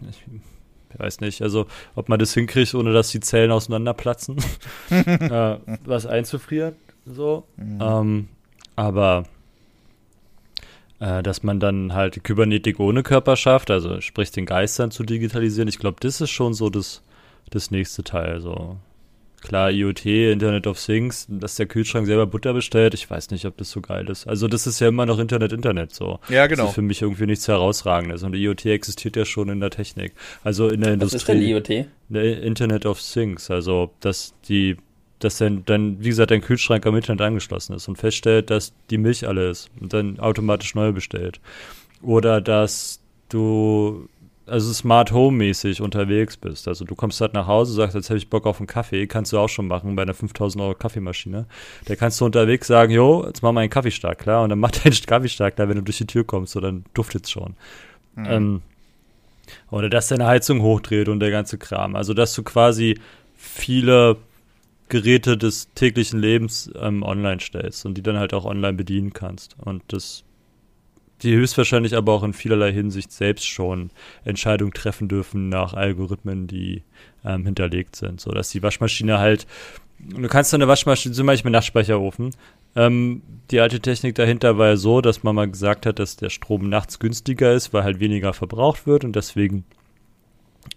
ich 0.00 0.98
weiß 0.98 1.20
nicht, 1.20 1.42
also 1.42 1.66
ob 1.94 2.08
man 2.08 2.18
das 2.18 2.32
hinkriegt, 2.32 2.74
ohne 2.74 2.92
dass 2.92 3.10
die 3.10 3.20
Zellen 3.20 3.50
auseinanderplatzen, 3.50 4.36
äh, 4.90 5.56
was 5.84 6.06
einzufrieren, 6.06 6.74
so. 7.04 7.44
Mhm. 7.56 7.78
Ähm, 7.80 8.28
aber 8.76 9.24
äh, 11.02 11.22
dass 11.22 11.42
man 11.42 11.58
dann 11.58 11.94
halt 11.94 12.22
Kybernetik 12.22 12.78
ohne 12.78 13.02
Körper 13.02 13.34
schafft, 13.34 13.72
also 13.72 14.00
sprich 14.00 14.30
den 14.30 14.46
Geist 14.46 14.78
dann 14.78 14.92
zu 14.92 15.02
digitalisieren. 15.02 15.68
Ich 15.68 15.80
glaube, 15.80 15.96
das 16.00 16.20
ist 16.20 16.30
schon 16.30 16.54
so 16.54 16.70
das, 16.70 17.02
das 17.50 17.72
nächste 17.72 18.04
Teil. 18.04 18.40
So. 18.40 18.76
Klar, 19.40 19.72
IoT, 19.72 20.06
Internet 20.06 20.68
of 20.68 20.80
Things, 20.80 21.26
dass 21.28 21.56
der 21.56 21.66
Kühlschrank 21.66 22.06
selber 22.06 22.28
Butter 22.28 22.54
bestellt, 22.54 22.94
ich 22.94 23.10
weiß 23.10 23.30
nicht, 23.30 23.44
ob 23.46 23.56
das 23.56 23.72
so 23.72 23.80
geil 23.80 24.08
ist. 24.08 24.28
Also 24.28 24.46
das 24.46 24.68
ist 24.68 24.78
ja 24.78 24.86
immer 24.86 25.04
noch 25.04 25.18
Internet, 25.18 25.52
Internet 25.52 25.92
so. 25.92 26.20
Ja, 26.28 26.46
genau. 26.46 26.62
Das 26.62 26.70
ist 26.70 26.74
für 26.76 26.82
mich 26.82 27.02
irgendwie 27.02 27.26
nichts 27.26 27.48
herausragendes. 27.48 28.22
Und 28.22 28.36
IoT 28.36 28.66
existiert 28.66 29.16
ja 29.16 29.24
schon 29.24 29.48
in 29.48 29.58
der 29.58 29.70
Technik. 29.70 30.12
Also 30.44 30.68
in 30.68 30.82
der 30.82 30.90
Was 30.90 30.94
Industrie. 30.94 31.16
Was 31.16 31.58
ist 31.58 31.68
denn 31.68 31.86
IoT? 32.12 32.44
Internet 32.44 32.86
of 32.86 33.02
Things. 33.02 33.50
Also, 33.50 33.90
dass 33.98 34.34
die 34.48 34.76
dass 35.24 35.38
dann, 35.38 35.64
dann, 35.64 35.98
wie 36.00 36.08
gesagt, 36.08 36.30
dein 36.30 36.40
Kühlschrank 36.40 36.86
am 36.86 36.96
Internet 36.96 37.20
angeschlossen 37.22 37.74
ist 37.74 37.88
und 37.88 37.96
feststellt, 37.96 38.50
dass 38.50 38.72
die 38.90 38.98
Milch 38.98 39.26
alle 39.26 39.50
ist 39.50 39.70
und 39.80 39.92
dann 39.92 40.18
automatisch 40.18 40.74
neu 40.74 40.92
bestellt. 40.92 41.40
Oder 42.02 42.40
dass 42.40 43.00
du 43.28 44.08
also 44.46 44.72
Smart 44.72 45.12
Home 45.12 45.36
mäßig 45.38 45.80
unterwegs 45.80 46.36
bist. 46.36 46.66
Also 46.66 46.84
du 46.84 46.94
kommst 46.94 47.20
halt 47.20 47.32
nach 47.32 47.46
Hause, 47.46 47.72
sagst, 47.72 47.94
jetzt 47.94 48.10
habe 48.10 48.18
ich 48.18 48.28
Bock 48.28 48.46
auf 48.46 48.58
einen 48.58 48.66
Kaffee, 48.66 49.06
kannst 49.06 49.32
du 49.32 49.38
auch 49.38 49.48
schon 49.48 49.68
machen 49.68 49.94
bei 49.94 50.02
einer 50.02 50.14
5000 50.14 50.62
Euro 50.62 50.74
Kaffeemaschine. 50.74 51.46
Da 51.84 51.96
kannst 51.96 52.20
du 52.20 52.24
unterwegs 52.24 52.66
sagen, 52.66 52.92
jo, 52.92 53.24
jetzt 53.26 53.42
mach 53.42 53.52
mal 53.52 53.60
einen 53.60 53.70
Kaffee 53.70 53.90
stark, 53.90 54.18
klar, 54.18 54.42
und 54.42 54.50
dann 54.50 54.58
macht 54.58 54.84
dein 54.84 54.92
Kaffee 54.92 55.28
stark, 55.28 55.56
klar, 55.56 55.68
wenn 55.68 55.76
du 55.76 55.82
durch 55.82 55.98
die 55.98 56.06
Tür 56.06 56.24
kommst, 56.24 56.52
so 56.52 56.60
dann 56.60 56.84
duftet 56.92 57.24
es 57.24 57.30
schon. 57.30 57.54
Mhm. 58.16 58.26
Ähm, 58.26 58.62
oder 59.70 59.88
dass 59.88 60.08
deine 60.08 60.26
Heizung 60.26 60.60
hochdreht 60.62 61.08
und 61.08 61.20
der 61.20 61.30
ganze 61.30 61.58
Kram. 61.58 61.94
Also 61.94 62.14
dass 62.14 62.34
du 62.34 62.42
quasi 62.42 62.98
viele 63.36 64.16
Geräte 64.92 65.38
des 65.38 65.72
täglichen 65.74 66.20
Lebens 66.20 66.70
ähm, 66.78 67.02
online 67.02 67.40
stellst 67.40 67.86
und 67.86 67.94
die 67.94 68.02
dann 68.02 68.18
halt 68.18 68.34
auch 68.34 68.44
online 68.44 68.74
bedienen 68.74 69.14
kannst. 69.14 69.56
Und 69.58 69.82
das 69.88 70.22
die 71.22 71.34
höchstwahrscheinlich 71.34 71.96
aber 71.96 72.12
auch 72.12 72.24
in 72.24 72.34
vielerlei 72.34 72.72
Hinsicht 72.72 73.10
selbst 73.10 73.46
schon 73.46 73.90
Entscheidungen 74.24 74.72
treffen 74.72 75.08
dürfen 75.08 75.48
nach 75.48 75.72
Algorithmen, 75.72 76.46
die 76.46 76.82
ähm, 77.24 77.46
hinterlegt 77.46 77.96
sind. 77.96 78.20
So 78.20 78.32
dass 78.32 78.50
die 78.50 78.62
Waschmaschine 78.62 79.18
halt, 79.18 79.46
du 79.98 80.28
kannst 80.28 80.52
eine 80.52 80.68
Waschmaschine, 80.68 81.14
zum 81.14 81.26
Beispiel 81.26 81.52
Nachtspeicherofen, 81.52 82.30
ähm, 82.76 83.22
die 83.50 83.60
alte 83.60 83.80
Technik 83.80 84.14
dahinter 84.16 84.58
war 84.58 84.68
ja 84.68 84.76
so, 84.76 85.00
dass 85.00 85.22
man 85.22 85.34
mal 85.34 85.48
gesagt 85.48 85.86
hat, 85.86 86.00
dass 86.00 86.16
der 86.16 86.28
Strom 86.28 86.68
nachts 86.68 86.98
günstiger 86.98 87.54
ist, 87.54 87.72
weil 87.72 87.84
halt 87.84 87.98
weniger 87.98 88.34
verbraucht 88.34 88.86
wird 88.86 89.04
und 89.04 89.16
deswegen 89.16 89.64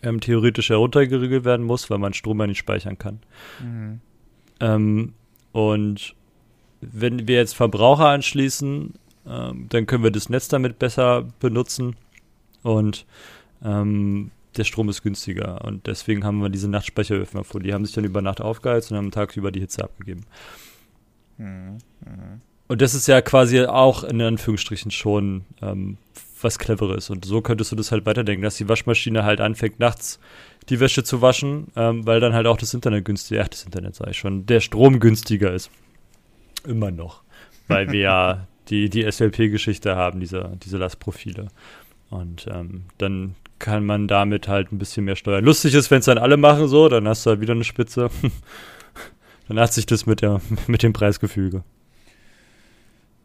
ähm, 0.05 0.21
theoretisch 0.21 0.69
heruntergeregelt 0.69 1.43
werden 1.43 1.65
muss, 1.65 1.89
weil 1.89 1.97
man 1.97 2.13
Strom 2.13 2.39
ja 2.39 2.47
nicht 2.47 2.59
speichern 2.59 2.97
kann. 2.97 3.19
Mhm. 3.61 3.99
Ähm, 4.59 5.13
und 5.51 6.15
wenn 6.81 7.27
wir 7.27 7.35
jetzt 7.35 7.55
Verbraucher 7.55 8.07
anschließen, 8.07 8.93
ähm, 9.27 9.65
dann 9.69 9.85
können 9.85 10.03
wir 10.03 10.11
das 10.11 10.29
Netz 10.29 10.47
damit 10.47 10.79
besser 10.79 11.27
benutzen 11.39 11.95
und 12.63 13.05
ähm, 13.63 14.31
der 14.57 14.63
Strom 14.63 14.89
ist 14.89 15.01
günstiger. 15.01 15.65
Und 15.65 15.87
deswegen 15.87 16.23
haben 16.23 16.41
wir 16.41 16.49
diese 16.49 16.69
Nachtspeicheröfen 16.69 17.37
erfunden. 17.37 17.67
Die 17.67 17.73
haben 17.73 17.85
sich 17.85 17.93
dann 17.93 18.05
über 18.05 18.21
Nacht 18.21 18.39
aufgeheizt 18.39 18.91
und 18.91 18.97
haben 18.97 19.11
tagsüber 19.11 19.51
die 19.51 19.59
Hitze 19.59 19.83
abgegeben. 19.83 20.25
Mhm. 21.37 21.77
Mhm. 22.05 22.41
Und 22.67 22.81
das 22.81 22.95
ist 22.95 23.07
ja 23.07 23.21
quasi 23.21 23.63
auch 23.65 24.03
in 24.03 24.21
Anführungsstrichen 24.21 24.91
schon 24.91 25.45
ähm, 25.61 25.97
was 26.41 26.59
Cleveres. 26.59 27.09
Und 27.09 27.25
so 27.25 27.41
könntest 27.41 27.71
du 27.71 27.75
das 27.75 27.91
halt 27.91 28.05
weiterdenken, 28.05 28.43
dass 28.43 28.57
die 28.57 28.67
Waschmaschine 28.67 29.23
halt 29.23 29.41
anfängt, 29.41 29.79
nachts 29.79 30.19
die 30.69 30.79
Wäsche 30.79 31.03
zu 31.03 31.21
waschen, 31.21 31.67
ähm, 31.75 32.05
weil 32.05 32.19
dann 32.19 32.33
halt 32.33 32.47
auch 32.47 32.57
das 32.57 32.73
Internet 32.73 33.05
günstiger, 33.05 33.43
ach, 33.43 33.47
das 33.47 33.63
Internet 33.63 33.95
sage 33.95 34.11
ich 34.11 34.17
schon, 34.17 34.45
der 34.45 34.59
Strom 34.59 34.99
günstiger 34.99 35.53
ist. 35.53 35.69
Immer 36.67 36.91
noch. 36.91 37.23
Weil 37.67 37.91
wir 37.91 37.99
ja 38.01 38.47
die, 38.69 38.89
die 38.89 39.09
SLP-Geschichte 39.09 39.95
haben, 39.95 40.19
diese, 40.19 40.57
diese 40.63 40.77
Lastprofile. 40.77 41.47
Und 42.09 42.47
ähm, 42.51 42.85
dann 42.97 43.35
kann 43.59 43.85
man 43.85 44.07
damit 44.07 44.47
halt 44.47 44.71
ein 44.71 44.77
bisschen 44.77 45.05
mehr 45.05 45.15
steuern. 45.15 45.43
Lustig 45.43 45.73
ist, 45.73 45.89
wenn 45.91 45.99
es 45.99 46.05
dann 46.05 46.17
alle 46.17 46.37
machen 46.37 46.67
so, 46.67 46.89
dann 46.89 47.07
hast 47.07 47.25
du 47.25 47.31
halt 47.31 47.41
wieder 47.41 47.53
eine 47.53 47.63
Spitze. 47.63 48.09
dann 49.47 49.59
hat 49.59 49.73
sich 49.73 49.85
das 49.85 50.05
mit, 50.05 50.21
der, 50.21 50.41
mit 50.67 50.83
dem 50.83 50.93
Preisgefüge. 50.93 51.63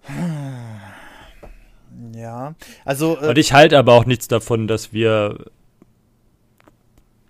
Ja, 2.21 2.55
also. 2.85 3.19
Äh, 3.21 3.29
Und 3.29 3.39
ich 3.39 3.53
halte 3.53 3.79
aber 3.79 3.95
auch 3.95 4.05
nichts 4.05 4.29
davon, 4.29 4.67
dass 4.67 4.93
wir 4.93 5.39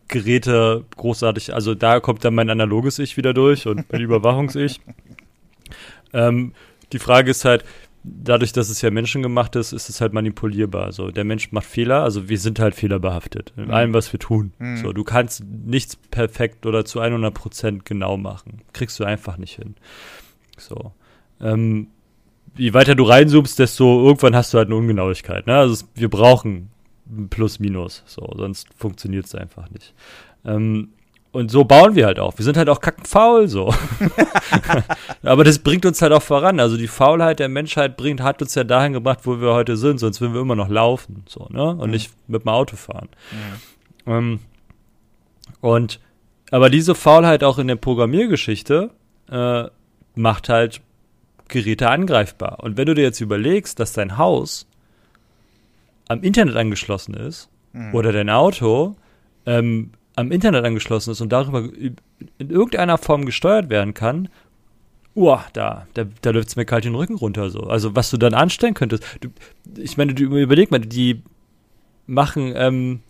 Geräte 0.08 0.84
großartig, 0.96 1.54
also 1.54 1.74
da 1.74 2.00
kommt 2.00 2.24
dann 2.24 2.34
mein 2.34 2.50
analoges 2.50 2.98
Ich 2.98 3.16
wieder 3.16 3.32
durch 3.32 3.66
und 3.66 3.90
mein 3.92 4.00
Überwachungs-Ich. 4.02 4.80
Ähm, 6.12 6.52
die 6.92 6.98
Frage 6.98 7.30
ist 7.30 7.44
halt, 7.44 7.64
dadurch, 8.02 8.52
dass 8.52 8.70
es 8.70 8.82
ja 8.82 8.90
menschengemacht 8.90 9.56
ist, 9.56 9.72
ist 9.72 9.88
es 9.88 10.00
halt 10.00 10.12
manipulierbar. 10.12 10.86
Also 10.86 11.10
der 11.10 11.24
Mensch 11.24 11.52
macht 11.52 11.66
Fehler, 11.66 12.02
also 12.02 12.28
wir 12.28 12.38
sind 12.38 12.58
halt 12.58 12.74
fehlerbehaftet 12.74 13.52
in 13.56 13.66
mhm. 13.66 13.70
allem, 13.70 13.94
was 13.94 14.12
wir 14.12 14.18
tun. 14.18 14.52
Mhm. 14.58 14.78
So, 14.78 14.92
du 14.92 15.04
kannst 15.04 15.44
nichts 15.44 15.96
perfekt 15.96 16.66
oder 16.66 16.84
zu 16.84 17.00
100 17.00 17.32
Prozent 17.32 17.84
genau 17.84 18.16
machen. 18.16 18.62
Kriegst 18.72 18.98
du 18.98 19.04
einfach 19.04 19.36
nicht 19.36 19.56
hin. 19.56 19.76
So. 20.58 20.92
Ähm, 21.40 21.88
je 22.56 22.74
weiter 22.74 22.94
du 22.94 23.04
reinzoomst, 23.04 23.58
desto 23.58 24.06
irgendwann 24.06 24.36
hast 24.36 24.52
du 24.52 24.58
halt 24.58 24.68
eine 24.68 24.76
Ungenauigkeit. 24.76 25.46
Ne? 25.46 25.56
Also 25.56 25.84
wir 25.94 26.08
brauchen 26.08 26.70
Plus, 27.28 27.58
Minus. 27.58 28.02
So, 28.06 28.28
sonst 28.36 28.68
funktioniert 28.76 29.26
es 29.26 29.34
einfach 29.34 29.68
nicht. 29.70 29.94
Ähm, 30.44 30.90
und 31.32 31.50
so 31.50 31.64
bauen 31.64 31.94
wir 31.94 32.06
halt 32.06 32.18
auch. 32.18 32.36
Wir 32.38 32.44
sind 32.44 32.56
halt 32.56 32.68
auch 32.68 32.80
kackenfaul 32.80 33.46
so. 33.46 33.72
Aber 35.22 35.44
das 35.44 35.60
bringt 35.60 35.86
uns 35.86 36.02
halt 36.02 36.12
auch 36.12 36.22
voran. 36.22 36.58
Also 36.58 36.76
die 36.76 36.88
Faulheit 36.88 37.38
der 37.38 37.48
Menschheit 37.48 37.96
bringt, 37.96 38.20
hat 38.20 38.42
uns 38.42 38.54
ja 38.54 38.64
dahin 38.64 38.92
gebracht, 38.92 39.20
wo 39.24 39.40
wir 39.40 39.52
heute 39.52 39.76
sind. 39.76 39.98
Sonst 39.98 40.20
würden 40.20 40.34
wir 40.34 40.40
immer 40.40 40.56
noch 40.56 40.68
laufen, 40.68 41.24
so, 41.28 41.46
ne? 41.50 41.70
Und 41.70 41.86
mhm. 41.86 41.90
nicht 41.90 42.12
mit 42.26 42.42
dem 42.42 42.48
Auto 42.48 42.76
fahren. 42.76 43.08
Mhm. 44.06 44.12
Ähm, 44.12 44.38
und 45.60 46.00
aber 46.50 46.68
diese 46.68 46.96
Faulheit 46.96 47.44
auch 47.44 47.58
in 47.58 47.68
der 47.68 47.76
Programmiergeschichte 47.76 48.90
äh, 49.30 49.64
macht 50.16 50.48
halt 50.48 50.80
Geräte 51.50 51.90
angreifbar. 51.90 52.60
Und 52.60 52.76
wenn 52.76 52.86
du 52.86 52.94
dir 52.94 53.02
jetzt 53.02 53.20
überlegst, 53.20 53.78
dass 53.78 53.92
dein 53.92 54.16
Haus 54.18 54.66
am 56.08 56.22
Internet 56.22 56.56
angeschlossen 56.56 57.14
ist 57.14 57.48
mhm. 57.72 57.94
oder 57.94 58.12
dein 58.12 58.30
Auto 58.30 58.96
ähm, 59.46 59.90
am 60.16 60.32
Internet 60.32 60.64
angeschlossen 60.64 61.12
ist 61.12 61.20
und 61.20 61.30
darüber 61.30 61.64
in 62.38 62.50
irgendeiner 62.50 62.98
Form 62.98 63.26
gesteuert 63.26 63.70
werden 63.70 63.94
kann, 63.94 64.28
uah, 65.14 65.44
da, 65.52 65.86
da, 65.94 66.04
da 66.22 66.30
läuft 66.30 66.48
es 66.48 66.56
mir 66.56 66.64
kalt 66.64 66.84
den 66.84 66.94
Rücken 66.94 67.16
runter 67.16 67.50
so. 67.50 67.60
Also 67.60 67.94
was 67.94 68.10
du 68.10 68.16
dann 68.16 68.34
anstellen 68.34 68.74
könntest. 68.74 69.04
Du, 69.20 69.28
ich 69.76 69.96
meine, 69.96 70.14
du 70.14 70.24
überleg 70.24 70.70
mal, 70.70 70.80
die 70.80 71.22
machen 72.06 72.52
ähm, 72.56 73.00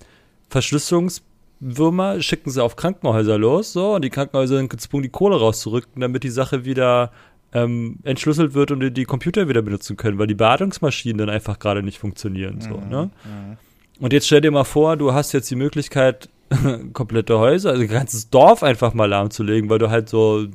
Verschlüsselungswürmer, 0.50 2.20
schicken 2.20 2.50
sie 2.50 2.62
auf 2.62 2.76
Krankenhäuser 2.76 3.38
los, 3.38 3.72
so, 3.72 3.94
und 3.94 4.02
die 4.02 4.10
Krankenhäuser 4.10 4.56
sind 4.56 4.68
gezwungen, 4.68 5.04
die 5.04 5.08
Kohle 5.08 5.38
rauszurücken, 5.38 6.00
damit 6.00 6.22
die 6.22 6.30
Sache 6.30 6.64
wieder 6.64 7.12
ähm, 7.52 7.98
entschlüsselt 8.04 8.54
wird 8.54 8.70
und 8.70 8.94
die, 8.96 9.04
Computer 9.04 9.48
wieder 9.48 9.62
benutzen 9.62 9.96
können, 9.96 10.18
weil 10.18 10.26
die 10.26 10.34
Beatmungsmaschinen 10.34 11.18
dann 11.18 11.30
einfach 11.30 11.58
gerade 11.58 11.82
nicht 11.82 11.98
funktionieren. 11.98 12.60
So, 12.60 12.76
mhm, 12.76 12.88
ne? 12.88 13.10
Mhm. 13.24 13.56
Und 14.00 14.12
jetzt 14.12 14.26
stell 14.26 14.40
dir 14.40 14.50
mal 14.50 14.64
vor, 14.64 14.96
du 14.96 15.12
hast 15.12 15.32
jetzt 15.32 15.50
die 15.50 15.56
Möglichkeit, 15.56 16.28
komplette 16.92 17.38
Häuser, 17.38 17.70
also 17.70 17.82
ein 17.82 17.88
ganzes 17.88 18.30
Dorf 18.30 18.62
einfach 18.62 18.94
mal 18.94 19.06
lahmzulegen, 19.06 19.68
weil 19.68 19.78
du 19.78 19.90
halt 19.90 20.08
so, 20.08 20.46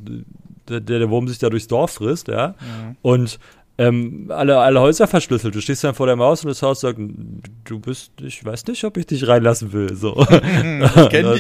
der, 0.68 0.80
der 0.80 1.10
Wurm 1.10 1.28
sich 1.28 1.38
da 1.38 1.50
durchs 1.50 1.68
Dorf 1.68 1.92
frisst, 1.92 2.28
ja. 2.28 2.50
Mhm. 2.60 2.96
Und 3.02 3.40
ähm, 3.78 4.28
alle, 4.30 4.58
alle 4.58 4.80
Häuser 4.80 5.06
verschlüsselt. 5.06 5.54
Du 5.54 5.60
stehst 5.60 5.84
dann 5.84 5.96
vor 5.96 6.08
deinem 6.08 6.22
Haus 6.22 6.44
und 6.46 6.50
das 6.50 6.62
Haus 6.62 6.80
sagt, 6.80 6.98
du 6.98 7.80
bist, 7.80 8.12
ich 8.22 8.44
weiß 8.44 8.66
nicht, 8.68 8.84
ob 8.86 8.96
ich 8.96 9.06
dich 9.06 9.28
reinlassen 9.28 9.74
will. 9.74 9.94
So. 9.96 10.14
und, 10.16 10.28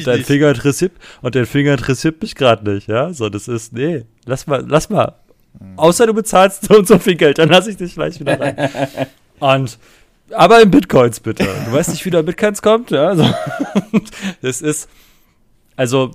dein 0.08 0.24
Finger 0.24 0.50
interessiert, 0.50 0.92
und 1.22 1.34
dein 1.34 1.46
Finger 1.46 1.72
interessiert 1.72 2.22
mich 2.22 2.36
gerade 2.36 2.70
nicht, 2.70 2.88
ja. 2.88 3.14
So, 3.14 3.30
das 3.30 3.48
ist, 3.48 3.74
nee, 3.74 4.04
lass 4.26 4.48
mal, 4.48 4.66
lass 4.68 4.90
mal. 4.90 5.16
Außer 5.78 6.08
du 6.08 6.14
bezahlst 6.14 6.66
so 6.66 6.78
und 6.78 6.88
so 6.88 7.00
viel 7.00 7.16
Geld, 7.16 7.38
dann 7.38 7.50
lasse 7.50 7.70
ich 7.70 7.78
dich 7.78 7.96
gleich 7.96 8.20
wieder 8.20 8.40
rein. 8.40 8.70
und 9.40 9.78
aber 10.32 10.62
in 10.62 10.72
Bitcoins 10.72 11.20
bitte. 11.20 11.48
Du 11.66 11.72
weißt 11.72 11.90
nicht, 11.90 12.04
wie 12.06 12.10
da 12.10 12.22
Bitcoins 12.22 12.62
kommt, 12.62 12.92
ja? 12.92 13.10
Also, 13.10 13.32
das 14.42 14.62
ist, 14.62 14.90
also, 15.76 16.12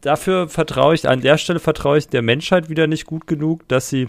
dafür 0.00 0.48
vertraue 0.48 0.94
ich, 0.94 1.08
an 1.08 1.20
der 1.20 1.38
Stelle 1.38 1.60
vertraue 1.60 1.98
ich 1.98 2.08
der 2.08 2.22
Menschheit 2.22 2.68
wieder 2.68 2.86
nicht 2.86 3.06
gut 3.06 3.26
genug, 3.26 3.68
dass 3.68 3.88
sie 3.88 4.08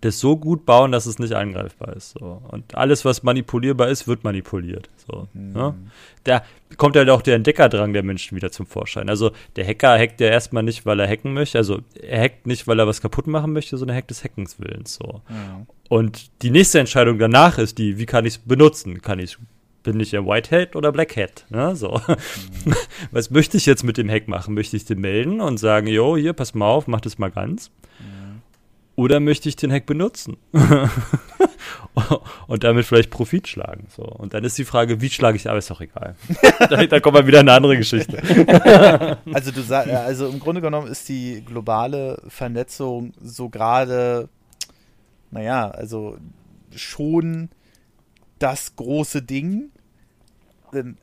das 0.00 0.18
so 0.18 0.36
gut 0.36 0.66
bauen, 0.66 0.92
dass 0.92 1.06
es 1.06 1.18
nicht 1.18 1.32
angreifbar 1.32 1.96
ist. 1.96 2.10
So. 2.10 2.42
Und 2.48 2.74
alles, 2.74 3.04
was 3.04 3.22
manipulierbar 3.22 3.88
ist, 3.88 4.06
wird 4.06 4.24
manipuliert. 4.24 4.88
So, 5.06 5.28
mhm. 5.32 5.52
ne? 5.52 5.74
Da 6.24 6.42
kommt 6.76 6.96
halt 6.96 7.08
auch 7.08 7.22
der 7.22 7.36
Entdeckerdrang 7.36 7.92
der 7.92 8.02
Menschen 8.02 8.36
wieder 8.36 8.50
zum 8.50 8.66
Vorschein. 8.66 9.08
Also 9.08 9.30
der 9.56 9.66
Hacker 9.66 9.98
hackt 9.98 10.20
ja 10.20 10.28
erstmal 10.28 10.62
nicht, 10.62 10.84
weil 10.84 11.00
er 11.00 11.08
hacken 11.08 11.32
möchte. 11.32 11.58
Also 11.58 11.80
er 12.00 12.22
hackt 12.22 12.46
nicht, 12.46 12.66
weil 12.66 12.78
er 12.78 12.86
was 12.86 13.00
kaputt 13.00 13.26
machen 13.26 13.52
möchte, 13.52 13.76
sondern 13.76 13.96
er 13.96 13.98
hackt 13.98 14.10
des 14.10 14.24
Hackens 14.24 14.58
willens. 14.58 14.94
So. 14.94 15.22
Mhm. 15.28 15.66
Und 15.88 16.42
die 16.42 16.50
nächste 16.50 16.80
Entscheidung 16.80 17.18
danach 17.18 17.58
ist 17.58 17.78
die, 17.78 17.98
wie 17.98 18.06
kann 18.06 18.26
ich 18.26 18.34
es 18.34 18.38
benutzen? 18.38 19.02
Kann 19.02 19.18
ich 19.18 19.38
bin 19.86 20.00
ich 20.00 20.16
ein 20.16 20.26
White 20.26 20.50
Hat 20.50 20.74
oder 20.74 20.90
Black 20.90 21.16
Hat? 21.16 21.46
Ne? 21.48 21.76
So. 21.76 22.00
Mhm. 22.64 22.74
Was 23.12 23.30
möchte 23.30 23.56
ich 23.56 23.66
jetzt 23.66 23.84
mit 23.84 23.96
dem 23.96 24.10
Hack 24.10 24.26
machen? 24.26 24.52
Möchte 24.54 24.76
ich 24.76 24.84
den 24.84 25.00
melden 25.00 25.40
und 25.40 25.58
sagen, 25.58 25.86
jo, 25.86 26.16
hier, 26.16 26.32
pass 26.32 26.54
mal 26.54 26.66
auf, 26.66 26.88
mach 26.88 27.00
das 27.00 27.18
mal 27.18 27.30
ganz? 27.30 27.70
Oder 28.96 29.20
möchte 29.20 29.48
ich 29.50 29.56
den 29.56 29.70
Hack 29.70 29.84
benutzen? 29.84 30.38
und 32.46 32.64
damit 32.64 32.86
vielleicht 32.86 33.10
Profit 33.10 33.46
schlagen. 33.46 33.88
So. 33.94 34.02
Und 34.02 34.32
dann 34.32 34.42
ist 34.42 34.56
die 34.56 34.64
Frage, 34.64 35.02
wie 35.02 35.10
schlage 35.10 35.36
ich, 35.36 35.48
aber 35.48 35.58
ist 35.58 35.70
doch 35.70 35.82
egal. 35.82 36.16
da, 36.70 36.86
da 36.86 37.00
kommt 37.00 37.14
mal 37.14 37.26
wieder 37.26 37.40
eine 37.40 37.52
andere 37.52 37.76
Geschichte. 37.76 38.16
also 39.32 39.50
du 39.50 39.60
sagst, 39.60 39.92
also 39.92 40.28
im 40.28 40.40
Grunde 40.40 40.62
genommen 40.62 40.88
ist 40.88 41.08
die 41.10 41.42
globale 41.44 42.22
Vernetzung 42.28 43.12
so 43.22 43.50
gerade, 43.50 44.30
naja, 45.30 45.70
also 45.70 46.16
schon 46.74 47.50
das 48.38 48.76
große 48.76 49.22
Ding. 49.22 49.70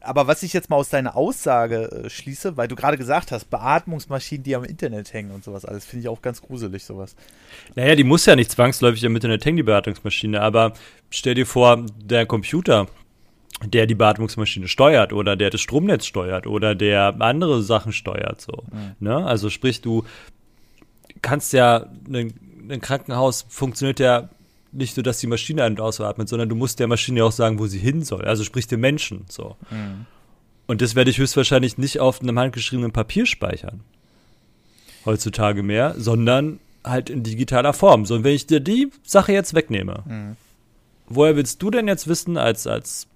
Aber 0.02 0.28
was 0.28 0.44
ich 0.44 0.54
jetzt 0.54 0.70
mal 0.70 0.76
aus 0.78 0.90
deiner 0.90 1.16
Aussage 1.16 2.04
äh, 2.06 2.10
schließe, 2.10 2.58
weil 2.58 2.68
du 2.68 2.76
gerade 2.76 2.98
gesagt 2.98 3.32
hast, 3.32 3.50
Beatmungsmaschinen, 3.50 4.44
die 4.44 4.56
am 4.56 4.64
Internet 4.64 5.14
hängen 5.14 5.32
und 5.32 5.44
sowas 5.44 5.66
alles, 5.66 5.86
finde 5.86 6.04
ich 6.04 6.10
auch 6.10 6.22
ganz 6.22 6.42
gruselig, 6.42 6.84
sowas. 6.84 7.16
Naja, 7.76 7.96
die 7.96 8.04
muss 8.04 8.26
ja 8.26 8.36
nicht 8.36 8.52
zwangsläufig 8.52 9.06
am 9.06 9.16
Internet 9.16 9.46
hängen, 9.46 9.58
die 9.58 9.64
Beatmungsmaschine, 9.64 10.42
aber 10.42 10.74
stell 11.10 11.36
dir 11.36 11.46
vor, 11.46 11.86
der 12.04 12.26
Computer, 12.26 12.88
der 13.66 13.86
die 13.86 13.96
Beatmungsmaschine 13.96 14.68
steuert 14.68 15.14
oder 15.14 15.36
der 15.36 15.50
das 15.50 15.62
Stromnetz 15.62 16.06
steuert 16.06 16.48
oder 16.48 16.76
der 16.76 17.16
andere 17.20 17.62
Sachen 17.62 17.94
steuert, 17.94 18.42
so. 18.42 18.64
Mhm. 18.72 18.96
Ne? 19.00 19.26
Also 19.26 19.50
sprich, 19.50 19.82
du 19.82 20.04
kannst 21.22 21.54
ja, 21.54 21.88
ein 22.12 22.82
Krankenhaus 22.82 23.46
funktioniert 23.50 24.00
ja 24.00 24.30
nicht 24.74 24.98
nur, 24.98 25.04
dass 25.04 25.20
die 25.20 25.28
Maschine 25.28 25.64
ein- 25.64 25.74
und 25.74 25.82
ausatmet, 25.82 26.28
sondern 26.28 26.50
du 26.50 26.56
musst 26.56 26.80
der 26.80 26.88
Maschine 26.88 27.24
auch 27.24 27.32
sagen, 27.32 27.60
wo 27.60 27.68
sie 27.68 27.80
hin 27.80 28.04
soll. 28.04 28.26
Also 28.26 28.44
sprich 28.44 28.68
dem 28.68 28.82
Menschen. 28.82 29.26
So. 29.30 29.56
Mhm. 29.70 30.06
Und 30.68 30.82
das 30.82 30.96
werde 30.96 31.12
ich 31.12 31.18
höchstwahrscheinlich 31.18 31.78
nicht 31.78 32.00
auf 32.00 32.22
einem 32.22 32.40
handgeschriebenen 32.40 32.92
Papier 32.92 33.26
speichern. 33.26 33.82
Heutzutage 35.06 35.64
mehr, 35.64 35.96
sondern 35.98 36.60
halt 36.84 37.10
in 37.10 37.24
digitaler 37.24 37.74
Form. 37.74 38.06
So, 38.06 38.16
und 38.16 38.24
wenn 38.24 38.36
ich 38.36 38.48
dir 38.48 38.60
die 38.60 38.90
Sache 39.04 39.34
jetzt 39.34 39.54
wegnehme, 39.54 40.04
mhm. 40.06 40.36
woher 41.08 41.36
willst 41.36 41.62
du 41.62 41.70
denn 41.70 41.88
jetzt 41.88 42.08
wissen, 42.08 42.38
als, 42.38 42.68
als 42.68 43.08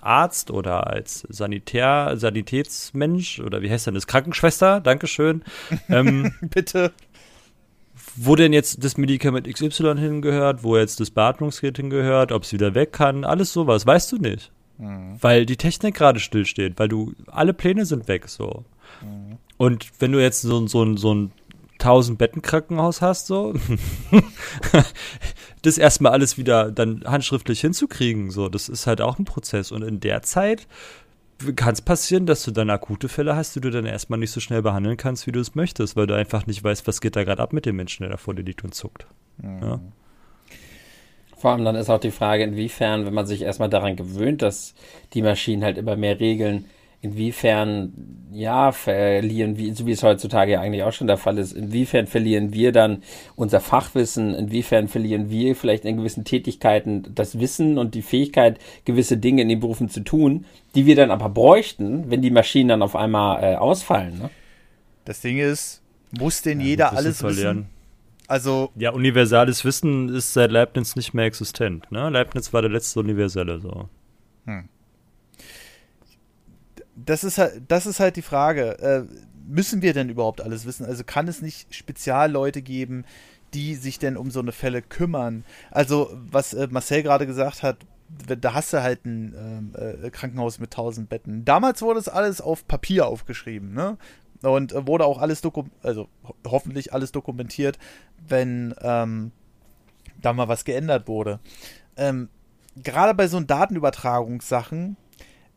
Arzt 0.00 0.50
oder 0.50 0.86
als 0.86 1.26
Sanitär, 1.28 2.14
Sanitätsmensch 2.16 3.40
oder 3.40 3.62
wie 3.62 3.70
heißt 3.70 3.86
denn 3.86 3.94
das? 3.94 4.06
Krankenschwester, 4.06 4.80
Dankeschön. 4.80 5.42
Ähm, 5.88 6.34
Bitte 6.40 6.92
wo 8.16 8.36
denn 8.36 8.52
jetzt 8.52 8.84
das 8.84 8.96
Medikament 8.96 9.52
XY 9.52 9.96
hingehört, 9.96 10.62
wo 10.62 10.76
jetzt 10.76 11.00
das 11.00 11.10
Beatmungsgerät 11.10 11.76
hingehört, 11.76 12.32
ob 12.32 12.44
es 12.44 12.52
wieder 12.52 12.74
weg 12.74 12.92
kann, 12.92 13.24
alles 13.24 13.52
sowas, 13.52 13.86
weißt 13.86 14.12
du 14.12 14.18
nicht. 14.18 14.52
Mhm. 14.78 15.16
Weil 15.20 15.46
die 15.46 15.56
Technik 15.56 15.94
gerade 15.94 16.20
stillsteht, 16.20 16.74
weil 16.78 16.88
du, 16.88 17.12
alle 17.26 17.54
Pläne 17.54 17.86
sind 17.86 18.08
weg, 18.08 18.28
so. 18.28 18.64
Mhm. 19.02 19.38
Und 19.56 19.88
wenn 20.00 20.12
du 20.12 20.20
jetzt 20.20 20.42
so, 20.42 20.66
so, 20.66 20.96
so 20.96 21.14
ein 21.14 21.32
1000 21.74 22.18
Betten 22.18 22.42
Krankenhaus 22.42 23.02
hast, 23.02 23.26
so, 23.26 23.54
das 25.62 25.78
erstmal 25.78 26.12
alles 26.12 26.38
wieder 26.38 26.70
dann 26.70 27.04
handschriftlich 27.04 27.60
hinzukriegen, 27.60 28.30
so, 28.30 28.48
das 28.48 28.68
ist 28.68 28.86
halt 28.86 29.00
auch 29.00 29.18
ein 29.18 29.24
Prozess. 29.24 29.72
Und 29.72 29.82
in 29.82 30.00
der 30.00 30.22
Zeit 30.22 30.66
kann 31.56 31.74
es 31.74 31.82
passieren, 31.82 32.26
dass 32.26 32.44
du 32.44 32.50
dann 32.50 32.70
akute 32.70 33.08
Fälle 33.08 33.36
hast, 33.36 33.56
die 33.56 33.60
du 33.60 33.70
dann 33.70 33.86
erstmal 33.86 34.18
nicht 34.18 34.30
so 34.30 34.40
schnell 34.40 34.62
behandeln 34.62 34.96
kannst, 34.96 35.26
wie 35.26 35.32
du 35.32 35.40
es 35.40 35.54
möchtest, 35.54 35.96
weil 35.96 36.06
du 36.06 36.14
einfach 36.14 36.46
nicht 36.46 36.62
weißt, 36.62 36.86
was 36.86 37.00
geht 37.00 37.16
da 37.16 37.24
gerade 37.24 37.42
ab 37.42 37.52
mit 37.52 37.66
dem 37.66 37.76
Menschen, 37.76 38.02
der 38.02 38.10
da 38.10 38.16
vor 38.16 38.34
dir 38.34 38.42
liegt 38.42 38.64
und 38.64 38.74
zuckt. 38.74 39.06
Mhm. 39.38 39.62
Ja. 39.62 39.80
Vor 41.36 41.52
allem 41.52 41.64
dann 41.64 41.76
ist 41.76 41.90
auch 41.90 42.00
die 42.00 42.10
Frage, 42.10 42.44
inwiefern, 42.44 43.04
wenn 43.04 43.12
man 43.12 43.26
sich 43.26 43.42
erstmal 43.42 43.68
daran 43.68 43.96
gewöhnt, 43.96 44.40
dass 44.40 44.74
die 45.12 45.22
Maschinen 45.22 45.62
halt 45.62 45.76
immer 45.76 45.96
mehr 45.96 46.18
regeln, 46.18 46.66
inwiefern, 47.04 47.92
ja, 48.32 48.72
verlieren 48.72 49.56
wir, 49.58 49.74
so 49.74 49.86
wie 49.86 49.92
es 49.92 50.02
heutzutage 50.02 50.52
ja 50.52 50.60
eigentlich 50.60 50.82
auch 50.82 50.92
schon 50.92 51.06
der 51.06 51.18
Fall 51.18 51.38
ist, 51.38 51.52
inwiefern 51.52 52.06
verlieren 52.06 52.52
wir 52.52 52.72
dann 52.72 53.02
unser 53.36 53.60
Fachwissen, 53.60 54.34
inwiefern 54.34 54.88
verlieren 54.88 55.30
wir 55.30 55.54
vielleicht 55.54 55.84
in 55.84 55.98
gewissen 55.98 56.24
Tätigkeiten 56.24 57.14
das 57.14 57.38
Wissen 57.38 57.78
und 57.78 57.94
die 57.94 58.02
Fähigkeit, 58.02 58.58
gewisse 58.84 59.18
Dinge 59.18 59.42
in 59.42 59.48
den 59.48 59.60
Berufen 59.60 59.88
zu 59.88 60.00
tun, 60.00 60.46
die 60.74 60.86
wir 60.86 60.96
dann 60.96 61.10
aber 61.10 61.28
bräuchten, 61.28 62.10
wenn 62.10 62.22
die 62.22 62.30
Maschinen 62.30 62.70
dann 62.70 62.82
auf 62.82 62.96
einmal 62.96 63.44
äh, 63.44 63.56
ausfallen. 63.56 64.18
Ne? 64.18 64.30
Das 65.04 65.20
Ding 65.20 65.38
ist, 65.38 65.82
muss 66.18 66.42
denn 66.42 66.60
ja, 66.60 66.66
jeder 66.66 66.92
alles 66.96 67.22
wissen? 67.22 67.66
Also. 68.26 68.70
Ja, 68.74 68.92
universales 68.92 69.66
Wissen 69.66 70.08
ist 70.08 70.32
seit 70.32 70.50
Leibniz 70.50 70.96
nicht 70.96 71.12
mehr 71.12 71.26
existent. 71.26 71.92
Ne? 71.92 72.08
Leibniz 72.08 72.54
war 72.54 72.62
der 72.62 72.70
letzte 72.70 73.00
Universelle 73.00 73.60
so. 73.60 73.90
Hm 74.46 74.68
das 76.96 77.24
ist 77.24 77.38
halt, 77.38 77.62
das 77.68 77.86
ist 77.86 78.00
halt 78.00 78.16
die 78.16 78.22
Frage. 78.22 78.78
Äh, 78.78 79.04
müssen 79.46 79.82
wir 79.82 79.92
denn 79.92 80.08
überhaupt 80.08 80.40
alles 80.40 80.64
wissen? 80.66 80.86
Also 80.86 81.04
kann 81.04 81.28
es 81.28 81.42
nicht 81.42 81.74
Spezialleute 81.74 82.62
geben, 82.62 83.04
die 83.52 83.74
sich 83.74 83.98
denn 83.98 84.16
um 84.16 84.30
so 84.30 84.40
eine 84.40 84.52
Fälle 84.52 84.82
kümmern? 84.82 85.44
Also, 85.70 86.10
was 86.14 86.54
äh, 86.54 86.68
Marcel 86.70 87.02
gerade 87.02 87.26
gesagt 87.26 87.62
hat, 87.62 87.78
da 88.08 88.54
hast 88.54 88.72
du 88.72 88.82
halt 88.82 89.04
ein 89.06 89.34
ähm, 89.36 90.04
äh, 90.04 90.10
Krankenhaus 90.10 90.58
mit 90.58 90.72
1000 90.72 91.08
Betten. 91.08 91.44
Damals 91.44 91.82
wurde 91.82 92.00
es 92.00 92.08
alles 92.08 92.40
auf 92.40 92.66
Papier 92.66 93.06
aufgeschrieben, 93.06 93.72
ne? 93.72 93.96
Und 94.42 94.72
äh, 94.72 94.86
wurde 94.86 95.06
auch 95.06 95.18
alles 95.18 95.40
dokumentiert, 95.40 95.84
also 95.84 96.08
ho 96.26 96.34
hoffentlich 96.46 96.92
alles 96.92 97.12
dokumentiert, 97.12 97.78
wenn 98.28 98.74
ähm, 98.82 99.32
da 100.20 100.32
mal 100.32 100.48
was 100.48 100.64
geändert 100.64 101.08
wurde. 101.08 101.40
Ähm, 101.96 102.28
gerade 102.76 103.14
bei 103.14 103.26
so 103.26 103.40
Datenübertragungssachen, 103.40 104.96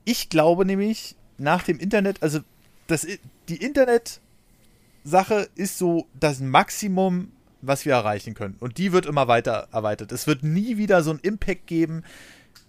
ich 0.05 0.29
glaube 0.29 0.65
nämlich, 0.65 1.15
nach 1.37 1.63
dem 1.63 1.79
Internet, 1.79 2.23
also 2.23 2.39
das, 2.87 3.05
die 3.49 3.57
Internet-Sache 3.57 5.49
ist 5.55 5.77
so 5.77 6.07
das 6.19 6.39
Maximum, 6.39 7.31
was 7.61 7.85
wir 7.85 7.93
erreichen 7.93 8.33
können. 8.33 8.55
Und 8.59 8.77
die 8.77 8.91
wird 8.91 9.05
immer 9.05 9.27
weiter 9.27 9.67
erweitert. 9.71 10.11
Es 10.11 10.27
wird 10.27 10.43
nie 10.43 10.77
wieder 10.77 11.03
so 11.03 11.11
einen 11.11 11.19
Impact 11.19 11.67
geben 11.67 12.03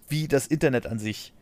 wie 0.07 0.27
das 0.27 0.47
Internet 0.47 0.87
an 0.87 0.99
sich. 0.99 1.33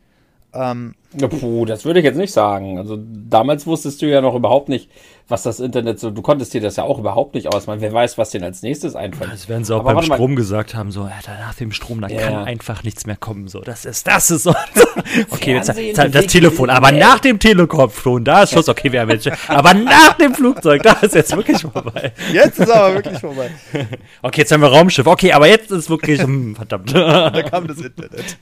Ähm, 0.54 0.94
Puh, 1.16 1.64
das 1.64 1.86
würde 1.86 2.00
ich 2.00 2.04
jetzt 2.04 2.18
nicht 2.18 2.32
sagen. 2.32 2.76
Also 2.76 2.98
damals 3.00 3.66
wusstest 3.66 4.02
du 4.02 4.06
ja 4.06 4.20
noch 4.20 4.34
überhaupt 4.34 4.68
nicht, 4.68 4.90
was 5.26 5.42
das 5.42 5.58
Internet 5.58 5.98
so. 5.98 6.10
Du 6.10 6.20
konntest 6.20 6.52
dir 6.52 6.60
das 6.60 6.76
ja 6.76 6.84
auch 6.84 6.98
überhaupt 6.98 7.34
nicht 7.34 7.48
ausmalen. 7.48 7.80
Wer 7.80 7.94
weiß, 7.94 8.18
was 8.18 8.28
denen 8.28 8.44
als 8.44 8.60
nächstes 8.60 8.94
einfällt. 8.94 9.32
Das 9.32 9.48
werden 9.48 9.64
sie 9.64 9.74
auch 9.74 9.80
Aber 9.80 9.94
beim 9.94 10.02
Strom 10.04 10.32
mal. 10.32 10.36
gesagt 10.36 10.74
haben, 10.74 10.90
so, 10.90 11.04
ja, 11.04 11.14
nach 11.40 11.54
dem 11.54 11.72
Strom, 11.72 12.02
da 12.02 12.08
ja. 12.08 12.20
kann 12.20 12.34
einfach 12.44 12.82
nichts 12.82 13.06
mehr 13.06 13.16
kommen. 13.16 13.48
So, 13.48 13.60
das 13.60 13.86
ist, 13.86 14.06
das 14.06 14.30
ist 14.30 14.42
so. 14.42 14.50
okay, 15.30 15.54
jetzt, 15.54 15.74
jetzt 15.78 16.14
das 16.14 16.26
Telefon. 16.26 16.68
Aber 16.68 16.92
nach 16.92 17.20
dem 17.20 17.38
Telefon, 17.38 18.24
da 18.24 18.42
ist 18.42 18.52
Schluss. 18.52 18.68
Okay, 18.68 18.92
wir 18.92 19.00
haben 19.00 19.10
jetzt. 19.10 19.30
Aber 19.48 19.72
nach 19.72 20.12
dem 20.18 20.34
Flugzeug, 20.34 20.82
da 20.82 20.92
ist 20.92 21.14
jetzt 21.14 21.34
wirklich 21.34 21.62
vorbei. 21.62 22.12
Jetzt 22.34 22.58
ist 22.58 22.70
aber 22.70 22.96
wirklich 22.96 23.18
vorbei. 23.18 23.50
okay, 24.22 24.42
jetzt 24.42 24.52
haben 24.52 24.60
wir 24.60 24.68
Raumschiff. 24.68 25.06
Okay, 25.06 25.32
aber 25.32 25.48
jetzt 25.48 25.70
ist 25.70 25.88
wirklich, 25.88 26.22
hm, 26.22 26.54
verdammt. 26.54 26.94
da 26.94 27.42
kam 27.44 27.66
das 27.66 27.78
Internet. 27.78 28.36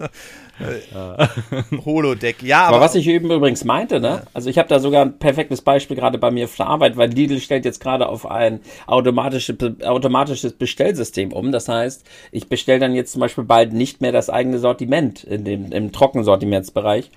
Holodeck, 1.97 2.43
ja. 2.43 2.64
Aber, 2.64 2.77
aber 2.77 2.85
was 2.85 2.94
ich 2.94 3.09
eben 3.09 3.31
übrigens 3.31 3.64
meinte, 3.64 4.01
ne? 4.01 4.23
Also 4.35 4.51
ich 4.51 4.59
habe 4.59 4.68
da 4.68 4.78
sogar 4.81 5.02
ein 5.02 5.18
perfektes 5.18 5.62
Beispiel 5.62 5.97
gerade 5.97 6.18
bei 6.18 6.31
mir 6.31 6.44
auf 6.44 6.56
der 6.56 6.66
Arbeit, 6.66 6.97
weil 6.97 7.10
Lidl 7.10 7.40
stellt 7.40 7.64
jetzt 7.64 7.81
gerade 7.81 8.09
auf 8.09 8.31
ein 8.31 8.60
automatisches, 8.86 9.56
automatisches 9.85 10.52
Bestellsystem 10.52 11.32
um. 11.32 11.52
Das 11.52 11.68
heißt, 11.68 12.05
ich 12.32 12.48
bestelle 12.48 12.81
dann 12.81 12.94
jetzt 12.94 13.12
zum 13.12 13.20
Beispiel 13.20 13.44
bald 13.44 13.73
nicht 13.73 14.02
mehr 14.02 14.12
das 14.12 14.28
eigene 14.28 14.59
Sortiment 14.59 15.24
in 15.24 15.44
dem, 15.44 15.73
im 15.73 15.93
Trockensortimentsbereich. 15.93 17.10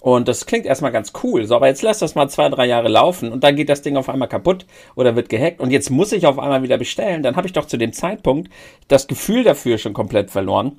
Und 0.00 0.26
das 0.26 0.46
klingt 0.46 0.66
erstmal 0.66 0.90
ganz 0.90 1.12
cool. 1.22 1.44
So, 1.44 1.54
aber 1.54 1.68
jetzt 1.68 1.82
lass 1.82 2.00
das 2.00 2.14
mal 2.14 2.28
zwei, 2.28 2.48
drei 2.48 2.66
Jahre 2.66 2.88
laufen 2.88 3.30
und 3.30 3.44
dann 3.44 3.54
geht 3.54 3.68
das 3.68 3.82
Ding 3.82 3.96
auf 3.96 4.08
einmal 4.08 4.28
kaputt 4.28 4.66
oder 4.96 5.14
wird 5.14 5.28
gehackt 5.28 5.60
und 5.60 5.70
jetzt 5.70 5.90
muss 5.90 6.10
ich 6.10 6.26
auf 6.26 6.38
einmal 6.38 6.62
wieder 6.62 6.78
bestellen. 6.78 7.22
Dann 7.22 7.36
habe 7.36 7.46
ich 7.46 7.52
doch 7.52 7.66
zu 7.66 7.76
dem 7.76 7.92
Zeitpunkt 7.92 8.50
das 8.88 9.06
Gefühl 9.06 9.44
dafür 9.44 9.78
schon 9.78 9.92
komplett 9.92 10.30
verloren 10.30 10.78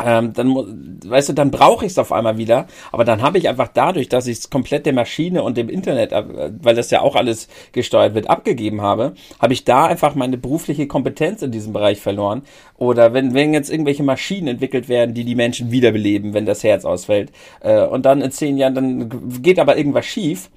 ähm, 0.00 0.32
dann, 0.32 0.98
weißt 1.04 1.28
du, 1.28 1.32
dann 1.34 1.50
brauche 1.50 1.84
ich 1.84 1.92
es 1.92 1.98
auf 1.98 2.12
einmal 2.12 2.38
wieder. 2.38 2.66
Aber 2.92 3.04
dann 3.04 3.20
habe 3.20 3.38
ich 3.38 3.48
einfach 3.48 3.68
dadurch, 3.68 4.08
dass 4.08 4.26
ich 4.26 4.38
es 4.38 4.50
komplett 4.50 4.86
der 4.86 4.94
Maschine 4.94 5.42
und 5.42 5.56
dem 5.56 5.68
Internet, 5.68 6.12
äh, 6.12 6.50
weil 6.62 6.74
das 6.74 6.90
ja 6.90 7.02
auch 7.02 7.14
alles 7.14 7.48
gesteuert 7.72 8.14
wird, 8.14 8.30
abgegeben 8.30 8.80
habe, 8.80 9.14
habe 9.38 9.52
ich 9.52 9.64
da 9.64 9.86
einfach 9.86 10.14
meine 10.14 10.38
berufliche 10.38 10.86
Kompetenz 10.86 11.42
in 11.42 11.52
diesem 11.52 11.72
Bereich 11.72 12.00
verloren. 12.00 12.42
Oder 12.78 13.12
wenn, 13.12 13.34
wenn 13.34 13.52
jetzt 13.52 13.70
irgendwelche 13.70 14.02
Maschinen 14.02 14.48
entwickelt 14.48 14.88
werden, 14.88 15.14
die 15.14 15.24
die 15.24 15.34
Menschen 15.34 15.70
wiederbeleben, 15.70 16.32
wenn 16.32 16.46
das 16.46 16.64
Herz 16.64 16.84
ausfällt, 16.84 17.30
äh, 17.60 17.84
und 17.84 18.06
dann 18.06 18.22
in 18.22 18.30
zehn 18.30 18.56
Jahren, 18.56 18.74
dann 18.74 19.42
geht 19.42 19.58
aber 19.58 19.76
irgendwas 19.76 20.06
schief, 20.06 20.50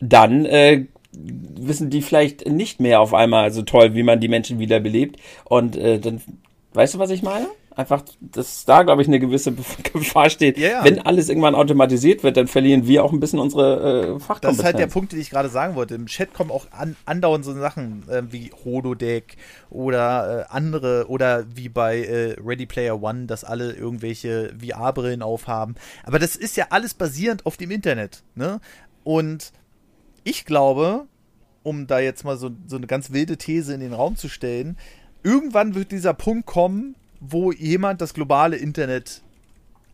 dann 0.00 0.46
äh, 0.46 0.86
wissen 1.12 1.90
die 1.90 2.02
vielleicht 2.02 2.48
nicht 2.48 2.80
mehr 2.80 3.00
auf 3.00 3.12
einmal 3.12 3.50
so 3.52 3.62
toll, 3.62 3.94
wie 3.94 4.02
man 4.02 4.20
die 4.20 4.28
Menschen 4.28 4.58
wiederbelebt. 4.58 5.20
Und 5.44 5.76
äh, 5.76 5.98
dann, 5.98 6.22
weißt 6.72 6.94
du, 6.94 6.98
was 6.98 7.10
ich 7.10 7.22
meine? 7.22 7.46
Einfach, 7.78 8.02
dass 8.20 8.64
da, 8.64 8.82
glaube 8.82 9.02
ich, 9.02 9.08
eine 9.08 9.20
gewisse 9.20 9.52
Gefahr 9.92 10.30
steht. 10.30 10.58
Ja, 10.58 10.68
ja. 10.68 10.84
Wenn 10.84 10.98
alles 10.98 11.28
irgendwann 11.28 11.54
automatisiert 11.54 12.24
wird, 12.24 12.36
dann 12.36 12.48
verlieren 12.48 12.86
wir 12.86 13.04
auch 13.04 13.12
ein 13.12 13.20
bisschen 13.20 13.38
unsere 13.38 14.16
äh, 14.16 14.20
Fachkompetenz. 14.20 14.40
Das 14.42 14.58
ist 14.58 14.64
halt 14.64 14.78
der 14.78 14.88
Punkt, 14.88 15.12
den 15.12 15.20
ich 15.20 15.30
gerade 15.30 15.48
sagen 15.48 15.76
wollte. 15.76 15.94
Im 15.94 16.06
Chat 16.06 16.34
kommen 16.34 16.50
auch 16.50 16.66
an, 16.72 16.96
andauernd 17.06 17.44
so 17.44 17.54
Sachen 17.54 18.08
äh, 18.08 18.22
wie 18.30 18.50
Holodeck 18.64 19.36
oder 19.70 20.46
äh, 20.50 20.52
andere 20.52 21.06
oder 21.08 21.44
wie 21.54 21.68
bei 21.68 22.00
äh, 22.00 22.36
Ready 22.44 22.66
Player 22.66 23.00
One, 23.00 23.26
dass 23.26 23.44
alle 23.44 23.72
irgendwelche 23.72 24.52
VR-Brillen 24.60 25.22
aufhaben. 25.22 25.76
Aber 26.04 26.18
das 26.18 26.34
ist 26.34 26.56
ja 26.56 26.66
alles 26.70 26.94
basierend 26.94 27.46
auf 27.46 27.56
dem 27.56 27.70
Internet. 27.70 28.24
Ne? 28.34 28.60
Und 29.04 29.52
ich 30.24 30.44
glaube, 30.44 31.06
um 31.62 31.86
da 31.86 32.00
jetzt 32.00 32.24
mal 32.24 32.36
so, 32.36 32.50
so 32.66 32.76
eine 32.76 32.88
ganz 32.88 33.12
wilde 33.12 33.36
These 33.36 33.72
in 33.72 33.80
den 33.80 33.92
Raum 33.92 34.16
zu 34.16 34.28
stellen, 34.28 34.76
irgendwann 35.22 35.74
wird 35.76 35.92
dieser 35.92 36.14
Punkt 36.14 36.46
kommen, 36.46 36.96
wo 37.20 37.52
jemand 37.52 38.00
das 38.00 38.14
globale 38.14 38.56
Internet 38.56 39.22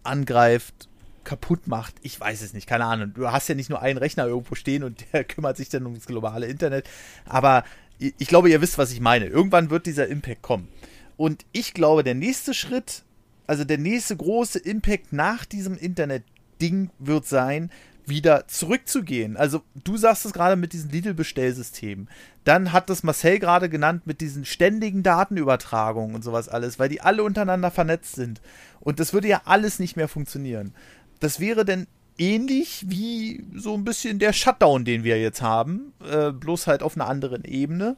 angreift, 0.02 0.88
kaputt 1.24 1.66
macht. 1.66 1.94
Ich 2.02 2.20
weiß 2.20 2.42
es 2.42 2.52
nicht, 2.52 2.66
keine 2.66 2.84
Ahnung. 2.84 3.12
Du 3.14 3.30
hast 3.30 3.48
ja 3.48 3.54
nicht 3.54 3.70
nur 3.70 3.80
einen 3.80 3.98
Rechner 3.98 4.26
irgendwo 4.26 4.54
stehen 4.54 4.84
und 4.84 5.04
der 5.12 5.24
kümmert 5.24 5.56
sich 5.56 5.68
dann 5.68 5.86
um 5.86 5.94
das 5.94 6.06
globale 6.06 6.46
Internet. 6.46 6.86
Aber 7.24 7.64
ich 7.98 8.28
glaube, 8.28 8.50
ihr 8.50 8.60
wisst, 8.60 8.78
was 8.78 8.92
ich 8.92 9.00
meine. 9.00 9.26
Irgendwann 9.26 9.70
wird 9.70 9.86
dieser 9.86 10.08
Impact 10.08 10.42
kommen. 10.42 10.68
Und 11.16 11.44
ich 11.52 11.74
glaube, 11.74 12.02
der 12.02 12.14
nächste 12.14 12.54
Schritt, 12.54 13.04
also 13.46 13.64
der 13.64 13.78
nächste 13.78 14.16
große 14.16 14.58
Impact 14.58 15.12
nach 15.12 15.44
diesem 15.44 15.76
Internet-Ding 15.76 16.90
wird 16.98 17.26
sein, 17.26 17.70
wieder 18.06 18.46
zurückzugehen. 18.48 19.36
Also 19.36 19.62
du 19.82 19.96
sagst 19.96 20.24
es 20.24 20.32
gerade 20.32 20.56
mit 20.56 20.72
diesen 20.72 20.90
Lidl-Bestellsystemen. 20.90 22.08
Dann 22.44 22.72
hat 22.72 22.90
das 22.90 23.02
Marcel 23.02 23.38
gerade 23.38 23.68
genannt 23.68 24.06
mit 24.06 24.20
diesen 24.20 24.44
ständigen 24.44 25.02
Datenübertragungen 25.02 26.14
und 26.14 26.22
sowas 26.22 26.48
alles, 26.48 26.78
weil 26.78 26.88
die 26.88 27.00
alle 27.00 27.22
untereinander 27.22 27.70
vernetzt 27.70 28.14
sind. 28.14 28.40
Und 28.80 29.00
das 29.00 29.12
würde 29.12 29.28
ja 29.28 29.42
alles 29.44 29.78
nicht 29.78 29.96
mehr 29.96 30.08
funktionieren. 30.08 30.74
Das 31.20 31.40
wäre 31.40 31.64
denn 31.64 31.86
ähnlich 32.18 32.84
wie 32.88 33.44
so 33.54 33.74
ein 33.74 33.84
bisschen 33.84 34.18
der 34.18 34.32
Shutdown, 34.32 34.84
den 34.84 35.04
wir 35.04 35.20
jetzt 35.20 35.42
haben, 35.42 35.92
äh, 36.06 36.30
bloß 36.30 36.66
halt 36.66 36.82
auf 36.82 36.96
einer 36.96 37.08
anderen 37.08 37.44
Ebene, 37.44 37.96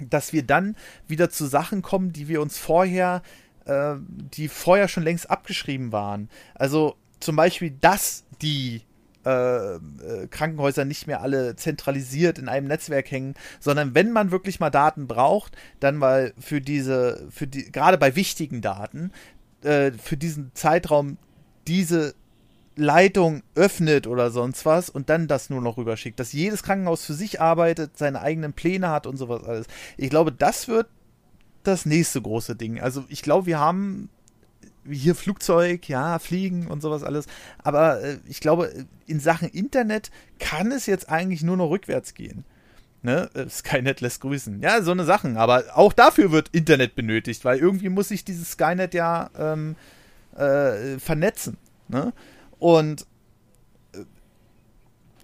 dass 0.00 0.32
wir 0.32 0.42
dann 0.42 0.76
wieder 1.06 1.30
zu 1.30 1.46
Sachen 1.46 1.82
kommen, 1.82 2.12
die 2.12 2.28
wir 2.28 2.40
uns 2.40 2.58
vorher, 2.58 3.22
äh, 3.66 3.94
die 3.98 4.48
vorher 4.48 4.88
schon 4.88 5.04
längst 5.04 5.30
abgeschrieben 5.30 5.92
waren. 5.92 6.28
Also 6.54 6.96
zum 7.20 7.36
Beispiel, 7.36 7.72
dass 7.80 8.24
die 8.42 8.82
äh, 9.24 9.74
äh, 9.74 9.78
Krankenhäuser 10.30 10.84
nicht 10.84 11.06
mehr 11.06 11.20
alle 11.20 11.56
zentralisiert 11.56 12.38
in 12.38 12.48
einem 12.48 12.68
Netzwerk 12.68 13.10
hängen, 13.10 13.34
sondern 13.60 13.94
wenn 13.94 14.12
man 14.12 14.30
wirklich 14.30 14.60
mal 14.60 14.70
Daten 14.70 15.06
braucht, 15.06 15.56
dann 15.80 15.96
mal 15.96 16.32
für 16.38 16.60
diese, 16.60 17.26
für 17.30 17.46
die, 17.46 17.70
gerade 17.70 17.98
bei 17.98 18.16
wichtigen 18.16 18.60
Daten, 18.60 19.12
äh, 19.62 19.92
für 19.92 20.16
diesen 20.16 20.50
Zeitraum 20.54 21.16
diese 21.66 22.14
Leitung 22.76 23.42
öffnet 23.54 24.06
oder 24.06 24.30
sonst 24.30 24.66
was 24.66 24.90
und 24.90 25.08
dann 25.08 25.28
das 25.28 25.48
nur 25.50 25.60
noch 25.60 25.76
rüberschickt, 25.76 26.18
dass 26.18 26.32
jedes 26.32 26.62
Krankenhaus 26.62 27.04
für 27.04 27.14
sich 27.14 27.40
arbeitet, 27.40 27.96
seine 27.96 28.20
eigenen 28.20 28.52
Pläne 28.52 28.90
hat 28.90 29.06
und 29.06 29.16
sowas 29.16 29.44
alles. 29.44 29.66
Ich 29.96 30.10
glaube, 30.10 30.32
das 30.32 30.68
wird 30.68 30.88
das 31.62 31.86
nächste 31.86 32.20
große 32.20 32.56
Ding. 32.56 32.80
Also 32.80 33.04
ich 33.08 33.22
glaube, 33.22 33.46
wir 33.46 33.58
haben 33.58 34.10
hier 34.90 35.14
Flugzeug, 35.14 35.88
ja, 35.88 36.18
Fliegen 36.18 36.66
und 36.66 36.80
sowas 36.80 37.02
alles. 37.02 37.26
Aber 37.62 38.02
äh, 38.02 38.18
ich 38.28 38.40
glaube, 38.40 38.72
in 39.06 39.20
Sachen 39.20 39.48
Internet 39.48 40.10
kann 40.38 40.72
es 40.72 40.86
jetzt 40.86 41.08
eigentlich 41.08 41.42
nur 41.42 41.56
noch 41.56 41.70
rückwärts 41.70 42.14
gehen. 42.14 42.44
Ne? 43.02 43.28
Äh, 43.34 43.48
Skynet 43.48 44.00
lässt 44.00 44.20
grüßen. 44.22 44.60
Ja, 44.60 44.82
so 44.82 44.90
eine 44.90 45.04
Sachen. 45.04 45.36
Aber 45.36 45.64
auch 45.74 45.92
dafür 45.92 46.32
wird 46.32 46.48
Internet 46.52 46.94
benötigt, 46.94 47.44
weil 47.44 47.58
irgendwie 47.58 47.90
muss 47.90 48.08
sich 48.08 48.24
dieses 48.24 48.52
Skynet 48.52 48.94
ja 48.94 49.30
ähm, 49.38 49.76
äh, 50.36 50.98
vernetzen. 50.98 51.58
Ne? 51.88 52.12
Und 52.58 53.06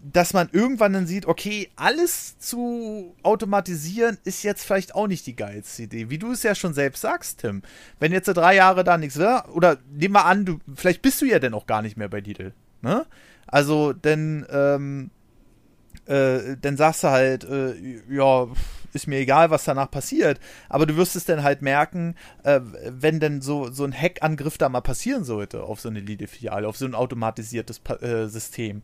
dass 0.02 0.32
man 0.32 0.48
irgendwann 0.52 0.92
dann 0.92 1.06
sieht, 1.06 1.26
okay, 1.26 1.68
alles 1.76 2.38
zu 2.38 3.14
automatisieren 3.22 4.18
ist 4.24 4.42
jetzt 4.42 4.64
vielleicht 4.64 4.94
auch 4.94 5.06
nicht 5.06 5.26
die 5.26 5.36
geilste 5.36 5.82
Idee. 5.82 6.08
Wie 6.08 6.18
du 6.18 6.32
es 6.32 6.42
ja 6.42 6.54
schon 6.54 6.72
selbst 6.72 7.02
sagst, 7.02 7.40
Tim. 7.40 7.62
Wenn 7.98 8.12
jetzt 8.12 8.26
drei 8.26 8.56
Jahre 8.56 8.82
da 8.82 8.96
nichts 8.96 9.18
wäre, 9.18 9.44
oder 9.52 9.78
nehmen 9.92 10.14
wir 10.14 10.24
an, 10.24 10.44
du, 10.46 10.58
vielleicht 10.74 11.02
bist 11.02 11.20
du 11.20 11.26
ja 11.26 11.38
dann 11.38 11.54
auch 11.54 11.66
gar 11.66 11.82
nicht 11.82 11.96
mehr 11.96 12.08
bei 12.08 12.20
Lidl. 12.20 12.54
Ne? 12.80 13.04
Also, 13.46 13.92
denn, 13.92 14.46
ähm, 14.50 15.10
äh, 16.06 16.56
dann 16.60 16.76
sagst 16.78 17.04
du 17.04 17.08
halt, 17.08 17.44
äh, 17.44 17.74
ja, 18.08 18.48
ist 18.92 19.06
mir 19.06 19.18
egal, 19.18 19.50
was 19.50 19.64
danach 19.64 19.90
passiert. 19.90 20.40
Aber 20.68 20.86
du 20.86 20.96
wirst 20.96 21.14
es 21.14 21.26
dann 21.26 21.42
halt 21.42 21.60
merken, 21.60 22.16
äh, 22.42 22.60
wenn 22.62 23.20
denn 23.20 23.42
so, 23.42 23.70
so 23.70 23.84
ein 23.84 23.92
Hackangriff 23.92 24.56
da 24.56 24.68
mal 24.68 24.80
passieren 24.80 25.24
sollte 25.24 25.62
auf 25.62 25.80
so 25.80 25.90
eine 25.90 26.00
Lidl-Filiale, 26.00 26.66
auf 26.66 26.76
so 26.76 26.86
ein 26.86 26.94
automatisiertes 26.94 27.80
pa 27.80 27.94
äh, 27.96 28.28
System 28.28 28.82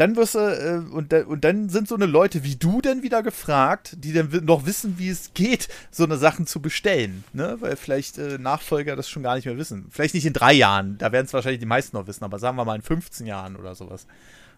dann 0.00 0.16
wirst 0.16 0.34
du, 0.34 0.38
äh, 0.38 0.78
und, 0.92 1.12
und 1.12 1.44
dann 1.44 1.68
sind 1.68 1.86
so 1.86 1.94
eine 1.94 2.06
Leute 2.06 2.42
wie 2.42 2.56
du 2.56 2.80
dann 2.80 3.02
wieder 3.02 3.22
gefragt, 3.22 3.96
die 3.98 4.14
dann 4.14 4.30
noch 4.44 4.64
wissen, 4.64 4.98
wie 4.98 5.10
es 5.10 5.34
geht, 5.34 5.68
so 5.90 6.04
eine 6.04 6.16
Sachen 6.16 6.46
zu 6.46 6.62
bestellen. 6.62 7.22
Ne? 7.34 7.58
Weil 7.60 7.76
vielleicht 7.76 8.16
äh, 8.16 8.38
Nachfolger 8.38 8.96
das 8.96 9.10
schon 9.10 9.22
gar 9.22 9.34
nicht 9.36 9.44
mehr 9.44 9.58
wissen. 9.58 9.88
Vielleicht 9.90 10.14
nicht 10.14 10.24
in 10.24 10.32
drei 10.32 10.54
Jahren, 10.54 10.96
da 10.96 11.12
werden 11.12 11.26
es 11.26 11.34
wahrscheinlich 11.34 11.60
die 11.60 11.66
meisten 11.66 11.96
noch 11.96 12.06
wissen, 12.06 12.24
aber 12.24 12.38
sagen 12.38 12.56
wir 12.56 12.64
mal 12.64 12.76
in 12.76 12.82
15 12.82 13.26
Jahren 13.26 13.56
oder 13.56 13.74
sowas. 13.74 14.06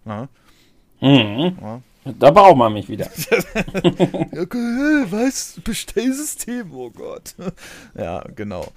Ja. 0.05 0.29
Mhm. 1.01 1.59
Ja. 1.61 1.83
Da 2.05 2.31
braucht 2.31 2.57
man 2.57 2.73
mich 2.73 2.89
wieder. 2.89 3.07
okay, 4.39 5.05
was? 5.11 5.61
Bestellsystem, 5.65 6.73
oh 6.73 6.91
Gott. 6.91 7.35
Ja, 7.97 8.25
genau. 8.35 8.73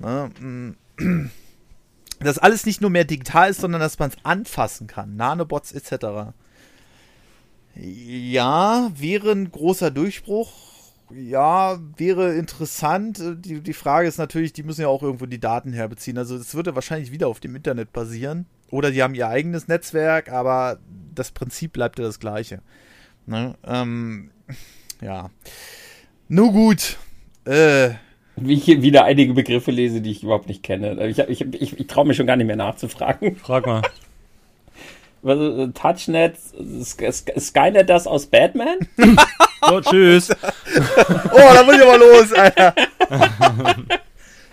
Ja, 0.00 0.30
mm 0.40 0.74
dass 2.20 2.38
alles 2.38 2.66
nicht 2.66 2.80
nur 2.80 2.90
mehr 2.90 3.04
digital 3.04 3.50
ist, 3.50 3.60
sondern 3.60 3.80
dass 3.80 3.98
man 3.98 4.10
es 4.10 4.16
anfassen 4.24 4.86
kann. 4.86 5.16
Nanobots 5.16 5.72
etc. 5.72 6.32
Ja, 7.74 8.90
wäre 8.96 9.30
ein 9.32 9.50
großer 9.50 9.90
Durchbruch. 9.90 10.52
Ja, 11.10 11.78
wäre 11.96 12.34
interessant. 12.34 13.22
Die, 13.44 13.60
die 13.60 13.72
Frage 13.72 14.08
ist 14.08 14.18
natürlich, 14.18 14.52
die 14.52 14.62
müssen 14.62 14.82
ja 14.82 14.88
auch 14.88 15.02
irgendwo 15.02 15.26
die 15.26 15.40
Daten 15.40 15.72
herbeziehen. 15.72 16.18
Also 16.18 16.36
es 16.36 16.54
würde 16.54 16.74
wahrscheinlich 16.74 17.12
wieder 17.12 17.28
auf 17.28 17.40
dem 17.40 17.56
Internet 17.56 17.92
basieren. 17.92 18.46
Oder 18.70 18.90
die 18.90 19.02
haben 19.02 19.14
ihr 19.14 19.28
eigenes 19.28 19.68
Netzwerk, 19.68 20.30
aber 20.30 20.78
das 21.14 21.30
Prinzip 21.30 21.72
bleibt 21.72 21.98
ja 21.98 22.04
das 22.04 22.20
gleiche. 22.20 22.60
Ne? 23.26 23.54
Ähm, 23.64 24.30
ja. 25.00 25.30
Nur 26.28 26.52
gut. 26.52 26.98
Äh, 27.44 27.94
wie 28.42 28.54
ich 28.54 28.64
hier 28.64 28.82
wieder 28.82 29.04
einige 29.04 29.34
Begriffe 29.34 29.70
lese, 29.70 30.00
die 30.00 30.10
ich 30.10 30.22
überhaupt 30.22 30.48
nicht 30.48 30.62
kenne. 30.62 31.06
Ich, 31.06 31.18
ich, 31.18 31.40
ich, 31.40 31.80
ich 31.80 31.86
traue 31.86 32.06
mich 32.06 32.16
schon 32.16 32.26
gar 32.26 32.36
nicht 32.36 32.46
mehr 32.46 32.56
nachzufragen. 32.56 33.36
Frag 33.36 33.66
mal. 33.66 33.82
Also, 35.24 35.66
Touchnet, 35.68 36.36
Skynet 37.10 37.90
das 37.90 38.06
aus 38.06 38.26
Batman? 38.26 38.78
so, 39.68 39.80
tschüss. 39.80 40.30
oh, 40.30 41.50
da 41.54 41.64
muss 41.64 41.74
ich 41.74 41.82
aber 41.82 41.98
los, 41.98 42.32
Alter. 42.32 42.72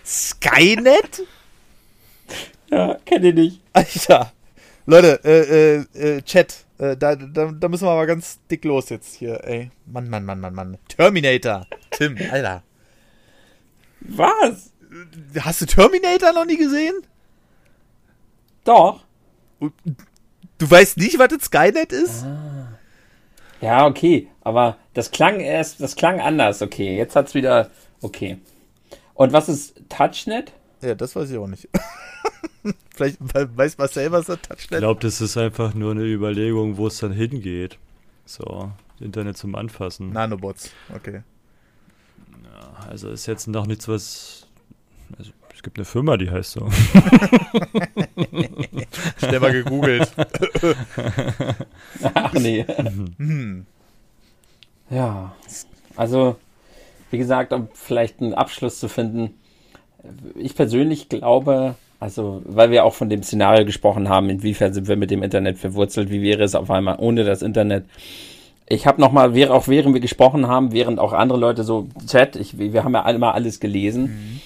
Skynet? 0.03 1.22
Ja, 2.72 2.98
kenne 3.06 3.28
ich 3.30 3.36
nicht. 3.36 3.62
Alter. 3.74 4.32
Leute, 4.88 5.20
äh, 5.24 5.78
äh, 5.99 6.18
äh, 6.18 6.22
Chat, 6.24 6.66
äh, 6.78 6.98
da, 6.98 7.16
da, 7.16 7.52
da 7.52 7.68
müssen 7.68 7.86
wir 7.86 7.91
aber 7.91 8.06
ganz 8.06 8.40
dick 8.49 8.66
los 8.66 8.90
jetzt 8.90 9.16
hier, 9.16 9.44
ey. 9.44 9.72
Mann, 9.86 10.10
Mann, 10.10 10.26
Mann, 10.26 10.40
Mann, 10.40 10.53
Mann. 10.53 10.78
Terminator. 10.88 11.66
Tim, 11.91 12.18
Alter. 12.32 12.64
Was? 14.10 14.72
Hast 15.40 15.61
du 15.61 15.65
Terminator 15.65 16.34
noch 16.34 16.45
nie 16.45 16.57
gesehen? 16.57 16.95
Doch. 18.64 19.03
Du 19.60 20.69
weißt 20.72 20.98
nicht, 20.98 21.19
was 21.19 21.30
das 21.30 21.44
Skynet 21.45 21.91
ist? 21.91 22.23
Ah. 22.23 22.80
Ja, 23.61 23.86
okay, 23.88 24.27
aber 24.41 24.77
das 24.94 25.11
klang 25.11 25.40
erst, 25.40 25.82
das 25.82 25.95
klang 25.95 26.19
anders. 26.19 26.61
Okay, 26.61 26.98
jetzt 26.98 27.15
hat's 27.15 27.34
wieder. 27.34 27.72
Okay. 28.02 28.38
Und 29.14 29.34
was 29.34 29.49
ist 29.49 29.82
Touchnet? 29.90 30.52
Ja, 30.82 30.94
das 30.94 31.15
weiß 31.15 31.32
ich 31.32 31.38
auch 31.38 31.48
nicht. 31.48 31.69
Vielleicht 32.95 33.18
weiß 33.22 33.77
Marcel, 33.77 34.11
was 34.11 34.27
das 34.27 34.41
Touchnet 34.41 34.60
ist. 34.60 34.72
Ich 34.72 34.77
glaube, 34.77 34.99
das 35.02 35.22
ist 35.22 35.38
einfach 35.38 35.73
nur 35.73 35.91
eine 35.91 36.03
Überlegung, 36.03 36.77
wo 36.77 36.88
es 36.88 36.99
dann 36.99 37.11
hingeht. 37.11 37.77
So, 38.26 38.72
Internet 38.99 39.38
zum 39.38 39.56
Anfassen. 39.56 40.11
Nanobots, 40.11 40.72
okay 40.94 41.23
also 42.90 43.10
ist 43.10 43.26
jetzt 43.26 43.48
noch 43.48 43.66
nichts, 43.68 43.88
was. 43.88 44.48
Also 45.18 45.32
es 45.53 45.64
gibt 45.64 45.78
eine 45.78 45.86
Firma, 45.86 46.18
die 46.18 46.30
heißt 46.30 46.52
so. 46.52 46.70
Schnell 49.18 49.40
mal 49.40 49.53
gegoogelt. 49.53 50.12
Ach 52.14 52.34
nee. 52.34 52.66
Hm. 53.18 53.66
Ja, 54.90 55.34
also 55.95 56.36
wie 57.12 57.18
gesagt, 57.18 57.53
um 57.53 57.70
vielleicht 57.74 58.22
einen 58.22 58.34
Abschluss 58.34 58.80
zu 58.80 58.90
finden. 58.90 59.36
Ich 60.36 60.56
persönlich 60.56 61.10
glaube, 61.10 61.76
also 61.99 62.41
weil 62.45 62.72
wir 62.72 62.84
auch 62.84 62.94
von 62.94 63.10
dem 63.10 63.24
Szenario 63.24 63.66
gesprochen 63.66 64.10
haben, 64.10 64.30
inwiefern 64.30 64.74
sind 64.74 64.88
wir 64.88 64.95
mit 64.95 65.12
dem 65.12 65.24
Internet 65.24 65.57
verwurzelt, 65.57 66.10
wie 66.10 66.22
wäre 66.22 66.44
es 66.44 66.56
auf 66.56 66.70
einmal 66.70 66.98
ohne 66.99 67.24
das 67.24 67.41
Internet 67.41 67.86
ich 68.67 68.87
habe 68.87 68.99
nochmal, 68.99 69.29
auch 69.49 69.67
während 69.67 69.93
wir 69.93 70.01
gesprochen 70.01 70.47
haben, 70.47 70.71
während 70.71 70.99
auch 70.99 71.13
andere 71.13 71.39
Leute 71.39 71.63
so, 71.63 71.87
Chat, 72.07 72.35
ich, 72.35 72.57
wir 72.57 72.83
haben 72.83 72.93
ja 72.93 73.03
alle 73.03 73.19
mal 73.19 73.31
alles 73.31 73.59
gelesen. 73.59 74.03
Mhm. 74.03 74.41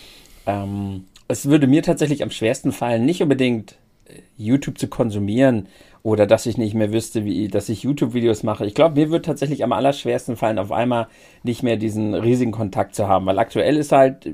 Ähm, 0.45 1.05
es 1.27 1.45
würde 1.45 1.67
mir 1.67 1.83
tatsächlich 1.83 2.23
am 2.23 2.31
schwersten 2.31 2.71
fallen, 2.71 3.05
nicht 3.05 3.21
unbedingt 3.21 3.75
äh, 4.07 4.19
YouTube 4.37 4.77
zu 4.77 4.87
konsumieren, 4.87 5.67
oder 6.01 6.26
dass 6.26 6.45
ich 6.45 6.57
nicht 6.57 6.73
mehr 6.73 6.93
wüsste, 6.93 7.26
wie, 7.26 7.49
dass 7.49 7.67
ich 7.69 7.84
YouTube-Videos 7.84 8.43
mache. 8.43 8.65
Ich 8.65 8.73
glaube, 8.73 8.99
mir 8.99 9.11
wird 9.11 9.26
tatsächlich 9.26 9.63
am 9.63 9.73
allerschwersten 9.73 10.38
fallen, 10.38 10.57
auf 10.57 10.71
einmal 10.71 11.07
nicht 11.43 11.61
mehr 11.61 11.77
diesen 11.77 12.13
riesigen 12.13 12.51
Kontakt 12.51 12.95
zu 12.95 13.07
haben, 13.07 13.26
weil 13.26 13.38
aktuell 13.39 13.76
ist 13.76 13.91
halt 13.91 14.26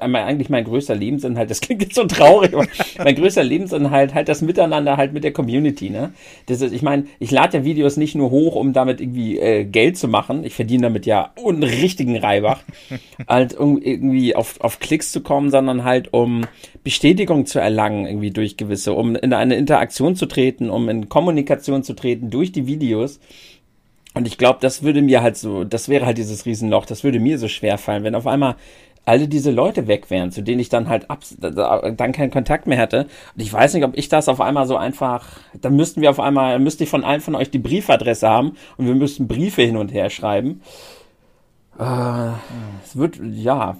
eigentlich 0.00 0.50
mein 0.50 0.64
größter 0.64 0.94
Lebensinhalt, 0.94 1.50
das 1.50 1.60
klingt 1.60 1.82
jetzt 1.82 1.94
so 1.94 2.04
traurig, 2.04 2.52
aber 2.54 2.66
mein 2.98 3.14
größter 3.14 3.44
Lebensinhalt 3.44 4.14
halt 4.14 4.28
das 4.28 4.42
Miteinander 4.42 4.96
halt 4.96 5.12
mit 5.12 5.24
der 5.24 5.32
Community, 5.32 5.90
ne? 5.90 6.12
Das 6.46 6.60
ist, 6.60 6.72
ich 6.72 6.82
meine, 6.82 7.04
ich 7.18 7.30
lade 7.30 7.58
ja 7.58 7.64
Videos 7.64 7.96
nicht 7.96 8.14
nur 8.14 8.30
hoch, 8.30 8.56
um 8.56 8.72
damit 8.72 9.00
irgendwie 9.00 9.38
äh, 9.38 9.64
Geld 9.64 9.96
zu 9.96 10.08
machen, 10.08 10.44
ich 10.44 10.54
verdiene 10.54 10.82
damit 10.82 11.06
ja 11.06 11.32
einen 11.44 11.62
richtigen 11.62 12.16
Reibach, 12.16 12.60
halt 13.28 13.56
um 13.56 13.80
irgendwie 13.80 14.34
auf, 14.34 14.60
auf 14.60 14.80
Klicks 14.80 15.12
zu 15.12 15.22
kommen, 15.22 15.50
sondern 15.50 15.84
halt 15.84 16.12
um 16.12 16.44
Bestätigung 16.82 17.46
zu 17.46 17.58
erlangen, 17.58 18.06
irgendwie 18.06 18.30
durch 18.30 18.56
gewisse, 18.56 18.94
um 18.94 19.14
in 19.14 19.32
eine 19.32 19.56
Interaktion 19.56 20.16
zu 20.16 20.26
treten, 20.26 20.70
um 20.70 20.87
in 20.88 21.08
Kommunikation 21.08 21.82
zu 21.82 21.94
treten 21.94 22.30
durch 22.30 22.52
die 22.52 22.66
Videos. 22.66 23.20
Und 24.14 24.26
ich 24.26 24.38
glaube, 24.38 24.58
das 24.60 24.82
würde 24.82 25.02
mir 25.02 25.22
halt 25.22 25.36
so, 25.36 25.64
das 25.64 25.88
wäre 25.88 26.06
halt 26.06 26.18
dieses 26.18 26.44
Riesenloch, 26.46 26.86
das 26.86 27.04
würde 27.04 27.20
mir 27.20 27.38
so 27.38 27.46
schwer 27.48 27.78
fallen, 27.78 28.04
wenn 28.04 28.14
auf 28.14 28.26
einmal 28.26 28.56
alle 29.08 29.26
diese 29.26 29.50
Leute 29.50 29.86
weg 29.86 30.10
wären, 30.10 30.30
zu 30.30 30.42
denen 30.42 30.60
ich 30.60 30.68
dann 30.68 30.88
halt 30.88 31.10
ab, 31.10 31.20
dann 31.38 32.12
keinen 32.12 32.30
Kontakt 32.30 32.66
mehr 32.66 32.78
hätte. 32.78 33.06
Und 33.34 33.42
ich 33.42 33.50
weiß 33.50 33.72
nicht, 33.74 33.84
ob 33.84 33.96
ich 33.96 34.08
das 34.08 34.28
auf 34.28 34.40
einmal 34.40 34.66
so 34.66 34.76
einfach, 34.76 35.40
dann 35.60 35.76
müssten 35.76 36.02
wir 36.02 36.10
auf 36.10 36.20
einmal, 36.20 36.58
müsste 36.58 36.84
ich 36.84 36.90
von 36.90 37.04
allen 37.04 37.22
von 37.22 37.34
euch 37.34 37.50
die 37.50 37.58
Briefadresse 37.58 38.28
haben 38.28 38.52
und 38.76 38.86
wir 38.86 38.94
müssten 38.94 39.26
Briefe 39.26 39.62
hin 39.62 39.78
und 39.78 39.94
her 39.94 40.10
schreiben. 40.10 40.60
Äh, 41.78 42.32
es 42.84 42.96
wird, 42.96 43.18
ja, 43.22 43.78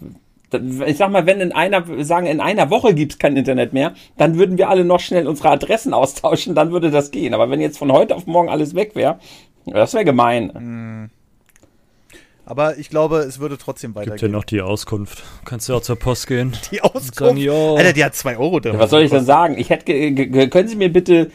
ich 0.53 0.97
sag 0.97 1.11
mal, 1.11 1.27
wenn 1.27 1.41
in 1.41 1.53
einer, 1.53 1.85
sagen, 2.05 2.27
in 2.27 2.41
einer 2.41 2.71
Woche 2.71 2.95
gibt's 2.95 3.19
kein 3.19 3.37
Internet 3.37 3.73
mehr, 3.73 3.95
dann 4.17 4.39
würden 4.39 4.59
wir 4.59 4.69
alle 4.69 4.85
noch 4.85 5.01
schnell 5.01 5.27
unsere 5.27 5.51
Adressen 5.51 5.95
austauschen, 5.95 6.55
dann 6.55 6.73
würde 6.73 6.91
das 6.91 7.11
gehen. 7.11 7.35
Aber 7.35 7.51
wenn 7.51 7.61
jetzt 7.61 7.79
von 7.79 7.93
heute 7.93 8.17
auf 8.17 8.27
morgen 8.27 8.49
alles 8.49 8.75
weg 8.75 8.95
wäre, 8.95 9.19
das 9.67 9.95
wäre 9.95 10.05
gemein. 10.05 10.53
Hm. 10.55 11.11
Aber 12.47 12.79
ich 12.79 12.89
glaube, 12.89 13.19
es 13.19 13.41
würde 13.41 13.59
trotzdem 13.59 13.95
weitergehen. 13.95 14.15
Gibt 14.15 14.23
ja 14.23 14.29
noch 14.29 14.45
die 14.45 14.63
Auskunft. 14.63 15.23
Kannst 15.45 15.69
du 15.69 15.75
auch 15.75 15.83
zur 15.83 15.97
Post 15.97 16.29
gehen. 16.29 16.57
Die 16.73 16.81
Auskunft? 16.81 17.15
Sagen, 17.15 17.51
Alter, 17.51 17.93
die 17.93 18.03
hat 18.03 18.15
zwei 18.15 18.39
Euro 18.39 18.59
drin. 18.59 18.73
Ja, 18.73 18.79
was 18.79 18.89
soll 18.89 19.03
ich 19.03 19.11
denn 19.11 19.27
sagen? 19.27 19.59
Ich 19.59 19.69
hätte, 19.69 20.49
können 20.49 20.67
Sie 20.67 20.77
mir 20.77 20.91
bitte 20.91 21.31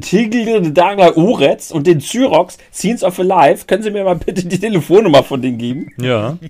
Tigel 0.00 0.72
Dagler 0.72 1.18
Uretz 1.18 1.70
und 1.70 1.86
den 1.86 2.00
Zyrox 2.00 2.56
Scenes 2.72 3.04
of 3.04 3.18
Alive, 3.18 3.66
können 3.66 3.82
Sie 3.82 3.90
mir 3.90 4.04
mal 4.04 4.16
bitte 4.16 4.46
die 4.46 4.58
Telefonnummer 4.58 5.22
von 5.22 5.42
denen 5.42 5.58
geben? 5.58 5.90
Ja. 5.98 6.38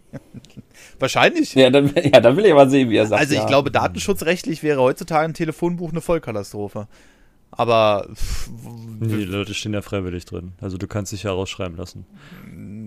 Wahrscheinlich. 0.98 1.54
Ja 1.54 1.70
dann, 1.70 1.92
ja, 2.12 2.20
dann 2.20 2.36
will 2.36 2.46
ich 2.46 2.52
aber 2.52 2.68
sehen, 2.68 2.90
wie 2.90 2.96
er 2.96 3.06
sagt. 3.06 3.20
Also 3.20 3.34
ich 3.34 3.40
ja. 3.40 3.46
glaube, 3.46 3.70
datenschutzrechtlich 3.70 4.62
wäre 4.62 4.80
heutzutage 4.80 5.24
ein 5.24 5.34
Telefonbuch 5.34 5.90
eine 5.90 6.00
Vollkatastrophe. 6.00 6.88
Aber. 7.50 8.08
Pff, 8.12 8.50
nee, 9.00 9.16
die 9.16 9.24
Leute 9.24 9.54
stehen 9.54 9.74
ja 9.74 9.82
freiwillig 9.82 10.24
drin. 10.24 10.52
Also 10.60 10.76
du 10.76 10.86
kannst 10.86 11.12
dich 11.12 11.24
ja 11.24 11.32
rausschreiben 11.32 11.76
lassen. 11.76 12.06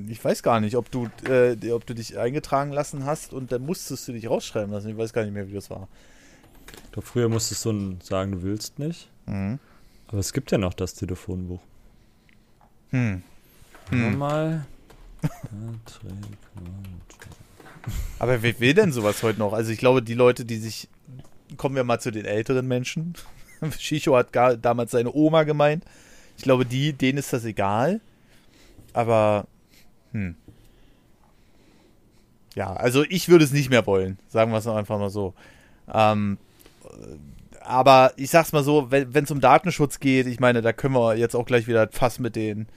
Ich 0.09 0.23
weiß 0.23 0.43
gar 0.43 0.59
nicht, 0.59 0.75
ob 0.75 0.91
du, 0.91 1.09
äh, 1.29 1.71
ob 1.71 1.85
du 1.85 1.93
dich 1.93 2.17
eingetragen 2.17 2.71
lassen 2.71 3.05
hast 3.05 3.33
und 3.33 3.51
dann 3.51 3.65
musstest 3.65 4.07
du 4.07 4.13
dich 4.13 4.29
rausschreiben 4.29 4.71
lassen. 4.71 4.89
Ich 4.89 4.97
weiß 4.97 5.13
gar 5.13 5.23
nicht 5.23 5.33
mehr, 5.33 5.47
wie 5.47 5.53
das 5.53 5.69
war. 5.69 5.87
Ich 6.85 6.91
glaube, 6.91 7.07
früher 7.07 7.29
musstest 7.29 7.65
du 7.65 7.97
sagen, 8.01 8.33
du 8.33 8.43
willst 8.43 8.79
nicht. 8.79 9.09
Mhm. 9.25 9.59
Aber 10.07 10.19
es 10.19 10.33
gibt 10.33 10.51
ja 10.51 10.57
noch 10.57 10.73
das 10.73 10.93
Telefonbuch. 10.93 11.61
Hm. 12.91 13.21
Hm. 13.89 14.17
Mal. 14.17 14.65
Aber 18.19 18.41
wer 18.41 18.59
will 18.59 18.73
denn 18.73 18.91
sowas 18.91 19.23
heute 19.23 19.39
noch? 19.39 19.53
Also 19.53 19.71
ich 19.71 19.79
glaube, 19.79 20.01
die 20.01 20.13
Leute, 20.13 20.45
die 20.45 20.57
sich, 20.57 20.89
kommen 21.57 21.75
wir 21.75 21.83
mal 21.83 21.99
zu 21.99 22.11
den 22.11 22.25
älteren 22.25 22.67
Menschen. 22.67 23.13
Shisho 23.79 24.15
hat 24.15 24.33
gar, 24.33 24.57
damals 24.57 24.91
seine 24.91 25.13
Oma 25.13 25.43
gemeint. 25.43 25.83
Ich 26.37 26.43
glaube, 26.43 26.65
die, 26.65 26.93
denen 26.93 27.17
ist 27.17 27.33
das 27.33 27.45
egal. 27.45 28.01
Aber, 28.93 29.47
hm. 30.11 30.35
Ja, 32.55 32.73
also 32.73 33.03
ich 33.07 33.29
würde 33.29 33.45
es 33.45 33.51
nicht 33.51 33.69
mehr 33.69 33.85
wollen. 33.85 34.17
Sagen 34.27 34.51
wir 34.51 34.57
es 34.57 34.67
einfach 34.67 34.97
mal 34.97 35.11
so. 35.11 35.33
Ähm, 35.93 36.37
aber 37.61 38.13
ich 38.15 38.29
sag's 38.29 38.53
mal 38.53 38.63
so, 38.63 38.89
wenn 38.89 39.23
es 39.23 39.31
um 39.31 39.41
Datenschutz 39.41 39.99
geht, 39.99 40.25
ich 40.25 40.39
meine, 40.39 40.61
da 40.61 40.73
können 40.73 40.95
wir 40.95 41.17
jetzt 41.17 41.35
auch 41.35 41.45
gleich 41.45 41.67
wieder 41.67 41.87
fast 41.91 42.19
mit 42.19 42.35
den 42.35 42.67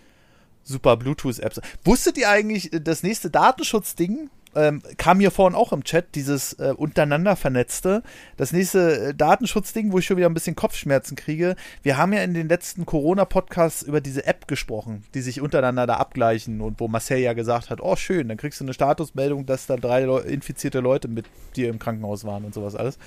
super 0.65 0.97
Bluetooth-Apps. 0.97 1.61
Wusstet 1.85 2.19
ihr 2.19 2.28
eigentlich, 2.28 2.70
das 2.73 3.03
nächste 3.03 3.31
Datenschutzding 3.31 4.28
ähm, 4.55 4.82
kam 4.97 5.20
hier 5.20 5.31
vorhin 5.31 5.56
auch 5.56 5.72
im 5.72 5.85
Chat, 5.85 6.14
dieses 6.14 6.55
äh, 6.55 6.74
untereinander 6.77 7.36
vernetzte. 7.36 8.02
Das 8.36 8.52
nächste 8.52 9.09
äh, 9.09 9.14
Datenschutzding, 9.14 9.93
wo 9.93 9.98
ich 9.98 10.06
schon 10.06 10.16
wieder 10.16 10.28
ein 10.28 10.35
bisschen 10.35 10.56
Kopfschmerzen 10.56 11.16
kriege. 11.16 11.56
Wir 11.82 11.97
haben 11.97 12.12
ja 12.12 12.22
in 12.22 12.35
den 12.35 12.48
letzten 12.48 12.86
Corona-Podcasts 12.86 13.82
über 13.82 14.01
diese 14.01 14.27
App 14.27 14.48
gesprochen, 14.48 15.05
die 15.14 15.20
sich 15.20 15.40
untereinander 15.40 15.86
da 15.86 15.94
abgleichen 15.97 16.60
und 16.60 16.81
wo 16.81 16.89
Marcel 16.89 17.18
ja 17.18 17.32
gesagt 17.32 17.70
hat, 17.70 17.81
oh 17.81 17.97
schön, 17.97 18.28
dann 18.28 18.36
kriegst 18.36 18.60
du 18.60 18.64
eine 18.64 18.74
Statusmeldung, 18.74 19.47
dass 19.47 19.66
da 19.66 19.77
drei 19.77 20.01
Le 20.02 20.20
infizierte 20.20 20.81
Leute 20.81 21.09
mit 21.09 21.27
dir 21.55 21.68
im 21.68 21.78
Krankenhaus 21.78 22.24
waren 22.24 22.44
und 22.44 22.55
sowas 22.55 22.74
alles. 22.74 22.98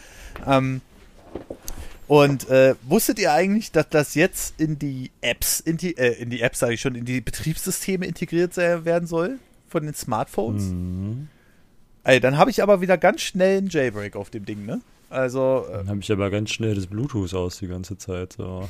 Ähm, 0.48 0.82
und 2.08 2.50
äh, 2.50 2.76
wusstet 2.84 3.20
ihr 3.20 3.34
eigentlich, 3.34 3.72
dass 3.72 3.90
das 3.90 4.16
jetzt 4.16 4.60
in 4.60 4.78
die 4.78 5.12
Apps, 5.22 5.60
in 5.60 5.78
die, 5.78 5.98
äh, 5.98 6.22
in 6.22 6.30
die 6.30 6.42
Apps 6.42 6.60
sage 6.60 6.74
ich 6.74 6.82
schon, 6.82 6.96
in 6.96 7.06
die 7.06 7.22
Betriebssysteme 7.22 8.06
integriert 8.06 8.56
werden 8.56 9.08
soll 9.08 9.40
von 9.74 9.84
den 9.84 9.96
Smartphones? 9.96 10.66
Mhm. 10.66 11.28
Ey, 12.04 12.20
dann 12.20 12.38
habe 12.38 12.52
ich 12.52 12.62
aber 12.62 12.80
wieder 12.80 12.98
ganz 12.98 13.22
schnell 13.22 13.58
einen 13.58 13.70
Jailbreak 13.70 14.16
auf 14.16 14.30
dem 14.30 14.46
Ding, 14.46 14.66
ne? 14.66 14.82
Also. 15.10 15.66
Äh, 15.68 15.78
dann 15.78 15.90
habe 15.90 16.00
ich 16.00 16.12
aber 16.12 16.30
ganz 16.30 16.52
schnell 16.52 16.76
das 16.76 16.88
Bluetooth 16.88 17.34
aus 17.34 17.58
die 17.58 17.68
ganze 17.68 17.98
Zeit. 17.98 18.34
So. 18.34 18.70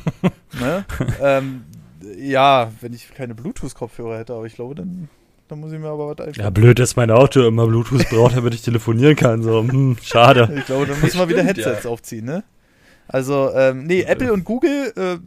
ne? 0.60 0.84
ähm, 1.20 1.64
ja, 2.18 2.70
wenn 2.80 2.92
ich 2.92 3.12
keine 3.14 3.34
Bluetooth-Kopfhörer 3.34 4.18
hätte, 4.18 4.34
aber 4.34 4.44
ich 4.44 4.54
glaube, 4.54 4.74
dann, 4.74 5.08
dann 5.48 5.60
muss 5.60 5.72
ich 5.72 5.78
mir 5.78 5.88
aber 5.88 6.08
was 6.08 6.18
einfallen. 6.18 6.44
Ja, 6.44 6.50
blöd, 6.50 6.78
dass 6.78 6.96
mein 6.96 7.10
Auto 7.10 7.46
immer 7.46 7.66
Bluetooth 7.66 8.06
braucht, 8.10 8.36
damit 8.36 8.54
ich 8.54 8.62
telefonieren 8.62 9.16
kann. 9.16 9.42
So, 9.42 9.62
hm, 9.62 9.96
schade. 10.02 10.52
Ich 10.58 10.66
glaube, 10.66 10.86
dann 10.86 11.00
müssen 11.00 11.18
wir 11.18 11.28
wieder 11.28 11.42
Headsets 11.42 11.84
ja. 11.84 11.90
aufziehen, 11.90 12.26
ne? 12.26 12.44
Also, 13.06 13.52
ähm, 13.54 13.84
nee, 13.84 14.02
Apple 14.02 14.32
und 14.32 14.44
Google, 14.44 14.92
äh, 14.96 15.18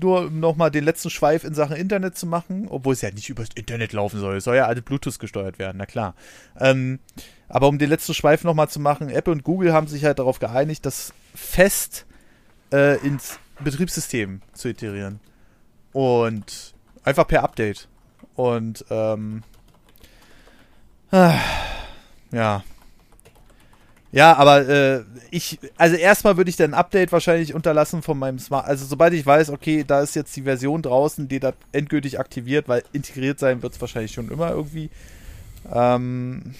nur 0.00 0.26
um 0.26 0.40
nochmal 0.40 0.70
den 0.70 0.84
letzten 0.84 1.08
Schweif 1.08 1.44
in 1.44 1.54
Sachen 1.54 1.76
Internet 1.76 2.16
zu 2.16 2.26
machen, 2.26 2.66
obwohl 2.68 2.92
es 2.92 3.00
ja 3.00 3.10
nicht 3.10 3.30
übers 3.30 3.48
Internet 3.54 3.92
laufen 3.92 4.20
soll. 4.20 4.36
Es 4.36 4.44
soll 4.44 4.56
ja 4.56 4.66
alles 4.66 4.82
Bluetooth 4.82 5.18
gesteuert 5.18 5.58
werden, 5.58 5.78
na 5.78 5.86
klar. 5.86 6.14
Ähm, 6.60 6.98
aber 7.48 7.68
um 7.68 7.78
den 7.78 7.88
letzten 7.88 8.14
Schweif 8.14 8.44
nochmal 8.44 8.68
zu 8.68 8.80
machen, 8.80 9.08
Apple 9.08 9.32
und 9.32 9.44
Google 9.44 9.72
haben 9.72 9.86
sich 9.86 10.04
halt 10.04 10.18
darauf 10.18 10.38
geeinigt, 10.38 10.84
das 10.84 11.12
fest 11.34 12.06
äh, 12.72 12.98
ins 13.06 13.38
Betriebssystem 13.60 14.42
zu 14.52 14.68
iterieren. 14.68 15.20
Und 15.92 16.74
einfach 17.04 17.26
per 17.26 17.42
Update. 17.42 17.88
Und, 18.34 18.84
ähm, 18.90 19.42
äh, 21.12 21.34
ja, 22.32 22.64
ja, 24.12 24.36
aber 24.36 24.68
äh, 24.68 25.04
ich, 25.30 25.58
also 25.76 25.96
erstmal 25.96 26.36
würde 26.36 26.50
ich 26.50 26.56
dann 26.56 26.72
ein 26.72 26.78
Update 26.78 27.12
wahrscheinlich 27.12 27.54
unterlassen 27.54 28.02
von 28.02 28.18
meinem 28.18 28.38
Smart. 28.38 28.66
Also 28.66 28.84
sobald 28.84 29.14
ich 29.14 29.24
weiß, 29.24 29.50
okay, 29.50 29.84
da 29.86 30.02
ist 30.02 30.14
jetzt 30.14 30.36
die 30.36 30.42
Version 30.42 30.82
draußen, 30.82 31.28
die 31.28 31.40
das 31.40 31.54
endgültig 31.72 32.20
aktiviert, 32.20 32.68
weil 32.68 32.84
integriert 32.92 33.38
sein 33.38 33.62
wird 33.62 33.72
es 33.72 33.80
wahrscheinlich 33.80 34.12
schon 34.12 34.30
immer 34.30 34.50
irgendwie. 34.50 34.90
Ähm, 35.72 36.54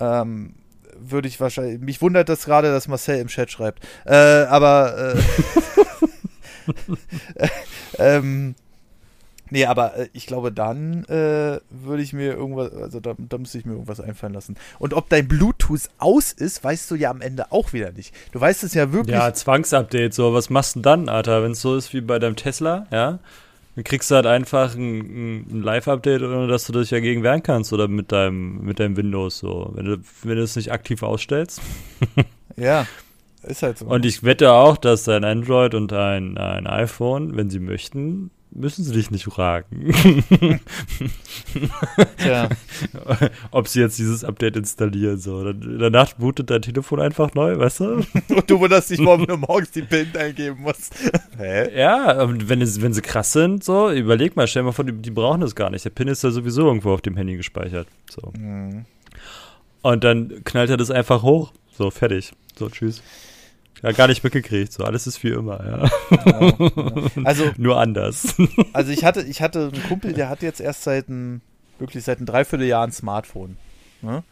ähm, 0.00 0.54
würde 0.98 1.28
ich 1.28 1.40
wahrscheinlich. 1.40 1.80
Mich 1.80 2.02
wundert 2.02 2.28
das 2.28 2.44
gerade, 2.44 2.70
dass 2.70 2.88
Marcel 2.88 3.20
im 3.20 3.28
Chat 3.28 3.50
schreibt. 3.50 3.84
Äh, 4.04 4.14
aber 4.14 5.14
äh, 5.14 5.20
ähm, 7.98 8.54
Nee, 9.54 9.66
aber 9.66 9.96
äh, 9.96 10.08
ich 10.12 10.26
glaube, 10.26 10.50
dann 10.50 11.04
äh, 11.04 11.60
würde 11.70 12.02
ich 12.02 12.12
mir 12.12 12.32
irgendwas, 12.32 12.72
also 12.72 12.98
da, 12.98 13.14
da 13.16 13.38
müsste 13.38 13.56
ich 13.56 13.64
mir 13.64 13.74
irgendwas 13.74 14.00
einfallen 14.00 14.34
lassen. 14.34 14.56
Und 14.80 14.94
ob 14.94 15.08
dein 15.08 15.28
Bluetooth 15.28 15.90
aus 15.98 16.32
ist, 16.32 16.64
weißt 16.64 16.90
du 16.90 16.96
ja 16.96 17.08
am 17.08 17.20
Ende 17.20 17.52
auch 17.52 17.72
wieder 17.72 17.92
nicht. 17.92 18.12
Du 18.32 18.40
weißt 18.40 18.64
es 18.64 18.74
ja 18.74 18.92
wirklich. 18.92 19.14
Ja, 19.14 19.32
Zwangsupdate, 19.32 20.12
so, 20.12 20.34
was 20.34 20.50
machst 20.50 20.74
du 20.74 20.80
denn 20.80 20.82
dann, 20.82 21.08
Alter, 21.08 21.44
wenn 21.44 21.52
es 21.52 21.60
so 21.60 21.76
ist 21.76 21.94
wie 21.94 22.00
bei 22.00 22.18
deinem 22.18 22.34
Tesla, 22.34 22.88
ja? 22.90 23.20
Dann 23.76 23.84
kriegst 23.84 24.10
du 24.10 24.16
halt 24.16 24.26
einfach 24.26 24.74
ein, 24.74 25.46
ein 25.48 25.62
Live-Update, 25.62 26.22
ohne 26.22 26.48
dass 26.48 26.66
du 26.66 26.72
dich 26.72 26.88
dagegen 26.88 27.22
wehren 27.22 27.44
kannst 27.44 27.72
oder 27.72 27.86
mit 27.86 28.10
deinem, 28.10 28.60
mit 28.64 28.80
deinem 28.80 28.96
Windows, 28.96 29.38
so. 29.38 29.70
Wenn 29.74 29.84
du, 29.84 29.98
wenn 30.24 30.34
du 30.34 30.42
es 30.42 30.56
nicht 30.56 30.72
aktiv 30.72 31.04
ausstellst. 31.04 31.60
ja. 32.56 32.88
Ist 33.44 33.62
halt 33.62 33.78
so. 33.78 33.86
Und 33.86 34.04
ich 34.04 34.24
wette 34.24 34.52
auch, 34.52 34.76
dass 34.78 35.04
dein 35.04 35.22
Android 35.22 35.74
und 35.74 35.92
ein, 35.92 36.38
ein 36.38 36.66
iPhone, 36.66 37.36
wenn 37.36 37.50
sie 37.50 37.60
möchten, 37.60 38.32
müssen 38.54 38.84
sie 38.84 38.92
dich 38.92 39.10
nicht 39.10 39.24
fragen. 39.24 39.90
ja. 42.24 42.48
Ob 43.50 43.68
sie 43.68 43.80
jetzt 43.80 43.98
dieses 43.98 44.24
Update 44.24 44.56
installieren. 44.56 45.18
So. 45.18 45.52
Danach 45.52 46.14
bootet 46.14 46.50
dein 46.50 46.62
Telefon 46.62 47.00
einfach 47.00 47.34
neu, 47.34 47.58
weißt 47.58 47.80
du? 47.80 47.84
Und 48.28 48.48
du 48.48 48.60
wunderst 48.60 48.90
dich, 48.90 49.04
warum 49.04 49.26
du 49.26 49.36
morgens 49.36 49.72
die 49.72 49.82
PIN 49.82 50.08
eingeben 50.16 50.62
musst. 50.62 50.94
Hä? 51.36 51.76
Ja, 51.76 52.26
wenn, 52.48 52.62
es, 52.62 52.80
wenn 52.80 52.94
sie 52.94 53.02
krass 53.02 53.32
sind, 53.32 53.64
so, 53.64 53.90
überleg 53.90 54.36
mal, 54.36 54.46
stell 54.46 54.62
dir 54.62 54.66
mal 54.66 54.72
vor, 54.72 54.84
die, 54.84 54.92
die, 54.92 55.10
brauchen 55.10 55.40
das 55.40 55.54
gar 55.54 55.70
nicht. 55.70 55.84
Der 55.84 55.90
PIN 55.90 56.08
ist 56.08 56.22
ja 56.22 56.30
sowieso 56.30 56.66
irgendwo 56.66 56.92
auf 56.92 57.02
dem 57.02 57.16
Handy 57.16 57.36
gespeichert. 57.36 57.88
So. 58.10 58.32
Mhm. 58.38 58.84
Und 59.82 60.04
dann 60.04 60.42
knallt 60.44 60.70
er 60.70 60.76
das 60.76 60.90
einfach 60.90 61.22
hoch. 61.22 61.52
So, 61.76 61.90
fertig. 61.90 62.32
So, 62.56 62.68
tschüss. 62.68 63.02
Ja, 63.84 63.92
gar 63.92 64.08
nicht 64.08 64.24
mitgekriegt. 64.24 64.72
So, 64.72 64.82
alles 64.82 65.06
ist 65.06 65.22
wie 65.22 65.28
immer, 65.28 65.62
ja. 65.62 65.90
ja, 66.10 66.40
ja. 66.40 67.10
Also, 67.24 67.52
Nur 67.58 67.78
anders. 67.78 68.34
Also 68.72 68.90
ich 68.90 69.04
hatte, 69.04 69.20
ich 69.20 69.42
hatte 69.42 69.70
einen 69.74 69.82
Kumpel, 69.88 70.14
der 70.14 70.30
hat 70.30 70.40
jetzt 70.40 70.62
erst 70.62 70.84
seit 70.84 71.10
ein, 71.10 71.42
wirklich 71.78 72.02
seit 72.02 72.18
ein 72.18 72.24
Dreivierteljahr 72.24 72.86
ein 72.86 72.92
Smartphone. 72.92 73.58
Ne? 74.00 74.24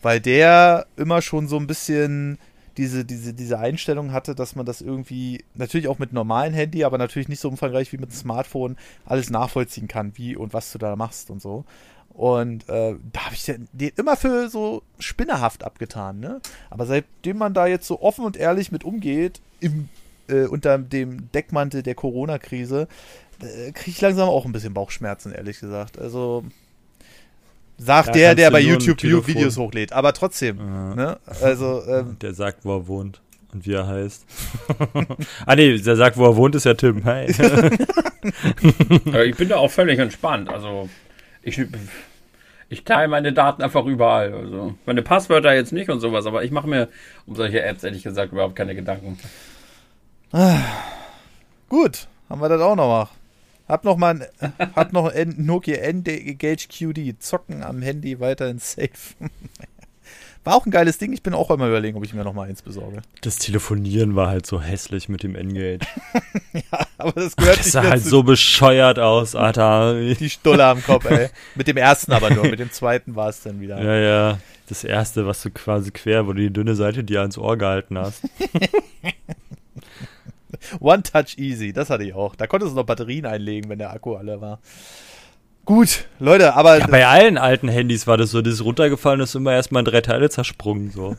Weil 0.00 0.20
der 0.20 0.86
immer 0.96 1.20
schon 1.20 1.46
so 1.46 1.58
ein 1.58 1.66
bisschen 1.66 2.38
diese, 2.78 3.04
diese, 3.04 3.34
diese 3.34 3.58
Einstellung 3.58 4.12
hatte, 4.12 4.34
dass 4.34 4.56
man 4.56 4.64
das 4.64 4.80
irgendwie, 4.80 5.44
natürlich 5.54 5.88
auch 5.88 5.98
mit 5.98 6.14
normalen 6.14 6.54
Handy, 6.54 6.82
aber 6.82 6.96
natürlich 6.96 7.28
nicht 7.28 7.40
so 7.40 7.50
umfangreich 7.50 7.92
wie 7.92 7.98
mit 7.98 8.14
Smartphone, 8.14 8.78
alles 9.04 9.28
nachvollziehen 9.28 9.88
kann, 9.88 10.12
wie 10.14 10.36
und 10.36 10.54
was 10.54 10.72
du 10.72 10.78
da 10.78 10.96
machst 10.96 11.28
und 11.28 11.42
so. 11.42 11.66
Und 12.20 12.68
äh, 12.68 12.96
da 13.14 13.24
habe 13.24 13.34
ich 13.34 13.46
den, 13.46 13.66
immer 13.96 14.14
für 14.14 14.50
so 14.50 14.82
spinnerhaft 14.98 15.64
abgetan, 15.64 16.20
ne? 16.20 16.42
Aber 16.68 16.84
seitdem 16.84 17.38
man 17.38 17.54
da 17.54 17.66
jetzt 17.66 17.86
so 17.86 18.02
offen 18.02 18.26
und 18.26 18.36
ehrlich 18.36 18.70
mit 18.70 18.84
umgeht, 18.84 19.40
im, 19.58 19.88
äh, 20.28 20.42
unter 20.42 20.76
dem 20.76 21.32
Deckmantel 21.32 21.82
der 21.82 21.94
Corona-Krise, 21.94 22.88
äh, 23.40 23.72
kriege 23.72 23.92
ich 23.92 24.02
langsam 24.02 24.28
auch 24.28 24.44
ein 24.44 24.52
bisschen 24.52 24.74
Bauchschmerzen, 24.74 25.32
ehrlich 25.32 25.60
gesagt. 25.60 25.98
Also 25.98 26.44
sagt 27.78 28.08
ja, 28.08 28.12
der, 28.12 28.34
der 28.34 28.50
bei 28.50 28.60
YouTube 28.60 29.02
Videos 29.02 29.56
hochlädt, 29.56 29.94
aber 29.94 30.12
trotzdem. 30.12 30.58
Ja. 30.58 30.94
Ne? 30.94 31.18
Also 31.40 31.82
ähm, 31.88 32.18
der 32.20 32.34
sagt, 32.34 32.66
wo 32.66 32.76
er 32.76 32.86
wohnt 32.86 33.22
und 33.50 33.64
wie 33.64 33.72
er 33.72 33.86
heißt. 33.86 34.26
ah 35.46 35.56
nee, 35.56 35.78
der 35.78 35.96
sagt, 35.96 36.18
wo 36.18 36.26
er 36.26 36.36
wohnt, 36.36 36.54
ist 36.54 36.64
ja 36.64 36.74
Tim. 36.74 37.02
Hi. 37.06 37.24
ich 39.24 39.36
bin 39.38 39.48
da 39.48 39.56
auch 39.56 39.70
völlig 39.70 39.98
entspannt. 39.98 40.50
Also 40.50 40.90
ich, 41.42 41.58
ich 42.70 42.84
teile 42.84 43.08
meine 43.08 43.32
Daten 43.32 43.62
einfach 43.62 43.84
überall. 43.84 44.32
Also 44.32 44.74
meine 44.86 45.02
Passwörter 45.02 45.52
jetzt 45.52 45.72
nicht 45.72 45.90
und 45.90 46.00
sowas, 46.00 46.24
aber 46.24 46.44
ich 46.44 46.52
mache 46.52 46.68
mir 46.68 46.88
um 47.26 47.34
solche 47.34 47.62
Apps 47.62 47.82
ehrlich 47.82 48.04
gesagt 48.04 48.32
überhaupt 48.32 48.54
keine 48.54 48.76
Gedanken. 48.76 49.18
Ah, 50.32 50.60
gut, 51.68 52.06
haben 52.28 52.40
wir 52.40 52.48
das 52.48 52.62
auch 52.62 52.76
noch. 52.76 53.10
Hab 53.66 53.84
noch 53.84 53.96
mal 53.96 54.22
ein, 54.40 54.76
hat 54.76 54.92
noch 54.92 55.12
ein 55.12 55.34
Nokia 55.38 55.76
N-Gage 55.76 56.68
QD. 56.68 57.20
Zocken 57.20 57.62
am 57.64 57.82
Handy 57.82 58.20
weiterhin 58.20 58.58
safe. 58.58 59.14
War 60.42 60.54
auch 60.54 60.64
ein 60.64 60.70
geiles 60.70 60.96
Ding. 60.96 61.12
Ich 61.12 61.22
bin 61.22 61.34
auch 61.34 61.50
immer 61.50 61.68
überlegen, 61.68 61.98
ob 61.98 62.04
ich 62.04 62.14
mir 62.14 62.24
noch 62.24 62.32
mal 62.32 62.48
eins 62.48 62.62
besorge. 62.62 63.02
Das 63.20 63.36
Telefonieren 63.36 64.16
war 64.16 64.28
halt 64.28 64.46
so 64.46 64.62
hässlich 64.62 65.10
mit 65.10 65.22
dem 65.22 65.34
N-Gage. 65.34 65.84
ja, 66.54 66.86
aber 66.96 67.12
das 67.12 67.36
gehört 67.36 67.58
das 67.58 67.66
nicht 67.66 67.72
sah 67.72 67.82
halt 67.82 68.02
so 68.02 68.22
bescheuert 68.22 68.98
aus, 68.98 69.34
Alter. 69.34 70.00
Die 70.00 70.30
Stulle 70.30 70.64
am 70.64 70.82
Kopf, 70.82 71.04
ey. 71.10 71.28
Mit 71.54 71.68
dem 71.68 71.76
ersten 71.76 72.12
aber 72.12 72.30
nur. 72.30 72.46
Mit 72.46 72.58
dem 72.58 72.72
zweiten 72.72 73.16
war 73.16 73.28
es 73.28 73.42
dann 73.42 73.60
wieder. 73.60 73.82
Ja, 73.82 73.96
ja. 73.96 74.38
Das 74.66 74.82
erste, 74.82 75.26
was 75.26 75.42
du 75.42 75.50
quasi 75.50 75.90
quer, 75.90 76.26
wo 76.26 76.32
du 76.32 76.40
die 76.40 76.52
dünne 76.52 76.74
Seite 76.74 77.04
dir 77.04 77.20
ans 77.20 77.36
Ohr 77.36 77.58
gehalten 77.58 77.98
hast. 77.98 78.22
One 80.80 81.02
Touch 81.02 81.36
Easy, 81.36 81.72
das 81.72 81.90
hatte 81.90 82.04
ich 82.04 82.14
auch. 82.14 82.34
Da 82.34 82.46
konntest 82.46 82.72
du 82.72 82.76
noch 82.76 82.86
Batterien 82.86 83.26
einlegen, 83.26 83.68
wenn 83.68 83.78
der 83.78 83.92
Akku 83.92 84.14
alle 84.14 84.40
war. 84.40 84.60
Gut, 85.66 86.06
Leute, 86.18 86.54
aber. 86.54 86.78
Ja, 86.78 86.86
bei 86.86 87.06
allen 87.06 87.38
alten 87.38 87.68
Handys 87.68 88.06
war 88.06 88.16
das 88.16 88.30
so, 88.30 88.40
das 88.42 88.54
ist 88.54 88.64
runtergefallen, 88.64 89.20
ist 89.20 89.34
immer 89.34 89.52
erstmal 89.52 89.82
in 89.82 89.84
drei 89.84 90.00
Teile 90.00 90.28
zersprungen. 90.30 90.90
So. 90.90 91.16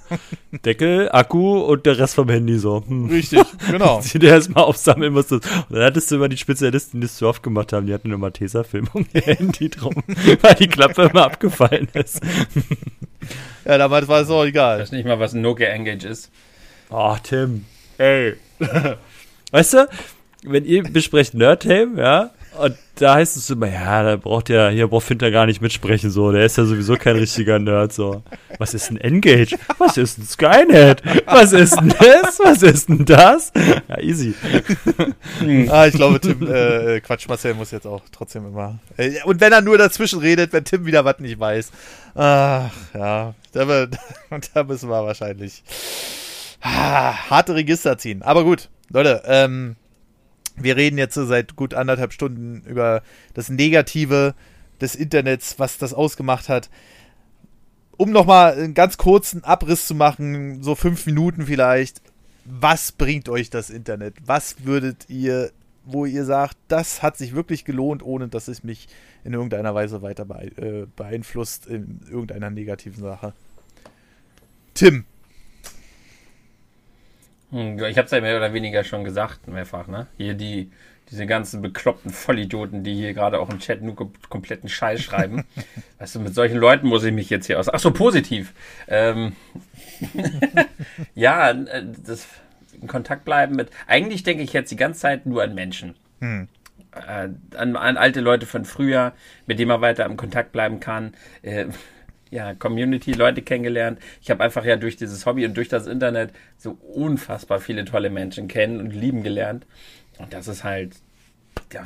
Deckel, 0.65 1.09
Akku 1.11 1.59
und 1.59 1.85
der 1.85 1.97
Rest 1.97 2.15
vom 2.15 2.27
Handy 2.27 2.57
so. 2.57 2.83
Hm. 2.85 3.05
Richtig, 3.09 3.39
genau. 3.69 4.01
Die 4.13 4.25
erstmal 4.25 4.63
aufsammeln 4.63 5.13
musst. 5.13 5.31
Und 5.31 5.45
dann 5.69 5.83
hattest 5.83 6.11
du 6.11 6.15
immer 6.15 6.27
die 6.27 6.37
Spezialisten, 6.37 6.99
die 6.99 7.07
das 7.07 7.17
so 7.17 7.29
oft 7.29 7.43
gemacht 7.43 7.71
haben, 7.71 7.85
die 7.85 7.93
hatten 7.93 8.11
immer 8.11 8.33
Tesafilm 8.33 8.89
um 8.93 9.05
ihr 9.13 9.21
Handy 9.21 9.69
drum, 9.69 9.95
weil 10.41 10.55
die 10.55 10.67
Klappe 10.67 11.03
immer 11.03 11.25
abgefallen 11.25 11.87
ist. 11.93 12.19
ja, 13.63 13.77
damals 13.77 14.07
war 14.07 14.21
es 14.21 14.29
auch 14.29 14.43
egal. 14.43 14.77
Ich 14.77 14.83
weiß 14.83 14.91
nicht 14.91 15.05
mal, 15.05 15.19
was 15.19 15.33
ein 15.33 15.41
Nokia 15.41 15.67
Engage 15.67 16.07
ist. 16.07 16.31
Oh, 16.89 17.15
Tim. 17.23 17.65
Ey. 17.97 18.35
weißt 19.51 19.73
du, 19.75 19.89
wenn 20.43 20.65
ihr 20.65 20.83
besprecht 20.83 21.35
Nerdtame, 21.35 22.01
ja, 22.01 22.31
und 22.57 22.75
da 22.95 23.15
heißt 23.15 23.37
es 23.37 23.49
immer, 23.49 23.67
ja, 23.67 24.03
da 24.03 24.15
braucht 24.17 24.49
ja, 24.49 24.69
hier 24.69 24.87
braucht 24.87 25.07
Finter 25.07 25.31
gar 25.31 25.45
nicht 25.45 25.61
mitsprechen, 25.61 26.11
so, 26.11 26.31
der 26.31 26.45
ist 26.45 26.57
ja 26.57 26.65
sowieso 26.65 26.95
kein 26.95 27.15
richtiger 27.15 27.57
Nerd, 27.59 27.93
so. 27.93 28.23
Was 28.57 28.73
ist 28.73 28.91
ein 28.91 28.97
Engage? 28.97 29.57
Was 29.77 29.97
ist 29.97 30.17
ein 30.17 30.25
Skynet? 30.25 31.01
Was 31.25 31.53
ist 31.53 31.75
denn 31.75 31.89
das? 31.89 32.39
Was 32.43 32.61
ist 32.61 32.89
denn 32.89 33.05
das? 33.05 33.51
Ja, 33.87 33.99
easy. 33.99 34.35
ah, 35.69 35.87
ich 35.87 35.93
glaube, 35.93 36.19
Tim, 36.19 36.47
äh, 36.47 36.99
Quatsch, 36.99 37.27
Marcel 37.27 37.53
muss 37.53 37.71
jetzt 37.71 37.87
auch 37.87 38.01
trotzdem 38.11 38.45
immer. 38.45 38.79
Äh, 38.97 39.23
und 39.23 39.39
wenn 39.39 39.51
er 39.53 39.61
nur 39.61 39.77
dazwischen 39.77 40.19
redet, 40.19 40.53
wenn 40.53 40.65
Tim 40.65 40.85
wieder 40.85 41.05
was 41.05 41.19
nicht 41.19 41.39
weiß. 41.39 41.71
Ach, 42.15 42.71
ja, 42.93 43.33
da, 43.53 43.65
da 44.53 44.63
müssen 44.63 44.89
wir 44.89 45.03
wahrscheinlich 45.03 45.63
ah, 46.61 47.29
harte 47.29 47.55
Register 47.55 47.97
ziehen. 47.97 48.21
Aber 48.21 48.43
gut, 48.43 48.69
Leute, 48.89 49.23
ähm, 49.25 49.75
wir 50.63 50.77
reden 50.77 50.97
jetzt 50.97 51.15
seit 51.15 51.55
gut 51.55 51.73
anderthalb 51.73 52.13
Stunden 52.13 52.63
über 52.65 53.01
das 53.33 53.49
Negative 53.49 54.33
des 54.79 54.95
Internets, 54.95 55.59
was 55.59 55.77
das 55.77 55.93
ausgemacht 55.93 56.49
hat. 56.49 56.69
Um 57.97 58.11
nochmal 58.11 58.53
einen 58.53 58.73
ganz 58.73 58.97
kurzen 58.97 59.43
Abriss 59.43 59.85
zu 59.85 59.93
machen, 59.93 60.63
so 60.63 60.75
fünf 60.75 61.05
Minuten 61.05 61.45
vielleicht. 61.45 62.01
Was 62.45 62.91
bringt 62.91 63.29
euch 63.29 63.51
das 63.51 63.69
Internet? 63.69 64.15
Was 64.25 64.65
würdet 64.65 65.07
ihr, 65.07 65.51
wo 65.85 66.05
ihr 66.05 66.25
sagt, 66.25 66.57
das 66.67 67.03
hat 67.03 67.17
sich 67.17 67.35
wirklich 67.35 67.65
gelohnt, 67.65 68.01
ohne 68.01 68.27
dass 68.27 68.47
es 68.47 68.63
mich 68.63 68.87
in 69.23 69.33
irgendeiner 69.33 69.75
Weise 69.75 70.01
weiter 70.01 70.25
äh, 70.39 70.87
beeinflusst 70.95 71.67
in 71.67 72.01
irgendeiner 72.09 72.49
negativen 72.49 73.03
Sache? 73.03 73.33
Tim. 74.73 75.05
Hm, 77.51 77.83
ich 77.83 77.97
habe 77.97 78.05
es 78.05 78.11
ja 78.11 78.21
mehr 78.21 78.37
oder 78.37 78.53
weniger 78.53 78.83
schon 78.83 79.03
gesagt, 79.03 79.47
mehrfach, 79.47 79.87
ne? 79.87 80.07
Hier 80.17 80.33
die, 80.33 80.71
diese 81.09 81.25
ganzen 81.25 81.61
bekloppten 81.61 82.11
Vollidioten, 82.11 82.83
die 82.83 82.95
hier 82.95 83.13
gerade 83.13 83.39
auch 83.39 83.49
im 83.49 83.59
Chat 83.59 83.81
nur 83.81 83.95
kompletten 84.29 84.69
Scheiß 84.69 85.01
schreiben. 85.03 85.43
weißt 85.99 86.15
du, 86.15 86.19
mit 86.21 86.33
solchen 86.33 86.57
Leuten 86.57 86.87
muss 86.87 87.03
ich 87.03 87.13
mich 87.13 87.29
jetzt 87.29 87.47
hier 87.47 87.59
aus. 87.59 87.69
Ach 87.69 87.79
so, 87.79 87.91
positiv. 87.91 88.53
Ähm 88.87 89.35
ja, 91.15 91.51
äh, 91.51 91.85
das 92.05 92.27
in 92.81 92.87
Kontakt 92.87 93.25
bleiben 93.25 93.55
mit. 93.55 93.69
Eigentlich 93.87 94.23
denke 94.23 94.43
ich 94.43 94.53
jetzt 94.53 94.71
die 94.71 94.77
ganze 94.77 95.01
Zeit 95.01 95.25
nur 95.25 95.43
an 95.43 95.53
Menschen. 95.53 95.95
Hm. 96.19 96.47
Äh, 96.93 97.29
an, 97.55 97.75
an, 97.75 97.97
alte 97.97 98.21
Leute 98.21 98.45
von 98.45 98.65
früher, 98.65 99.13
mit 99.45 99.59
denen 99.59 99.69
man 99.69 99.81
weiter 99.81 100.05
im 100.05 100.17
Kontakt 100.17 100.51
bleiben 100.51 100.79
kann. 100.79 101.13
Äh, 101.41 101.67
ja, 102.31 102.55
Community, 102.55 103.11
Leute 103.11 103.41
kennengelernt. 103.41 103.99
Ich 104.21 104.31
habe 104.31 104.43
einfach 104.43 104.63
ja 104.63 104.77
durch 104.77 104.95
dieses 104.95 105.25
Hobby 105.25 105.45
und 105.45 105.55
durch 105.55 105.67
das 105.67 105.85
Internet 105.85 106.31
so 106.57 106.71
unfassbar 106.71 107.59
viele 107.59 107.85
tolle 107.85 108.09
Menschen 108.09 108.47
kennen 108.47 108.79
und 108.79 108.91
lieben 108.91 109.21
gelernt. 109.21 109.67
Und 110.17 110.33
das 110.33 110.47
ist 110.47 110.63
halt, 110.63 110.95
ja, 111.73 111.83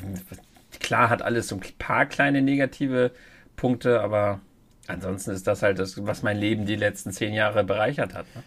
klar 0.80 1.10
hat 1.10 1.24
alles 1.24 1.48
so 1.48 1.56
ein 1.56 1.62
paar 1.80 2.06
kleine 2.06 2.44
negative 2.44 3.12
Punkte, 3.56 4.02
aber 4.02 4.40
ansonsten 4.88 5.32
ist 5.32 5.48
das 5.48 5.64
halt 5.64 5.80
das, 5.80 6.06
was 6.06 6.22
mein 6.22 6.38
Leben 6.38 6.66
die 6.66 6.76
letzten 6.76 7.12
zehn 7.12 7.34
Jahre 7.34 7.64
bereichert 7.64 8.14
hat. 8.14 8.28
Ne? 8.36 8.44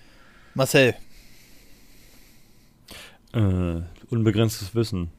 Marcel. 0.54 0.94
Äh, 3.34 3.82
unbegrenztes 4.08 4.74
Wissen. 4.74 5.10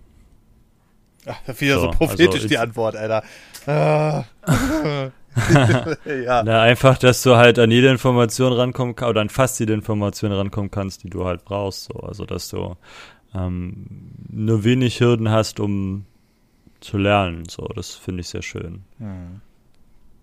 Ach, 1.25 1.41
wieder 1.59 1.75
so, 1.75 1.81
so 1.81 1.91
prophetisch 1.91 2.35
also 2.35 2.47
die 2.47 2.57
Antwort, 2.57 2.95
Alter. 2.95 3.23
Ah. 3.67 4.23
ja. 6.05 6.43
Na, 6.43 6.61
einfach, 6.61 6.97
dass 6.97 7.21
du 7.23 7.35
halt 7.35 7.59
an 7.59 7.71
jede 7.71 7.89
Information 7.89 8.53
rankommen 8.53 8.95
kannst, 8.95 9.09
oder 9.09 9.21
an 9.21 9.29
fast 9.29 9.59
jede 9.59 9.73
Information 9.73 10.31
rankommen 10.31 10.71
kannst, 10.71 11.03
die 11.03 11.09
du 11.09 11.25
halt 11.25 11.45
brauchst. 11.45 11.85
So. 11.85 11.99
Also, 11.99 12.25
dass 12.25 12.49
du 12.49 12.75
ähm, 13.33 14.11
nur 14.29 14.63
wenig 14.63 14.99
Hürden 14.99 15.29
hast, 15.29 15.59
um 15.59 16.05
zu 16.79 16.97
lernen. 16.97 17.43
So, 17.49 17.67
das 17.75 17.95
finde 17.95 18.21
ich 18.21 18.27
sehr 18.27 18.41
schön. 18.41 18.83
Hm. 18.97 19.41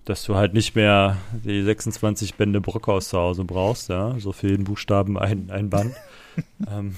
Dass 0.05 0.24
du 0.24 0.37
halt 0.37 0.55
nicht 0.55 0.77
mehr 0.77 1.16
die 1.33 1.62
26 1.62 2.37
Bände 2.37 2.61
Brockhaus 2.61 3.09
zu 3.09 3.19
Hause 3.19 3.45
brauchst, 3.45 3.89
ja, 3.89 4.19
so 4.19 4.33
für 4.33 4.49
jeden 4.49 4.65
Buchstaben 4.65 5.19
ein, 5.19 5.51
ein 5.51 5.69
Band. 5.69 5.95
ähm, 6.70 6.95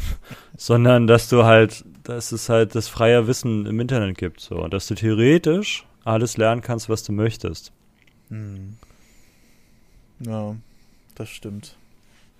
sondern 0.57 1.07
dass 1.07 1.29
du 1.29 1.45
halt, 1.45 1.85
dass 2.03 2.33
es 2.33 2.49
halt 2.49 2.75
das 2.75 2.89
freie 2.89 3.27
Wissen 3.27 3.67
im 3.67 3.81
Internet 3.81 4.19
gibt, 4.19 4.41
so, 4.41 4.57
und 4.57 4.75
dass 4.75 4.89
du 4.89 4.95
theoretisch 4.95 5.87
alles 6.05 6.37
lernen 6.37 6.61
kannst, 6.61 6.89
was 6.89 7.03
du 7.03 7.13
möchtest. 7.13 7.73
Hm. 8.31 8.77
Ja, 10.21 10.57
das 11.15 11.29
stimmt. 11.29 11.77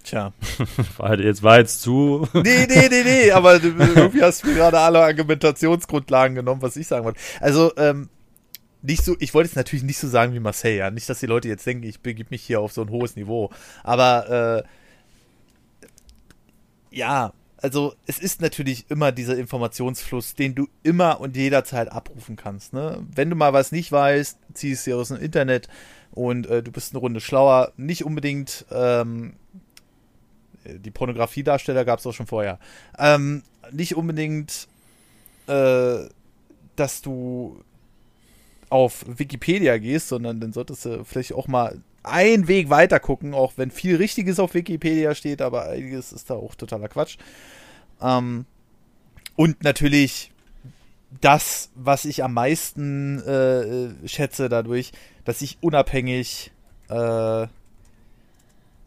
Tja. 0.05 0.33
jetzt 1.19 1.43
war 1.43 1.59
jetzt 1.59 1.83
zu. 1.83 2.27
Nee, 2.33 2.67
nee, 2.67 2.89
nee, 2.89 3.03
nee, 3.05 3.31
aber 3.31 3.63
irgendwie 3.63 4.23
hast 4.23 4.43
du 4.43 4.49
mir 4.49 4.55
gerade 4.55 4.79
alle 4.79 5.03
Argumentationsgrundlagen 5.03 6.35
genommen, 6.35 6.63
was 6.63 6.77
ich 6.77 6.87
sagen 6.87 7.05
wollte. 7.05 7.21
Also, 7.41 7.73
ähm, 7.77 8.09
nicht 8.81 9.05
so, 9.05 9.17
ich 9.19 9.35
wollte 9.35 9.51
es 9.51 9.57
natürlich 9.57 9.83
nicht 9.83 9.99
so 9.99 10.09
sagen 10.09 10.35
wie 10.35 10.41
Marcel, 10.41 10.77
ja. 10.77 10.91
Nicht, 10.91 11.09
dass 11.09 11.21
die 11.21 11.27
Leute 11.27 11.49
jetzt 11.49 11.67
denken, 11.67 11.85
ich 11.85 12.01
begib 12.01 12.31
mich 12.31 12.43
hier 12.43 12.61
auf 12.61 12.73
so 12.73 12.83
ein 12.83 12.91
hohes 12.91 13.17
Niveau. 13.17 13.51
Aber, 13.83 14.65
äh, 16.93 16.97
ja, 16.97 17.33
also 17.61 17.95
es 18.07 18.19
ist 18.19 18.41
natürlich 18.41 18.91
immer 18.91 19.13
dieser 19.13 19.37
Informationsfluss, 19.37 20.35
den 20.35 20.55
du 20.55 20.69
immer 20.83 21.21
und 21.21 21.37
jederzeit 21.37 21.91
abrufen 21.91 22.37
kannst. 22.37 22.73
Ne? 22.73 23.05
Wenn 23.15 23.31
du 23.31 23.37
mal 23.37 23.53
was 23.53 23.73
nicht 23.73 23.91
weißt, 23.93 24.39
ziehst 24.55 24.87
du 24.87 24.97
aus 24.97 25.09
dem 25.09 25.19
Internet 25.19 25.69
und 26.13 26.47
äh, 26.47 26.63
du 26.63 26.71
bist 26.71 26.93
eine 26.93 27.01
Runde 27.01 27.21
schlauer. 27.21 27.73
Nicht 27.77 28.05
unbedingt 28.05 28.65
ähm, 28.71 29.35
die 30.65 30.91
Pornografiedarsteller 30.91 31.85
gab 31.85 31.99
es 31.99 32.07
auch 32.07 32.13
schon 32.13 32.27
vorher. 32.27 32.59
Ähm, 32.99 33.43
nicht 33.73 33.97
unbedingt, 33.97 34.69
äh, 35.47 35.99
dass 36.77 37.03
du 37.03 37.63
auf 38.71 39.05
Wikipedia 39.07 39.79
gehst, 39.79 40.09
sondern 40.09 40.41
dann 40.41 40.53
solltest 40.53 40.85
du 40.85 41.05
vielleicht 41.05 41.33
auch 41.33 41.49
mal 41.49 41.81
einen 42.11 42.49
Weg 42.49 42.71
weiter 42.71 43.01
gucken, 43.01 43.35
auch 43.35 43.55
wenn 43.57 43.71
viel 43.71 43.97
Richtiges 43.97 44.39
auf 44.39 44.55
Wikipedia 44.55 45.15
steht, 45.15 45.43
aber 45.43 45.69
einiges 45.69 46.13
ist 46.13 46.31
da 46.31 46.35
auch 46.35 46.55
totaler 46.55 46.89
Quatsch. 46.89 47.19
Ähm, 48.01 48.47
und 49.37 49.63
natürlich 49.63 50.33
das, 51.21 51.71
was 51.75 52.05
ich 52.05 52.23
am 52.23 52.35
meisten 52.35 53.21
äh, 53.21 54.09
schätze 54.09 54.49
dadurch, 54.49 54.93
dass 55.25 55.43
ich 55.43 55.59
unabhängig, 55.61 56.53
äh, 56.89 57.47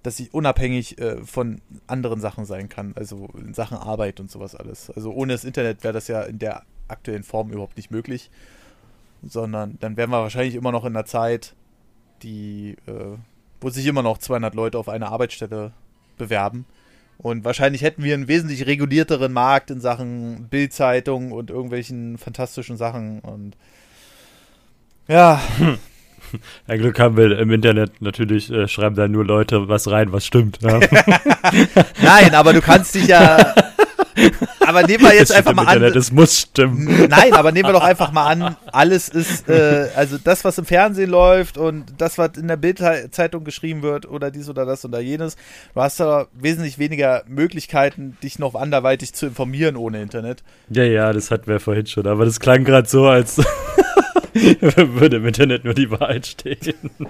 dass 0.03 0.19
ich 0.19 0.34
unabhängig 0.34 0.99
äh, 0.99 1.23
von 1.26 1.61
anderen 1.88 2.22
Sachen 2.22 2.45
sein 2.45 2.69
kann, 2.69 2.93
also 2.95 3.30
in 3.38 3.53
Sachen 3.53 3.77
Arbeit 3.77 4.19
und 4.19 4.30
sowas 4.30 4.56
alles. 4.56 4.89
Also 4.91 5.11
ohne 5.11 5.34
das 5.34 5.43
Internet 5.43 5.84
wäre 5.84 5.93
das 5.93 6.07
ja 6.07 6.22
in 6.22 6.39
der 6.39 6.64
aktuellen 6.88 7.23
Form 7.23 7.52
überhaupt 7.52 7.77
nicht 7.77 7.91
möglich, 7.91 8.30
sondern 9.23 9.77
dann 9.80 9.98
wären 9.98 10.10
wir 10.10 10.22
wahrscheinlich 10.22 10.56
immer 10.56 10.72
noch 10.72 10.85
in 10.85 10.95
einer 10.95 11.06
Zeit, 11.06 11.56
die, 12.23 12.77
äh, 12.88 13.18
wo 13.60 13.69
sich 13.69 13.85
immer 13.85 14.03
noch 14.03 14.18
200 14.18 14.56
Leute 14.56 14.77
auf 14.77 14.89
eine 14.89 15.07
Arbeitsstelle 15.07 15.72
bewerben. 16.18 16.65
Und 17.18 17.45
wahrscheinlich 17.45 17.84
hätten 17.84 18.03
wir 18.03 18.15
einen 18.15 18.27
wesentlich 18.27 18.65
regulierteren 18.65 19.31
Markt 19.31 19.69
in 19.69 19.80
Sachen 19.80 20.48
Bildzeitung 20.49 21.31
und 21.31 21.52
irgendwelchen 21.52 22.18
fantastischen 22.18 22.77
Sachen. 22.77 23.19
Und 23.19 23.57
ja. 25.07 25.41
Ein 26.68 26.80
Glück 26.80 26.99
haben 26.99 27.18
wir 27.18 27.38
im 27.38 27.52
Internet 27.52 28.02
natürlich, 28.02 28.52
äh, 28.52 28.68
schreiben 28.68 28.95
da 28.95 29.07
nur 29.07 29.26
Leute 29.26 29.68
was 29.68 29.89
rein, 29.89 30.11
was 30.11 30.26
stimmt. 30.26 30.60
Ja. 30.61 30.80
Nein, 32.02 32.34
aber 32.34 32.53
du 32.53 32.61
kannst 32.61 32.95
dich 32.95 33.07
ja 33.07 33.53
aber 34.60 34.84
nehmen 34.84 35.04
wir 35.04 35.16
jetzt 35.16 35.32
einfach 35.32 35.54
mal 35.54 35.68
an. 35.68 35.84
Es 35.84 36.12
muss 36.12 36.40
stimmen. 36.40 37.08
Nein, 37.10 37.34
aber 37.34 37.52
nehmen 37.52 37.70
wir 37.70 37.74
doch 37.74 37.84
einfach 37.84 38.12
mal 38.12 38.28
an, 38.28 38.56
alles 38.72 39.10
ist, 39.10 39.50
äh, 39.50 39.90
also 39.96 40.18
das, 40.18 40.44
was 40.44 40.58
im 40.58 40.66
Fernsehen 40.66 41.10
läuft 41.10 41.58
und 41.58 41.86
das, 41.98 42.18
was 42.18 42.38
in 42.38 42.48
der 42.48 42.58
Bildzeitung 42.58 43.44
geschrieben 43.44 43.82
wird 43.82 44.08
oder 44.08 44.32
dies 44.32 44.50
oder 44.50 44.66
das 44.66 44.86
oder 44.86 45.00
jenes. 45.00 45.36
Du 45.74 45.82
hast 45.82 46.00
da 46.00 46.28
wesentlich 46.34 46.80
weniger 46.80 47.24
Möglichkeiten, 47.28 48.18
dich 48.24 48.40
noch 48.40 48.56
anderweitig 48.56 49.14
zu 49.14 49.28
informieren 49.28 49.76
ohne 49.76 50.02
Internet. 50.02 50.44
Ja, 50.70 50.84
ja, 50.84 51.14
das 51.14 51.32
hatten 51.32 51.48
wir 51.48 51.60
vorhin 51.60 51.86
schon, 51.86 52.08
aber 52.08 52.26
das 52.26 52.40
klang 52.40 52.64
gerade 52.64 52.88
so, 52.88 53.08
als 53.08 53.42
würde 54.34 55.18
im 55.18 55.26
Internet 55.26 55.64
nur 55.64 55.74
die 55.74 55.90
Wahrheit 55.91 56.26
stehen. 56.28 56.58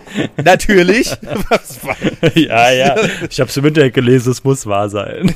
Natürlich. 0.43 1.15
ja, 2.35 2.72
ja. 2.72 2.95
Ich 3.30 3.39
habe 3.39 3.49
es 3.49 3.57
im 3.57 3.65
Internet 3.65 3.93
gelesen, 3.93 4.31
es 4.31 4.43
muss 4.43 4.65
wahr 4.65 4.89
sein. 4.89 5.34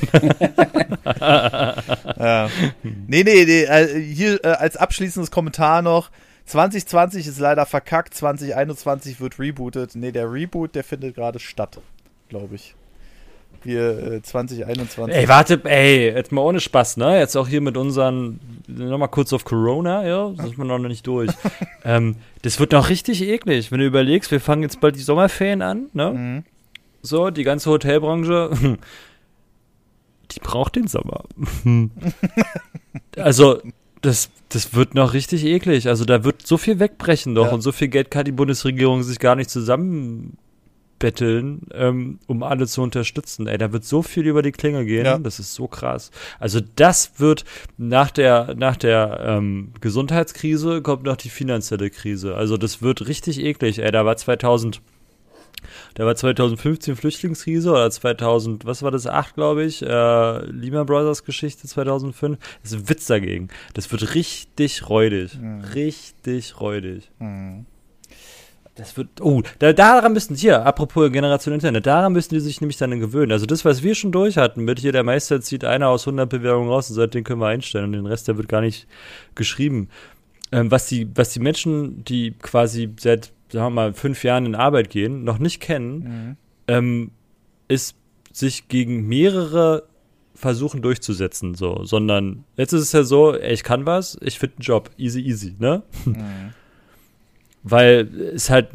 ja. 1.20 2.49
Nee, 2.84 3.24
nee, 3.24 3.45
nee. 3.45 3.64
Äh, 3.64 4.02
hier 4.02 4.44
äh, 4.44 4.49
als 4.49 4.78
abschließendes 4.78 5.32
Kommentar 5.32 5.82
noch 5.82 6.10
2020 6.45 7.28
ist 7.28 7.40
leider 7.40 7.66
verkackt, 7.66 8.14
2021 8.14 9.20
wird 9.20 9.40
rebootet. 9.40 9.95
Nee, 9.95 10.12
der 10.12 10.32
Reboot, 10.32 10.76
der 10.76 10.84
findet 10.84 11.16
gerade 11.16 11.40
statt, 11.40 11.80
glaube 12.30 12.56
ich. 12.56 12.76
Wir 13.66 14.14
äh, 14.14 14.22
2021. 14.22 15.16
Ey, 15.16 15.28
warte, 15.28 15.60
ey, 15.66 16.14
jetzt 16.14 16.32
mal 16.32 16.42
ohne 16.42 16.60
Spaß, 16.60 16.98
ne? 16.98 17.18
Jetzt 17.20 17.36
auch 17.36 17.48
hier 17.48 17.62
mit 17.62 17.78
unseren, 17.78 18.40
nochmal 18.68 19.10
kurz 19.10 19.34
auf 19.34 19.44
Corona, 19.44 20.06
ja, 20.06 20.30
das 20.38 20.52
ist 20.52 20.58
man 20.58 20.68
noch 20.68 20.78
nicht 20.78 21.06
durch. 21.08 21.32
ähm, 21.84 22.18
das 22.44 22.60
wird 22.60 22.74
noch 22.74 22.90
richtig 22.90 23.24
eklig, 23.24 23.72
wenn 23.72 23.80
du 23.80 23.86
überlegst, 23.86 24.30
wir 24.30 24.40
fangen 24.40 24.62
jetzt 24.62 24.80
bald 24.82 24.96
die 24.96 25.02
Sommerferien 25.02 25.64
an, 25.64 25.88
ne? 25.94 26.12
Mhm. 26.12 26.44
So, 27.02 27.32
die 27.32 27.44
ganze 27.44 27.70
Hotelbranche, 27.72 28.52
die 30.32 30.40
braucht 30.40 30.76
den 30.76 30.88
Sommer. 30.88 31.24
also, 33.18 33.62
das, 34.02 34.30
das 34.50 34.76
wird 34.76 34.94
noch 34.94 35.14
richtig 35.14 35.44
eklig. 35.44 35.88
Also, 35.88 36.06
da 36.06 36.24
wird 36.24 36.46
so 36.46 36.58
viel 36.58 36.80
wegbrechen 36.80 37.34
doch 37.34 37.48
Ja. 37.48 37.54
und 37.54 37.62
so 37.62 37.72
viel 37.72 37.88
Geld 37.88 38.12
kann 38.12 38.26
die 38.26 38.32
Bundesregierung 38.32 39.02
sich 39.02 39.18
gar 39.18 39.36
nicht 39.36 39.50
zusammenbetteln, 41.06 41.61
ähm, 41.73 42.19
um 42.27 42.44
alle 42.44 42.68
zu 42.68 42.82
unterstützen. 42.82 43.48
Ey, 43.48 43.57
da 43.57 43.72
wird 43.72 43.86
so 43.86 44.02
viel 44.02 44.26
über 44.26 44.41
die 44.41 44.52
Klinge 44.52 44.86
gehen. 44.86 45.06
Ja. 45.06 45.18
Das 45.18 45.40
ist 45.40 45.53
so 45.53 45.68
krass. 45.68 46.11
Also, 46.40 46.60
das 46.76 47.19
wird 47.19 47.45
nach 47.77 48.11
der, 48.11 48.56
nach 48.56 48.77
der 48.77 49.19
ähm, 49.22 49.73
Gesundheitskrise 49.82 50.82
kommt 50.82 51.03
noch 51.03 51.18
die 51.18 51.30
finanzielle 51.30 51.90
Krise. 51.90 52.36
Also, 52.36 52.57
das 52.57 52.82
wird 52.82 53.07
richtig 53.07 53.44
eklig. 53.44 53.80
Ey, 53.80 53.91
da 53.91 54.06
war 54.06 54.18
2000 54.18 54.82
da 55.95 56.06
war 56.06 56.15
2015 56.15 56.95
Flüchtlingskrise 56.95 57.72
oder 57.72 57.90
2000, 57.90 58.65
was 58.65 58.84
war 58.84 58.91
das, 58.91 59.07
8, 59.07 59.34
glaube 59.34 59.64
ich, 59.64 59.82
äh, 59.82 60.45
Lehman 60.45 60.86
Brothers 60.86 61.23
Geschichte 61.23 61.68
2005. 61.68 62.38
Das 62.61 62.72
ist 62.72 62.77
ein 62.77 62.90
Witz 62.90 63.07
dagegen. 63.07 63.48
Das 63.73 63.91
wird 63.91 64.14
richtig 64.14 64.90
räudig. 64.90 65.40
Richtig 65.73 66.60
räudig. 66.60 67.10
Mhm. 67.19 67.65
Das 68.76 68.97
wird, 68.97 69.22
oh, 69.22 69.41
da, 69.60 69.72
daran 69.72 70.11
müssten, 70.11 70.35
hier, 70.35 70.65
apropos 70.65 71.10
Generation 71.11 71.53
Internet, 71.53 71.85
daran 71.85 72.11
müssen 72.11 72.34
die 72.34 72.41
sich 72.41 72.60
nämlich 72.60 72.76
dann 72.77 72.99
gewöhnen. 72.99 73.31
Also 73.31 73.45
das, 73.45 73.64
was 73.64 73.84
wir 73.84 73.95
schon 73.95 74.11
durch 74.11 74.38
hatten, 74.38 74.65
mit 74.65 74.80
hier 74.80 74.91
der 74.91 75.03
Meister 75.03 75.39
zieht 75.39 75.64
einer 75.64 75.88
aus 75.88 76.06
100 76.06 76.30
Bewerbungen 76.30 76.69
raus 76.69 76.89
und 76.89 76.95
seitdem 76.95 77.23
können 77.23 77.39
wir 77.39 77.47
einstellen 77.47 77.85
und 77.85 77.91
den 77.93 78.06
Rest, 78.06 78.27
der 78.27 78.38
wird 78.38 78.49
gar 78.49 78.60
nicht 78.61 78.85
geschrieben. 79.34 79.88
Ähm, 80.52 80.72
was 80.72 80.88
die, 80.88 81.07
was 81.15 81.31
die 81.31 81.39
Menschen, 81.39 82.03
die 82.03 82.31
quasi 82.31 82.89
seit, 82.99 83.31
sagen 83.49 83.65
wir 83.68 83.69
mal, 83.69 83.93
fünf 83.93 84.23
Jahren 84.26 84.45
in 84.45 84.56
Arbeit 84.56 84.89
gehen, 84.89 85.23
noch 85.23 85.39
nicht 85.39 85.61
kennen, 85.61 85.97
Mhm. 85.99 86.38
ähm, 86.68 87.11
ist 87.69 87.95
sich 88.34 88.68
gegen 88.68 89.07
mehrere 89.07 89.84
versuchen 90.34 90.81
durchzusetzen, 90.81 91.56
so, 91.56 91.85
sondern 91.85 92.43
jetzt 92.57 92.73
ist 92.73 92.81
es 92.81 92.91
ja 92.91 93.03
so, 93.03 93.34
ey, 93.34 93.53
ich 93.53 93.64
kann 93.64 93.85
was, 93.85 94.18
ich 94.22 94.38
finde 94.38 94.57
einen 94.57 94.64
Job, 94.64 94.89
easy, 94.97 95.22
easy, 95.22 95.56
ne? 95.57 95.84
Mhm. 96.03 96.15
Weil 97.68 98.08
es 98.36 98.52
halt 98.52 98.68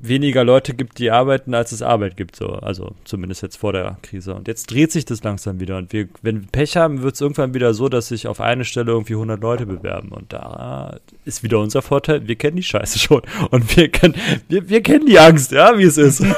weniger 0.00 0.44
Leute 0.44 0.72
gibt, 0.74 0.98
die 1.00 1.10
arbeiten, 1.10 1.54
als 1.54 1.72
es 1.72 1.82
Arbeit 1.82 2.16
gibt, 2.16 2.36
so, 2.36 2.50
also 2.50 2.92
zumindest 3.04 3.42
jetzt 3.42 3.56
vor 3.56 3.72
der 3.72 3.96
Krise. 4.02 4.32
Und 4.34 4.46
jetzt 4.46 4.70
dreht 4.70 4.92
sich 4.92 5.04
das 5.04 5.24
langsam 5.24 5.58
wieder 5.58 5.76
und 5.76 5.92
wir, 5.92 6.08
wenn 6.22 6.42
wir 6.42 6.48
Pech 6.48 6.76
haben, 6.76 7.02
wird 7.02 7.16
es 7.16 7.20
irgendwann 7.20 7.52
wieder 7.52 7.74
so, 7.74 7.88
dass 7.88 8.08
sich 8.08 8.28
auf 8.28 8.40
eine 8.40 8.64
Stelle 8.64 8.92
irgendwie 8.92 9.14
100 9.14 9.40
Leute 9.40 9.66
bewerben 9.66 10.10
und 10.10 10.32
da 10.32 10.98
ist 11.24 11.42
wieder 11.42 11.58
unser 11.58 11.82
Vorteil, 11.82 12.28
wir 12.28 12.36
kennen 12.36 12.56
die 12.56 12.62
Scheiße 12.62 12.98
schon 12.98 13.22
und 13.50 13.76
wir 13.76 13.88
kennen, 13.88 14.14
wir, 14.48 14.68
wir 14.68 14.82
kennen 14.82 15.06
die 15.06 15.18
Angst, 15.18 15.50
ja, 15.52 15.76
wie 15.76 15.84
es 15.84 15.98
ist. 15.98 16.22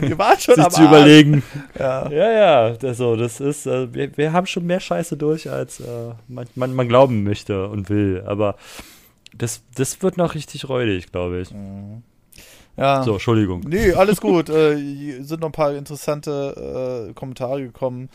Wir 0.00 0.18
waren 0.18 0.38
schon 0.40 0.54
sich 0.54 0.64
am 0.64 0.70
zu 0.70 0.80
Arsch. 0.80 0.88
überlegen. 0.88 1.42
Ja. 1.78 2.10
Ja, 2.10 2.30
ja, 2.32 2.70
das, 2.70 2.96
so, 2.96 3.16
das 3.16 3.40
ist, 3.40 3.66
äh, 3.66 3.92
wir, 3.92 4.16
wir 4.16 4.32
haben 4.32 4.46
schon 4.46 4.66
mehr 4.66 4.80
Scheiße 4.80 5.16
durch, 5.16 5.50
als 5.50 5.80
äh, 5.80 5.84
man, 6.28 6.46
man, 6.54 6.74
man 6.74 6.88
glauben 6.88 7.24
möchte 7.24 7.68
und 7.68 7.88
will. 7.88 8.22
Aber 8.26 8.56
das, 9.38 9.62
das 9.74 10.02
wird 10.02 10.16
noch 10.16 10.34
richtig 10.34 10.68
räudig, 10.68 11.10
glaube 11.12 11.40
ich. 11.40 11.50
ja. 12.76 13.02
So, 13.02 13.14
Entschuldigung. 13.14 13.60
Nee, 13.66 13.92
alles 13.92 14.20
gut. 14.20 14.48
äh, 14.48 15.22
sind 15.22 15.40
noch 15.40 15.48
ein 15.48 15.52
paar 15.52 15.74
interessante 15.74 17.08
äh, 17.08 17.12
Kommentare 17.14 17.62
gekommen. 17.62 18.08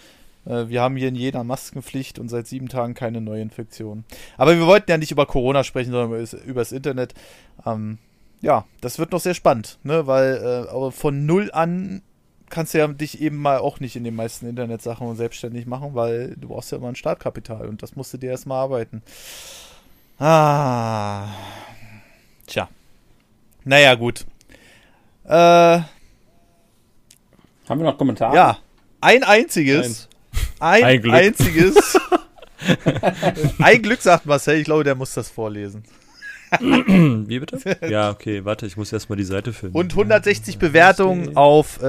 Äh, 0.46 0.68
wir 0.68 0.82
haben 0.82 0.96
hier 0.96 1.10
in 1.10 1.16
Jena 1.16 1.44
Maskenpflicht 1.44 2.20
und 2.20 2.30
seit 2.30 2.48
sieben 2.48 2.70
Tagen 2.70 2.94
keine 2.94 3.22
Neuinfektion. 3.22 4.04
Aber 4.38 4.58
wir 4.58 4.66
wollten 4.66 4.90
ja 4.90 4.98
nicht 4.98 5.12
über 5.12 5.26
Corona 5.26 5.64
sprechen, 5.64 5.92
sondern 5.92 6.10
über 6.10 6.20
das, 6.20 6.34
über 6.34 6.62
das 6.62 6.72
Internet. 6.72 7.14
Ähm, 7.66 7.98
ja, 8.42 8.66
das 8.82 8.98
wird 8.98 9.12
noch 9.12 9.20
sehr 9.20 9.36
spannend, 9.36 9.78
ne? 9.84 10.08
Weil 10.08 10.66
äh, 10.68 10.70
aber 10.70 10.92
von 10.92 11.26
null 11.26 11.52
an 11.54 12.02
kannst 12.50 12.74
du 12.74 12.80
ja 12.80 12.88
dich 12.88 13.22
eben 13.22 13.38
mal 13.38 13.60
auch 13.60 13.80
nicht 13.80 13.96
in 13.96 14.04
den 14.04 14.16
meisten 14.16 14.48
Internetsachen 14.48 15.16
selbstständig 15.16 15.68
machen, 15.68 15.92
weil 15.94 16.36
du 16.36 16.50
brauchst 16.50 16.72
ja 16.72 16.78
immer 16.78 16.90
ein 16.90 16.96
Startkapital 16.96 17.68
und 17.68 17.82
das 17.82 17.96
musst 17.96 18.14
du 18.14 18.18
dir 18.18 18.32
erstmal 18.32 18.62
arbeiten. 18.62 19.04
Ah. 20.22 21.30
Tja. 22.46 22.70
Naja, 23.64 23.96
gut. 23.96 24.24
Äh, 25.26 25.32
Haben 25.34 25.88
wir 27.68 27.78
noch 27.78 27.98
Kommentare? 27.98 28.36
ja, 28.36 28.58
ein 29.00 29.24
einziges. 29.24 30.08
Ein, 30.60 30.84
Ein 30.84 31.02
Glück. 31.02 31.14
einziges. 31.16 31.98
ein 33.60 33.82
Glück, 33.82 34.02
sagt 34.02 34.28
Marcel. 34.28 34.60
Ich 34.60 34.66
glaube, 34.66 34.84
der 34.84 34.94
muss 34.94 35.14
das 35.16 35.28
vorlesen. 35.30 35.84
Wie 36.60 37.40
bitte? 37.40 37.60
Ja, 37.90 38.10
okay, 38.12 38.46
warte, 38.46 38.66
ich 38.66 38.78
muss 38.78 38.92
erstmal 38.92 39.18
die 39.18 39.24
Seite 39.24 39.54
finden. 39.54 39.76
Und 39.76 39.92
160 39.92 40.58
Bewertungen 40.58 41.36
auf 41.36 41.82
äh, 41.82 41.88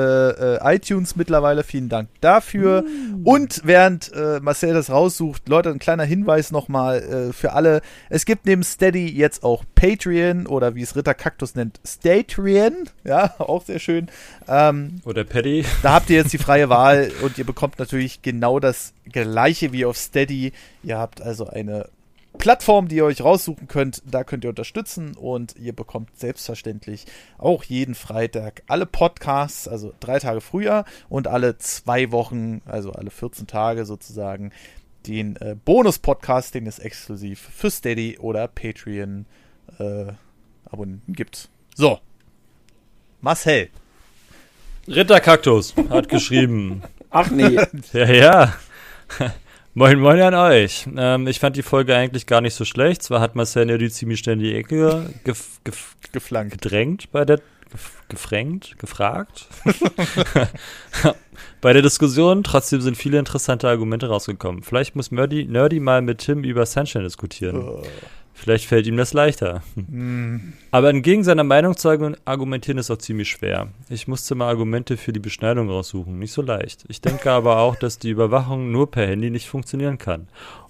äh, 0.56 0.76
iTunes 0.76 1.16
mittlerweile. 1.16 1.64
Vielen 1.64 1.88
Dank 1.88 2.08
dafür. 2.20 2.84
Und 3.24 3.62
während 3.64 4.12
äh, 4.12 4.40
Marcel 4.40 4.74
das 4.74 4.90
raussucht, 4.90 5.48
Leute, 5.48 5.70
ein 5.70 5.78
kleiner 5.78 6.04
Hinweis 6.04 6.50
nochmal 6.50 7.02
äh, 7.02 7.32
für 7.32 7.52
alle. 7.52 7.82
Es 8.08 8.24
gibt 8.24 8.46
neben 8.46 8.62
Steady 8.62 9.08
jetzt 9.08 9.42
auch 9.44 9.64
Patreon 9.74 10.46
oder 10.46 10.74
wie 10.74 10.82
es 10.82 10.96
Ritter 10.96 11.14
Kaktus 11.14 11.54
nennt, 11.54 11.80
Statrian. 11.84 12.88
Ja, 13.04 13.34
auch 13.38 13.64
sehr 13.64 13.78
schön. 13.78 14.08
Ähm, 14.48 15.00
Oder 15.04 15.24
Paddy. 15.24 15.64
Da 15.82 15.92
habt 15.92 16.10
ihr 16.10 16.16
jetzt 16.16 16.32
die 16.32 16.38
freie 16.38 16.68
Wahl 16.68 17.10
und 17.22 17.38
ihr 17.38 17.44
bekommt 17.44 17.78
natürlich 17.78 18.22
genau 18.22 18.60
das 18.60 18.92
gleiche 19.10 19.72
wie 19.72 19.84
auf 19.84 19.96
Steady. 19.96 20.52
Ihr 20.82 20.98
habt 20.98 21.20
also 21.20 21.46
eine 21.46 21.88
Plattform, 22.42 22.88
die 22.88 22.96
ihr 22.96 23.04
euch 23.04 23.22
raussuchen 23.22 23.68
könnt. 23.68 24.02
Da 24.04 24.24
könnt 24.24 24.42
ihr 24.42 24.50
unterstützen 24.50 25.14
und 25.14 25.54
ihr 25.60 25.72
bekommt 25.72 26.18
selbstverständlich 26.18 27.06
auch 27.38 27.62
jeden 27.62 27.94
Freitag 27.94 28.64
alle 28.66 28.84
Podcasts, 28.84 29.68
also 29.68 29.92
drei 30.00 30.18
Tage 30.18 30.40
früher 30.40 30.84
und 31.08 31.28
alle 31.28 31.56
zwei 31.58 32.10
Wochen, 32.10 32.60
also 32.66 32.90
alle 32.90 33.12
14 33.12 33.46
Tage 33.46 33.84
sozusagen, 33.84 34.50
den 35.06 35.36
äh, 35.36 35.54
Bonus-Podcast, 35.64 36.56
den 36.56 36.66
es 36.66 36.80
exklusiv 36.80 37.38
für 37.38 37.70
Steady 37.70 38.18
oder 38.18 38.48
Patreon 38.48 39.26
äh, 39.78 40.06
Abonnenten 40.68 41.12
gibt. 41.12 41.48
So. 41.76 42.00
Marcel. 43.20 43.68
Ritter 44.88 45.20
Kaktus 45.20 45.76
hat 45.90 46.08
geschrieben. 46.08 46.82
Ach 47.08 47.30
nee. 47.30 47.56
Ja, 47.92 48.10
ja. 48.10 48.54
Moin, 49.74 49.98
moin 50.00 50.20
an 50.20 50.34
euch. 50.34 50.86
Ähm, 50.98 51.26
ich 51.26 51.40
fand 51.40 51.56
die 51.56 51.62
Folge 51.62 51.96
eigentlich 51.96 52.26
gar 52.26 52.42
nicht 52.42 52.54
so 52.54 52.66
schlecht. 52.66 53.02
Zwar 53.02 53.20
hat 53.20 53.34
Marcel 53.34 53.78
die 53.78 53.90
ziemlich 53.90 54.18
schnell 54.18 54.34
in 54.34 54.40
die 54.40 54.54
Ecke 54.54 55.08
gef 55.24 55.60
gef 55.64 55.96
Geflankt. 56.12 56.52
gedrängt 56.52 57.10
bei 57.10 57.24
der 57.24 57.38
gef 57.70 58.02
gefrängt, 58.10 58.78
gefragt. 58.78 59.46
bei 61.62 61.72
der 61.72 61.80
Diskussion, 61.80 62.44
trotzdem 62.44 62.82
sind 62.82 62.98
viele 62.98 63.18
interessante 63.18 63.66
Argumente 63.66 64.08
rausgekommen. 64.08 64.62
Vielleicht 64.62 64.94
muss 64.94 65.10
Nerdy, 65.10 65.46
Nerdy 65.46 65.80
mal 65.80 66.02
mit 66.02 66.18
Tim 66.18 66.44
über 66.44 66.66
Sunshine 66.66 67.04
diskutieren. 67.04 67.56
Oh. 67.56 67.82
Vielleicht 68.42 68.66
fällt 68.66 68.88
ihm 68.88 68.96
das 68.96 69.12
leichter. 69.12 69.62
Hm. 69.76 70.54
Aber 70.72 70.90
entgegen 70.90 71.22
seiner 71.22 71.44
Meinung 71.44 71.76
zu 71.76 71.88
argu- 71.88 72.16
argumentieren 72.24 72.76
ist 72.78 72.90
auch 72.90 72.98
ziemlich 72.98 73.28
schwer. 73.28 73.68
Ich 73.88 74.08
musste 74.08 74.34
mal 74.34 74.48
Argumente 74.48 74.96
für 74.96 75.12
die 75.12 75.20
Beschneidung 75.20 75.70
raussuchen. 75.70 76.18
Nicht 76.18 76.32
so 76.32 76.42
leicht. 76.42 76.84
Ich 76.88 77.00
denke 77.00 77.30
aber 77.30 77.58
auch, 77.58 77.76
dass 77.76 78.00
die 78.00 78.10
Überwachung 78.10 78.72
nur 78.72 78.90
per 78.90 79.06
Handy 79.06 79.30
nicht 79.30 79.48
funktionieren 79.48 79.96
kann. 79.96 80.26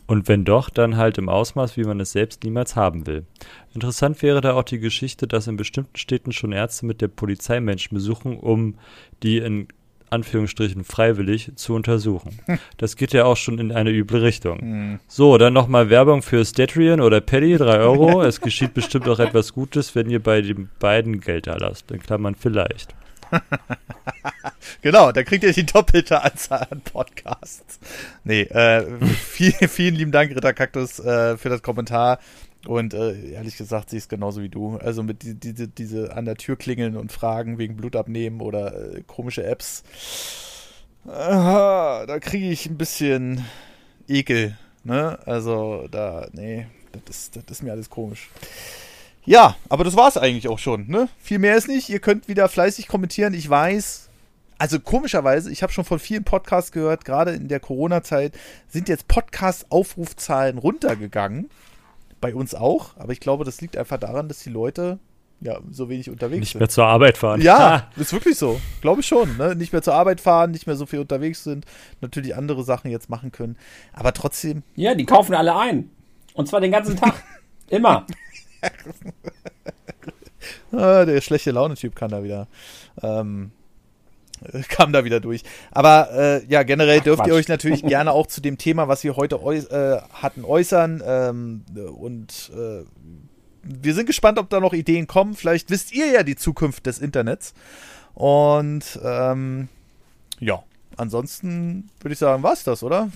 Und 0.07 0.29
wenn 0.29 0.45
doch, 0.45 0.69
dann 0.69 0.99
halt 0.99 1.17
im 1.17 1.31
Ausmaß, 1.31 1.79
wie 1.79 1.85
man 1.85 1.99
es 1.99 2.13
selbst 2.13 2.45
niemals 2.45 2.77
haben 2.77 3.07
will. 3.07 3.25
Interessant 3.73 4.21
wäre 4.21 4.43
da 4.43 4.53
auch 4.53 4.65
die 4.65 4.79
Geschichte, 4.79 5.27
dass 5.27 5.47
in 5.47 5.57
bestimmten 5.57 5.97
Städten 5.97 6.33
schon 6.33 6.53
Ärzte 6.53 6.85
mit 6.85 7.01
der 7.01 7.09
Polizei 7.09 7.59
Menschen 7.61 7.95
besuchen, 7.95 8.37
um 8.37 8.75
die 9.23 9.39
in 9.39 9.69
Anführungsstrichen 10.13 10.85
freiwillig 10.85 11.53
zu 11.57 11.75
untersuchen. 11.75 12.39
Das 12.77 12.97
geht 12.97 13.13
ja 13.13 13.25
auch 13.25 13.37
schon 13.37 13.59
in 13.59 13.73
eine 13.73 13.91
üble 13.91 14.23
Richtung. 14.23 14.61
Hm. 14.61 15.01
So, 15.09 15.39
dann 15.39 15.53
nochmal 15.53 15.91
Werbung 15.91 16.23
für 16.23 16.45
Statrian 16.45 17.01
oder 17.01 17.21
Paddy, 17.21 17.57
3 17.57 17.79
Euro. 17.79 18.23
es 18.23 18.41
geschieht 18.41 18.75
bestimmt 18.75 19.09
auch 19.09 19.19
etwas 19.19 19.53
Gutes, 19.53 19.95
wenn 19.95 20.09
ihr 20.11 20.23
bei 20.23 20.43
den 20.43 20.69
beiden 20.79 21.21
Geld 21.21 21.47
erlasst. 21.47 21.91
In 21.91 22.01
Klammern 22.01 22.35
vielleicht. 22.35 22.95
Genau, 24.83 25.13
da 25.13 25.23
kriegt 25.23 25.45
ihr 25.45 25.53
die 25.53 25.65
doppelte 25.65 26.23
Anzahl 26.23 26.67
an 26.71 26.81
Podcasts. 26.81 27.79
Nee, 28.25 28.43
äh, 28.43 28.85
viel, 29.05 29.53
vielen 29.53 29.95
lieben 29.95 30.13
Dank, 30.13 30.35
Ritter 30.35 30.53
Kaktus, 30.53 30.99
äh, 30.99 31.37
für 31.37 31.49
das 31.49 31.63
Kommentar. 31.63 32.19
Und 32.67 32.95
äh, 32.95 33.33
ehrlich 33.33 33.57
gesagt, 33.57 33.91
sie 33.91 33.97
ist 33.97 34.09
genauso 34.09 34.41
wie 34.43 34.49
du. 34.49 34.77
Also 34.77 35.03
mit 35.03 35.23
die, 35.23 35.35
diese, 35.35 35.69
diese 35.69 36.15
an 36.15 36.25
der 36.25 36.37
Tür 36.37 36.57
klingeln 36.57 36.97
und 36.97 37.11
fragen 37.11 37.59
wegen 37.59 37.77
Blutabnehmen 37.77 38.41
oder 38.41 38.95
äh, 38.95 39.03
komische 39.07 39.45
Apps. 39.45 39.83
Aha, 41.07 42.07
da 42.07 42.21
kriege 42.21 42.49
ich 42.49 42.67
ein 42.67 42.79
bisschen 42.79 43.45
Ekel. 44.07 44.57
Ne? 44.85 45.19
Also 45.27 45.89
da, 45.91 46.29
nee, 46.33 46.67
Das 47.07 47.17
ist, 47.17 47.37
das 47.37 47.45
ist 47.51 47.63
mir 47.63 47.73
alles 47.73 47.91
komisch. 47.91 48.31
Ja, 49.25 49.57
aber 49.69 49.85
das 49.85 49.97
war's 49.97 50.17
eigentlich 50.17 50.49
auch 50.49 50.59
schon. 50.59 50.89
Ne? 50.89 51.09
Viel 51.19 51.39
mehr 51.39 51.57
ist 51.57 51.69
nicht. 51.69 51.89
Ihr 51.89 52.01
könnt 52.01 52.29
wieder 52.29 52.49
fleißig 52.49 52.89
kommentieren. 52.89 53.35
Ich 53.35 53.49
weiß, 53.49 54.09
also 54.59 54.79
komischerweise, 54.81 55.51
ich 55.51 55.63
habe 55.63 55.73
schon 55.73 55.85
von 55.85 55.99
vielen 55.99 56.25
Podcasts 56.25 56.73
gehört, 56.73 57.05
gerade 57.05 57.33
in 57.33 57.49
der 57.49 57.61
Corona-Zeit 57.61 58.35
sind 58.69 58.89
jetzt 58.89 59.09
Podcast-Aufrufzahlen 59.09 60.59
runtergegangen. 60.59 61.51
Bei 62.23 62.35
uns 62.35 62.55
auch. 62.55 62.97
Aber 62.97 63.13
ich 63.13 63.21
glaube, 63.21 63.45
das 63.45 63.61
liegt 63.61 63.77
einfach 63.77 63.99
daran, 63.99 64.29
dass 64.29 64.39
die 64.39 64.49
Leute 64.51 64.99
ja, 65.41 65.59
so 65.71 65.89
wenig 65.89 66.09
unterwegs 66.09 66.39
Nicht 66.41 66.53
sind. 66.53 66.61
mehr 66.61 66.69
zur 66.69 66.87
Arbeit 66.87 67.19
fahren. 67.19 67.41
Ja, 67.41 67.91
ist 67.97 68.13
wirklich 68.13 68.39
so. 68.39 68.61
Glaube 68.81 69.01
ich 69.01 69.07
schon. 69.09 69.37
Ne? 69.37 69.57
Nicht 69.57 69.73
mehr 69.73 69.83
zur 69.83 69.95
Arbeit 69.95 70.21
fahren, 70.21 70.53
nicht 70.53 70.69
mehr 70.69 70.77
so 70.77 70.87
viel 70.87 71.01
unterwegs 71.01 71.43
sind, 71.43 71.67
natürlich 72.01 72.37
andere 72.37 72.63
Sachen 72.63 72.91
jetzt 72.93 73.11
machen 73.11 73.33
können. 73.33 73.57
Aber 73.93 74.13
trotzdem, 74.15 74.63
Ja, 74.77 74.95
die 74.95 75.05
kaufen 75.05 75.35
alle 75.35 75.57
ein. 75.57 75.91
Und 76.35 76.47
zwar 76.49 76.61
den 76.61 76.71
ganzen 76.71 76.97
Tag. 76.97 77.15
Immer. 77.69 78.07
ah, 80.73 81.05
der 81.05 81.21
schlechte 81.21 81.51
Laune-Typ 81.51 81.97
kann 81.97 82.11
da 82.11 82.23
wieder. 82.23 82.47
Ähm, 83.03 83.51
äh, 83.57 83.62
kam 84.69 84.93
da 84.93 85.05
wieder 85.05 85.21
durch. 85.21 85.43
Aber 85.71 86.11
äh, 86.13 86.45
ja, 86.47 86.63
generell 86.63 87.01
Ach, 87.01 87.05
dürft 87.05 87.21
ihr 87.21 87.25
Quatsch. 87.25 87.35
euch 87.35 87.49
natürlich 87.49 87.83
gerne 87.87 88.13
auch 88.13 88.27
zu 88.27 88.41
dem 88.41 88.59
Thema, 88.59 88.89
was 88.89 89.05
wir 89.05 89.17
heute 89.17 89.43
äu 89.43 89.57
äh, 89.57 90.01
hatten, 90.13 90.45
äußern. 90.45 91.03
Ähm, 91.05 91.65
und 91.99 92.51
äh, 92.55 92.85
wir 93.63 93.95
sind 93.95 94.07
gespannt, 94.07 94.39
ob 94.39 94.51
da 94.51 94.61
noch 94.61 94.73
Ideen 94.73 95.07
kommen. 95.07 95.35
Vielleicht 95.35 95.71
wisst 95.71 95.93
ihr 95.93 96.07
ja 96.07 96.23
die 96.23 96.37
Zukunft 96.37 96.87
des 96.87 96.99
Internets. 96.99 97.55
Und 98.15 98.99
ähm, 99.03 99.69
ja, 100.41 100.63
ansonsten 100.97 101.89
würde 102.01 102.13
ich 102.13 102.19
sagen, 102.19 102.43
war's 102.43 102.65
das, 102.65 102.83
oder? 102.83 103.11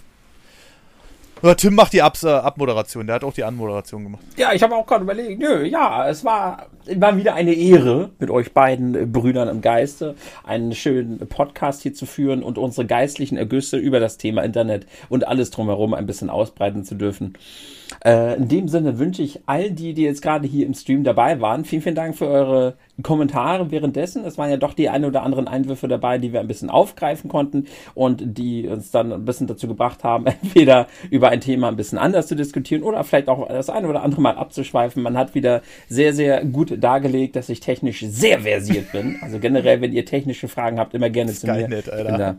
Ja, 1.43 1.55
Tim 1.55 1.75
macht 1.75 1.93
die 1.93 2.01
Abs 2.01 2.25
äh, 2.25 2.29
Abmoderation, 2.29 3.07
der 3.07 3.17
hat 3.17 3.25
auch 3.25 3.35
die 3.35 3.45
Anmoderation 3.45 4.05
gemacht. 4.05 4.23
Ja, 4.37 4.55
ich 4.55 4.63
habe 4.63 4.75
auch 4.75 4.87
gerade 4.87 5.05
überlegt, 5.05 5.39
nö, 5.39 5.65
ja, 5.65 6.09
es 6.09 6.25
war, 6.25 6.67
war 6.95 7.17
wieder 7.17 7.35
eine 7.35 7.53
Ehre, 7.53 8.11
mit 8.19 8.31
euch 8.31 8.53
beiden 8.53 8.95
äh, 8.95 9.05
Brüdern 9.05 9.49
im 9.49 9.61
Geiste 9.61 10.15
einen 10.45 10.75
schönen 10.75 11.19
Podcast 11.29 11.83
hier 11.83 11.93
zu 11.93 12.07
führen 12.07 12.43
und 12.43 12.57
unsere 12.57 12.87
geistlichen 12.87 13.37
Ergüsse 13.37 13.77
über 13.77 14.01
das 14.01 14.17
Thema 14.17 14.45
Internet 14.45 14.87
und 15.11 15.27
alles 15.29 15.51
drumherum 15.51 15.93
ein 15.93 16.07
bisschen 16.07 16.31
ausbreiten 16.31 16.85
zu 16.85 16.95
dürfen. 16.95 17.35
Äh, 18.05 18.37
in 18.37 18.49
dem 18.49 18.69
Sinne 18.69 18.99
wünsche 18.99 19.23
ich 19.23 19.41
all 19.47 19.71
die, 19.71 19.95
die 19.95 20.03
jetzt 20.03 20.23
gerade 20.23 20.47
hier 20.47 20.67
im 20.67 20.75
Stream 20.75 21.05
dabei 21.05 21.41
waren, 21.41 21.65
vielen, 21.65 21.83
vielen 21.83 21.95
Dank 21.95 22.17
für 22.17 22.27
eure 22.29 22.75
Kommentare 23.03 23.71
währenddessen. 23.71 24.25
Es 24.25 24.39
waren 24.39 24.51
ja 24.51 24.57
doch 24.57 24.75
die 24.75 24.89
ein 24.89 25.05
oder 25.05 25.23
anderen 25.23 25.49
Einwürfe 25.49 25.89
dabei, 25.89 26.19
die 26.19 26.33
wir 26.33 26.41
ein 26.41 26.49
bisschen 26.49 26.71
aufgreifen 26.71 27.29
konnten 27.29 27.67
und 27.95 28.39
die 28.39 28.67
uns 28.69 28.91
dann 28.91 29.13
ein 29.13 29.25
bisschen 29.25 29.47
dazu 29.47 29.69
gebracht 29.69 30.05
haben, 30.05 30.27
entweder 30.43 30.87
über 31.11 31.29
ein 31.29 31.41
Thema 31.41 31.69
ein 31.69 31.77
bisschen 31.77 31.99
anders 31.99 32.27
zu 32.27 32.37
diskutieren 32.37 32.83
oder 32.83 33.05
vielleicht 33.05 33.29
auch 33.29 33.49
das 33.49 33.71
eine 33.71 33.89
oder 33.89 34.03
andere 34.03 34.21
Mal 34.21 34.37
abzuschweifen. 34.37 35.03
Man 35.03 35.17
hat 35.17 35.35
wieder 35.35 35.63
sehr, 35.89 36.13
sehr 36.13 36.45
gut 36.45 36.83
dargelegt, 36.83 37.37
dass 37.37 37.49
ich 37.49 37.61
technisch 37.61 38.01
sehr 38.01 38.41
versiert 38.41 38.93
bin. 38.93 39.19
Also 39.23 39.39
generell, 39.39 39.81
wenn 39.81 39.93
ihr 39.93 40.05
technische 40.05 40.49
Fragen 40.49 40.79
habt, 40.79 40.95
immer 40.95 41.11
gerne 41.11 41.33
zu 41.33 41.47
mir. 41.47 41.67
Skynet, 41.67 41.91
Alter. 41.91 42.37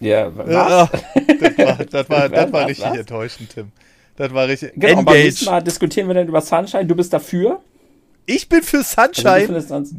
Ja, 0.00 0.36
was? 0.36 0.50
Ja, 0.50 0.90
das 1.40 1.58
war, 1.58 1.84
das 1.84 2.08
war, 2.10 2.28
das 2.28 2.52
war 2.52 2.66
richtig 2.66 2.84
was? 2.84 2.98
enttäuschend, 2.98 3.50
Tim. 3.50 3.72
Das 4.16 4.32
war 4.32 4.46
richtig. 4.48 4.72
Genau, 4.76 5.02
beim 5.02 5.16
nächsten 5.16 5.44
Engage. 5.46 5.50
Mal 5.56 5.62
diskutieren 5.62 6.06
wir 6.08 6.14
dann 6.14 6.28
über 6.28 6.40
Sunshine. 6.40 6.86
Du 6.86 6.94
bist 6.94 7.12
dafür? 7.12 7.60
Ich 8.26 8.48
bin 8.48 8.62
für 8.62 8.78
Also 8.78 9.02
Sunshine. 9.12 9.40
findest 9.46 9.70
uns, 9.70 9.94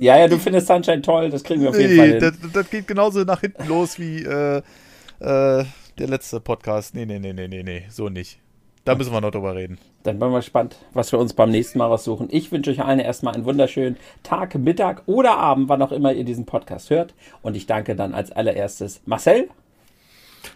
ja, 0.00 0.18
ja, 0.18 0.28
du 0.28 0.38
findest 0.38 0.66
Sunshine 0.66 1.02
toll. 1.02 1.30
Das 1.30 1.42
kriegen 1.42 1.62
wir 1.62 1.70
auf 1.70 1.78
jeden 1.78 1.96
Fall 1.96 2.08
Nee, 2.08 2.20
hin. 2.20 2.36
das, 2.42 2.52
das 2.52 2.70
geht 2.70 2.86
genauso 2.86 3.24
nach 3.24 3.40
hinten 3.40 3.66
los 3.66 3.98
wie 3.98 4.22
äh, 4.22 4.58
äh, 4.58 5.64
der 5.98 6.08
letzte 6.08 6.40
Podcast. 6.40 6.94
Nee, 6.94 7.06
nee, 7.06 7.18
nee, 7.18 7.32
nee, 7.32 7.48
nee, 7.48 7.62
nee, 7.62 7.84
so 7.90 8.08
nicht. 8.08 8.38
Da 8.84 8.94
müssen 8.94 9.12
wir 9.12 9.20
noch 9.22 9.30
drüber 9.30 9.54
reden. 9.54 9.78
Dann 10.02 10.18
bin 10.18 10.28
ich 10.28 10.32
mal 10.32 10.38
gespannt, 10.40 10.76
was 10.92 11.10
wir 11.10 11.18
uns 11.18 11.32
beim 11.32 11.50
nächsten 11.50 11.78
Mal 11.78 11.86
raussuchen. 11.86 12.28
Ich 12.30 12.52
wünsche 12.52 12.70
euch 12.70 12.82
allen 12.84 13.00
erstmal 13.00 13.34
einen 13.34 13.46
wunderschönen 13.46 13.96
Tag, 14.22 14.54
Mittag 14.56 15.02
oder 15.06 15.38
Abend, 15.38 15.70
wann 15.70 15.80
auch 15.80 15.90
immer 15.90 16.12
ihr 16.12 16.24
diesen 16.24 16.44
Podcast 16.44 16.90
hört. 16.90 17.14
Und 17.40 17.56
ich 17.56 17.66
danke 17.66 17.96
dann 17.96 18.12
als 18.12 18.30
allererstes 18.30 19.00
Marcel. 19.06 19.48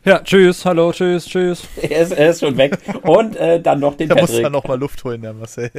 Ja, 0.04 0.20
tschüss, 0.20 0.64
hallo, 0.64 0.92
tschüss, 0.92 1.26
tschüss. 1.26 1.62
Er 1.82 2.02
ist, 2.02 2.12
er 2.12 2.30
ist 2.30 2.40
schon 2.40 2.56
weg. 2.56 2.78
Und 3.02 3.36
äh, 3.36 3.60
dann 3.60 3.80
noch 3.80 3.96
den 3.96 4.08
Da 4.08 4.14
muss 4.14 4.26
Patrick. 4.26 4.42
dann 4.44 4.52
noch 4.52 4.64
mal 4.64 4.78
Luft 4.78 5.02
holen, 5.04 5.22
der 5.22 5.32
Marcel. 5.34 5.70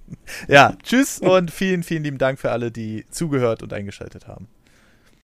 ja, 0.48 0.74
tschüss 0.82 1.18
und 1.20 1.50
vielen, 1.50 1.82
vielen 1.82 2.04
lieben 2.04 2.18
Dank 2.18 2.38
für 2.38 2.50
alle, 2.50 2.70
die 2.70 3.04
zugehört 3.10 3.62
und 3.62 3.72
eingeschaltet 3.72 4.26
haben. 4.26 4.48